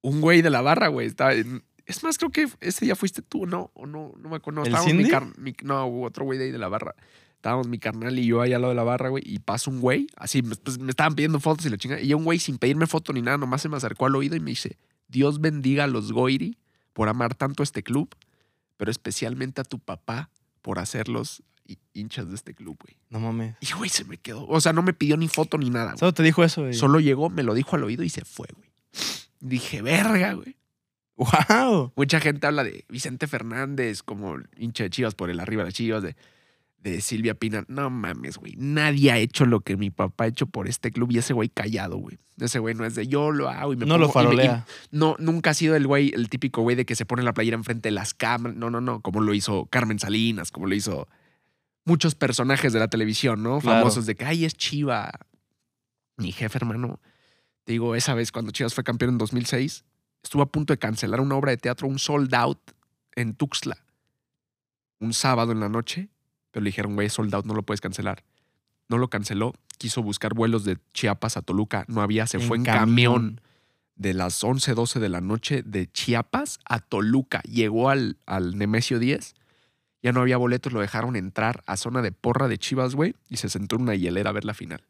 un 0.00 0.22
güey 0.22 0.40
de 0.40 0.48
la 0.48 0.62
barra, 0.62 0.88
güey. 0.88 1.06
Estaba 1.06 1.34
en- 1.34 1.62
es 1.92 2.02
más, 2.02 2.18
creo 2.18 2.30
que 2.30 2.48
ese 2.60 2.84
día 2.84 2.96
fuiste 2.96 3.22
tú, 3.22 3.46
¿no? 3.46 3.70
O 3.74 3.86
no, 3.86 4.12
no 4.18 4.28
me 4.28 4.36
acuerdo. 4.36 4.60
No, 4.60 4.66
¿El 4.66 4.72
estábamos 4.72 4.94
mi 4.94 5.08
car- 5.08 5.38
mi- 5.38 5.54
no, 5.62 5.86
hubo 5.86 6.04
otro 6.06 6.24
güey 6.24 6.38
de 6.38 6.46
ahí 6.46 6.50
de 6.50 6.58
la 6.58 6.68
barra. 6.68 6.94
Estábamos 7.36 7.66
mi 7.68 7.78
carnal 7.78 8.18
y 8.18 8.26
yo 8.26 8.40
ahí 8.40 8.52
al 8.52 8.62
lado 8.62 8.70
de 8.72 8.76
la 8.76 8.84
barra, 8.84 9.08
güey. 9.08 9.22
Y 9.26 9.38
pasa 9.40 9.68
un 9.70 9.80
güey, 9.80 10.06
así, 10.16 10.42
pues, 10.42 10.78
me 10.78 10.90
estaban 10.90 11.14
pidiendo 11.14 11.40
fotos 11.40 11.66
y 11.66 11.70
la 11.70 11.76
chinga. 11.76 12.00
Y 12.00 12.14
un 12.14 12.24
güey 12.24 12.38
sin 12.38 12.58
pedirme 12.58 12.86
foto 12.86 13.12
ni 13.12 13.20
nada, 13.22 13.36
nomás 13.38 13.62
se 13.62 13.68
me 13.68 13.76
acercó 13.76 14.06
al 14.06 14.14
oído 14.16 14.36
y 14.36 14.40
me 14.40 14.50
dice, 14.50 14.78
Dios 15.08 15.40
bendiga 15.40 15.84
a 15.84 15.86
los 15.88 16.12
Goiri 16.12 16.56
por 16.92 17.08
amar 17.08 17.34
tanto 17.34 17.62
a 17.62 17.64
este 17.64 17.82
club, 17.82 18.14
pero 18.76 18.90
especialmente 18.90 19.60
a 19.60 19.64
tu 19.64 19.78
papá 19.80 20.30
por 20.62 20.78
hacerlos 20.78 21.42
hi- 21.66 21.78
hinchas 21.94 22.28
de 22.28 22.36
este 22.36 22.54
club, 22.54 22.78
güey. 22.80 22.96
no 23.10 23.18
mames. 23.18 23.56
Y 23.60 23.72
güey, 23.76 23.90
se 23.90 24.04
me 24.04 24.18
quedó. 24.18 24.46
O 24.46 24.60
sea, 24.60 24.72
no 24.72 24.82
me 24.82 24.92
pidió 24.92 25.16
ni 25.16 25.26
foto 25.26 25.58
ni 25.58 25.68
nada, 25.68 25.86
güey. 25.92 25.98
Solo 25.98 26.14
te 26.14 26.22
dijo 26.22 26.44
eso, 26.44 26.60
güey. 26.62 26.74
Solo 26.74 27.00
llegó, 27.00 27.28
me 27.28 27.42
lo 27.42 27.54
dijo 27.54 27.74
al 27.74 27.82
oído 27.82 28.04
y 28.04 28.08
se 28.08 28.24
fue, 28.24 28.46
güey. 28.56 28.70
Dije, 29.40 29.82
verga, 29.82 30.34
güey. 30.34 30.56
¡Wow! 31.16 31.92
Mucha 31.96 32.20
gente 32.20 32.46
habla 32.46 32.64
de 32.64 32.84
Vicente 32.88 33.26
Fernández 33.26 34.02
como 34.02 34.36
hincha 34.56 34.84
de 34.84 34.90
Chivas 34.90 35.14
por 35.14 35.30
el 35.30 35.40
arriba 35.40 35.64
de 35.64 35.72
Chivas, 35.72 36.02
de, 36.02 36.16
de 36.78 37.00
Silvia 37.00 37.34
Pina. 37.34 37.64
No 37.68 37.90
mames, 37.90 38.38
güey. 38.38 38.54
Nadie 38.56 39.12
ha 39.12 39.18
hecho 39.18 39.44
lo 39.46 39.60
que 39.60 39.76
mi 39.76 39.90
papá 39.90 40.24
ha 40.24 40.26
hecho 40.28 40.46
por 40.46 40.68
este 40.68 40.90
club 40.90 41.12
y 41.12 41.18
ese 41.18 41.32
güey 41.34 41.48
callado, 41.48 41.96
güey. 41.98 42.18
Ese 42.38 42.58
güey 42.58 42.74
no 42.74 42.84
es 42.84 42.94
de 42.94 43.06
yo 43.06 43.30
lo 43.30 43.48
hago 43.50 43.72
y 43.72 43.76
me 43.76 43.86
No 43.86 43.98
lo 43.98 44.08
pongo- 44.10 44.32
y 44.32 44.36
me- 44.36 44.42
y- 44.44 44.46
farolea. 44.46 44.66
no, 44.90 45.14
nunca 45.18 45.50
ha 45.50 45.54
sido 45.54 45.76
el 45.76 45.86
güey, 45.86 46.12
el 46.14 46.28
típico 46.28 46.62
güey 46.62 46.74
de 46.76 46.86
que 46.86 46.96
se 46.96 47.04
pone 47.06 47.22
la 47.22 47.34
playera 47.34 47.56
enfrente 47.56 47.88
de 47.88 47.92
las 47.92 48.14
cámaras. 48.14 48.56
No, 48.56 48.70
no, 48.70 48.80
no. 48.80 49.00
Como 49.02 49.20
lo 49.20 49.34
hizo 49.34 49.66
Carmen 49.66 49.98
Salinas, 49.98 50.50
como 50.50 50.66
lo 50.66 50.74
hizo 50.74 51.08
muchos 51.84 52.14
personajes 52.14 52.72
de 52.72 52.78
la 52.80 52.88
televisión, 52.88 53.42
¿no? 53.42 53.60
Claro. 53.60 53.80
Famosos 53.80 54.06
de 54.06 54.14
que, 54.16 54.24
ay, 54.24 54.44
es 54.44 54.54
Chiva. 54.54 55.12
Mi 56.16 56.32
jefe, 56.32 56.58
hermano. 56.58 57.00
Te 57.64 57.72
digo, 57.72 57.94
esa 57.94 58.14
vez 58.14 58.32
cuando 58.32 58.50
Chivas 58.50 58.74
fue 58.74 58.82
campeón 58.82 59.12
en 59.12 59.18
2006, 59.18 59.84
estuvo 60.22 60.42
a 60.42 60.50
punto 60.50 60.72
de 60.72 60.78
cancelar 60.78 61.20
una 61.20 61.36
obra 61.36 61.50
de 61.50 61.56
teatro, 61.56 61.88
un 61.88 61.98
sold 61.98 62.34
out 62.34 62.60
en 63.14 63.34
Tuxtla. 63.34 63.76
Un 65.00 65.12
sábado 65.12 65.52
en 65.52 65.60
la 65.60 65.68
noche, 65.68 66.08
pero 66.50 66.62
le 66.62 66.68
dijeron, 66.68 66.94
güey, 66.94 67.08
sold 67.08 67.34
out, 67.34 67.44
no 67.44 67.54
lo 67.54 67.62
puedes 67.62 67.80
cancelar. 67.80 68.24
No 68.88 68.98
lo 68.98 69.08
canceló, 69.08 69.54
quiso 69.78 70.02
buscar 70.02 70.34
vuelos 70.34 70.64
de 70.64 70.78
Chiapas 70.92 71.36
a 71.36 71.42
Toluca, 71.42 71.84
no 71.88 72.02
había, 72.02 72.26
se 72.26 72.38
fue 72.38 72.56
en 72.56 72.64
camión 72.64 73.40
de 73.96 74.14
las 74.14 74.42
11, 74.42 74.74
12 74.74 75.00
de 75.00 75.08
la 75.08 75.20
noche 75.20 75.62
de 75.62 75.90
Chiapas 75.90 76.60
a 76.64 76.80
Toluca. 76.80 77.40
Llegó 77.42 77.88
al, 77.88 78.18
al 78.26 78.56
Nemesio 78.56 78.98
10. 78.98 79.34
Ya 80.02 80.12
no 80.12 80.20
había 80.20 80.36
boletos, 80.36 80.72
lo 80.72 80.80
dejaron 80.80 81.14
entrar 81.14 81.62
a 81.66 81.76
zona 81.76 82.02
de 82.02 82.10
porra 82.10 82.48
de 82.48 82.58
Chivas, 82.58 82.94
güey, 82.94 83.14
y 83.28 83.36
se 83.36 83.48
sentó 83.48 83.76
en 83.76 83.82
una 83.82 83.94
hielera 83.94 84.30
a 84.30 84.32
ver 84.32 84.44
la 84.44 84.54
final. 84.54 84.84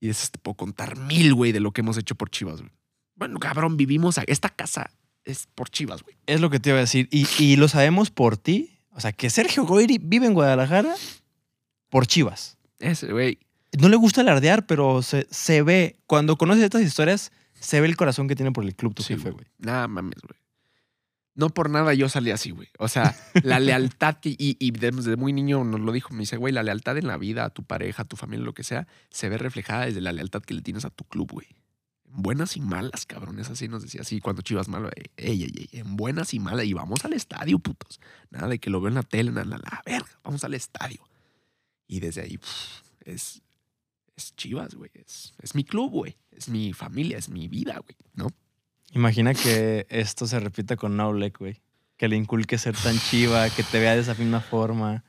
Y 0.00 0.08
esas 0.08 0.30
te 0.30 0.38
puedo 0.38 0.56
contar 0.56 0.96
mil, 0.96 1.34
güey, 1.34 1.52
de 1.52 1.60
lo 1.60 1.72
que 1.72 1.80
hemos 1.80 1.98
hecho 1.98 2.14
por 2.14 2.30
Chivas, 2.30 2.60
güey. 2.60 2.72
Bueno, 3.14 3.38
cabrón, 3.38 3.76
vivimos. 3.76 4.18
a- 4.18 4.24
Esta 4.26 4.48
casa 4.48 4.90
es 5.24 5.46
por 5.54 5.70
Chivas, 5.70 6.02
güey. 6.02 6.16
Es 6.26 6.40
lo 6.40 6.50
que 6.50 6.60
te 6.60 6.70
iba 6.70 6.78
a 6.78 6.82
decir. 6.82 7.08
Y, 7.10 7.26
y 7.38 7.56
lo 7.56 7.68
sabemos 7.68 8.10
por 8.10 8.36
ti. 8.36 8.78
O 8.90 9.00
sea, 9.00 9.12
que 9.12 9.30
Sergio 9.30 9.64
Goyri 9.64 9.98
vive 9.98 10.26
en 10.26 10.34
Guadalajara 10.34 10.94
por 11.88 12.06
Chivas. 12.06 12.58
Ese, 12.78 13.10
güey. 13.12 13.38
No 13.78 13.88
le 13.88 13.96
gusta 13.96 14.20
alardear, 14.20 14.66
pero 14.66 15.00
se, 15.02 15.26
se 15.30 15.62
ve, 15.62 15.96
cuando 16.06 16.36
conoces 16.36 16.62
estas 16.64 16.82
historias, 16.82 17.32
se 17.58 17.80
ve 17.80 17.86
el 17.86 17.96
corazón 17.96 18.28
que 18.28 18.36
tiene 18.36 18.52
por 18.52 18.64
el 18.64 18.74
club 18.74 18.94
tu 18.94 19.02
Sí, 19.02 19.14
jefe, 19.14 19.30
güey. 19.30 19.46
Nada 19.58 19.88
mames, 19.88 20.20
güey. 20.20 20.38
No 21.34 21.48
por 21.48 21.70
nada 21.70 21.94
yo 21.94 22.10
salí 22.10 22.30
así, 22.30 22.50
güey. 22.50 22.68
O 22.78 22.88
sea, 22.88 23.16
la 23.42 23.58
lealtad 23.60 24.16
que. 24.16 24.28
Y, 24.30 24.56
y 24.58 24.70
desde 24.72 25.16
muy 25.16 25.32
niño 25.32 25.64
nos 25.64 25.80
lo 25.80 25.92
dijo. 25.92 26.12
Me 26.12 26.20
dice, 26.20 26.36
güey, 26.36 26.52
la 26.52 26.62
lealtad 26.62 26.98
en 26.98 27.06
la 27.06 27.16
vida, 27.16 27.46
a 27.46 27.50
tu 27.50 27.62
pareja, 27.62 28.02
a 28.02 28.04
tu 28.04 28.16
familia, 28.16 28.44
lo 28.44 28.52
que 28.52 28.64
sea, 28.64 28.86
se 29.08 29.30
ve 29.30 29.38
reflejada 29.38 29.86
desde 29.86 30.02
la 30.02 30.12
lealtad 30.12 30.42
que 30.42 30.52
le 30.52 30.60
tienes 30.60 30.84
a 30.84 30.90
tu 30.90 31.04
club, 31.04 31.30
güey. 31.32 31.46
En 32.14 32.22
buenas 32.22 32.56
y 32.56 32.60
malas, 32.60 33.06
cabrones. 33.06 33.48
Así 33.50 33.68
nos 33.68 33.82
decía 33.82 34.02
así 34.02 34.20
cuando 34.20 34.42
Chivas 34.42 34.68
malo. 34.68 34.90
Ey, 34.94 35.10
ey, 35.16 35.42
ey, 35.42 35.68
en 35.72 35.96
buenas 35.96 36.34
y 36.34 36.38
malas. 36.38 36.66
Y 36.66 36.72
vamos 36.72 37.04
al 37.04 37.12
estadio, 37.12 37.58
putos. 37.58 38.00
Nada 38.30 38.48
de 38.48 38.58
que 38.58 38.70
lo 38.70 38.80
veo 38.80 38.88
en 38.88 38.94
la 38.94 39.02
tele, 39.02 39.30
nada, 39.30 39.44
la, 39.44 39.58
la 39.58 39.82
verga. 39.86 40.10
Vamos 40.22 40.44
al 40.44 40.54
estadio. 40.54 41.02
Y 41.86 42.00
desde 42.00 42.22
ahí, 42.22 42.38
pff, 42.38 42.82
es. 43.04 43.42
Es 44.14 44.36
Chivas, 44.36 44.74
güey. 44.74 44.90
Es, 44.94 45.32
es 45.40 45.54
mi 45.54 45.64
club, 45.64 45.90
güey. 45.90 46.16
Es 46.30 46.48
mi 46.48 46.74
familia, 46.74 47.16
es 47.16 47.30
mi 47.30 47.48
vida, 47.48 47.78
güey. 47.78 47.96
¿No? 48.14 48.28
Imagina 48.92 49.32
que 49.32 49.86
esto 49.88 50.26
se 50.26 50.38
repita 50.38 50.76
con 50.76 50.96
Naulek, 50.96 51.38
güey. 51.38 51.62
Que 51.96 52.08
le 52.08 52.16
inculque 52.16 52.58
ser 52.58 52.76
tan 52.76 52.98
chiva, 52.98 53.48
que 53.48 53.62
te 53.62 53.80
vea 53.80 53.94
de 53.94 54.02
esa 54.02 54.14
misma 54.14 54.40
forma. 54.40 55.02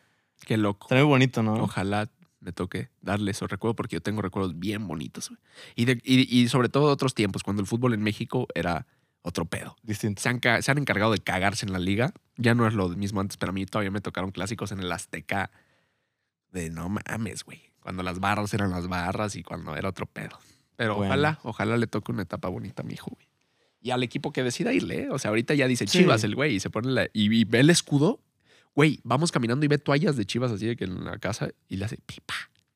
Qué 0.45 0.55
loco. 0.57 0.87
Está 0.87 0.95
muy 0.95 1.05
bonito, 1.05 1.43
¿no? 1.43 1.55
Ojalá 1.55 2.09
me 2.43 2.51
toque 2.51 2.89
darle 3.01 3.31
esos 3.31 3.49
recuerdos 3.49 3.75
porque 3.75 3.95
yo 3.95 4.01
tengo 4.01 4.21
recuerdos 4.21 4.59
bien 4.59 4.87
bonitos. 4.87 5.29
güey. 5.29 5.39
Y, 5.75 5.85
de- 5.85 6.01
y, 6.03 6.39
y 6.41 6.47
sobre 6.49 6.69
todo 6.69 6.87
de 6.87 6.93
otros 6.93 7.13
tiempos, 7.15 7.41
cuando 7.43 7.61
el 7.61 7.67
fútbol 7.67 7.93
en 7.93 8.01
México 8.03 8.47
era 8.53 8.85
otro 9.21 9.45
pedo. 9.45 9.75
Distinto. 9.81 10.21
Se 10.21 10.29
han, 10.29 10.39
ca- 10.39 10.61
se 10.61 10.69
han 10.71 10.77
encargado 10.77 11.11
de 11.13 11.19
cagarse 11.19 11.65
en 11.65 11.71
la 11.71 11.79
liga. 11.79 12.13
Ya 12.35 12.53
no 12.55 12.67
es 12.67 12.73
lo 12.73 12.89
mismo 12.89 13.21
antes, 13.21 13.37
pero 13.37 13.51
a 13.51 13.53
mí 13.53 13.65
todavía 13.65 13.91
me 13.91 14.01
tocaron 14.01 14.31
clásicos 14.31 14.71
en 14.73 14.79
el 14.81 14.91
Azteca 14.91 15.49
de 16.51 16.69
no 16.69 16.89
mames, 16.89 17.43
güey. 17.43 17.61
Cuando 17.79 18.03
las 18.03 18.19
barras 18.19 18.53
eran 18.53 18.71
las 18.71 18.87
barras 18.87 19.35
y 19.35 19.43
cuando 19.43 19.75
era 19.75 19.89
otro 19.89 20.05
pedo. 20.05 20.37
Pero 20.75 20.95
Bueno. 20.95 21.11
ojalá, 21.11 21.39
ojalá 21.43 21.77
le 21.77 21.87
toque 21.87 22.11
una 22.11 22.23
etapa 22.23 22.47
bonita 22.49 22.81
a 22.81 22.85
mi 22.85 22.93
hijo, 22.93 23.11
güey. 23.13 23.27
Y 23.81 23.91
al 23.91 24.01
equipo 24.03 24.31
que 24.31 24.43
decida 24.43 24.71
irle, 24.73 25.03
¿eh? 25.03 25.09
O 25.11 25.19
sea, 25.19 25.29
ahorita 25.29 25.53
ya 25.55 25.67
dice 25.67 25.85
Sí. 25.87 25.99
Chivas 25.99 26.23
el 26.23 26.35
güey 26.35 26.55
y 26.55 26.59
se 26.59 26.69
pone 26.69 26.89
la. 26.91 27.05
Y, 27.13 27.33
y 27.33 27.43
ve 27.43 27.59
el 27.59 27.69
escudo. 27.69 28.21
Güey, 28.75 28.99
vamos 29.03 29.31
caminando 29.31 29.65
y 29.65 29.67
ve 29.69 29.77
toallas 29.77 30.15
de 30.17 30.25
Chivas 30.25 30.51
así 30.51 30.65
de 30.67 30.75
que 30.75 30.85
en 30.85 31.03
la 31.05 31.17
casa 31.19 31.49
y 31.69 31.77
le 31.77 31.85
hace 31.85 31.97
pipa. 32.05 32.33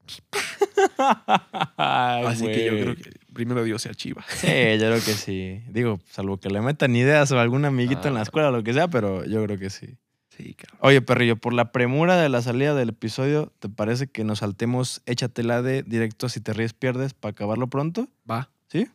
Ay, 1.78 2.26
Así 2.26 2.45
que 2.45 2.65
yo 2.65 2.72
creo 2.74 2.95
que 2.95 3.11
primero 3.34 3.64
Dios 3.64 3.82
sea 3.82 3.94
Chivas. 3.94 4.26
Sí, 4.30 4.48
yo 4.48 4.78
creo 4.80 4.95
que 4.95 5.14
sí. 5.14 5.61
Digo, 5.69 5.99
salvo 6.10 6.38
que 6.38 6.49
le 6.49 6.61
metan 6.61 6.95
ideas 6.95 7.32
o 7.32 7.40
algún 7.40 7.65
amiguito 7.65 8.07
en 8.07 8.14
la 8.14 8.22
Ah. 8.22 8.24
escuela 8.24 8.49
o 8.49 8.52
lo 8.52 8.64
que 8.64 8.74
sea, 8.74 8.88
pero 8.88 9.26
yo 9.26 9.44
creo 9.44 9.57
que 9.57 9.69
sí. 9.69 9.98
Sí, 10.30 10.53
cabrón. 10.53 10.78
Oye, 10.82 11.02
perrillo, 11.02 11.36
por 11.36 11.53
la 11.53 11.72
premura 11.72 12.15
de 12.18 12.30
la 12.30 12.41
salida 12.41 12.76
del 12.76 12.90
episodio, 12.90 13.52
¿te 13.60 13.69
parece 13.69 14.07
que 14.07 14.24
nos 14.24 14.40
saltemos 14.40 15.02
échatela 15.07 15.61
de 15.61 15.82
directo 15.84 16.30
si 16.30 16.41
te 16.41 16.53
ríes 16.53 16.74
pierdes 16.74 17.14
para 17.14 17.32
acabarlo 17.32 17.68
pronto? 17.68 18.07
Va. 18.30 18.49
¿Sí? 18.68 18.88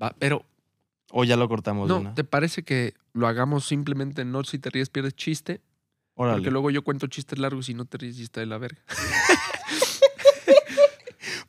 Va. 0.00 0.14
Pero, 0.18 0.44
¿O 1.10 1.24
ya 1.24 1.36
lo 1.36 1.48
cortamos 1.48 1.88
no? 1.88 2.14
¿te 2.14 2.24
parece 2.24 2.62
que 2.62 2.94
lo 3.12 3.26
hagamos 3.26 3.64
simplemente 3.66 4.24
no 4.24 4.42
si 4.44 4.58
te 4.58 4.70
ríes 4.70 4.90
pierdes 4.90 5.14
chiste? 5.16 5.60
Órale. 6.16 6.38
Porque 6.38 6.50
luego 6.50 6.70
yo 6.70 6.82
cuento 6.82 7.06
chistes 7.06 7.38
largos 7.38 7.68
y 7.68 7.74
no 7.74 7.84
te 7.84 7.98
ríes 7.98 8.18
y 8.18 8.22
está 8.24 8.40
de 8.40 8.46
la 8.46 8.58
verga. 8.58 8.82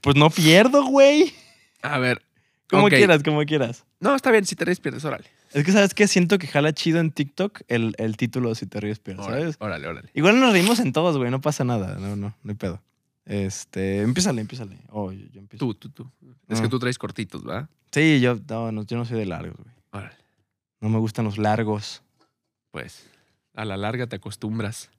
Pues 0.02 0.16
no 0.16 0.30
pierdo, 0.30 0.86
güey. 0.86 1.34
A 1.82 1.98
ver. 2.00 2.22
Como 2.70 2.88
quieras, 2.88 3.24
como 3.24 3.44
quieras. 3.46 3.86
No, 4.00 4.16
está 4.16 4.32
bien, 4.32 4.46
si 4.46 4.56
te 4.56 4.64
ríes 4.66 4.80
pierdes, 4.80 5.04
órale. 5.06 5.26
Es 5.54 5.66
que, 5.66 5.72
¿sabes 5.72 5.94
qué? 5.94 6.08
Siento 6.08 6.38
que 6.38 6.48
jala 6.48 6.72
chido 6.74 7.00
en 7.00 7.12
TikTok 7.12 7.62
el, 7.68 7.94
el 7.98 8.16
título 8.18 8.54
Si 8.56 8.68
te 8.68 8.80
ríes 8.80 9.00
pierdes, 9.00 9.26
Órale, 9.26 9.42
¿sabes? 9.42 9.58
órale, 9.60 9.88
órale. 9.88 10.10
Igual 10.14 10.40
nos 10.40 10.52
reímos 10.54 10.80
en 10.80 10.94
todos, 10.94 11.18
güey. 11.18 11.32
No 11.32 11.42
pasa 11.42 11.64
nada. 11.64 11.96
No, 11.96 12.16
no, 12.16 12.36
no 12.42 12.50
hay 12.52 12.56
pedo. 12.56 12.82
Este, 13.26 14.02
empiézale, 14.02 14.40
empiézale. 14.42 14.78
Oh, 14.90 15.12
yo, 15.12 15.26
yo 15.32 15.40
empiezo. 15.42 15.66
Tú, 15.66 15.74
tú, 15.74 15.90
tú. 15.90 16.12
Es 16.48 16.60
Ah. 16.60 16.64
que 16.64 16.70
tú 16.70 16.80
traes 16.80 16.98
cortitos, 16.98 17.44
¿verdad? 17.44 17.70
Sí, 17.92 18.20
yo 18.22 18.38
no, 18.50 18.72
no, 18.72 18.84
yo 18.86 18.98
no 18.98 19.06
soy 19.06 19.18
de 19.20 19.26
largos, 19.26 19.58
güey. 19.58 19.76
Órale. 19.92 20.16
No 20.80 20.90
me 20.90 21.00
gustan 21.00 21.26
los 21.26 21.38
largos. 21.38 22.02
Pues, 22.72 23.10
a 23.58 23.66
la 23.66 23.76
larga 23.76 24.08
te 24.08 24.16
acostumbras. 24.16 24.90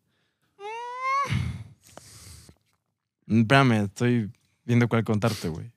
Mm. 3.26 3.40
Espérame, 3.40 3.84
estoy 3.84 4.30
viendo 4.64 4.88
cuál 4.88 5.04
contarte, 5.04 5.48
güey. 5.48 5.70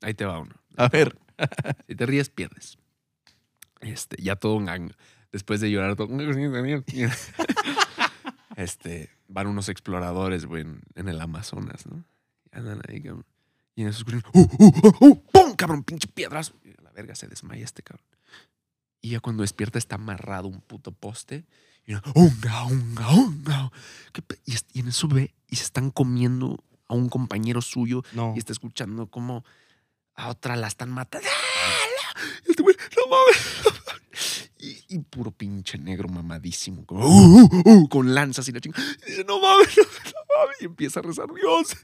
Ahí 0.00 0.14
te 0.14 0.24
va 0.24 0.40
uno. 0.40 0.54
A 0.76 0.88
ver. 0.88 1.16
Si 1.86 1.94
te 1.94 2.04
ríes, 2.04 2.30
pierdes. 2.30 2.78
Este, 3.80 4.20
ya 4.20 4.34
todo 4.34 4.56
un 4.56 4.68
año. 4.68 4.90
Después 5.30 5.60
de 5.60 5.70
llorar 5.70 5.94
todo. 5.94 6.08
este, 8.56 9.08
van 9.28 9.46
unos 9.46 9.68
exploradores, 9.68 10.46
güey, 10.46 10.66
en, 10.96 11.08
el 11.08 11.20
Amazonas, 11.20 11.86
¿no? 11.86 12.04
Y 12.52 12.58
andan 12.58 12.80
ahí, 12.88 13.00
cabrón. 13.00 13.24
Y 13.76 13.82
en 13.82 13.88
eso 13.88 13.98
escuchan, 13.98 14.24
¡uh, 14.32 14.40
uh, 14.40 14.48
uh, 14.58 15.06
uh! 15.06 15.22
¡Pum! 15.30 15.54
Cabrón, 15.54 15.84
pinche 15.84 16.08
piedras. 16.08 16.52
La 16.82 16.90
verga 16.90 17.14
se 17.14 17.28
desmaya 17.28 17.62
este 17.62 17.84
cabrón. 17.84 18.04
Y 19.00 19.10
ya 19.10 19.20
cuando 19.20 19.42
despierta 19.42 19.78
está 19.78 19.94
amarrado 19.94 20.48
un 20.48 20.60
puto 20.60 20.90
poste 20.90 21.44
y 21.88 21.94
una, 21.94 22.02
unga, 22.14 22.64
unga, 22.66 23.08
unga. 23.14 23.72
¿Qué 24.12 24.20
pe- 24.20 24.38
Y, 24.44 24.78
en 24.78 24.88
eso 24.88 25.08
ve 25.08 25.34
y 25.48 25.56
se 25.56 25.62
están 25.64 25.90
comiendo 25.90 26.62
a 26.86 26.92
un 26.94 27.08
compañero 27.08 27.62
suyo 27.62 28.02
No. 28.12 28.34
y 28.36 28.38
está 28.38 28.52
escuchando 28.52 29.06
como 29.06 29.42
a 30.14 30.28
otra 30.28 30.54
la 30.56 30.66
están 30.68 30.90
matando. 30.90 31.26
Este 32.46 32.62
güey, 32.62 32.76
no 32.96 33.02
mames. 33.10 34.50
Y, 34.58 34.84
y 34.88 34.98
puro 34.98 35.30
pinche 35.30 35.78
negro 35.78 36.08
mamadísimo, 36.08 36.84
como, 36.84 37.06
"Uh, 37.06 37.48
uh, 37.50 37.62
uh", 37.64 37.88
con 37.88 38.12
lanzas 38.12 38.46
y 38.48 38.52
la 38.52 38.60
chinga. 38.60 38.76
Y 39.06 39.10
dice, 39.12 39.24
no 39.24 39.40
mames, 39.40 39.76
no, 39.78 39.84
no 39.84 40.20
mames. 40.44 40.56
Y 40.60 40.64
empieza 40.66 40.98
a 41.00 41.04
rezar, 41.04 41.26
Dios, 41.32 41.76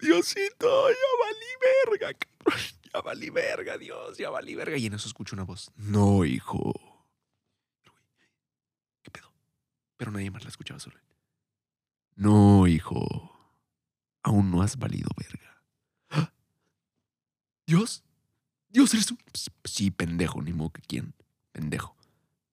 Diosito, 0.00 0.88
ya 0.90 1.08
valí 1.24 1.98
verga, 1.98 2.18
cabrón. 2.18 2.60
Ya 2.92 3.00
valí 3.00 3.30
verga, 3.30 3.78
Dios, 3.78 4.18
ya 4.18 4.28
valí 4.28 4.54
verga. 4.54 4.76
Y 4.76 4.86
en 4.86 4.94
eso 4.94 5.06
escucho 5.08 5.34
una 5.36 5.44
voz, 5.44 5.70
no, 5.76 6.24
hijo. 6.26 6.72
¿Qué 9.02 9.10
pedo? 9.12 9.32
Pero 10.02 10.10
nadie 10.10 10.32
más 10.32 10.42
la 10.42 10.48
escuchaba 10.48 10.80
solo. 10.80 10.98
No, 12.16 12.66
hijo. 12.66 13.38
Aún 14.24 14.50
no 14.50 14.60
has 14.60 14.76
valido 14.76 15.08
verga. 15.16 15.62
¿Ah? 16.10 16.32
¿Dios? 17.68 18.02
¿Dios 18.68 18.92
eres 18.94 19.06
tú? 19.06 19.16
Sí, 19.62 19.92
pendejo, 19.92 20.42
ni 20.42 20.52
modo 20.52 20.70
que 20.70 20.82
quién. 20.82 21.14
Pendejo. 21.52 21.96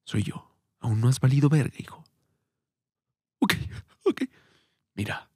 Soy 0.03 0.21
yo. 0.21 0.55
Aún 0.79 1.01
no 1.01 1.07
has 1.07 1.19
valido 1.19 1.49
verga, 1.49 1.75
hijo. 1.79 2.03
Ok, 3.39 3.55
ok. 4.05 4.21
Mira. 4.93 5.31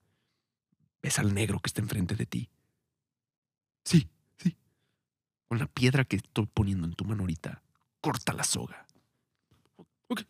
¿Ves 1.02 1.18
al 1.18 1.34
negro 1.34 1.60
que 1.62 1.70
está 1.70 1.82
enfrente 1.82 2.14
de 2.14 2.28
ti? 2.28 2.52
Sí, 3.86 4.08
sí. 4.38 4.56
Con 5.48 5.58
la 5.58 5.66
piedra 5.66 6.06
que 6.06 6.18
estoy 6.18 6.46
poniendo 6.46 6.86
en 6.86 6.94
tu 6.94 7.06
mano 7.06 7.24
ahorita, 7.24 7.64
corta 8.02 8.34
la 8.34 8.44
soga. 8.44 8.86
Ok. 10.10 10.22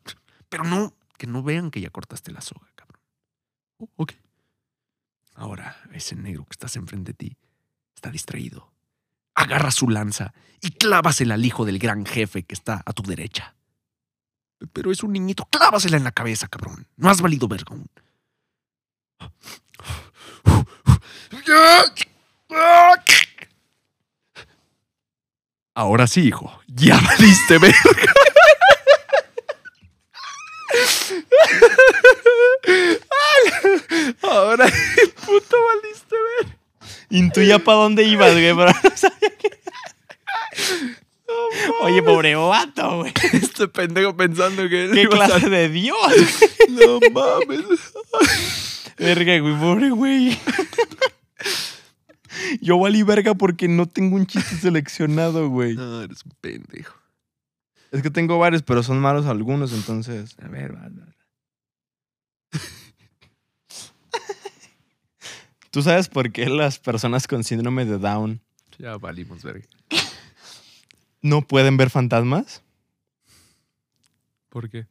Pero 0.48 0.64
no, 0.64 0.96
que 1.18 1.28
no 1.28 1.44
vean 1.44 1.72
que 1.72 1.82
ya 1.82 1.90
cortaste 1.90 2.32
la 2.32 2.42
soga, 2.42 2.68
cabrón. 2.76 3.02
Oh, 3.78 3.90
ok. 3.98 4.14
Ahora, 5.36 5.82
ese 5.92 6.16
negro 6.16 6.46
que 6.46 6.54
estás 6.54 6.76
enfrente 6.76 7.12
de 7.12 7.18
ti 7.18 7.38
está 7.96 8.12
distraído. 8.12 8.72
Agarra 9.36 9.72
su 9.72 9.90
lanza 9.90 10.34
y 10.62 10.72
clávasela 10.72 11.34
al 11.34 11.46
hijo 11.46 11.66
del 11.66 11.80
gran 11.80 12.06
jefe 12.06 12.44
que 12.44 12.54
está 12.54 12.84
a 12.86 12.94
tu 12.94 13.04
derecha. 13.04 13.56
Pero 14.72 14.92
es 14.92 15.04
un 15.04 15.12
niñito, 15.12 15.46
clávasela 15.46 15.98
en 15.98 16.04
la 16.04 16.12
cabeza, 16.12 16.48
cabrón. 16.48 16.88
No 16.96 17.10
has 17.10 17.22
valido 17.22 17.48
verga 17.48 17.72
aún. 17.72 17.90
Ahora 25.76 26.08
sí, 26.08 26.28
hijo. 26.28 26.60
Ya 26.68 27.00
valiste 27.00 27.58
verga. 27.58 28.14
Ahora 34.22 34.66
puto 35.26 35.58
valiste 35.68 36.16
verga. 36.42 36.58
Intuía 37.10 37.60
para 37.60 37.78
dónde 37.80 38.04
ibas, 38.04 38.32
güey, 38.34 38.56
pero 38.56 38.72
no 38.84 38.98
sabía 38.98 39.38
que. 39.38 39.64
Oye, 41.82 42.04
pobre 42.04 42.36
vato, 42.36 42.98
güey. 43.00 43.14
Este 43.34 43.68
pendejo 43.68 44.16
pensando 44.16 44.64
que 44.70 44.90
¿Qué 44.94 45.04
a 45.04 45.10
clase 45.10 45.50
de 45.50 45.70
Dios? 45.70 45.98
No 46.70 47.00
mames. 47.12 47.94
Verga, 48.98 49.40
güey, 49.40 49.60
pobre 49.60 49.90
güey. 49.90 50.40
Yo 52.62 52.80
valí 52.80 53.04
verga 53.04 53.34
porque 53.34 53.68
no 53.68 53.88
tengo 53.88 54.16
un 54.16 54.26
chiste 54.26 54.56
seleccionado, 54.56 55.50
güey. 55.50 55.76
No, 55.76 56.04
eres 56.04 56.24
un 56.26 56.32
pendejo. 56.42 56.96
Es 57.92 58.02
que 58.02 58.10
tengo 58.10 58.40
varios, 58.40 58.64
pero 58.64 58.82
son 58.82 59.00
malos 59.00 59.26
algunos, 59.28 59.72
entonces. 59.74 60.36
A 60.42 60.48
ver, 60.48 60.76
va, 60.76 60.90
¿Tú 65.74 65.82
sabes 65.82 66.08
por 66.08 66.32
qué 66.32 66.46
las 66.50 66.78
personas 66.78 67.26
con 67.26 67.44
síndrome 67.44 67.84
de 67.86 67.98
Down 67.98 68.40
Ya 68.78 68.96
valimos 68.98 69.42
verga. 69.42 69.68
no 71.24 71.42
pueden 71.42 71.78
ver 71.78 71.90
fantasmas? 71.90 72.62
¿Por 74.50 74.70
qué? 74.70 74.86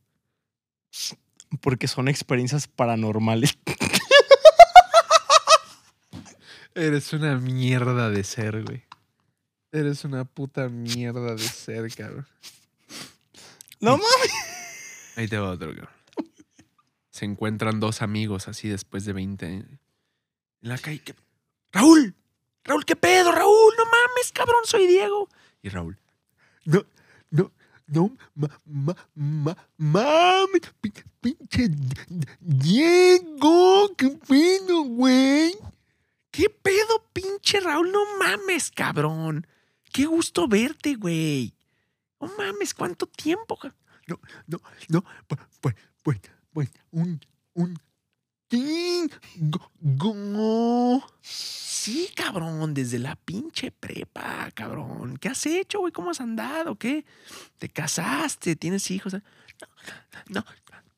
Porque 1.60 1.86
son 1.86 2.08
experiencias 2.08 2.66
paranormales. 2.66 3.56
Eres 6.74 7.12
una 7.12 7.38
mierda 7.38 8.10
de 8.10 8.24
ser, 8.24 8.64
güey. 8.64 8.82
Eres 9.70 10.04
una 10.04 10.24
puta 10.24 10.68
mierda 10.68 11.36
de 11.36 11.46
ser, 11.46 11.94
cabrón. 11.94 12.26
No 13.78 13.92
mames. 13.92 14.32
Ahí 15.14 15.28
te 15.28 15.38
va 15.38 15.50
otro, 15.50 15.68
cabrón. 15.76 15.94
Se 17.10 17.24
encuentran 17.24 17.78
dos 17.78 18.02
amigos 18.02 18.48
así 18.48 18.68
después 18.68 19.04
de 19.04 19.12
20 19.12 19.46
años. 19.46 19.81
En 20.62 20.68
la 20.68 20.78
calle. 20.78 21.00
¿qué- 21.02 21.14
¡Raúl! 21.72 22.14
¡Raúl, 22.64 22.84
qué 22.84 22.96
pedo, 22.96 23.32
Raúl! 23.32 23.74
¡No 23.76 23.84
mames, 23.84 24.32
cabrón! 24.32 24.62
Soy 24.64 24.86
Diego. 24.86 25.28
Y 25.62 25.68
Raúl. 25.68 25.98
No, 26.64 26.84
no, 27.30 27.52
no, 27.86 28.16
ma, 28.34 28.48
ma, 29.76 30.46
pinche 31.20 31.68
Diego, 32.40 33.94
qué 33.96 34.08
pedo, 34.28 34.82
güey. 34.82 35.56
¿Qué 36.30 36.48
pedo, 36.48 37.04
pinche 37.12 37.60
Raúl? 37.60 37.90
No 37.92 38.00
mames, 38.18 38.70
cabrón. 38.70 39.46
Qué 39.92 40.06
gusto 40.06 40.46
verte, 40.48 40.94
güey. 40.94 41.54
No 42.20 42.28
mames, 42.38 42.72
¿cuánto 42.74 43.06
tiempo? 43.06 43.58
No, 44.06 44.20
no, 44.46 44.60
no, 44.88 45.04
pues, 45.26 45.40
pues, 45.60 45.74
pues, 46.02 46.20
pues, 46.52 46.70
un, 46.90 47.20
un, 47.54 47.78
Sí, 51.20 52.10
cabrón, 52.14 52.74
desde 52.74 52.98
la 52.98 53.16
pinche 53.16 53.70
prepa, 53.72 54.50
cabrón. 54.52 55.16
¿Qué 55.18 55.28
has 55.28 55.44
hecho, 55.46 55.80
güey? 55.80 55.92
¿Cómo 55.92 56.10
has 56.10 56.20
andado? 56.20 56.76
¿Qué? 56.76 57.04
¿Te 57.58 57.68
casaste? 57.68 58.54
¿Tienes 58.56 58.90
hijos? 58.90 59.14
No, 60.28 60.44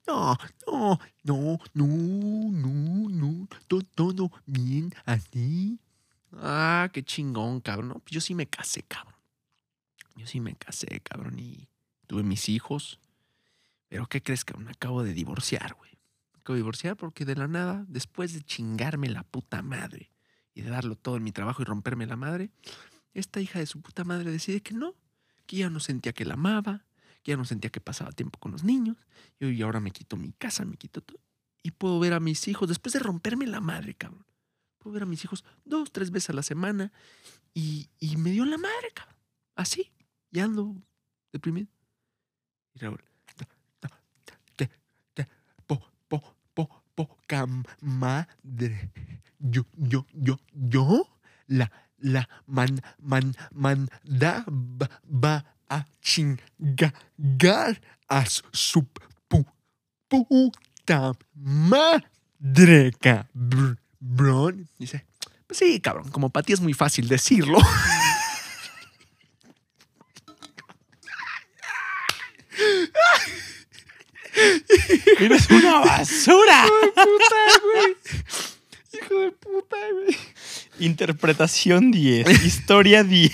no, 0.06 0.38
no, 0.44 0.98
no, 1.22 1.58
no, 1.74 2.50
no, 2.50 3.08
no, 3.08 3.48
to- 3.68 3.82
todo 3.94 4.30
bien 4.46 4.92
así. 5.06 5.78
Ah, 6.32 6.90
qué 6.92 7.02
chingón, 7.02 7.60
cabrón. 7.60 8.02
Yo 8.06 8.20
sí 8.20 8.34
me 8.34 8.46
casé, 8.46 8.82
cabrón. 8.82 9.14
Yo 10.16 10.26
sí 10.26 10.40
me 10.40 10.54
casé, 10.54 11.00
cabrón, 11.00 11.38
y 11.38 11.68
tuve 12.06 12.22
mis 12.22 12.48
hijos. 12.48 12.98
Pero 13.88 14.06
¿qué 14.08 14.22
crees, 14.22 14.44
cabrón? 14.44 14.68
Acabo 14.68 15.02
de 15.02 15.14
divorciar, 15.14 15.74
güey. 15.74 15.93
De 16.46 16.54
divorciar 16.56 16.96
porque 16.96 17.24
de 17.24 17.36
la 17.36 17.48
nada, 17.48 17.84
después 17.88 18.32
de 18.34 18.42
chingarme 18.42 19.08
la 19.08 19.22
puta 19.22 19.62
madre 19.62 20.10
y 20.54 20.62
de 20.62 20.70
darlo 20.70 20.96
todo 20.96 21.16
en 21.16 21.24
mi 21.24 21.32
trabajo 21.32 21.62
y 21.62 21.64
romperme 21.64 22.06
la 22.06 22.16
madre, 22.16 22.50
esta 23.14 23.40
hija 23.40 23.58
de 23.58 23.66
su 23.66 23.80
puta 23.80 24.04
madre 24.04 24.30
decide 24.30 24.60
que 24.60 24.74
no, 24.74 24.94
que 25.46 25.56
ya 25.56 25.70
no 25.70 25.80
sentía 25.80 26.12
que 26.12 26.24
la 26.24 26.34
amaba, 26.34 26.84
que 27.22 27.32
ya 27.32 27.36
no 27.36 27.44
sentía 27.44 27.70
que 27.70 27.80
pasaba 27.80 28.12
tiempo 28.12 28.38
con 28.38 28.52
los 28.52 28.62
niños, 28.64 28.96
y 29.40 29.46
y 29.46 29.62
ahora 29.62 29.80
me 29.80 29.90
quito 29.90 30.16
mi 30.16 30.32
casa, 30.32 30.64
me 30.64 30.76
quito 30.76 31.00
todo. 31.00 31.18
Y 31.62 31.70
puedo 31.70 31.98
ver 31.98 32.12
a 32.12 32.20
mis 32.20 32.46
hijos, 32.48 32.68
después 32.68 32.92
de 32.92 32.98
romperme 32.98 33.46
la 33.46 33.60
madre, 33.60 33.94
cabrón. 33.94 34.26
Puedo 34.78 34.94
ver 34.94 35.04
a 35.04 35.06
mis 35.06 35.24
hijos 35.24 35.44
dos, 35.64 35.90
tres 35.92 36.10
veces 36.10 36.30
a 36.30 36.32
la 36.34 36.42
semana 36.42 36.92
y, 37.54 37.88
y 37.98 38.16
me 38.18 38.30
dio 38.30 38.44
la 38.44 38.58
madre, 38.58 38.90
cabrón. 38.92 39.16
Así, 39.56 39.92
y 40.30 40.40
ando 40.40 40.76
deprimido. 41.32 41.68
Y 42.74 42.80
Raúl, 42.80 43.02
"No, 43.40 43.46
no, 43.88 43.90
que, 44.56 44.68
que, 45.14 45.28
po, 45.66 45.80
po, 46.08 46.36
po, 46.52 46.83
poca 46.94 47.46
madre. 47.80 48.90
Yo, 49.38 49.66
yo, 49.76 50.06
yo, 50.12 50.38
yo, 50.52 51.08
la, 51.46 51.70
la, 51.98 52.28
man, 52.46 52.80
man, 52.98 53.34
manda, 53.52 54.44
va, 54.48 54.90
va 55.06 55.44
a 55.68 55.84
chingar 56.00 56.92
a 58.08 58.24
su 58.26 58.86
pu, 59.28 59.44
puta 60.08 61.12
madre, 61.34 62.92
cabrón. 63.00 64.68
Dice, 64.78 65.04
pues 65.46 65.58
sí, 65.58 65.80
cabrón, 65.80 66.10
como 66.10 66.30
para 66.30 66.44
ti 66.44 66.52
es 66.52 66.60
muy 66.60 66.74
fácil 66.74 67.08
decirlo. 67.08 67.58
Eres 75.20 75.48
una 75.50 75.80
basura. 75.80 76.66
puta, 76.94 77.60
güey. 77.62 77.96
Hijo 78.92 79.20
de 79.20 79.32
puta, 79.32 79.76
güey. 79.92 80.16
Interpretación 80.78 81.90
10. 81.90 82.44
Historia 82.44 83.04
10. 83.04 83.32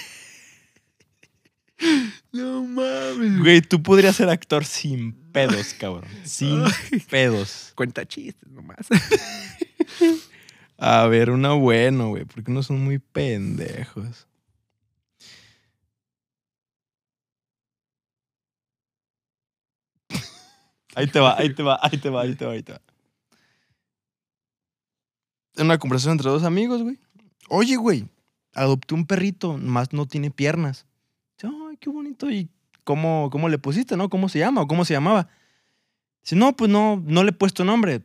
No 2.32 2.62
mames. 2.64 3.38
Güey, 3.40 3.60
tú 3.62 3.82
podrías 3.82 4.16
ser 4.16 4.28
actor 4.28 4.64
sin 4.64 5.12
pedos, 5.32 5.74
cabrón. 5.74 6.08
Sin 6.24 6.62
pedos. 7.10 7.72
Cuenta 7.74 8.06
chistes 8.06 8.50
nomás. 8.50 8.86
A 10.78 11.06
ver, 11.06 11.30
una 11.30 11.52
bueno, 11.52 12.08
güey, 12.08 12.24
porque 12.24 12.50
unos 12.50 12.66
son 12.66 12.82
muy 12.82 12.98
pendejos. 12.98 14.26
Ahí 20.94 21.06
te 21.06 21.20
va, 21.20 21.38
ahí 21.38 21.54
te 21.54 21.62
va, 21.62 21.78
ahí 21.82 21.98
te 21.98 22.10
va, 22.10 22.22
ahí 22.22 22.34
te 22.34 22.44
va, 22.44 22.52
ahí 22.52 22.62
te 22.62 22.72
va. 22.72 22.80
En 25.56 25.66
una 25.66 25.78
conversación 25.78 26.12
entre 26.12 26.30
dos 26.30 26.44
amigos, 26.44 26.82
güey. 26.82 26.98
Oye, 27.48 27.76
güey, 27.76 28.08
adopté 28.54 28.94
un 28.94 29.06
perrito, 29.06 29.58
más 29.58 29.92
no 29.92 30.06
tiene 30.06 30.30
piernas. 30.30 30.86
Dice, 31.36 31.52
Ay, 31.68 31.76
qué 31.76 31.90
bonito. 31.90 32.30
¿Y 32.30 32.48
cómo, 32.84 33.28
cómo 33.30 33.48
le 33.48 33.58
pusiste, 33.58 33.96
no? 33.96 34.08
¿Cómo 34.08 34.28
se 34.28 34.38
llama 34.38 34.62
o 34.62 34.66
cómo 34.66 34.84
se 34.84 34.94
llamaba? 34.94 35.28
Dice, 36.22 36.36
no, 36.36 36.56
pues 36.56 36.70
no, 36.70 37.02
no 37.04 37.24
le 37.24 37.30
he 37.30 37.34
puesto 37.34 37.64
nombre. 37.64 38.02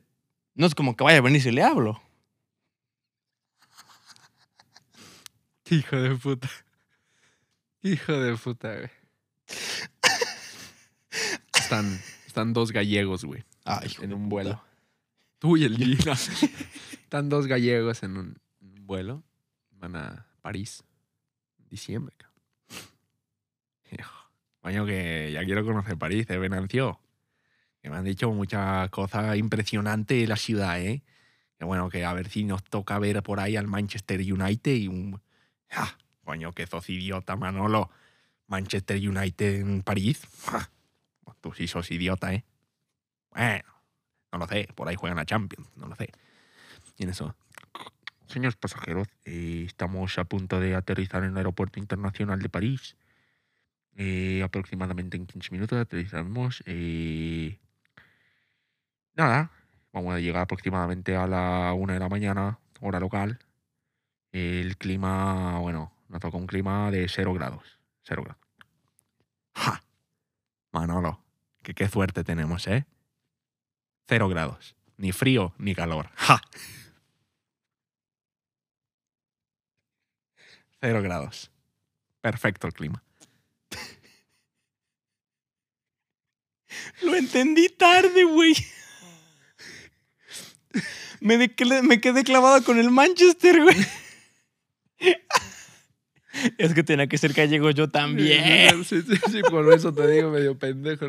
No 0.54 0.66
es 0.66 0.76
como 0.76 0.96
que 0.96 1.04
vaya 1.04 1.18
a 1.18 1.22
venir 1.22 1.42
si 1.42 1.52
le 1.52 1.64
hablo. 1.64 2.02
Hijo 5.70 5.96
de 5.96 6.16
puta. 6.16 6.50
Hijo 7.82 8.14
de 8.14 8.38
puta, 8.38 8.76
güey. 8.76 8.90
Están, 11.54 12.00
están 12.36 12.52
dos 12.52 12.74
gallegos, 12.74 13.24
güey, 13.24 13.46
Ay, 13.64 13.90
en 14.02 14.10
de 14.10 14.16
un 14.16 14.24
puta. 14.24 14.30
vuelo. 14.44 14.62
Tú 15.40 15.56
y 15.56 15.64
el 15.64 15.78
Gina. 15.78 16.12
Están 16.92 17.30
dos 17.30 17.48
gallegos 17.48 18.04
en 18.04 18.18
un, 18.18 18.38
en 18.60 18.68
un 18.80 18.86
vuelo. 18.86 19.24
Van 19.72 19.96
a 19.96 20.28
París. 20.42 20.84
en 21.60 21.70
Diciembre, 21.70 22.14
cabrón. 22.18 22.36
Que 24.86 25.32
ya 25.32 25.46
quiero 25.46 25.64
conocer 25.64 25.98
París, 25.98 26.26
¿eh, 26.30 26.38
Venancio? 26.38 27.00
Que 27.82 27.90
me 27.90 27.96
han 27.96 28.04
dicho 28.04 28.30
muchas 28.32 28.90
cosas 28.90 29.38
impresionantes 29.38 30.20
de 30.20 30.28
la 30.28 30.36
ciudad, 30.36 30.82
¿eh? 30.82 31.04
Que 31.58 31.64
bueno, 31.64 31.88
que 31.90 32.04
a 32.04 32.12
ver 32.14 32.28
si 32.30 32.44
nos 32.44 32.64
toca 32.64 33.00
ver 33.00 33.24
por 33.24 33.40
ahí 33.40 33.56
al 33.56 33.68
Manchester 33.68 34.20
United 34.20 34.76
y 34.76 34.88
un... 34.90 35.22
¡Ja! 35.70 35.98
Coño, 36.26 36.52
que 36.52 36.68
sos 36.68 36.90
idiota, 36.90 37.38
Manolo. 37.38 37.90
Manchester 38.48 38.98
United 38.98 39.62
en 39.62 39.84
París. 39.84 40.22
Tú 41.42 41.54
sí 41.54 41.68
sos 41.68 41.92
idiota, 41.92 42.34
¿eh? 42.34 42.46
Bueno, 43.32 43.70
no 44.32 44.40
lo 44.40 44.48
sé. 44.48 44.68
Por 44.76 44.88
ahí 44.88 44.96
juegan 44.96 45.20
a 45.20 45.26
Champions, 45.26 45.70
no 45.76 45.88
lo 45.88 45.96
sé. 45.96 46.10
Y 46.98 47.04
en 47.04 47.10
eso... 47.10 47.36
Señores 48.28 48.56
pasajeros, 48.56 49.08
eh, 49.24 49.64
estamos 49.68 50.18
a 50.18 50.26
punto 50.26 50.60
de 50.60 50.76
aterrizar 50.76 51.24
en 51.24 51.32
el 51.32 51.38
aeropuerto 51.38 51.80
internacional 51.80 52.40
de 52.42 52.50
París. 52.50 52.98
Eh, 53.96 54.42
aproximadamente 54.44 55.16
en 55.16 55.26
15 55.28 55.52
minutos 55.52 55.80
aterrizamos. 55.80 56.64
eh, 56.66 57.60
nada, 59.14 59.52
vamos 59.94 60.16
a 60.16 60.20
llegar 60.20 60.42
aproximadamente 60.42 61.16
a 61.16 61.28
la 61.28 61.74
una 61.74 61.94
de 61.94 62.00
la 62.00 62.10
mañana, 62.10 62.60
hora 62.82 63.00
local. 63.00 63.40
El 64.32 64.78
clima, 64.78 65.60
bueno, 65.60 65.94
nos 66.10 66.20
toca 66.20 66.38
un 66.38 66.48
clima 66.48 66.92
de 66.92 67.08
0 67.08 67.34
grados. 67.34 67.80
0 68.04 68.24
grados. 68.24 68.42
¡Ja! 69.54 69.85
Manolo, 70.76 71.24
que 71.64 71.74
qué 71.74 71.88
suerte 71.88 72.26
tenemos, 72.26 72.68
¿eh? 72.68 72.86
0 74.10 74.28
grados. 74.28 74.76
Ni 74.98 75.14
frío 75.14 75.54
ni 75.58 75.74
calor. 75.74 76.10
¡Ja! 76.16 76.42
0 80.82 81.02
grados. 81.02 81.50
Perfecto 82.20 82.68
el 82.68 82.74
clima. 82.74 83.04
Lo 87.04 87.16
entendí 87.16 87.70
tarde, 87.70 88.26
güey. 88.26 88.54
Me, 91.22 91.38
me 91.84 92.02
quedé 92.02 92.24
clavado 92.26 92.64
con 92.66 92.78
el 92.78 92.92
Manchester, 92.92 93.62
güey. 93.64 93.78
Es 96.58 96.74
que 96.74 96.84
tenía 96.84 97.08
que 97.08 97.18
ser 97.18 97.34
gallego 97.34 97.70
yo 97.72 97.90
también. 97.90 98.84
Sí, 98.84 99.02
sí, 99.02 99.16
sí, 99.32 99.42
por 99.50 99.72
eso 99.74 99.94
te 99.94 100.08
digo 100.08 100.30
medio 100.30 100.58
pendejo. 100.58 101.08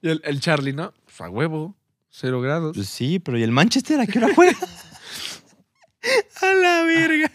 Y 0.00 0.08
el, 0.08 0.20
el 0.24 0.40
Charlie, 0.40 0.72
¿no? 0.72 0.92
Pues 1.04 1.20
a 1.20 1.30
huevo, 1.30 1.76
cero 2.10 2.40
grados. 2.40 2.76
Pues 2.76 2.88
sí, 2.88 3.18
pero 3.18 3.38
¿y 3.38 3.42
el 3.42 3.52
Manchester 3.52 4.00
a 4.00 4.06
qué 4.06 4.18
hora 4.18 4.34
juega? 4.34 4.56
a 6.42 6.54
la 6.54 6.82
verga. 6.82 7.30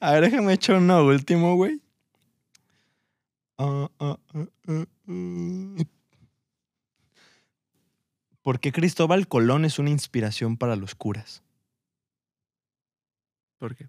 A 0.00 0.12
ver, 0.12 0.24
déjame 0.24 0.52
echar 0.52 0.76
uno 0.76 1.04
último, 1.04 1.56
güey. 1.56 1.80
Ah, 3.58 3.88
ah, 4.00 4.18
ah. 4.34 5.84
¿Por 8.42 8.58
qué 8.58 8.72
Cristóbal 8.72 9.28
Colón 9.28 9.64
es 9.64 9.78
una 9.78 9.90
inspiración 9.90 10.56
para 10.56 10.74
los 10.74 10.96
curas? 10.96 11.42
¿Por 13.58 13.76
qué? 13.76 13.88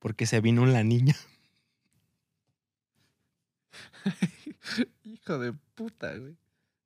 Porque 0.00 0.26
se 0.26 0.40
vino 0.40 0.66
la 0.66 0.82
niña. 0.82 1.14
hijo 5.04 5.38
de 5.38 5.52
puta, 5.74 6.16
güey. 6.16 6.36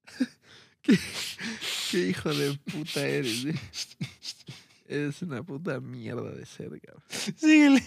¿Qué, 0.82 0.98
qué 1.90 1.98
hijo 2.08 2.32
de 2.32 2.54
puta 2.58 3.06
eres, 3.06 3.44
güey. 3.44 3.56
Eres 4.88 5.20
una 5.22 5.42
puta 5.42 5.80
mierda 5.80 6.30
de 6.30 6.46
ser, 6.46 6.80
cabrón. 6.80 7.02
Síguele. 7.36 7.82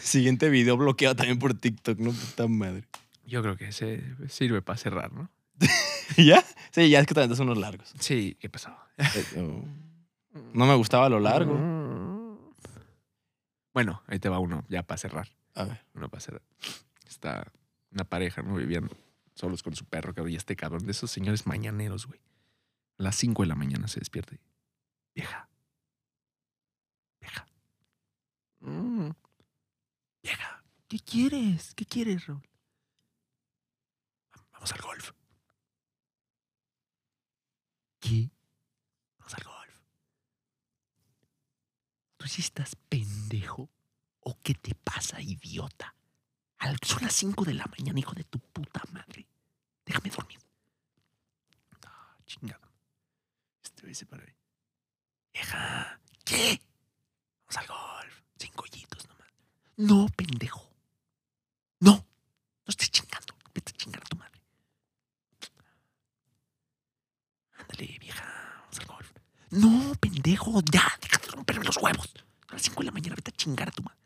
Siguiente 0.00 0.48
video 0.48 0.76
bloqueado 0.76 1.16
también 1.16 1.40
por 1.40 1.54
TikTok, 1.54 1.98
no 1.98 2.12
puta 2.12 2.46
madre. 2.46 2.84
Yo 3.24 3.42
creo 3.42 3.56
que 3.56 3.68
ese 3.68 4.04
sirve 4.28 4.62
para 4.62 4.78
cerrar, 4.78 5.12
¿no? 5.12 5.28
¿Ya? 6.16 6.44
Sí, 6.70 6.88
ya 6.88 7.00
es 7.00 7.06
que 7.06 7.14
también 7.14 7.36
son 7.36 7.48
unos 7.48 7.58
largos. 7.58 7.92
Sí, 7.98 8.36
¿qué 8.38 8.48
pasó? 8.48 8.76
No 10.52 10.66
me 10.66 10.74
gustaba 10.76 11.08
lo 11.08 11.18
largo. 11.18 12.38
Bueno, 13.74 14.02
ahí 14.06 14.20
te 14.20 14.28
va 14.28 14.38
uno, 14.38 14.64
ya 14.68 14.84
para 14.84 14.98
cerrar. 14.98 15.28
A 15.54 15.64
ver. 15.64 15.84
Uno 15.94 16.08
para 16.08 16.20
cerrar. 16.20 16.42
Está 17.08 17.52
una 17.96 18.04
pareja, 18.04 18.42
¿no? 18.42 18.54
Vivían 18.54 18.90
solos 19.34 19.62
con 19.62 19.74
su 19.74 19.86
perro, 19.86 20.14
cabrón. 20.14 20.32
Y 20.32 20.36
este 20.36 20.54
cabrón 20.54 20.84
de 20.84 20.92
esos 20.92 21.10
señores 21.10 21.46
mañaneros, 21.46 22.06
güey. 22.06 22.20
A 22.98 23.02
las 23.02 23.16
5 23.16 23.42
de 23.42 23.48
la 23.48 23.54
mañana 23.54 23.88
se 23.88 24.00
despierta. 24.00 24.34
y, 24.34 24.40
Vieja. 25.14 25.48
Vieja. 27.20 27.46
Mm. 28.60 29.10
Vieja. 30.22 30.64
¿Qué 30.88 30.98
quieres? 31.00 31.74
¿Qué 31.74 31.86
quieres, 31.86 32.26
Raúl? 32.26 32.46
Vamos 34.52 34.72
al 34.72 34.80
golf. 34.82 35.12
¿Qué? 37.98 38.30
Vamos 39.18 39.34
al 39.34 39.44
golf. 39.44 39.80
¿Tú 42.18 42.28
sí 42.28 42.42
estás 42.42 42.76
pendejo? 42.76 43.70
¿O 44.20 44.38
qué 44.42 44.54
te 44.54 44.74
pasa, 44.74 45.20
idiota? 45.20 45.95
Son 46.82 47.02
las 47.02 47.14
5 47.14 47.44
de 47.44 47.54
la 47.54 47.66
mañana, 47.66 47.98
hijo 47.98 48.14
de 48.14 48.24
tu 48.24 48.38
puta 48.38 48.82
madre. 48.92 49.26
Déjame 49.84 50.10
dormir. 50.10 50.38
Ah, 51.84 52.16
chingada. 52.26 52.70
Este 53.62 53.82
güey 53.82 53.94
se 53.94 54.06
para 54.06 54.22
ahí. 54.22 54.34
Vieja, 55.32 56.00
¿qué? 56.24 56.60
Vamos 57.40 57.56
al 57.56 57.66
golf. 57.66 58.22
Cinco 58.38 58.64
hoyitos 58.64 59.06
nomás. 59.08 59.28
No, 59.76 60.06
pendejo. 60.16 60.70
No. 61.80 61.92
No 61.92 62.04
estés 62.68 62.90
chingando. 62.90 63.34
Vete 63.54 63.72
a 63.72 63.76
chingar 63.76 64.02
a 64.02 64.06
tu 64.06 64.16
madre. 64.16 64.40
Ándale, 67.58 67.98
vieja. 68.00 68.24
Vamos 68.60 68.78
al 68.80 68.86
golf. 68.86 69.12
No, 69.50 69.94
pendejo. 70.00 70.60
Ya, 70.72 70.98
déjate 71.00 71.30
romperme 71.30 71.64
los 71.64 71.76
huevos. 71.76 72.14
A 72.48 72.52
las 72.54 72.62
5 72.62 72.80
de 72.80 72.86
la 72.86 72.92
mañana 72.92 73.16
vete 73.16 73.30
a 73.30 73.36
chingar 73.36 73.68
a 73.68 73.72
tu 73.72 73.82
madre. 73.82 73.98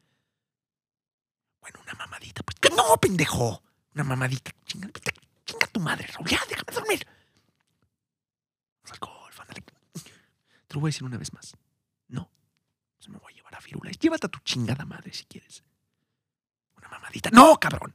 Bueno, 1.61 1.81
una 1.83 1.95
pues. 2.35 2.57
¡Que 2.61 2.71
no, 2.71 2.97
pendejo! 2.97 3.63
Una 3.95 4.05
mamadita. 4.05 4.53
Chinga, 4.65 4.89
tu 5.73 5.81
madre, 5.81 6.07
Raúl. 6.07 6.29
Ya, 6.29 6.41
déjame 6.49 6.73
dormir. 6.73 7.07
Vamos 8.83 8.93
al 8.93 8.99
golf, 8.99 9.41
ándale. 9.41 9.63
Te 9.63 10.75
lo 10.75 10.81
voy 10.81 10.89
a 10.89 10.93
decir 10.93 11.05
una 11.05 11.19
vez 11.19 11.33
más. 11.33 11.57
No. 12.09 12.31
Se 12.99 13.11
me 13.11 13.19
voy 13.19 13.33
a 13.33 13.37
llevar 13.37 13.55
a 13.57 13.61
Firula. 13.61 13.91
Llévate 13.91 14.27
a 14.27 14.31
tu 14.31 14.39
chingada 14.41 14.85
madre 14.85 15.13
si 15.13 15.25
quieres. 15.25 15.65
Una 16.77 16.89
mamadita. 16.89 17.31
¡No, 17.31 17.59
cabrón! 17.59 17.95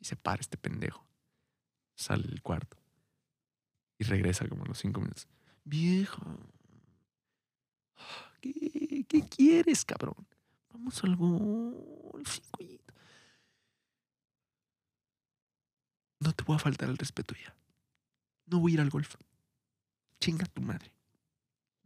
Y 0.00 0.04
se 0.04 0.16
para 0.16 0.40
este 0.40 0.56
pendejo. 0.56 1.04
Sale 1.94 2.26
del 2.26 2.42
cuarto. 2.42 2.76
Y 3.98 4.04
regresa 4.04 4.48
como 4.48 4.64
a 4.64 4.66
los 4.66 4.78
cinco 4.78 5.00
minutos. 5.00 5.26
Vieja. 5.64 6.22
¿Qué, 8.40 9.04
qué 9.08 9.28
quieres, 9.28 9.84
cabrón? 9.84 10.26
Vamos 10.76 11.02
al 11.04 11.16
golf, 11.16 12.38
cinco. 12.58 12.92
No 16.20 16.32
te 16.34 16.44
voy 16.44 16.56
a 16.56 16.58
faltar 16.58 16.90
el 16.90 16.98
respeto 16.98 17.34
ya. 17.34 17.54
No 18.44 18.58
voy 18.60 18.72
a 18.72 18.74
ir 18.74 18.80
al 18.82 18.90
golf. 18.90 19.14
Chinga 20.20 20.44
tu 20.44 20.60
madre. 20.60 20.92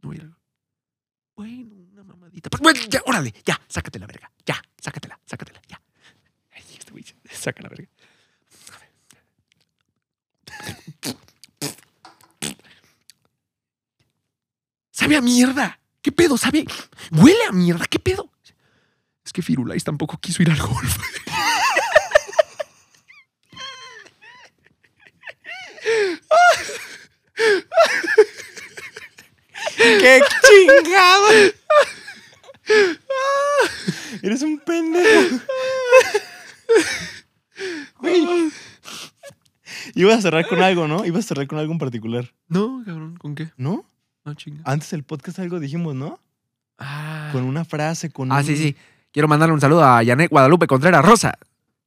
No 0.01 0.09
voy 0.09 0.17
a 0.17 0.19
ir 0.19 0.23
al 0.23 0.29
golf. 0.29 0.41
Bueno, 1.37 1.75
una 1.93 2.03
mamadita. 2.03 2.49
Pues, 2.49 2.61
bueno, 2.61 2.81
ya, 2.89 3.01
órale, 3.05 3.33
ya, 3.45 3.59
sácate 3.69 3.97
la 3.97 4.07
verga. 4.07 4.29
Ya, 4.45 4.61
sácatela, 4.77 5.17
sácatela, 5.25 5.61
ya. 5.69 5.81
Ay, 6.51 6.63
este 6.77 6.91
güey, 6.91 7.05
saca 7.31 7.63
la 7.63 7.69
verga. 7.69 7.87
Sabe 14.91 15.15
a 15.15 15.21
mierda. 15.21 15.79
¿Qué 16.01 16.11
pedo? 16.11 16.37
¿Sabe? 16.37 16.65
Huele 17.11 17.45
a 17.47 17.53
mierda. 17.53 17.85
¿Qué 17.85 17.99
pedo? 17.99 18.31
Es 19.31 19.33
que 19.33 19.41
Firulais 19.41 19.81
tampoco 19.85 20.17
quiso 20.19 20.43
ir 20.43 20.51
al 20.51 20.57
golf. 20.59 20.97
¡Qué 29.77 30.19
chingado! 30.43 31.27
Eres 34.21 34.41
un 34.41 34.59
pendejo. 34.59 35.39
Güey. 37.99 38.51
Ibas 39.95 40.19
a 40.19 40.21
cerrar 40.21 40.47
con 40.47 40.61
algo, 40.61 40.87
¿no? 40.87 41.05
Ibas 41.05 41.25
a 41.25 41.27
cerrar 41.29 41.47
con 41.47 41.57
algo 41.59 41.73
en 41.73 41.79
particular. 41.79 42.31
No, 42.47 42.81
cabrón, 42.85 43.17
¿con 43.17 43.35
qué? 43.35 43.51
¿No? 43.57 43.85
No, 44.23 44.33
chinga. 44.35 44.61
Antes 44.65 44.91
del 44.91 45.03
podcast 45.03 45.39
algo 45.39 45.59
dijimos, 45.59 45.95
¿no? 45.95 46.19
Ah, 46.77 47.29
Con 47.31 47.43
una 47.43 47.65
frase, 47.65 48.09
con 48.11 48.31
Ah, 48.31 48.37
un- 48.39 48.45
sí, 48.45 48.55
sí. 48.57 48.75
Quiero 49.11 49.27
mandarle 49.27 49.53
un 49.53 49.59
saludo 49.59 49.83
a 49.83 50.01
Janet 50.05 50.29
Guadalupe 50.29 50.67
Contreras 50.67 51.03
Rosa, 51.03 51.33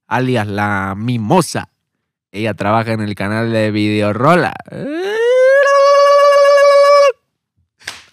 alias 0.07 0.47
la 0.47 0.95
Mimosa. 0.95 1.71
Ella 2.31 2.53
trabaja 2.53 2.93
en 2.93 3.01
el 3.01 3.15
canal 3.15 3.51
de 3.51 3.71
Videorola. 3.71 4.53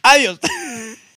¡Adiós! 0.03 0.39